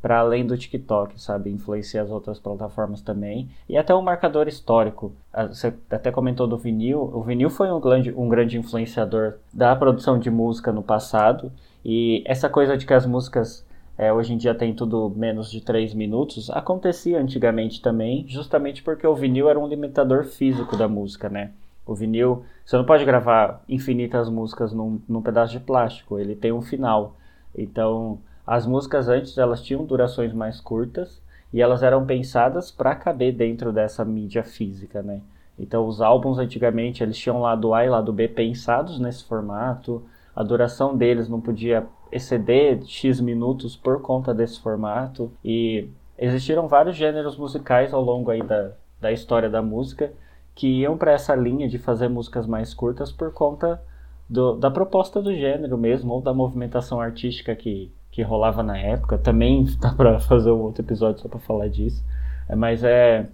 para 0.05 0.18
além 0.18 0.46
do 0.46 0.55
TikTok, 0.55 1.18
sabe? 1.18 1.50
Influencia 1.50 2.02
as 2.02 2.11
outras 2.11 2.38
plataformas 2.38 3.00
também. 3.00 3.48
E 3.66 3.78
até 3.78 3.94
um 3.94 4.02
marcador 4.02 4.46
histórico. 4.46 5.14
Você 5.48 5.72
até 5.88 6.12
comentou 6.12 6.46
do 6.46 6.59
vinil. 6.59 7.00
O 7.00 7.22
vinil 7.22 7.48
foi 7.48 7.72
um 7.72 7.80
grande, 7.80 8.12
um 8.14 8.28
grande 8.28 8.59
influenciador 8.59 9.36
da 9.50 9.74
produção 9.74 10.18
de 10.18 10.30
música 10.30 10.70
no 10.70 10.82
passado. 10.82 11.50
E 11.82 12.22
essa 12.26 12.50
coisa 12.50 12.76
de 12.76 12.84
que 12.84 12.92
as 12.92 13.07
músicas 13.07 13.66
é, 13.96 14.12
hoje 14.12 14.34
em 14.34 14.36
dia 14.36 14.55
tem 14.55 14.74
tudo 14.74 15.11
menos 15.16 15.50
de 15.50 15.62
3 15.62 15.94
minutos, 15.94 16.50
acontecia 16.50 17.18
antigamente 17.18 17.80
também, 17.80 18.26
justamente 18.28 18.82
porque 18.82 19.07
o 19.07 19.14
vinil 19.14 19.48
era 19.48 19.59
um 19.59 19.66
limitador 19.66 20.24
físico 20.24 20.76
da 20.76 20.86
música, 20.86 21.30
né? 21.30 21.52
O 21.86 21.94
vinil, 21.94 22.44
você 22.62 22.76
não 22.76 22.84
pode 22.84 23.07
gravar 23.07 23.64
infinitas 23.66 24.28
músicas 24.28 24.70
num, 24.70 25.00
num 25.09 25.22
pedaço 25.22 25.52
de 25.52 25.61
plástico, 25.61 26.18
ele 26.18 26.36
tem 26.36 26.52
um 26.52 26.61
final. 26.61 27.16
Então, 27.57 28.18
as 28.47 28.66
músicas 28.66 29.09
antes 29.09 29.38
elas 29.38 29.62
tinham 29.62 29.84
durações 29.84 30.32
mais 30.32 30.61
curtas 30.61 31.22
e 31.53 31.62
elas 31.62 31.82
eram 31.82 32.05
pensadas 32.05 32.70
para 32.70 32.95
caber 32.95 33.34
dentro 33.34 33.72
dessa 33.72 34.05
mídia 34.05 34.42
física, 34.42 35.03
né? 35.03 35.20
Então 35.59 35.86
os 35.86 36.01
álbuns 36.01 36.38
antigamente 36.38 37.03
eles 37.03 37.16
tinham 37.16 37.40
lado 37.40 37.72
A 37.72 37.84
e 37.84 37.88
lado 37.88 38.12
B 38.12 38.28
pensados 38.28 38.99
nesse 38.99 39.24
formato. 39.24 40.03
A 40.34 40.42
duração 40.42 40.97
deles 40.97 41.28
não 41.28 41.40
podia 41.40 41.86
exceder 42.11 42.82
X 42.84 43.20
minutos 43.20 43.76
por 43.76 44.03
conta 44.03 44.34
desse 44.34 44.61
formato 44.61 45.30
e 45.45 45.88
existiram 46.18 46.66
vários 46.66 46.97
gêneros 46.97 47.36
musicais 47.36 47.95
ao 47.95 48.03
longo 48.03 48.30
aí 48.30 48.42
da, 48.42 48.72
da 49.01 49.12
história 49.12 49.49
da 49.49 49.62
música 49.62 50.12
que 50.55 50.80
iam 50.80 50.97
para 50.97 51.12
essa 51.12 51.34
linha 51.34 51.68
de 51.68 51.78
fazer 51.78 52.09
músicas 52.09 52.47
mais 52.47 52.72
curtas 52.72 53.11
por 53.11 53.32
conta 53.32 53.82
do, 54.28 54.55
da 54.55 54.70
proposta 54.70 55.20
do 55.20 55.34
gênero 55.34 55.76
mesmo 55.76 56.12
ou 56.12 56.20
da 56.20 56.32
movimentação 56.32 57.01
artística 57.01 57.55
que, 57.55 57.92
que 58.14 58.22
rolava 58.22 58.62
na 58.62 58.78
época. 58.78 59.18
Também 59.18 59.64
dá 59.80 59.92
para 59.92 60.20
fazer 60.20 60.52
um 60.52 60.60
outro 60.60 60.82
episódio 60.82 61.20
só 61.20 61.28
para 61.28 61.40
falar 61.40 61.68
disso. 61.68 62.02
É, 62.48 62.54
mas 62.54 62.84
é, 62.84 63.26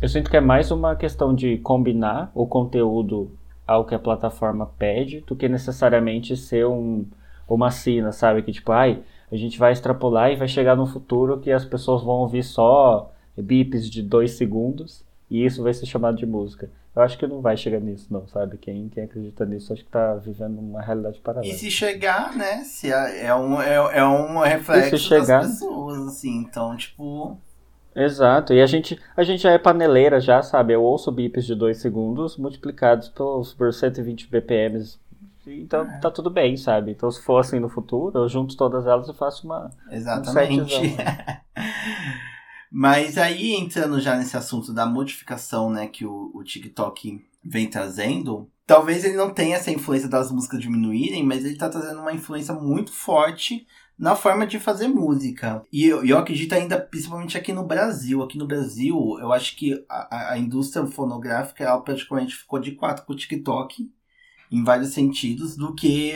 eu 0.00 0.08
sinto 0.08 0.30
que 0.30 0.36
é 0.36 0.40
mais 0.40 0.70
uma 0.70 0.94
questão 0.94 1.34
de 1.34 1.56
combinar 1.58 2.30
o 2.34 2.46
conteúdo 2.46 3.30
ao 3.66 3.84
que 3.86 3.94
a 3.94 3.98
plataforma 3.98 4.66
pede 4.78 5.22
do 5.22 5.34
que 5.34 5.48
necessariamente 5.48 6.36
ser 6.36 6.66
um, 6.66 7.06
uma 7.48 7.70
cena, 7.70 8.12
sabe? 8.12 8.42
Que 8.42 8.52
tipo, 8.52 8.70
ai, 8.72 9.02
a 9.32 9.36
gente 9.36 9.58
vai 9.58 9.72
extrapolar 9.72 10.30
e 10.30 10.36
vai 10.36 10.46
chegar 10.46 10.76
no 10.76 10.86
futuro 10.86 11.40
que 11.40 11.50
as 11.50 11.64
pessoas 11.64 12.02
vão 12.02 12.16
ouvir 12.16 12.42
só 12.42 13.10
bips 13.36 13.88
de 13.88 14.02
dois 14.02 14.32
segundos 14.32 15.02
e 15.30 15.44
isso 15.44 15.62
vai 15.62 15.72
ser 15.72 15.86
chamado 15.86 16.16
de 16.16 16.26
música. 16.26 16.68
Eu 16.96 17.02
acho 17.02 17.18
que 17.18 17.26
não 17.26 17.42
vai 17.42 17.58
chegar 17.58 17.78
nisso, 17.78 18.06
não, 18.10 18.26
sabe? 18.26 18.56
Quem, 18.56 18.88
quem 18.88 19.04
acredita 19.04 19.44
nisso, 19.44 19.70
acho 19.70 19.84
que 19.84 19.90
tá 19.90 20.14
vivendo 20.14 20.58
uma 20.58 20.80
realidade 20.80 21.20
paralela. 21.20 21.52
E 21.52 21.58
se 21.58 21.70
chegar, 21.70 22.34
né? 22.34 22.64
Se 22.64 22.90
é, 22.90 23.26
é, 23.26 23.34
um, 23.34 23.60
é, 23.60 23.74
é 23.98 24.04
um 24.04 24.38
reflexo 24.38 24.96
chegar... 24.96 25.42
das 25.42 25.52
pessoas, 25.52 26.08
assim. 26.08 26.38
Então, 26.38 26.74
tipo. 26.74 27.36
Exato. 27.94 28.54
E 28.54 28.62
a 28.62 28.66
gente, 28.66 28.98
a 29.14 29.22
gente 29.22 29.42
já 29.42 29.50
é 29.52 29.58
paneleira, 29.58 30.18
já, 30.20 30.42
sabe? 30.42 30.72
Eu 30.72 30.82
ouço 30.82 31.12
bips 31.12 31.44
de 31.44 31.54
2 31.54 31.76
segundos 31.76 32.38
multiplicados 32.38 33.10
pelos, 33.10 33.52
por 33.52 33.74
120 33.74 34.28
BPMs. 34.28 34.98
Então 35.46 35.82
é. 35.82 35.98
tá 35.98 36.10
tudo 36.10 36.30
bem, 36.30 36.56
sabe? 36.56 36.92
Então 36.92 37.10
se 37.10 37.22
for 37.22 37.38
assim 37.38 37.60
no 37.60 37.68
futuro, 37.68 38.18
eu 38.18 38.28
junto 38.28 38.56
todas 38.56 38.86
elas 38.86 39.06
e 39.08 39.12
faço 39.12 39.46
uma. 39.46 39.70
Exatamente. 39.90 40.74
Um 40.74 40.96
Mas 42.70 43.16
aí, 43.16 43.54
entrando 43.54 44.00
já 44.00 44.16
nesse 44.16 44.36
assunto 44.36 44.72
da 44.72 44.86
modificação, 44.86 45.70
né, 45.70 45.86
que 45.86 46.04
o, 46.04 46.30
o 46.34 46.42
TikTok 46.42 47.24
vem 47.44 47.68
trazendo, 47.68 48.50
talvez 48.66 49.04
ele 49.04 49.16
não 49.16 49.32
tenha 49.32 49.56
essa 49.56 49.70
influência 49.70 50.08
das 50.08 50.30
músicas 50.30 50.60
diminuírem, 50.60 51.24
mas 51.24 51.44
ele 51.44 51.56
tá 51.56 51.68
trazendo 51.68 52.00
uma 52.00 52.12
influência 52.12 52.52
muito 52.54 52.92
forte 52.92 53.66
na 53.98 54.14
forma 54.14 54.46
de 54.46 54.58
fazer 54.58 54.88
música. 54.88 55.62
E 55.72 55.86
eu, 55.86 56.04
eu 56.04 56.18
acredito 56.18 56.52
ainda, 56.52 56.78
principalmente 56.78 57.38
aqui 57.38 57.52
no 57.52 57.64
Brasil. 57.64 58.22
Aqui 58.22 58.36
no 58.36 58.46
Brasil, 58.46 59.16
eu 59.20 59.32
acho 59.32 59.56
que 59.56 59.84
a, 59.88 60.32
a 60.32 60.38
indústria 60.38 60.86
fonográfica 60.86 61.64
ela 61.64 61.80
praticamente 61.80 62.36
ficou 62.36 62.58
de 62.58 62.72
quatro 62.72 63.06
com 63.06 63.12
o 63.12 63.16
TikTok, 63.16 63.90
em 64.50 64.62
vários 64.62 64.90
sentidos, 64.90 65.56
do 65.56 65.74
que 65.74 66.14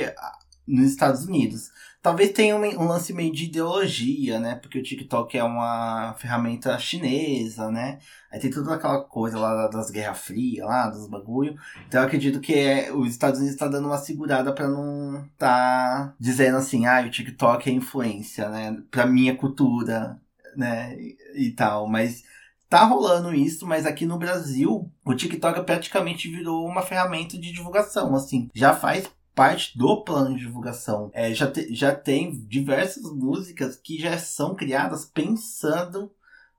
nos 0.71 0.91
Estados 0.91 1.25
Unidos. 1.25 1.71
Talvez 2.03 2.33
tenha 2.33 2.57
um, 2.57 2.65
um, 2.65 2.89
lance 2.89 3.13
meio 3.13 3.31
de 3.31 3.45
ideologia, 3.45 4.41
né? 4.41 4.55
Porque 4.55 4.79
o 4.79 4.83
TikTok 4.83 5.37
é 5.37 5.45
uma 5.45 6.15
ferramenta 6.19 6.79
chinesa, 6.79 7.71
né? 7.71 7.99
Aí 8.33 8.41
tem 8.41 8.51
toda 8.51 8.75
aquela 8.75 9.03
coisa 9.03 9.39
lá 9.39 9.69
das 9.69 9.91
Guerra 9.91 10.15
Fria, 10.15 10.65
lá, 10.65 10.89
dos 10.89 11.07
bagulho. 11.07 11.59
Então 11.87 12.01
eu 12.01 12.07
acredito 12.07 12.41
que 12.41 12.55
é, 12.55 12.91
os 12.93 13.11
Estados 13.11 13.39
Unidos 13.39 13.55
está 13.55 13.69
dando 13.69 13.87
uma 13.87 13.99
segurada 13.99 14.53
para 14.55 14.67
não 14.67 15.29
tá 15.37 16.15
dizendo 16.19 16.57
assim, 16.57 16.87
ah, 16.87 17.05
o 17.07 17.11
TikTok 17.11 17.69
é 17.69 17.73
influência, 17.73 18.49
né? 18.49 18.79
Pra 18.91 19.05
minha 19.05 19.37
cultura, 19.37 20.19
né? 20.57 20.97
E, 20.99 21.19
e 21.49 21.51
tal. 21.53 21.87
Mas 21.87 22.25
tá 22.71 22.85
rolando 22.85 23.35
isso, 23.35 23.67
mas 23.67 23.85
aqui 23.85 24.07
no 24.07 24.17
Brasil, 24.17 24.91
o 25.05 25.15
TikTok 25.15 25.63
praticamente 25.65 26.31
virou 26.31 26.67
uma 26.67 26.83
ferramenta 26.83 27.37
de 27.37 27.53
divulgação, 27.53 28.15
assim. 28.15 28.49
Já 28.55 28.75
faz 28.75 29.11
parte 29.35 29.77
do 29.77 30.03
plano 30.03 30.37
de 30.37 30.45
divulgação. 30.45 31.11
É, 31.13 31.33
já, 31.33 31.51
te, 31.51 31.75
já 31.75 31.95
tem 31.95 32.31
diversas 32.47 33.05
músicas 33.13 33.77
que 33.77 33.99
já 33.99 34.19
são 34.19 34.55
criadas 34.55 35.05
pensando 35.05 36.11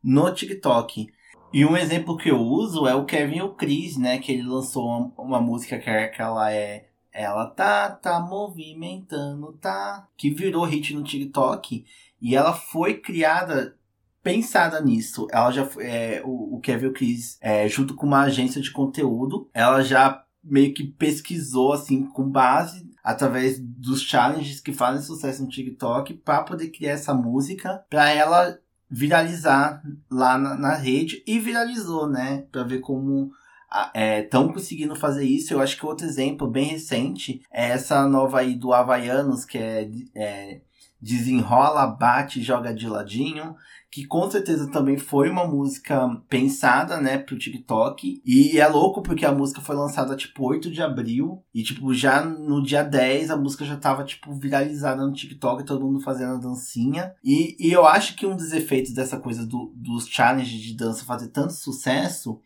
no 0.03 0.33
TikTok. 0.33 1.07
E 1.53 1.65
um 1.65 1.75
exemplo 1.75 2.17
que 2.17 2.29
eu 2.29 2.39
uso 2.39 2.87
é 2.87 2.95
o 2.95 3.05
Kevin 3.05 3.37
e 3.37 3.41
o 3.41 3.53
Chris, 3.53 3.97
né? 3.97 4.17
Que 4.17 4.31
ele 4.31 4.43
lançou 4.43 4.85
uma, 4.85 5.13
uma 5.17 5.41
música 5.41 5.77
que, 5.77 5.89
é, 5.89 6.07
que 6.07 6.21
ela 6.21 6.51
é. 6.51 6.87
Ela 7.13 7.45
tá, 7.45 7.89
tá 7.89 8.19
movimentando, 8.21 9.51
tá. 9.53 10.07
Que 10.15 10.29
virou 10.29 10.63
hit 10.63 10.93
no 10.93 11.03
TikTok. 11.03 11.85
E 12.21 12.35
ela 12.35 12.53
foi 12.53 12.95
criada 12.95 13.75
pensada 14.23 14.79
nisso. 14.79 15.27
Ela 15.31 15.51
já 15.51 15.67
é, 15.79 16.21
o, 16.23 16.55
o 16.55 16.59
Kevin 16.61 16.85
e 16.85 16.89
o 16.89 16.93
Chris, 16.93 17.37
é, 17.41 17.67
junto 17.67 17.95
com 17.95 18.05
uma 18.05 18.21
agência 18.21 18.61
de 18.61 18.71
conteúdo, 18.71 19.49
ela 19.53 19.81
já 19.83 20.23
meio 20.43 20.73
que 20.73 20.83
pesquisou 20.83 21.73
assim 21.73 22.05
com 22.05 22.29
base 22.29 22.89
através 23.03 23.59
dos 23.59 24.01
challenges 24.01 24.59
que 24.59 24.73
fazem 24.73 25.01
sucesso 25.01 25.43
no 25.43 25.49
TikTok 25.49 26.13
para 26.15 26.43
poder 26.43 26.69
criar 26.69 26.91
essa 26.91 27.13
música 27.13 27.83
para 27.89 28.09
ela 28.11 28.59
viralizar 28.89 29.81
lá 30.09 30.37
na, 30.37 30.55
na, 30.57 30.75
rede 30.75 31.23
e 31.25 31.39
viralizou, 31.39 32.07
né? 32.07 32.45
Para 32.51 32.63
ver 32.63 32.79
como 32.79 33.31
estão 34.19 34.49
é, 34.49 34.53
conseguindo 34.53 34.95
fazer 34.95 35.23
isso. 35.23 35.53
Eu 35.53 35.61
acho 35.61 35.77
que 35.77 35.85
outro 35.85 36.05
exemplo 36.05 36.45
bem 36.45 36.65
recente 36.65 37.41
é 37.49 37.69
essa 37.69 38.05
nova 38.05 38.39
aí 38.39 38.53
do 38.53 38.73
Havaianos, 38.73 39.45
que 39.45 39.57
é, 39.57 39.89
é 40.13 40.61
desenrola, 41.01 41.87
bate, 41.87 42.43
joga 42.43 42.73
de 42.73 42.87
ladinho, 42.87 43.55
que 43.91 44.05
com 44.05 44.31
certeza 44.31 44.71
também 44.71 44.97
foi 44.97 45.29
uma 45.29 45.45
música 45.45 46.07
pensada, 46.29 46.99
né, 47.01 47.17
pro 47.17 47.37
TikTok. 47.37 48.21
E 48.25 48.57
é 48.57 48.65
louco 48.65 49.01
porque 49.01 49.25
a 49.25 49.33
música 49.33 49.59
foi 49.59 49.75
lançada 49.75 50.15
tipo 50.15 50.47
8 50.47 50.71
de 50.71 50.81
abril 50.81 51.43
e 51.53 51.61
tipo 51.61 51.93
já 51.93 52.23
no 52.23 52.63
dia 52.63 52.83
10 52.83 53.31
a 53.31 53.35
música 53.35 53.65
já 53.65 53.75
tava 53.75 54.05
tipo 54.05 54.33
viralizada 54.33 55.05
no 55.05 55.11
TikTok, 55.11 55.65
todo 55.65 55.85
mundo 55.85 55.99
fazendo 55.99 56.35
a 56.35 56.39
dancinha. 56.39 57.13
E, 57.21 57.57
e 57.59 57.69
eu 57.69 57.85
acho 57.85 58.15
que 58.15 58.25
um 58.25 58.37
dos 58.37 58.53
efeitos 58.53 58.93
dessa 58.93 59.19
coisa 59.19 59.45
do, 59.45 59.73
dos 59.75 60.07
challenges 60.07 60.61
de 60.61 60.73
dança 60.73 61.03
fazer 61.03 61.27
tanto 61.27 61.51
sucesso 61.51 62.39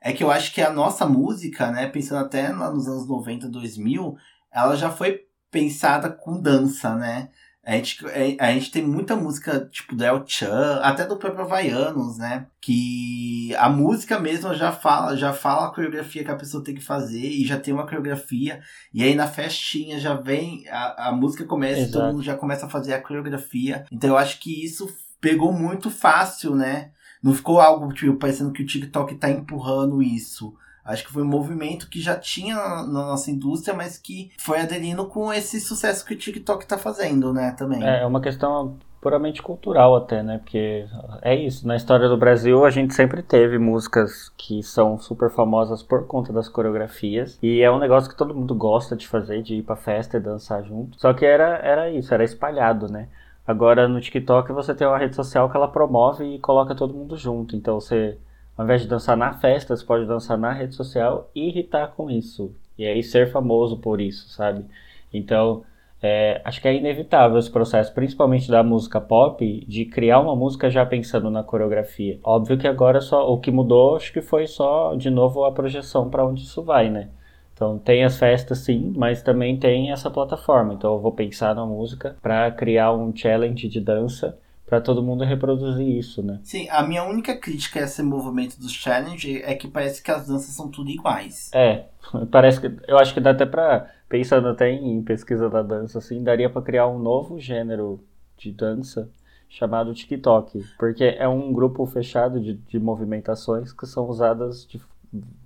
é 0.00 0.12
que 0.12 0.22
eu 0.22 0.30
acho 0.30 0.54
que 0.54 0.60
a 0.60 0.70
nossa 0.70 1.06
música, 1.06 1.72
né, 1.72 1.88
pensando 1.88 2.24
até 2.24 2.50
lá 2.50 2.70
nos 2.70 2.86
anos 2.86 3.08
90, 3.08 3.48
2000, 3.48 4.14
ela 4.52 4.76
já 4.76 4.92
foi 4.92 5.22
pensada 5.50 6.10
com 6.10 6.40
dança, 6.40 6.94
né? 6.94 7.30
A 7.66 7.72
gente, 7.72 8.06
é, 8.08 8.36
a 8.38 8.52
gente 8.52 8.70
tem 8.70 8.82
muita 8.86 9.16
música, 9.16 9.66
tipo, 9.70 9.96
do 9.96 10.04
El 10.04 10.22
Chan, 10.26 10.80
até 10.82 11.06
do 11.06 11.16
próprio 11.16 11.44
Havaianos, 11.44 12.18
né? 12.18 12.46
Que 12.60 13.54
a 13.56 13.70
música 13.70 14.20
mesmo 14.20 14.52
já 14.54 14.70
fala, 14.70 15.16
já 15.16 15.32
fala 15.32 15.66
a 15.66 15.70
coreografia 15.70 16.22
que 16.22 16.30
a 16.30 16.36
pessoa 16.36 16.62
tem 16.62 16.74
que 16.74 16.84
fazer 16.84 17.26
e 17.26 17.46
já 17.46 17.58
tem 17.58 17.72
uma 17.72 17.84
coreografia. 17.84 18.60
E 18.92 19.02
aí 19.02 19.14
na 19.14 19.26
festinha 19.26 19.98
já 19.98 20.14
vem, 20.14 20.68
a, 20.68 21.08
a 21.08 21.12
música 21.12 21.44
começa 21.44 21.80
Exato. 21.80 21.88
e 21.88 21.92
todo 21.92 22.12
mundo 22.12 22.22
já 22.22 22.36
começa 22.36 22.66
a 22.66 22.70
fazer 22.70 22.92
a 22.92 23.02
coreografia. 23.02 23.86
Então 23.90 24.10
eu 24.10 24.18
acho 24.18 24.38
que 24.40 24.64
isso 24.64 24.86
pegou 25.20 25.52
muito 25.52 25.90
fácil, 25.90 26.54
né? 26.54 26.90
Não 27.22 27.32
ficou 27.32 27.58
algo, 27.58 27.90
tipo, 27.94 28.18
parecendo 28.18 28.52
que 28.52 28.62
o 28.62 28.66
TikTok 28.66 29.14
tá 29.14 29.30
empurrando 29.30 30.02
isso. 30.02 30.54
Acho 30.84 31.04
que 31.04 31.12
foi 31.12 31.22
um 31.22 31.28
movimento 31.28 31.88
que 31.88 32.00
já 32.00 32.14
tinha 32.16 32.56
na 32.56 33.06
nossa 33.06 33.30
indústria, 33.30 33.74
mas 33.74 33.96
que 33.96 34.30
foi 34.38 34.60
aderindo 34.60 35.06
com 35.06 35.32
esse 35.32 35.60
sucesso 35.60 36.04
que 36.04 36.14
o 36.14 36.18
TikTok 36.18 36.66
tá 36.66 36.76
fazendo, 36.76 37.32
né, 37.32 37.52
também. 37.52 37.82
É, 37.82 38.02
é 38.02 38.06
uma 38.06 38.20
questão 38.20 38.76
puramente 39.04 39.42
cultural 39.42 39.94
até, 39.94 40.22
né? 40.22 40.38
Porque 40.38 40.86
é 41.20 41.34
isso, 41.34 41.68
na 41.68 41.76
história 41.76 42.08
do 42.08 42.16
Brasil 42.16 42.64
a 42.64 42.70
gente 42.70 42.94
sempre 42.94 43.22
teve 43.22 43.58
músicas 43.58 44.30
que 44.34 44.62
são 44.62 44.98
super 44.98 45.30
famosas 45.30 45.82
por 45.82 46.06
conta 46.06 46.32
das 46.32 46.48
coreografias 46.48 47.38
e 47.42 47.60
é 47.60 47.70
um 47.70 47.78
negócio 47.78 48.08
que 48.08 48.16
todo 48.16 48.34
mundo 48.34 48.54
gosta 48.54 48.96
de 48.96 49.06
fazer, 49.06 49.42
de 49.42 49.56
ir 49.56 49.62
pra 49.62 49.76
festa 49.76 50.16
e 50.16 50.20
dançar 50.20 50.64
junto. 50.64 50.98
Só 50.98 51.12
que 51.12 51.26
era, 51.26 51.58
era 51.58 51.90
isso, 51.90 52.14
era 52.14 52.24
espalhado, 52.24 52.90
né? 52.90 53.08
Agora 53.46 53.86
no 53.86 54.00
TikTok 54.00 54.50
você 54.52 54.74
tem 54.74 54.86
uma 54.86 54.96
rede 54.96 55.14
social 55.14 55.50
que 55.50 55.56
ela 55.56 55.68
promove 55.68 56.24
e 56.24 56.38
coloca 56.38 56.74
todo 56.74 56.94
mundo 56.94 57.14
junto. 57.14 57.54
Então 57.54 57.78
você 57.78 58.16
ao 58.56 58.64
invés 58.64 58.82
de 58.82 58.88
dançar 58.88 59.16
na 59.16 59.32
festa, 59.32 59.76
você 59.76 59.84
pode 59.84 60.06
dançar 60.06 60.38
na 60.38 60.52
rede 60.52 60.74
social 60.74 61.30
e 61.34 61.48
irritar 61.48 61.88
com 61.88 62.10
isso. 62.10 62.54
E 62.78 62.86
aí 62.86 63.02
ser 63.02 63.30
famoso 63.30 63.78
por 63.78 64.00
isso, 64.00 64.28
sabe? 64.28 64.64
Então, 65.12 65.64
é, 66.02 66.42
acho 66.44 66.60
que 66.60 66.68
é 66.68 66.74
inevitável 66.74 67.38
esse 67.38 67.50
processo, 67.50 67.92
principalmente 67.94 68.50
da 68.50 68.62
música 68.62 69.00
pop, 69.00 69.64
de 69.66 69.84
criar 69.86 70.20
uma 70.20 70.36
música 70.36 70.68
já 70.68 70.84
pensando 70.84 71.30
na 71.30 71.42
coreografia. 71.42 72.18
Óbvio 72.22 72.58
que 72.58 72.68
agora 72.68 73.00
só 73.00 73.32
o 73.32 73.38
que 73.40 73.50
mudou, 73.50 73.96
acho 73.96 74.12
que 74.12 74.20
foi 74.20 74.46
só 74.46 74.94
de 74.94 75.08
novo 75.08 75.44
a 75.44 75.52
projeção 75.52 76.10
para 76.10 76.26
onde 76.26 76.42
isso 76.42 76.62
vai, 76.62 76.90
né? 76.90 77.08
Então 77.54 77.78
tem 77.78 78.04
as 78.04 78.18
festas 78.18 78.58
sim, 78.58 78.92
mas 78.96 79.22
também 79.22 79.56
tem 79.56 79.92
essa 79.92 80.10
plataforma. 80.10 80.74
Então 80.74 80.92
eu 80.92 81.00
vou 81.00 81.12
pensar 81.12 81.54
na 81.54 81.64
música 81.64 82.16
para 82.20 82.50
criar 82.50 82.92
um 82.92 83.14
challenge 83.16 83.68
de 83.68 83.80
dança 83.80 84.36
para 84.74 84.80
todo 84.80 85.04
mundo 85.04 85.22
reproduzir 85.22 85.86
isso, 85.86 86.20
né? 86.20 86.40
Sim, 86.42 86.68
a 86.68 86.82
minha 86.82 87.04
única 87.04 87.36
crítica 87.36 87.78
a 87.78 87.84
esse 87.84 88.02
movimento 88.02 88.58
dos 88.58 88.72
challenge 88.72 89.40
é 89.44 89.54
que 89.54 89.68
parece 89.68 90.02
que 90.02 90.10
as 90.10 90.26
danças 90.26 90.52
são 90.52 90.68
tudo 90.68 90.90
iguais. 90.90 91.48
É, 91.54 91.84
parece 92.28 92.60
que 92.60 92.72
eu 92.88 92.98
acho 92.98 93.14
que 93.14 93.20
dá 93.20 93.30
até 93.30 93.46
para 93.46 93.88
pensando 94.08 94.48
até 94.48 94.68
em 94.70 95.00
pesquisa 95.02 95.48
da 95.48 95.62
dança 95.62 95.98
assim, 95.98 96.24
daria 96.24 96.50
para 96.50 96.60
criar 96.60 96.88
um 96.88 96.98
novo 96.98 97.38
gênero 97.38 98.02
de 98.36 98.50
dança 98.50 99.08
chamado 99.48 99.94
TikTok, 99.94 100.64
porque 100.76 101.04
é 101.04 101.28
um 101.28 101.52
grupo 101.52 101.86
fechado 101.86 102.40
de, 102.40 102.54
de 102.54 102.80
movimentações 102.80 103.72
que 103.72 103.86
são 103.86 104.08
usadas 104.08 104.66
de 104.66 104.80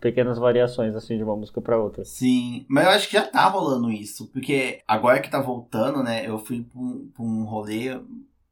pequenas 0.00 0.38
variações 0.38 0.94
assim 0.94 1.18
de 1.18 1.22
uma 1.22 1.36
música 1.36 1.60
para 1.60 1.78
outra. 1.78 2.02
Sim, 2.06 2.64
mas 2.66 2.86
eu 2.86 2.90
acho 2.92 3.08
que 3.08 3.16
já 3.16 3.26
tá 3.26 3.46
rolando 3.46 3.90
isso, 3.90 4.26
porque 4.28 4.80
agora 4.88 5.20
que 5.20 5.30
tá 5.30 5.42
voltando, 5.42 6.02
né, 6.02 6.26
eu 6.26 6.38
fui 6.38 6.62
pra 6.62 6.80
um, 6.80 7.08
pra 7.14 7.22
um 7.22 7.44
rolê 7.44 8.00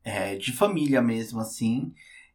é, 0.07 0.37
de 0.37 0.53
família 0.53 1.03
mesmo, 1.03 1.41
assim. 1.41 1.93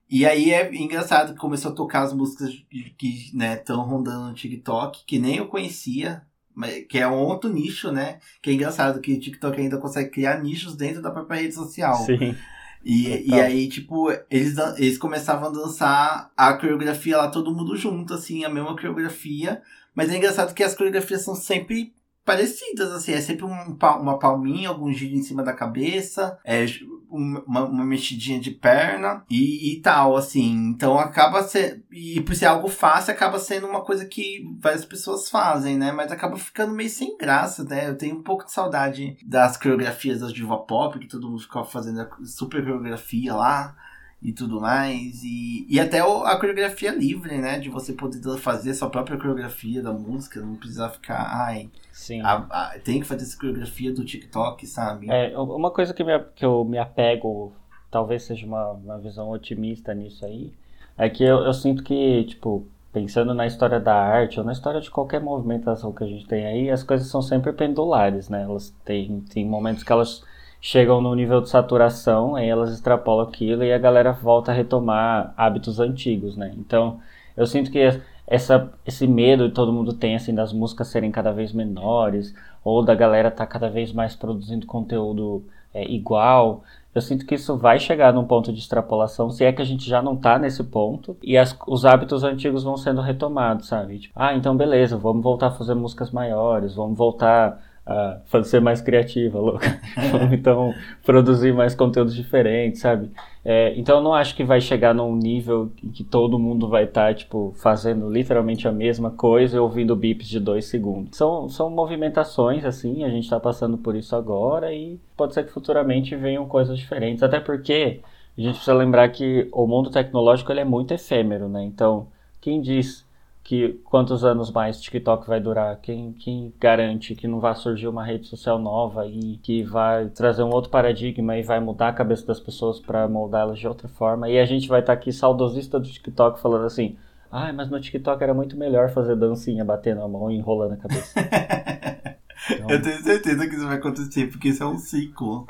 E 0.09 0.26
aí 0.26 0.51
é 0.51 0.76
engraçado 0.76 1.34
que 1.34 1.39
começou 1.39 1.72
a 1.72 1.76
tocar 1.76 2.01
as 2.01 2.11
músicas 2.11 2.51
que 2.97 3.32
estão 3.34 3.78
né, 3.78 3.89
rondando 3.89 4.28
no 4.28 4.34
TikTok, 4.34 5.05
que 5.07 5.17
nem 5.17 5.38
eu 5.38 5.47
conhecia, 5.47 6.22
mas, 6.53 6.86
que 6.89 6.99
é 6.99 7.07
um 7.07 7.15
outro 7.15 7.49
nicho, 7.49 7.89
né? 7.89 8.19
Que 8.41 8.49
é 8.49 8.53
engraçado 8.53 8.99
que 8.99 9.13
o 9.13 9.19
TikTok 9.19 9.57
ainda 9.57 9.78
consegue 9.78 10.09
criar 10.09 10.43
nichos 10.43 10.76
dentro 10.76 11.01
da 11.01 11.11
própria 11.11 11.39
rede 11.39 11.55
social. 11.55 11.95
Sim. 12.05 12.36
E, 12.84 13.30
e 13.32 13.39
aí, 13.39 13.69
tipo, 13.69 14.11
eles, 14.30 14.57
eles 14.78 14.97
começavam 14.97 15.47
a 15.47 15.53
dançar 15.53 16.30
a 16.36 16.53
coreografia 16.55 17.15
lá, 17.15 17.30
todo 17.30 17.55
mundo 17.55 17.78
junto, 17.78 18.13
assim, 18.13 18.43
a 18.43 18.49
mesma 18.49 18.76
coreografia. 18.76 19.61
Mas 19.95 20.09
é 20.09 20.17
engraçado 20.17 20.53
que 20.53 20.63
as 20.63 20.76
coreografias 20.76 21.24
são 21.24 21.36
sempre 21.36 21.93
parecidas, 22.26 22.91
assim, 22.91 23.13
é 23.13 23.22
sempre 23.22 23.45
um, 23.45 23.78
uma 23.99 24.19
palminha, 24.19 24.69
algum 24.69 24.91
giro 24.91 25.15
em 25.15 25.24
cima 25.24 25.43
da 25.43 25.53
cabeça, 25.53 26.39
é 26.45 26.65
uma, 27.09 27.65
uma 27.65 27.86
mexidinha 27.86 28.39
de 28.39 28.51
perna 28.51 29.24
e, 29.30 29.74
e 29.74 29.82
tal, 29.82 30.15
assim. 30.15 30.53
Então 30.69 30.97
acaba 30.97 31.43
sendo. 31.43 31.84
E 31.91 32.22
por 32.22 32.36
ser 32.36 32.45
algo 32.45 32.69
fácil, 32.69 33.13
acaba 33.13 33.39
sendo 33.39 33.67
uma 33.67 33.84
coisa 33.84 34.05
que 34.05 34.43
várias 34.59 34.86
pessoas 34.86 35.30
fazem, 35.30 35.78
né? 35.78 35.91
Mas 35.91 36.11
acaba 36.11 36.38
ficando 36.38 36.74
meio 36.74 36.89
sem 36.89 37.17
graça, 37.17 37.63
né? 37.63 37.89
Eu 37.89 37.97
tenho 37.97 38.15
um 38.15 38.24
pouco 38.24 38.45
de 38.45 38.51
saudade 38.51 39.17
das 39.26 39.57
coreografias 39.57 40.22
das 40.22 40.34
diva 40.34 40.57
pop, 40.57 40.97
que 40.99 41.07
todo 41.07 41.30
mundo 41.30 41.41
ficava 41.41 41.65
fazendo 41.65 42.07
super 42.24 42.63
coreografia 42.63 43.36
lá 43.36 43.76
e 44.22 44.32
tudo 44.32 44.61
mais. 44.61 45.24
E, 45.24 45.65
e 45.69 45.80
até 45.80 45.99
a 45.99 46.36
coreografia 46.38 46.91
livre, 46.91 47.38
né? 47.38 47.59
De 47.59 47.69
você 47.69 47.93
poder 47.93 48.22
fazer 48.38 48.72
a 48.72 48.74
sua 48.76 48.89
própria 48.89 49.17
coreografia 49.17 49.82
da 49.82 49.91
música, 49.91 50.39
não 50.39 50.55
precisar 50.55 50.89
ficar, 50.89 51.47
ai, 51.47 51.69
Sim. 51.91 52.22
A, 52.22 52.36
a, 52.49 52.80
tem 52.80 52.99
que 52.99 53.07
fazer 53.07 53.24
essa 53.24 53.38
coreografia 53.38 53.93
do 53.93 54.05
TikTok, 54.05 54.65
sabe? 54.65 55.09
É, 55.09 55.38
uma 55.38 55.72
coisa 55.72 55.93
que, 55.93 56.03
me, 56.03 56.19
que 56.36 56.45
eu 56.45 56.63
me 56.63 56.78
apego, 56.78 57.51
talvez 57.89 58.24
seja 58.24 58.45
uma, 58.45 58.72
uma 58.72 58.97
visão 58.97 59.30
otimista 59.30 59.93
nisso 59.93 60.26
aí, 60.26 60.53
é 60.97 61.09
que 61.09 61.24
eu, 61.24 61.39
eu 61.39 61.53
sinto 61.53 61.84
que, 61.84 62.24
tipo, 62.26 62.65
pensando 62.93 63.34
na 63.34 63.45
história 63.45 63.80
da 63.80 63.95
arte 63.95 64.39
ou 64.39 64.45
na 64.45 64.51
história 64.51 64.82
de 64.82 64.89
qualquer 64.89 65.22
movimentação 65.22 65.91
que 65.91 66.03
a 66.03 66.07
gente 66.07 66.28
tem 66.28 66.45
aí, 66.45 66.69
as 66.69 66.84
coisas 66.84 67.07
são 67.07 67.22
sempre 67.22 67.53
pendulares, 67.53 68.30
né? 68.30 68.43
Elas 68.43 68.73
têm, 68.85 69.22
têm 69.22 69.45
momentos 69.45 69.84
que 69.84 69.91
elas 69.91 70.23
chegam 70.61 71.01
no 71.01 71.15
nível 71.15 71.41
de 71.41 71.49
saturação, 71.49 72.35
aí 72.35 72.47
elas 72.47 72.71
extrapolam 72.71 73.27
aquilo 73.27 73.63
e 73.63 73.73
a 73.73 73.79
galera 73.79 74.11
volta 74.11 74.51
a 74.51 74.55
retomar 74.55 75.33
hábitos 75.35 75.79
antigos, 75.79 76.38
né? 76.38 76.53
Então, 76.55 76.99
eu 77.35 77.47
sinto 77.47 77.71
que 77.71 77.99
essa, 78.27 78.71
esse 78.85 79.07
medo 79.07 79.49
que 79.49 79.55
todo 79.55 79.73
mundo 79.73 79.91
tem, 79.91 80.15
assim, 80.15 80.33
das 80.33 80.53
músicas 80.53 80.88
serem 80.88 81.11
cada 81.11 81.31
vez 81.31 81.51
menores, 81.51 82.33
ou 82.63 82.85
da 82.85 82.93
galera 82.93 83.29
estar 83.29 83.45
tá 83.45 83.51
cada 83.51 83.69
vez 83.69 83.91
mais 83.91 84.15
produzindo 84.15 84.67
conteúdo 84.67 85.43
é, 85.73 85.83
igual, 85.89 86.63
eu 86.93 87.01
sinto 87.01 87.25
que 87.25 87.35
isso 87.35 87.57
vai 87.57 87.79
chegar 87.79 88.13
num 88.13 88.25
ponto 88.25 88.53
de 88.53 88.59
extrapolação, 88.59 89.31
se 89.31 89.43
é 89.43 89.51
que 89.51 89.61
a 89.61 89.65
gente 89.65 89.89
já 89.89 90.01
não 90.01 90.15
tá 90.15 90.38
nesse 90.38 90.63
ponto, 90.63 91.17
e 91.23 91.38
as, 91.38 91.57
os 91.65 91.85
hábitos 91.85 92.23
antigos 92.23 92.63
vão 92.63 92.77
sendo 92.77 93.01
retomados, 93.01 93.67
sabe? 93.67 93.97
Tipo, 93.97 94.13
ah, 94.15 94.35
então 94.35 94.55
beleza, 94.55 94.95
vamos 94.95 95.23
voltar 95.23 95.47
a 95.47 95.51
fazer 95.51 95.73
músicas 95.73 96.11
maiores, 96.11 96.75
vamos 96.75 96.97
voltar 96.97 97.59
a 97.86 98.44
ser 98.44 98.62
mais 98.62 98.80
criativa, 98.80 99.40
louca. 99.40 99.80
então, 100.32 100.74
produzir 101.03 101.53
mais 101.53 101.74
conteúdos 101.74 102.16
diferentes, 102.16 102.82
sabe? 102.82 103.12
É, 103.44 103.74
então, 103.76 103.98
eu 103.98 104.03
não 104.03 104.14
acho 104.14 104.36
que 104.36 104.44
vai 104.44 104.62
chegar 104.62 104.94
num 104.94 105.16
nível 105.16 105.72
em 105.84 105.90
que 105.90 106.03
todo 106.03 106.38
mundo 106.38 106.70
vai 106.70 106.84
estar, 106.84 107.08
tá, 107.08 107.14
tipo, 107.14 107.53
fazendo 107.58 108.10
literalmente 108.10 108.68
a 108.68 108.72
mesma 108.72 109.10
coisa 109.10 109.58
e 109.58 109.60
ouvindo 109.60 109.95
bips 109.95 110.28
de 110.28 110.40
dois 110.40 110.66
segundos. 110.66 111.18
São, 111.18 111.49
são 111.49 111.70
movimentações, 111.70 112.64
assim, 112.64 113.03
a 113.03 113.10
gente 113.10 113.24
está 113.24 113.40
passando 113.40 113.78
por 113.78 113.95
isso 113.95 114.16
agora 114.16 114.74
e 114.74 114.99
pode 115.18 115.34
ser 115.34 115.45
que 115.45 115.52
futuramente 115.52 116.16
venham 116.16 116.48
coisas 116.48 116.78
diferentes. 116.78 117.24
Até 117.24 117.40
porque 117.40 118.02
a 118.38 118.41
gente 118.41 118.56
precisa 118.56 118.74
lembrar 118.74 119.10
que 119.10 119.49
o 119.52 119.66
mundo 119.66 119.90
tecnológico 119.90 120.52
ele 120.52 120.62
é 120.62 120.66
muito 120.66 120.94
efêmero, 120.94 121.49
né? 121.49 121.64
Então, 121.64 122.08
quem 122.40 122.62
diz 122.62 123.06
que 123.52 123.82
quantos 123.84 124.23
anos 124.23 124.49
mais 124.49 124.80
TikTok 124.80 125.28
vai 125.28 125.41
durar? 125.41 125.76
Quem, 125.82 126.14
quem 126.14 126.53
garante 126.57 127.14
que 127.14 127.28
não 127.28 127.41
vai 127.41 127.53
surgir 127.53 127.86
uma 127.86 128.06
rede 128.06 128.26
social 128.28 128.57
nova 128.57 129.06
e 129.06 129.41
que 129.44 129.61
vai 129.61 130.07
trazer 130.07 130.41
um 130.41 130.52
outro 130.52 130.72
paradigma 130.72 131.38
e 131.38 131.44
vai 131.44 131.60
mudar 131.60 131.90
a 131.90 131.94
cabeça 131.94 132.26
das 132.26 132.40
pessoas 132.40 132.80
para 132.80 133.10
moldá-las 133.10 133.60
de 133.60 133.68
outra 133.68 133.90
forma? 133.90 134.30
E 134.30 134.40
a 134.40 134.45
gente 134.45 134.69
vai 134.69 134.80
estar 134.80 134.94
tá 134.95 134.98
aqui 134.98 135.11
saudosista 135.11 135.78
do 135.78 135.86
TikTok 135.86 136.40
falando 136.40 136.64
assim: 136.64 136.95
ai, 137.30 137.52
mas 137.52 137.69
no 137.69 137.78
TikTok 137.78 138.23
era 138.23 138.34
muito 138.34 138.56
melhor 138.56 138.90
fazer 138.90 139.18
dancinha 139.18 139.65
batendo 139.65 140.02
a 140.02 140.07
mão 140.07 140.32
e 140.32 140.38
enrolando 140.38 140.76
a 140.76 140.78
cabeça. 140.78 141.19
Então... 142.49 142.72
Eu 142.72 142.82
tenho 142.82 143.03
certeza 143.03 143.48
que 143.48 143.56
isso 143.56 143.68
vai 143.68 143.78
acontecer, 143.78 144.28
porque 144.28 144.49
isso 144.49 144.64
é 144.64 144.65
um 144.65 144.78
ciclo. 144.78 145.45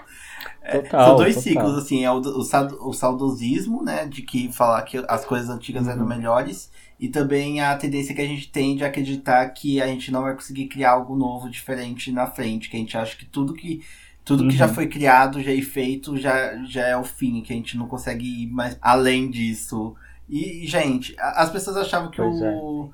É, 0.61 0.79
total, 0.79 1.07
São 1.07 1.15
dois 1.15 1.35
total. 1.35 1.43
ciclos, 1.49 1.77
assim, 1.77 2.03
é 2.03 2.11
o, 2.11 2.19
o, 2.19 2.89
o 2.89 2.93
saudosismo, 2.93 3.81
né, 3.81 4.05
de 4.05 4.21
que 4.21 4.51
falar 4.51 4.81
que 4.81 5.01
as 5.07 5.23
coisas 5.23 5.49
antigas 5.49 5.85
uhum. 5.85 5.91
eram 5.91 6.05
melhores, 6.05 6.69
e 7.01 7.09
também 7.09 7.59
a 7.59 7.75
tendência 7.75 8.13
que 8.13 8.21
a 8.21 8.27
gente 8.27 8.47
tem 8.51 8.75
de 8.75 8.83
acreditar 8.83 9.49
que 9.49 9.81
a 9.81 9.87
gente 9.87 10.11
não 10.11 10.21
vai 10.21 10.35
conseguir 10.35 10.67
criar 10.67 10.91
algo 10.91 11.15
novo, 11.15 11.49
diferente 11.49 12.11
na 12.11 12.27
frente, 12.27 12.69
que 12.69 12.77
a 12.77 12.79
gente 12.79 12.95
acha 12.95 13.17
que 13.17 13.25
tudo 13.25 13.55
que 13.55 13.81
tudo 14.23 14.43
uhum. 14.43 14.49
que 14.49 14.55
já 14.55 14.67
uhum. 14.67 14.73
foi 14.75 14.85
criado, 14.85 15.41
já 15.41 15.51
é 15.51 15.61
feito, 15.61 16.15
já, 16.15 16.63
já 16.63 16.85
é 16.85 16.95
o 16.95 17.03
fim, 17.03 17.41
que 17.41 17.51
a 17.51 17.55
gente 17.55 17.75
não 17.75 17.87
consegue 17.87 18.43
ir 18.43 18.47
mais 18.51 18.77
além 18.79 19.31
disso. 19.31 19.95
E, 20.29 20.67
gente, 20.67 21.15
as 21.17 21.49
pessoas 21.49 21.75
achavam 21.75 22.11
que 22.11 22.21
o, 22.21 22.85
é. 22.85 22.89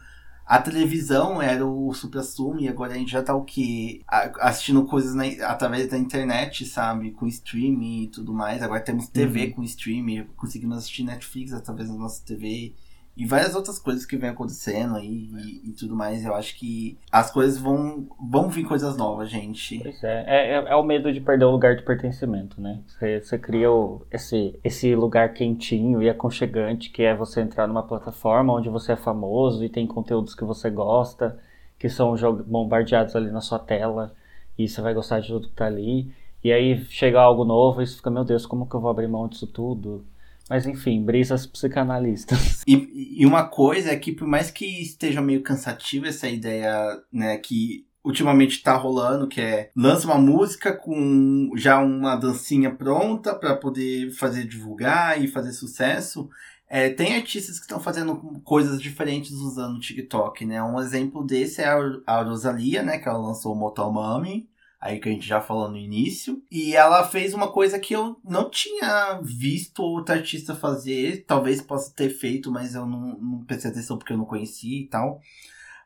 a 0.46 0.62
televisão 0.62 1.42
era 1.42 1.66
o 1.68 1.94
supra-sumo 1.94 2.62
e 2.62 2.70
agora 2.70 2.94
a 2.94 2.98
gente 2.98 3.12
já 3.12 3.22
tá 3.22 3.36
o 3.36 3.44
quê? 3.44 4.04
Assistindo 4.40 4.86
coisas 4.86 5.14
na, 5.14 5.26
através 5.48 5.90
da 5.90 5.98
internet, 5.98 6.66
sabe? 6.66 7.12
Com 7.12 7.28
streaming 7.28 8.04
e 8.04 8.08
tudo 8.08 8.34
mais. 8.34 8.64
Agora 8.64 8.80
temos 8.80 9.10
TV 9.10 9.48
uhum. 9.48 9.52
com 9.52 9.64
streaming, 9.64 10.28
conseguimos 10.38 10.78
assistir 10.78 11.04
Netflix 11.04 11.52
através 11.52 11.90
da 11.90 11.96
nossa 11.96 12.24
TV 12.26 12.74
e 13.18 13.26
várias 13.26 13.56
outras 13.56 13.80
coisas 13.80 14.06
que 14.06 14.16
vem 14.16 14.30
acontecendo 14.30 14.96
aí 14.96 15.28
e, 15.34 15.70
e, 15.70 15.74
tudo 15.74 15.96
mais. 15.96 16.24
Eu 16.24 16.36
acho 16.36 16.56
que 16.56 17.00
as 17.12 17.32
coisas 17.32 17.58
vão, 17.58 18.08
vão 18.20 18.48
vir 18.48 18.64
coisas 18.64 18.96
novas, 18.96 19.28
gente. 19.28 19.80
Pois 19.80 20.04
é. 20.04 20.24
É, 20.28 20.52
é, 20.52 20.66
é 20.70 20.76
o 20.76 20.84
medo 20.84 21.12
de 21.12 21.20
perder 21.20 21.46
o 21.46 21.52
lugar 21.52 21.76
de 21.76 21.82
pertencimento, 21.82 22.62
né? 22.62 22.80
Você, 22.88 23.40
cria 23.40 23.72
o, 23.72 24.06
esse, 24.12 24.60
esse 24.64 24.94
lugar 24.94 25.34
quentinho 25.34 26.04
e 26.04 26.08
aconchegante 26.08 26.92
que 26.92 27.02
é 27.02 27.16
você 27.16 27.42
entrar 27.42 27.68
numa 27.68 27.82
plataforma 27.82 28.54
onde 28.54 28.70
você 28.70 28.92
é 28.92 28.96
famoso 28.96 29.66
e 29.66 29.70
tem 29.70 29.88
conteúdos 29.88 30.36
que 30.36 30.44
você 30.44 30.70
gosta, 30.70 31.40
que 31.80 31.90
são 31.90 32.16
bombardeados 32.46 33.16
ali 33.16 33.32
na 33.32 33.42
sua 33.42 33.58
tela 33.58 34.14
e 34.56 34.68
você 34.68 34.80
vai 34.80 34.94
gostar 34.94 35.22
de 35.22 35.30
tudo 35.30 35.48
que 35.48 35.56
tá 35.56 35.66
ali. 35.66 36.14
E 36.44 36.54
aí 36.54 36.86
chega 36.86 37.20
algo 37.20 37.44
novo 37.44 37.82
e 37.82 37.88
você 37.88 37.96
fica, 37.96 38.12
meu 38.12 38.24
Deus, 38.24 38.46
como 38.46 38.70
que 38.70 38.76
eu 38.76 38.80
vou 38.80 38.92
abrir 38.92 39.08
mão 39.08 39.28
disso 39.28 39.48
tudo? 39.48 40.06
Mas 40.50 40.66
enfim, 40.66 41.04
brisas 41.04 41.46
psicanalistas. 41.46 42.58
E, 42.68 43.22
e 43.22 43.26
uma 43.26 43.46
coisa 43.46 43.92
é 43.92 43.96
que, 43.96 44.12
por 44.12 44.28
mais 44.28 44.52
que 44.52 44.66
esteja 44.66 45.22
meio 45.22 45.42
cansativa 45.42 46.08
essa 46.08 46.28
ideia, 46.28 47.02
né, 47.10 47.38
que 47.38 47.86
ultimamente 48.04 48.62
tá 48.62 48.76
rolando, 48.76 49.28
que 49.28 49.40
é 49.40 49.70
lança 49.76 50.06
uma 50.06 50.18
música 50.18 50.74
com 50.74 51.52
já 51.56 51.80
uma 51.80 52.18
dancinha 52.18 52.70
pronta 52.70 53.34
para 53.34 53.56
poder 53.56 54.12
fazer 54.12 54.46
divulgar 54.46 55.22
e 55.22 55.28
fazer 55.28 55.54
sucesso. 55.54 56.30
É, 56.70 56.90
tem 56.90 57.16
artistas 57.16 57.58
que 57.58 57.64
estão 57.64 57.80
fazendo 57.80 58.18
coisas 58.44 58.82
diferentes 58.82 59.32
usando 59.32 59.78
o 59.78 59.80
TikTok, 59.80 60.46
né? 60.46 60.62
Um 60.62 60.80
exemplo 60.80 61.26
desse 61.26 61.62
é 61.62 61.70
a 62.06 62.22
Rosalia, 62.22 62.84
né? 62.84 62.98
Que 62.98 63.08
ela 63.08 63.18
lançou 63.18 63.54
o 63.54 63.56
Motomami 63.56 64.50
aí 64.88 65.00
que 65.00 65.10
a 65.10 65.12
gente 65.12 65.28
já 65.28 65.42
falou 65.42 65.70
no 65.70 65.78
início. 65.78 66.42
E 66.50 66.76
ela 66.76 67.04
fez 67.04 67.34
uma 67.34 67.52
coisa 67.52 67.78
que 67.78 67.94
eu 67.94 68.18
não 68.24 68.50
tinha 68.50 69.20
visto 69.22 69.84
outro 69.84 70.16
artista 70.16 70.56
fazer. 70.56 71.26
Talvez 71.28 71.62
possa 71.62 71.92
ter 71.94 72.10
feito, 72.10 72.52
mas 72.52 72.74
eu 72.74 72.86
não, 72.86 73.18
não 73.20 73.44
prestei 73.44 73.70
atenção 73.70 73.98
porque 73.98 74.14
eu 74.14 74.18
não 74.18 74.26
conhecia 74.26 74.80
e 74.80 74.88
tal. 74.88 75.20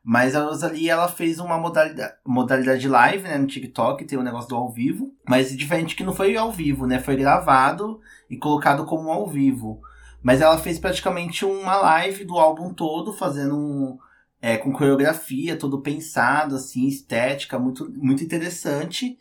Mas 0.04 0.36
a 0.36 0.44
Rosalie, 0.44 0.90
ela 0.90 1.08
fez 1.08 1.40
uma 1.40 1.58
modalidade, 1.58 2.14
modalidade 2.26 2.88
live, 2.88 3.24
né, 3.24 3.38
no 3.38 3.46
TikTok, 3.46 4.04
tem 4.06 4.18
o 4.18 4.22
um 4.22 4.24
negócio 4.24 4.50
do 4.50 4.56
ao 4.56 4.72
vivo. 4.72 5.14
Mas 5.28 5.56
diferente 5.56 5.96
que 5.96 6.04
não 6.04 6.14
foi 6.14 6.36
ao 6.38 6.52
vivo, 6.52 6.86
né, 6.88 7.00
foi 7.00 7.16
gravado 7.16 8.00
e 8.30 8.38
colocado 8.38 8.86
como 8.86 9.12
ao 9.12 9.28
vivo. 9.28 9.82
Mas 10.24 10.42
ela 10.42 10.58
fez 10.58 10.80
praticamente 10.80 11.44
uma 11.44 11.76
live 11.78 12.24
do 12.24 12.38
álbum 12.38 12.74
todo, 12.74 13.14
fazendo 13.14 13.56
um 13.56 13.98
é, 14.42 14.58
com 14.58 14.72
coreografia, 14.72 15.56
todo 15.56 15.82
pensado, 15.82 16.56
assim, 16.56 16.88
estética, 16.88 17.60
muito, 17.60 17.92
muito 17.96 18.24
interessante. 18.24 19.18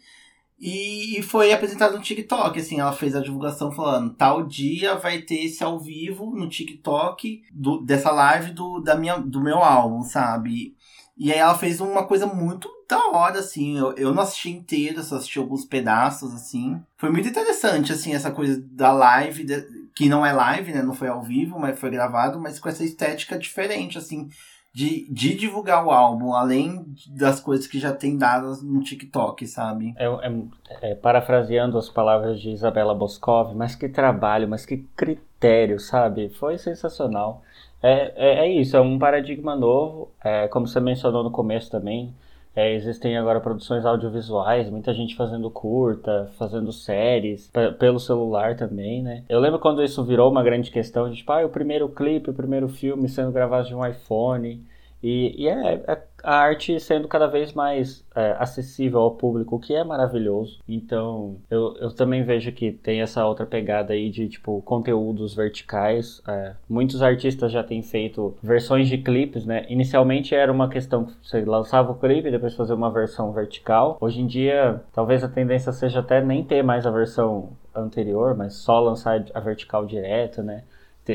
E 0.58 1.22
foi 1.22 1.52
apresentado 1.52 1.96
no 1.96 2.02
TikTok, 2.02 2.58
assim, 2.58 2.80
ela 2.80 2.92
fez 2.92 3.14
a 3.14 3.20
divulgação 3.20 3.72
falando, 3.72 4.14
tal 4.14 4.46
dia 4.46 4.94
vai 4.94 5.22
ter 5.22 5.44
esse 5.44 5.64
ao 5.64 5.78
vivo 5.78 6.36
no 6.36 6.48
TikTok 6.48 7.44
do, 7.50 7.78
dessa 7.80 8.10
live 8.10 8.52
do, 8.52 8.80
da 8.80 8.94
minha, 8.94 9.16
do 9.18 9.40
meu 9.40 9.58
álbum, 9.58 10.02
sabe? 10.02 10.76
E 11.16 11.32
aí 11.32 11.38
ela 11.38 11.56
fez 11.56 11.80
uma 11.80 12.06
coisa 12.06 12.26
muito 12.26 12.68
da 12.88 13.08
hora, 13.08 13.40
assim. 13.40 13.78
Eu, 13.78 13.92
eu 13.92 14.14
não 14.14 14.22
assisti 14.22 14.50
inteiro, 14.50 15.02
só 15.02 15.16
assisti 15.16 15.38
alguns 15.38 15.64
pedaços, 15.64 16.34
assim. 16.34 16.80
Foi 16.96 17.10
muito 17.10 17.28
interessante, 17.28 17.92
assim, 17.92 18.14
essa 18.14 18.30
coisa 18.30 18.62
da 18.70 18.92
live, 18.92 19.44
de, 19.44 19.62
que 19.94 20.08
não 20.08 20.24
é 20.24 20.32
live, 20.32 20.72
né? 20.72 20.82
Não 20.82 20.94
foi 20.94 21.08
ao 21.08 21.22
vivo, 21.22 21.58
mas 21.58 21.78
foi 21.78 21.90
gravado, 21.90 22.38
mas 22.38 22.58
com 22.58 22.68
essa 22.68 22.84
estética 22.84 23.38
diferente, 23.38 23.96
assim 23.96 24.28
de, 24.72 25.06
de 25.10 25.34
divulgar 25.34 25.84
o 25.84 25.90
álbum, 25.90 26.32
além 26.32 26.84
das 27.08 27.40
coisas 27.40 27.66
que 27.66 27.78
já 27.78 27.92
tem 27.92 28.16
dadas 28.16 28.62
no 28.62 28.82
TikTok, 28.82 29.46
sabe? 29.46 29.94
É, 29.96 30.06
é, 30.06 30.90
é, 30.90 30.94
parafraseando 30.94 31.76
as 31.76 31.88
palavras 31.88 32.40
de 32.40 32.50
Isabela 32.50 32.94
Boscov, 32.94 33.54
mas 33.54 33.74
que 33.74 33.88
trabalho, 33.88 34.48
mas 34.48 34.64
que 34.64 34.78
critério, 34.96 35.80
sabe? 35.80 36.28
Foi 36.30 36.56
sensacional. 36.56 37.42
É, 37.82 38.12
é, 38.14 38.46
é 38.46 38.60
isso, 38.60 38.76
é 38.76 38.80
um 38.80 38.98
paradigma 38.98 39.56
novo, 39.56 40.10
é, 40.22 40.46
como 40.48 40.68
você 40.68 40.78
mencionou 40.78 41.24
no 41.24 41.30
começo 41.30 41.70
também. 41.70 42.14
É, 42.60 42.74
existem 42.74 43.16
agora 43.16 43.40
produções 43.40 43.86
audiovisuais, 43.86 44.68
muita 44.68 44.92
gente 44.92 45.16
fazendo 45.16 45.50
curta, 45.50 46.30
fazendo 46.38 46.70
séries, 46.74 47.50
pelo 47.78 47.98
celular 47.98 48.54
também, 48.54 49.02
né? 49.02 49.24
Eu 49.30 49.40
lembro 49.40 49.58
quando 49.58 49.82
isso 49.82 50.04
virou 50.04 50.30
uma 50.30 50.42
grande 50.42 50.70
questão, 50.70 51.08
de, 51.08 51.16
tipo, 51.16 51.32
ah, 51.32 51.46
o 51.46 51.48
primeiro 51.48 51.88
clipe, 51.88 52.28
o 52.28 52.34
primeiro 52.34 52.68
filme 52.68 53.08
sendo 53.08 53.32
gravado 53.32 53.66
de 53.66 53.74
um 53.74 53.86
iPhone. 53.86 54.62
E, 55.02 55.42
e 55.42 55.48
é, 55.48 55.82
é, 55.86 56.02
a 56.22 56.34
arte 56.34 56.78
sendo 56.80 57.08
cada 57.08 57.26
vez 57.26 57.52
mais 57.52 58.04
é, 58.14 58.36
acessível 58.38 59.00
ao 59.00 59.12
público, 59.12 59.56
o 59.56 59.58
que 59.58 59.74
é 59.74 59.84
maravilhoso. 59.84 60.58
Então, 60.68 61.36
eu, 61.50 61.76
eu 61.78 61.92
também 61.92 62.22
vejo 62.22 62.52
que 62.52 62.72
tem 62.72 63.00
essa 63.00 63.24
outra 63.24 63.46
pegada 63.46 63.92
aí 63.92 64.10
de, 64.10 64.28
tipo, 64.28 64.60
conteúdos 64.62 65.34
verticais. 65.34 66.22
É, 66.26 66.54
muitos 66.68 67.02
artistas 67.02 67.52
já 67.52 67.62
têm 67.62 67.82
feito 67.82 68.36
versões 68.42 68.88
de 68.88 68.98
clipes, 68.98 69.46
né? 69.46 69.64
Inicialmente 69.68 70.34
era 70.34 70.52
uma 70.52 70.68
questão 70.68 71.04
que 71.04 71.14
você 71.22 71.44
lançava 71.44 71.92
o 71.92 71.96
clipe 71.96 72.28
e 72.28 72.30
depois 72.32 72.54
fazer 72.54 72.74
uma 72.74 72.90
versão 72.90 73.32
vertical. 73.32 73.96
Hoje 74.00 74.20
em 74.20 74.26
dia, 74.26 74.80
talvez 74.92 75.24
a 75.24 75.28
tendência 75.28 75.72
seja 75.72 76.00
até 76.00 76.22
nem 76.22 76.44
ter 76.44 76.62
mais 76.62 76.86
a 76.86 76.90
versão 76.90 77.50
anterior, 77.74 78.34
mas 78.36 78.54
só 78.54 78.80
lançar 78.80 79.24
a 79.34 79.40
vertical 79.40 79.86
direto, 79.86 80.42
né? 80.42 80.64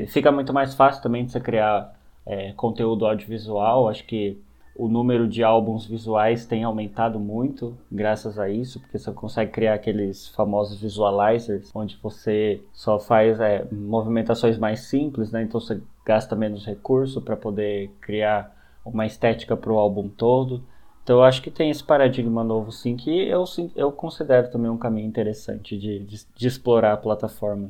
Fica 0.07 0.31
muito 0.31 0.53
mais 0.53 0.73
fácil 0.73 1.01
também 1.01 1.25
de 1.25 1.31
você 1.31 1.39
criar 1.39 1.93
é, 2.25 2.51
conteúdo 2.53 3.05
audiovisual. 3.05 3.87
Acho 3.87 4.05
que 4.05 4.37
o 4.75 4.89
número 4.89 5.27
de 5.27 5.41
álbuns 5.41 5.85
visuais 5.85 6.45
tem 6.45 6.63
aumentado 6.63 7.17
muito 7.19 7.77
graças 7.89 8.37
a 8.37 8.49
isso, 8.49 8.79
porque 8.79 8.99
você 8.99 9.11
consegue 9.11 9.51
criar 9.51 9.75
aqueles 9.75 10.27
famosos 10.29 10.79
visualizers, 10.79 11.71
onde 11.73 11.97
você 12.03 12.61
só 12.73 12.99
faz 12.99 13.39
é, 13.39 13.65
movimentações 13.71 14.57
mais 14.57 14.81
simples, 14.81 15.31
né? 15.31 15.43
então 15.43 15.61
você 15.61 15.81
gasta 16.05 16.35
menos 16.35 16.65
recurso 16.65 17.21
para 17.21 17.37
poder 17.37 17.89
criar 18.01 18.53
uma 18.83 19.05
estética 19.05 19.55
para 19.55 19.71
o 19.71 19.79
álbum 19.79 20.09
todo. 20.09 20.61
Então 21.03 21.17
eu 21.17 21.23
acho 21.23 21.41
que 21.41 21.49
tem 21.49 21.69
esse 21.69 21.83
paradigma 21.83 22.43
novo 22.43 22.71
sim, 22.71 22.97
que 22.97 23.27
eu, 23.27 23.45
eu 23.75 23.91
considero 23.91 24.51
também 24.51 24.69
um 24.69 24.77
caminho 24.77 25.07
interessante 25.07 25.77
de, 25.77 25.99
de, 25.99 26.25
de 26.35 26.47
explorar 26.47 26.93
a 26.93 26.97
plataforma. 26.97 27.69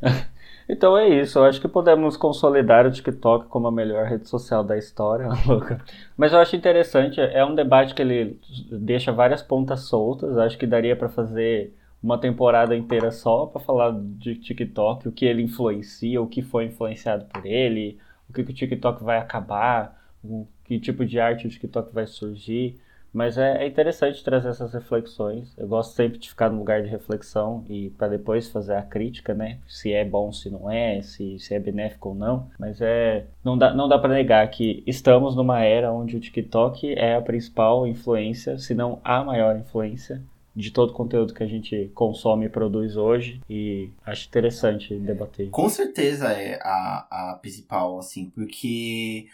Né? 0.00 0.26
Então 0.68 0.98
é 0.98 1.08
isso, 1.08 1.38
eu 1.38 1.44
acho 1.44 1.60
que 1.60 1.68
podemos 1.68 2.16
consolidar 2.16 2.86
o 2.86 2.90
TikTok 2.90 3.46
como 3.46 3.68
a 3.68 3.72
melhor 3.72 4.06
rede 4.06 4.28
social 4.28 4.64
da 4.64 4.76
história, 4.76 5.28
louca. 5.46 5.80
Mas 6.16 6.32
eu 6.32 6.40
acho 6.40 6.56
interessante, 6.56 7.20
é 7.20 7.44
um 7.44 7.54
debate 7.54 7.94
que 7.94 8.02
ele 8.02 8.40
deixa 8.70 9.12
várias 9.12 9.42
pontas 9.42 9.82
soltas, 9.82 10.36
acho 10.36 10.58
que 10.58 10.66
daria 10.66 10.96
para 10.96 11.08
fazer 11.08 11.72
uma 12.02 12.18
temporada 12.18 12.76
inteira 12.76 13.10
só 13.10 13.46
para 13.46 13.60
falar 13.60 13.92
de 13.96 14.34
TikTok, 14.34 15.08
o 15.08 15.12
que 15.12 15.24
ele 15.24 15.42
influencia, 15.42 16.20
o 16.20 16.26
que 16.26 16.42
foi 16.42 16.64
influenciado 16.66 17.26
por 17.26 17.46
ele, 17.46 17.98
o 18.28 18.32
que, 18.32 18.42
que 18.42 18.50
o 18.50 18.54
TikTok 18.54 19.04
vai 19.04 19.18
acabar, 19.18 19.96
o 20.22 20.46
que 20.64 20.80
tipo 20.80 21.04
de 21.04 21.20
arte 21.20 21.46
o 21.46 21.50
TikTok 21.50 21.94
vai 21.94 22.06
surgir. 22.06 22.80
Mas 23.16 23.38
é, 23.38 23.64
é, 23.64 23.66
interessante 23.66 24.22
trazer 24.22 24.50
essas 24.50 24.74
reflexões. 24.74 25.56
Eu 25.56 25.66
gosto 25.66 25.94
sempre 25.94 26.18
de 26.18 26.28
ficar 26.28 26.50
no 26.50 26.58
lugar 26.58 26.82
de 26.82 26.88
reflexão 26.90 27.64
e 27.66 27.88
para 27.88 28.08
depois 28.08 28.50
fazer 28.50 28.74
a 28.74 28.82
crítica, 28.82 29.32
né? 29.32 29.58
Se 29.66 29.90
é 29.90 30.04
bom, 30.04 30.30
se 30.30 30.50
não 30.50 30.70
é, 30.70 31.00
se, 31.00 31.38
se 31.38 31.54
é 31.54 31.58
benéfico 31.58 32.10
ou 32.10 32.14
não. 32.14 32.50
Mas 32.58 32.78
é 32.82 33.24
não 33.42 33.56
dá, 33.56 33.72
não 33.72 33.88
dá 33.88 33.98
para 33.98 34.12
negar 34.12 34.46
que 34.50 34.84
estamos 34.86 35.34
numa 35.34 35.60
era 35.60 35.90
onde 35.90 36.14
o 36.14 36.20
TikTok 36.20 36.92
é 36.92 37.14
a 37.14 37.22
principal 37.22 37.86
influência, 37.86 38.58
se 38.58 38.74
não 38.74 39.00
a 39.02 39.24
maior 39.24 39.56
influência 39.56 40.22
de 40.54 40.70
todo 40.70 40.90
o 40.90 40.94
conteúdo 40.94 41.32
que 41.32 41.42
a 41.42 41.46
gente 41.46 41.90
consome 41.94 42.46
e 42.46 42.50
produz 42.50 42.98
hoje 42.98 43.40
e 43.48 43.88
acho 44.04 44.28
interessante 44.28 44.94
debater. 44.94 45.48
Com 45.48 45.70
certeza 45.70 46.32
é 46.32 46.58
a, 46.62 47.30
a 47.32 47.38
principal, 47.40 47.98
assim, 47.98 48.28
porque 48.28 49.26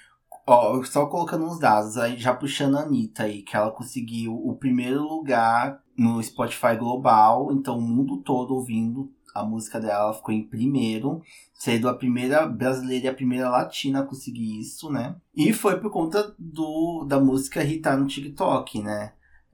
ó, 0.46 0.82
só 0.84 1.06
colocando 1.06 1.44
uns 1.44 1.58
dados 1.58 1.96
aí, 1.96 2.16
já 2.16 2.34
puxando 2.34 2.76
a 2.76 2.82
Anitta 2.82 3.24
aí, 3.24 3.42
que 3.42 3.56
ela 3.56 3.70
conseguiu 3.70 4.34
o 4.34 4.56
primeiro 4.56 5.02
lugar 5.02 5.80
no 5.96 6.22
Spotify 6.22 6.76
Global, 6.78 7.52
então 7.52 7.78
o 7.78 7.82
mundo 7.82 8.18
todo 8.18 8.54
ouvindo 8.54 9.10
a 9.34 9.42
música 9.44 9.80
dela, 9.80 10.12
ficou 10.12 10.34
em 10.34 10.42
primeiro, 10.42 11.22
sendo 11.54 11.88
a 11.88 11.94
primeira 11.94 12.46
brasileira 12.46 13.06
e 13.06 13.08
a 13.08 13.14
primeira 13.14 13.48
latina 13.48 14.00
a 14.00 14.06
conseguir 14.06 14.60
isso, 14.60 14.90
né? 14.90 15.16
E 15.34 15.54
foi 15.54 15.80
por 15.80 15.90
conta 15.90 16.34
do, 16.38 17.06
da 17.08 17.18
música 17.18 17.64
hitar 17.64 17.96
no 17.96 18.06
TikTok, 18.06 18.82
né? 18.82 19.12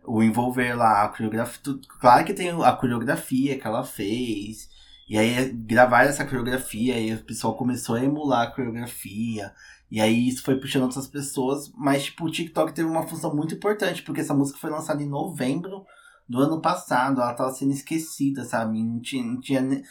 o 0.09 0.23
envolver 0.23 0.75
lá 0.75 1.05
a 1.05 1.09
coreografia. 1.09 1.75
Claro 2.01 2.25
que 2.25 2.33
tem 2.33 2.51
a 2.51 2.73
coreografia 2.73 3.59
que 3.59 3.67
ela 3.67 3.85
fez. 3.85 4.69
E 5.09 5.19
aí 5.19 5.51
gravar 5.53 6.05
essa 6.05 6.25
coreografia, 6.25 6.99
e 6.99 7.15
o 7.15 7.25
pessoal 7.25 7.55
começou 7.57 7.95
a 7.95 8.03
emular 8.03 8.49
a 8.49 8.51
coreografia. 8.51 9.53
E 9.91 10.01
aí 10.01 10.29
isso 10.29 10.43
foi 10.43 10.57
puxando 10.57 10.83
outras 10.83 11.07
pessoas. 11.07 11.73
Mas, 11.75 12.05
tipo, 12.05 12.25
o 12.25 12.31
TikTok 12.31 12.73
teve 12.73 12.89
uma 12.89 13.07
função 13.07 13.35
muito 13.35 13.55
importante, 13.55 14.03
porque 14.03 14.21
essa 14.21 14.35
música 14.35 14.59
foi 14.59 14.71
lançada 14.71 15.03
em 15.03 15.09
novembro 15.09 15.85
do 16.29 16.39
ano 16.39 16.61
passado. 16.61 17.21
Ela 17.21 17.35
tava 17.35 17.53
sendo 17.53 17.73
esquecida, 17.73 18.45
sabe? 18.45 18.83
Não 18.83 19.01
tinha. 19.01 19.25
Não 19.25 19.41
tinha 19.41 19.83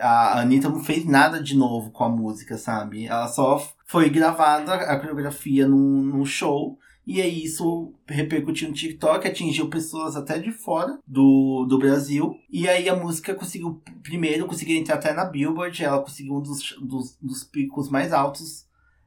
a 0.00 0.40
Anitta 0.40 0.68
não 0.68 0.82
fez 0.82 1.04
nada 1.04 1.40
de 1.40 1.56
novo 1.56 1.90
com 1.90 2.04
a 2.04 2.08
música, 2.08 2.58
sabe? 2.58 3.06
Ela 3.06 3.28
só 3.28 3.64
foi 3.86 4.10
gravada 4.10 4.74
a 4.74 4.98
coreografia 4.98 5.68
num, 5.68 6.02
num 6.02 6.24
show. 6.24 6.78
E 7.06 7.20
aí 7.20 7.44
isso 7.44 7.92
repercutiu 8.06 8.68
no 8.68 8.74
TikTok, 8.74 9.28
atingiu 9.28 9.68
pessoas 9.68 10.16
até 10.16 10.38
de 10.38 10.50
fora 10.50 10.98
do, 11.06 11.66
do 11.68 11.78
Brasil. 11.78 12.34
E 12.50 12.66
aí 12.68 12.88
a 12.88 12.96
música 12.96 13.34
conseguiu, 13.34 13.80
primeiro, 14.02 14.46
conseguiu 14.46 14.78
entrar 14.78 14.96
até 14.96 15.12
na 15.12 15.24
Billboard, 15.24 15.84
ela 15.84 16.00
conseguiu 16.00 16.34
um 16.34 16.40
dos, 16.40 16.74
dos, 16.80 17.16
dos 17.20 17.44
picos 17.44 17.90
mais 17.90 18.12
altos 18.12 18.66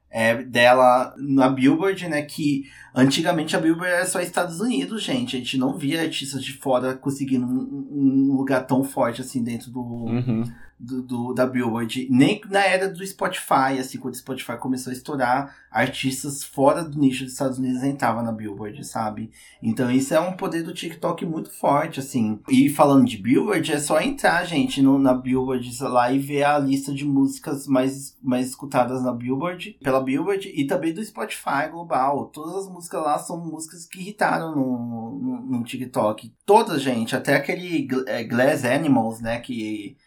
é, 0.09 0.43
dela 0.43 1.13
na 1.17 1.49
Billboard, 1.49 2.07
né? 2.07 2.21
Que 2.21 2.65
antigamente 2.95 3.55
a 3.55 3.59
Billboard 3.59 3.93
era 3.93 4.05
só 4.05 4.19
Estados 4.19 4.59
Unidos, 4.59 5.03
gente. 5.03 5.35
A 5.35 5.39
gente 5.39 5.57
não 5.57 5.77
via 5.77 6.01
artistas 6.01 6.43
de 6.43 6.53
fora 6.53 6.95
conseguindo 6.95 7.45
um, 7.45 7.87
um 7.91 8.37
lugar 8.37 8.65
tão 8.65 8.83
forte 8.83 9.21
assim 9.21 9.43
dentro 9.43 9.71
do, 9.71 9.81
uhum 9.81 10.43
do, 10.79 11.01
do, 11.01 11.33
da 11.33 11.45
Billboard, 11.45 12.07
nem 12.09 12.39
na 12.49 12.63
era 12.63 12.87
do 12.87 13.05
Spotify, 13.05 13.79
assim, 13.79 13.97
quando 13.97 14.13
o 14.13 14.17
Spotify 14.17 14.57
começou 14.57 14.91
a 14.91 14.95
estourar, 14.95 15.55
artistas 15.71 16.43
fora 16.43 16.83
do 16.83 16.99
nicho 16.99 17.23
dos 17.23 17.33
Estados 17.33 17.57
Unidos 17.57 17.83
entravam 17.83 18.23
na 18.23 18.31
Billboard, 18.31 18.83
sabe? 18.85 19.31
Então 19.61 19.91
isso 19.91 20.13
é 20.13 20.19
um 20.19 20.33
poder 20.33 20.63
do 20.63 20.73
TikTok 20.73 21.25
muito 21.25 21.51
forte, 21.51 21.99
assim. 21.99 22.39
E 22.49 22.69
falando 22.69 23.05
de 23.05 23.17
Billboard, 23.17 23.71
é 23.71 23.79
só 23.79 23.99
entrar, 23.99 24.45
gente, 24.45 24.81
no, 24.81 24.99
na 24.99 25.13
Billboard 25.13 25.83
lá 25.83 26.11
e 26.11 26.19
ver 26.19 26.43
a 26.43 26.59
lista 26.59 26.93
de 26.93 27.05
músicas 27.05 27.67
mais, 27.67 28.15
mais 28.21 28.47
escutadas 28.47 29.03
na 29.03 29.13
Billboard, 29.13 29.77
pela 29.81 30.01
Billboard, 30.01 30.51
e 30.53 30.65
também 30.67 30.93
do 30.93 31.03
Spotify 31.03 31.69
global. 31.71 32.27
Todas 32.27 32.65
as 32.65 32.71
músicas 32.71 33.01
lá 33.01 33.17
são 33.17 33.43
músicas 33.43 33.85
que 33.85 33.99
irritaram 33.99 34.55
no, 34.55 35.19
no, 35.19 35.41
no 35.57 35.63
TikTok. 35.63 36.33
Todas, 36.45 36.81
gente, 36.81 37.15
até 37.15 37.35
aquele 37.35 37.87
é, 38.07 38.23
Glass 38.23 38.63
Animals, 38.63 39.21
né, 39.21 39.39
que 39.39 39.97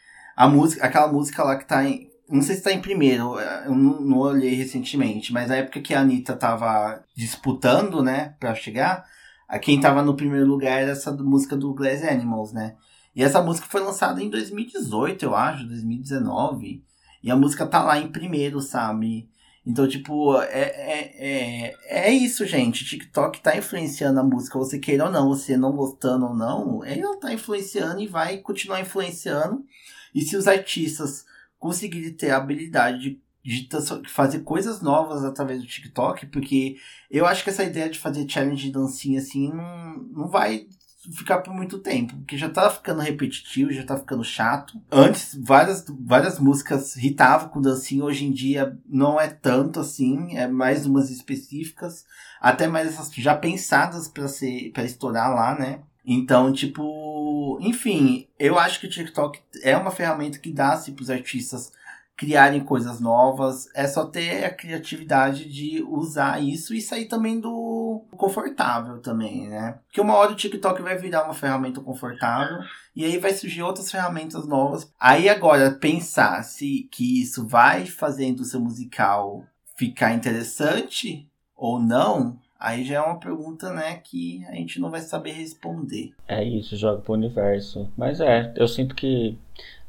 a 0.41 0.49
música, 0.49 0.87
aquela 0.87 1.13
música 1.13 1.45
lá 1.45 1.55
que 1.55 1.67
tá 1.67 1.85
em. 1.85 2.09
Não 2.27 2.41
sei 2.41 2.57
se 2.57 2.63
tá 2.63 2.73
em 2.73 2.81
primeiro, 2.81 3.39
eu 3.39 3.75
não, 3.75 4.01
não 4.01 4.19
olhei 4.19 4.55
recentemente, 4.55 5.35
mas 5.35 5.49
na 5.49 5.57
época 5.57 5.83
que 5.83 5.93
a 5.93 6.01
Anitta 6.01 6.35
tava 6.35 7.05
disputando, 7.15 8.03
né, 8.03 8.37
pra 8.41 8.55
chegar, 8.55 9.05
a 9.47 9.59
quem 9.59 9.79
tava 9.79 10.01
no 10.01 10.17
primeiro 10.17 10.47
lugar 10.47 10.81
era 10.81 10.93
essa 10.93 11.13
música 11.13 11.57
do 11.57 11.75
Glass 11.75 12.03
Animals, 12.03 12.55
né? 12.55 12.77
E 13.15 13.23
essa 13.23 13.43
música 13.43 13.67
foi 13.69 13.83
lançada 13.83 14.23
em 14.23 14.31
2018, 14.31 15.25
eu 15.27 15.35
acho, 15.37 15.67
2019. 15.67 16.83
E 17.23 17.31
a 17.31 17.37
música 17.37 17.67
tá 17.67 17.83
lá 17.83 17.99
em 17.99 18.09
primeiro, 18.09 18.63
sabe? 18.63 19.29
Então, 19.67 19.87
tipo, 19.87 20.41
é, 20.41 20.63
é, 20.63 21.17
é, 21.19 22.09
é 22.09 22.13
isso, 22.13 22.47
gente. 22.47 22.87
TikTok 22.87 23.43
tá 23.43 23.59
influenciando 23.59 24.21
a 24.21 24.25
música, 24.25 24.59
você 24.59 24.79
queira 24.79 25.05
ou 25.05 25.11
não, 25.11 25.29
você 25.29 25.55
não 25.55 25.73
gostando 25.73 26.27
ou 26.27 26.35
não, 26.35 26.83
ele 26.83 27.03
tá 27.19 27.31
influenciando 27.31 28.01
e 28.01 28.07
vai 28.07 28.39
continuar 28.39 28.81
influenciando. 28.81 29.67
E 30.15 30.23
se 30.23 30.37
os 30.37 30.47
artistas 30.49 31.25
conseguirem 31.59 32.13
ter 32.13 32.31
a 32.31 32.39
habilidade 32.39 33.21
de, 33.43 33.69
de 33.69 34.09
fazer 34.09 34.41
coisas 34.41 34.81
novas 34.81 35.25
através 35.25 35.61
do 35.61 35.69
TikTok, 35.69 36.27
porque 36.27 36.77
eu 37.11 37.27
acho 37.27 37.45
que 37.45 37.51
essa 37.51 37.65
ideia 37.65 37.89
de 37.89 37.99
fazer 37.99 38.29
challenge 38.29 38.67
de 38.67 38.73
dancinha 38.73 39.21
assim 39.21 39.53
não, 39.53 39.99
não 40.13 40.29
vai 40.29 40.67
ficar 41.17 41.39
por 41.39 41.55
muito 41.55 41.79
tempo, 41.79 42.15
porque 42.19 42.37
já 42.37 42.51
tá 42.51 42.69
ficando 42.69 43.01
repetitivo, 43.01 43.73
já 43.73 43.85
tá 43.85 43.97
ficando 43.97 44.23
chato. 44.23 44.81
Antes, 44.91 45.39
várias, 45.41 45.85
várias 45.89 46.39
músicas 46.39 46.95
hitavam 46.97 47.49
com 47.49 47.61
dancinha, 47.61 48.05
hoje 48.05 48.27
em 48.27 48.33
dia 48.33 48.79
não 48.87 49.19
é 49.19 49.29
tanto 49.29 49.81
assim, 49.81 50.37
é 50.37 50.47
mais 50.47 50.85
umas 50.85 51.11
específicas, 51.11 52.05
até 52.41 52.69
mais 52.69 52.89
essas 52.89 53.11
já 53.15 53.35
pensadas 53.35 54.09
para 54.09 54.29
ser 54.29 54.71
para 54.73 54.85
estourar 54.85 55.35
lá, 55.35 55.59
né? 55.59 55.81
Então, 56.05 56.53
tipo, 56.53 57.59
enfim, 57.61 58.27
eu 58.39 58.59
acho 58.59 58.81
que 58.81 58.87
o 58.87 58.91
TikTok 58.91 59.41
é 59.63 59.77
uma 59.77 59.91
ferramenta 59.91 60.39
que 60.39 60.53
dá 60.53 60.77
para 60.77 61.03
os 61.03 61.11
artistas 61.11 61.73
criarem 62.21 62.61
coisas 62.61 63.01
novas. 63.01 63.67
É 63.75 63.87
só 63.87 64.05
ter 64.05 64.45
a 64.45 64.55
criatividade 64.55 65.49
de 65.49 65.83
usar 65.83 66.39
isso 66.43 66.75
e 66.75 66.81
sair 66.83 67.07
também 67.07 67.41
do 67.41 68.05
confortável 68.15 68.99
também, 69.01 69.49
né? 69.49 69.79
Porque 69.87 70.03
uma 70.03 70.15
hora 70.15 70.33
o 70.33 70.37
TikTok 70.37 70.83
vai 70.83 70.99
virar 70.99 71.25
uma 71.25 71.33
ferramenta 71.33 71.81
confortável 71.81 72.59
e 72.95 73.07
aí 73.07 73.17
vai 73.17 73.33
surgir 73.33 73.63
outras 73.63 73.91
ferramentas 73.91 74.47
novas. 74.47 74.93
Aí 75.01 75.31
agora 75.31 75.71
pensar 75.71 76.43
se 76.43 76.87
que 76.93 77.23
isso 77.23 77.47
vai 77.47 77.87
fazendo 77.87 78.41
o 78.41 78.45
seu 78.45 78.61
musical 78.61 79.43
ficar 79.75 80.13
interessante 80.13 81.27
ou 81.57 81.81
não, 81.81 82.39
Aí 82.61 82.85
já 82.85 82.97
é 82.97 83.01
uma 83.01 83.19
pergunta, 83.19 83.73
né, 83.73 83.95
que 84.05 84.45
a 84.47 84.55
gente 84.55 84.79
não 84.79 84.91
vai 84.91 85.01
saber 85.01 85.33
responder. 85.33 86.13
É 86.29 86.45
isso, 86.45 86.77
joga 86.77 87.01
pro 87.01 87.15
universo. 87.15 87.89
Mas 87.97 88.21
é, 88.21 88.53
eu 88.55 88.69
sinto 88.69 88.95
que 88.95 89.39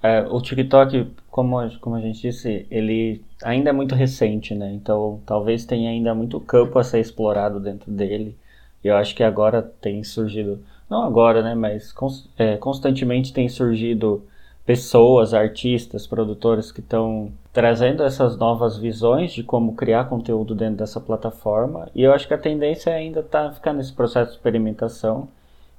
é, 0.02 0.22
o 0.22 0.41
TikTok, 0.41 1.11
como, 1.30 1.57
como 1.80 1.95
a 1.98 2.02
gente 2.02 2.22
disse, 2.22 2.65
ele 2.72 3.22
ainda 3.43 3.69
é 3.69 3.73
muito 3.73 3.93
recente, 3.93 4.56
né? 4.56 4.72
Então 4.73 5.22
talvez 5.26 5.65
tenha 5.65 5.89
ainda 5.89 6.15
muito 6.15 6.39
campo 6.39 6.80
a 6.80 6.84
ser 6.84 6.99
explorado 6.99 7.60
dentro 7.60 7.91
dele. 7.91 8.38
E 8.84 8.88
eu 8.88 8.95
acho 8.95 9.14
que 9.15 9.23
agora 9.23 9.61
tem 9.61 10.03
surgido, 10.03 10.64
não 10.89 11.03
agora, 11.03 11.43
né, 11.43 11.53
mas 11.53 11.93
é, 12.38 12.57
constantemente 12.57 13.31
tem 13.31 13.48
surgido 13.48 14.26
pessoas, 14.65 15.34
artistas, 15.34 16.07
produtores 16.07 16.72
que 16.72 16.80
estão 16.80 17.31
trazendo 17.53 18.03
essas 18.03 18.38
novas 18.38 18.78
visões 18.78 19.34
de 19.34 19.44
como 19.44 19.76
criar 19.76 20.06
conteúdo 20.06 20.56
dentro 20.56 20.78
dessa 20.78 20.99
plataforma. 20.99 21.90
E 21.94 22.03
eu 22.03 22.14
acho 22.14 22.28
que 22.28 22.34
a 22.34 22.38
tendência 22.38 22.94
ainda 22.94 23.19
está 23.19 23.52
ficar 23.52 23.73
nesse 23.73 23.94
processo 23.94 24.32
de 24.32 24.38
experimentação. 24.38 25.28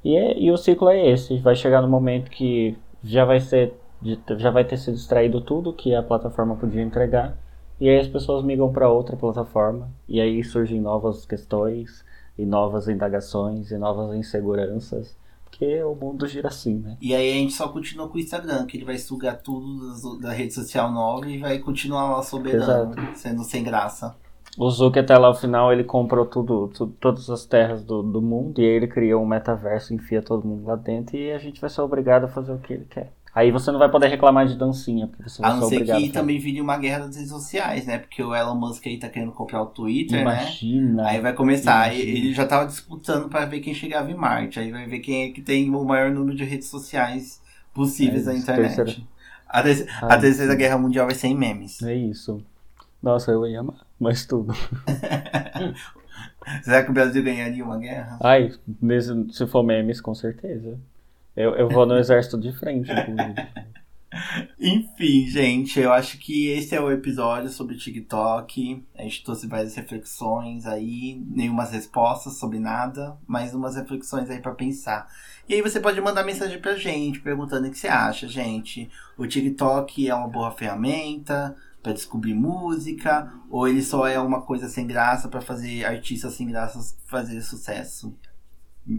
E, 0.04 0.16
é, 0.16 0.38
e 0.38 0.50
o 0.50 0.56
ciclo 0.56 0.88
é 0.90 1.08
esse. 1.08 1.38
Vai 1.38 1.54
chegar 1.54 1.80
no 1.80 1.88
momento 1.88 2.30
que 2.30 2.76
já 3.02 3.24
vai 3.24 3.40
ser 3.40 3.74
já 4.36 4.50
vai 4.50 4.64
ter 4.64 4.78
sido 4.78 4.96
extraído 4.96 5.40
tudo 5.40 5.72
que 5.72 5.94
a 5.94 6.02
plataforma 6.02 6.56
podia 6.56 6.82
entregar. 6.82 7.36
E 7.80 7.88
aí 7.88 7.98
as 7.98 8.08
pessoas 8.08 8.44
migram 8.44 8.72
para 8.72 8.88
outra 8.90 9.16
plataforma. 9.16 9.88
E 10.08 10.20
aí 10.20 10.42
surgem 10.42 10.80
novas 10.80 11.24
questões, 11.24 12.04
e 12.36 12.44
novas 12.44 12.88
indagações, 12.88 13.70
e 13.70 13.78
novas 13.78 14.14
inseguranças 14.16 15.16
porque 15.62 15.82
o 15.84 15.94
mundo 15.94 16.26
gira 16.26 16.48
assim, 16.48 16.78
né? 16.78 16.96
E 17.00 17.14
aí 17.14 17.30
a 17.30 17.34
gente 17.34 17.52
só 17.52 17.68
continua 17.68 18.08
com 18.08 18.16
o 18.16 18.20
Instagram, 18.20 18.66
que 18.66 18.76
ele 18.76 18.84
vai 18.84 18.98
sugar 18.98 19.40
tudo 19.40 20.18
da 20.18 20.32
rede 20.32 20.52
social 20.52 20.90
nova 20.90 21.28
e 21.28 21.38
vai 21.38 21.58
continuar 21.60 22.10
lá 22.10 22.22
soberano, 22.22 22.92
Exato. 22.92 23.18
sendo 23.18 23.44
sem 23.44 23.62
graça. 23.62 24.16
O 24.58 24.68
Zuck 24.68 24.98
até 24.98 25.16
lá 25.16 25.28
no 25.28 25.34
final 25.34 25.72
ele 25.72 25.84
comprou 25.84 26.26
tudo, 26.26 26.68
tudo, 26.68 26.92
todas 27.00 27.30
as 27.30 27.46
terras 27.46 27.82
do, 27.82 28.02
do 28.02 28.20
mundo 28.20 28.60
e 28.60 28.64
aí 28.64 28.72
ele 28.72 28.86
criou 28.86 29.22
um 29.22 29.26
metaverso, 29.26 29.94
enfia 29.94 30.20
todo 30.20 30.46
mundo 30.46 30.66
lá 30.66 30.76
dentro 30.76 31.16
e 31.16 31.32
a 31.32 31.38
gente 31.38 31.60
vai 31.60 31.70
ser 31.70 31.80
obrigado 31.80 32.24
a 32.24 32.28
fazer 32.28 32.52
o 32.52 32.58
que 32.58 32.74
ele 32.74 32.84
quer. 32.84 33.12
Aí 33.34 33.50
você 33.50 33.72
não 33.72 33.78
vai 33.78 33.90
poder 33.90 34.08
reclamar 34.08 34.46
de 34.46 34.56
dancinha, 34.56 35.06
porque 35.06 35.26
você 35.26 35.40
vai 35.40 35.50
a 35.50 35.54
não 35.54 35.66
ser 35.66 35.86
ser 35.86 35.96
que 35.96 36.10
também 36.10 36.38
vire 36.38 36.60
uma 36.60 36.76
guerra 36.76 37.06
das 37.06 37.16
redes 37.16 37.30
sociais, 37.30 37.86
né? 37.86 37.98
Porque 37.98 38.22
o 38.22 38.34
Elon 38.34 38.54
Musk 38.54 38.86
aí 38.86 38.98
tá 38.98 39.08
querendo 39.08 39.32
comprar 39.32 39.62
o 39.62 39.66
Twitter, 39.66 40.22
né? 40.22 40.42
Imagina, 40.42 41.02
né? 41.02 41.08
Aí 41.08 41.20
vai 41.20 41.32
começar. 41.32 41.94
Imagina. 41.94 42.18
Ele 42.18 42.34
já 42.34 42.46
tava 42.46 42.66
disputando 42.66 43.30
para 43.30 43.46
ver 43.46 43.60
quem 43.60 43.72
chegava 43.72 44.10
em 44.10 44.14
Marte. 44.14 44.60
Aí 44.60 44.70
vai 44.70 44.86
ver 44.86 44.98
quem 45.00 45.24
é 45.24 45.32
que 45.32 45.40
tem 45.40 45.74
o 45.74 45.82
maior 45.82 46.10
número 46.10 46.36
de 46.36 46.44
redes 46.44 46.68
sociais 46.68 47.40
possíveis 47.72 48.26
é 48.26 48.32
na 48.32 48.38
internet. 48.38 48.76
Terceira... 48.76 49.02
A, 49.48 49.62
terceira, 49.62 49.92
a 50.02 50.18
terceira 50.18 50.54
guerra 50.54 50.76
mundial 50.76 51.06
vai 51.06 51.14
ser 51.14 51.28
em 51.28 51.36
memes. 51.36 51.82
É 51.82 51.94
isso. 51.94 52.42
Nossa, 53.02 53.30
eu 53.30 53.46
ia 53.46 53.60
amar, 53.60 53.86
mas 53.98 54.26
tudo. 54.26 54.54
Será 56.62 56.84
que 56.84 56.90
o 56.90 56.94
Brasil 56.94 57.22
ganharia 57.22 57.64
uma 57.64 57.78
guerra? 57.78 58.18
Ai, 58.22 58.52
nesse, 58.80 59.10
se 59.32 59.46
for 59.46 59.62
memes, 59.62 60.00
com 60.00 60.14
certeza. 60.14 60.78
Eu, 61.34 61.54
eu 61.54 61.68
vou 61.68 61.86
no 61.86 61.98
exército 61.98 62.38
de 62.38 62.52
frente, 62.52 62.90
inclusive. 62.90 63.34
Enfim, 64.60 65.26
gente, 65.26 65.80
eu 65.80 65.92
acho 65.92 66.18
que 66.18 66.48
esse 66.48 66.74
é 66.74 66.80
o 66.80 66.90
episódio 66.90 67.48
sobre 67.48 67.76
TikTok. 67.76 68.84
A 68.94 69.02
gente 69.02 69.24
trouxe 69.24 69.46
várias 69.46 69.74
reflexões 69.74 70.66
aí, 70.66 71.20
nenhumas 71.30 71.72
respostas 71.72 72.34
sobre 72.34 72.58
nada, 72.58 73.16
mas 73.26 73.54
umas 73.54 73.74
reflexões 73.74 74.28
aí 74.28 74.40
para 74.40 74.52
pensar. 74.52 75.08
E 75.48 75.54
aí 75.54 75.62
você 75.62 75.80
pode 75.80 76.00
mandar 76.00 76.24
mensagem 76.24 76.60
pra 76.60 76.76
gente, 76.76 77.20
perguntando 77.20 77.66
o 77.66 77.70
que 77.70 77.78
você 77.78 77.88
acha, 77.88 78.28
gente. 78.28 78.90
O 79.16 79.26
TikTok 79.26 80.08
é 80.08 80.14
uma 80.14 80.28
boa 80.28 80.50
ferramenta 80.50 81.56
para 81.82 81.92
descobrir 81.92 82.34
música, 82.34 83.32
ou 83.50 83.66
ele 83.66 83.82
só 83.82 84.06
é 84.06 84.18
uma 84.20 84.42
coisa 84.42 84.68
sem 84.68 84.86
graça 84.86 85.28
para 85.28 85.40
fazer 85.40 85.84
artistas 85.84 86.34
sem 86.34 86.46
graça 86.46 86.94
fazer 87.06 87.40
sucesso? 87.40 88.14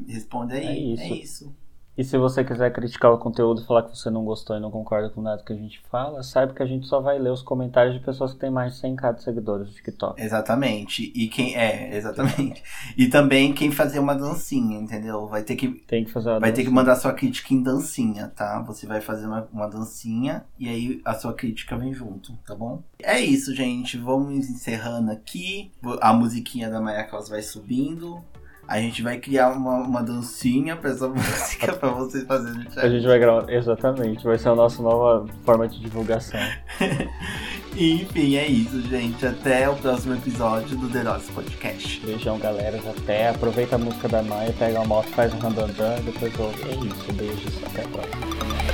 Responde 0.07 0.53
aí. 0.55 0.65
É 0.65 0.79
isso. 0.79 1.03
É 1.03 1.09
isso. 1.09 1.62
E 1.95 2.03
se 2.03 2.17
você 2.17 2.43
quiser 2.43 2.71
criticar 2.73 3.11
o 3.13 3.19
conteúdo 3.19 3.61
e 3.61 3.65
falar 3.65 3.83
que 3.83 3.95
você 3.95 4.09
não 4.09 4.25
gostou 4.25 4.57
e 4.57 4.59
não 4.59 4.71
concorda 4.71 5.09
com 5.11 5.21
nada 5.21 5.43
que 5.43 5.53
a 5.53 5.55
gente 5.55 5.79
fala, 5.91 6.23
saiba 6.23 6.51
que 6.53 6.63
a 6.63 6.65
gente 6.65 6.87
só 6.87 6.99
vai 6.99 7.19
ler 7.19 7.29
os 7.31 7.43
comentários 7.43 7.93
de 7.93 7.99
pessoas 8.03 8.33
que 8.33 8.39
têm 8.39 8.49
mais 8.49 8.73
de 8.75 8.81
100k 8.87 9.15
de 9.15 9.23
seguidores 9.23 9.67
no 9.67 9.73
TikTok. 9.73 10.19
Exatamente. 10.19 11.11
E 11.15 11.27
quem 11.27 11.55
é, 11.55 11.95
exatamente. 11.95 12.63
E 12.97 13.07
também 13.07 13.53
quem 13.53 13.69
fazer 13.71 13.99
uma 13.99 14.15
dancinha, 14.15 14.79
entendeu? 14.79 15.27
Vai 15.27 15.43
ter 15.43 15.55
que 15.55 15.67
Tem 15.87 16.03
que 16.03 16.11
fazer 16.11 16.29
uma 16.29 16.39
Vai 16.39 16.49
dancinha. 16.49 16.65
ter 16.65 16.69
que 16.69 16.75
mandar 16.75 16.95
sua 16.95 17.13
crítica 17.13 17.53
em 17.53 17.61
dancinha, 17.61 18.27
tá? 18.35 18.59
Você 18.63 18.87
vai 18.87 18.99
fazer 18.99 19.27
uma, 19.27 19.47
uma 19.53 19.67
dancinha 19.67 20.43
e 20.57 20.67
aí 20.67 21.01
a 21.05 21.13
sua 21.13 21.33
crítica 21.33 21.77
vem 21.77 21.93
junto, 21.93 22.33
tá 22.45 22.55
bom? 22.55 22.81
É 23.03 23.19
isso, 23.19 23.53
gente. 23.53 23.97
Vamos 23.97 24.49
encerrando 24.49 25.11
aqui. 25.11 25.71
A 26.01 26.11
musiquinha 26.11 26.69
da 26.71 26.81
Maia 26.81 27.03
Claus 27.03 27.29
vai 27.29 27.41
subindo. 27.43 28.19
A 28.67 28.79
gente 28.79 29.01
vai 29.01 29.17
criar 29.17 29.49
uma, 29.51 29.75
uma 29.75 30.01
dancinha 30.01 30.75
pra 30.75 30.91
essa 30.91 31.07
música 31.09 31.73
pra 31.73 31.89
vocês 31.89 32.23
fazerem 32.25 32.65
A 32.75 32.89
gente 32.89 33.05
vai 33.05 33.19
gravar. 33.19 33.51
Exatamente, 33.51 34.23
vai 34.23 34.37
ser 34.37 34.49
a 34.49 34.55
nossa 34.55 34.81
nova 34.81 35.27
forma 35.43 35.67
de 35.67 35.79
divulgação. 35.79 36.39
Enfim, 37.75 38.35
é 38.35 38.47
isso, 38.47 38.81
gente. 38.81 39.25
Até 39.25 39.67
o 39.67 39.75
próximo 39.75 40.13
episódio 40.13 40.77
do 40.77 40.87
The 40.89 41.03
Noise 41.03 41.31
Podcast. 41.31 42.05
Beijão, 42.05 42.37
galera. 42.37 42.79
Até. 42.97 43.29
Aproveita 43.29 43.75
a 43.75 43.79
música 43.79 44.07
da 44.07 44.21
Maia, 44.21 44.53
pega 44.57 44.79
uma 44.79 44.85
moto, 44.85 45.07
faz 45.09 45.33
um 45.33 45.39
randandan, 45.39 45.95
depois 46.05 46.39
ouve. 46.39 46.63
É 46.63 46.75
isso, 46.75 47.13
beijos. 47.13 47.63
Até 47.65 47.83
a 47.83 47.87
próxima. 47.87 48.72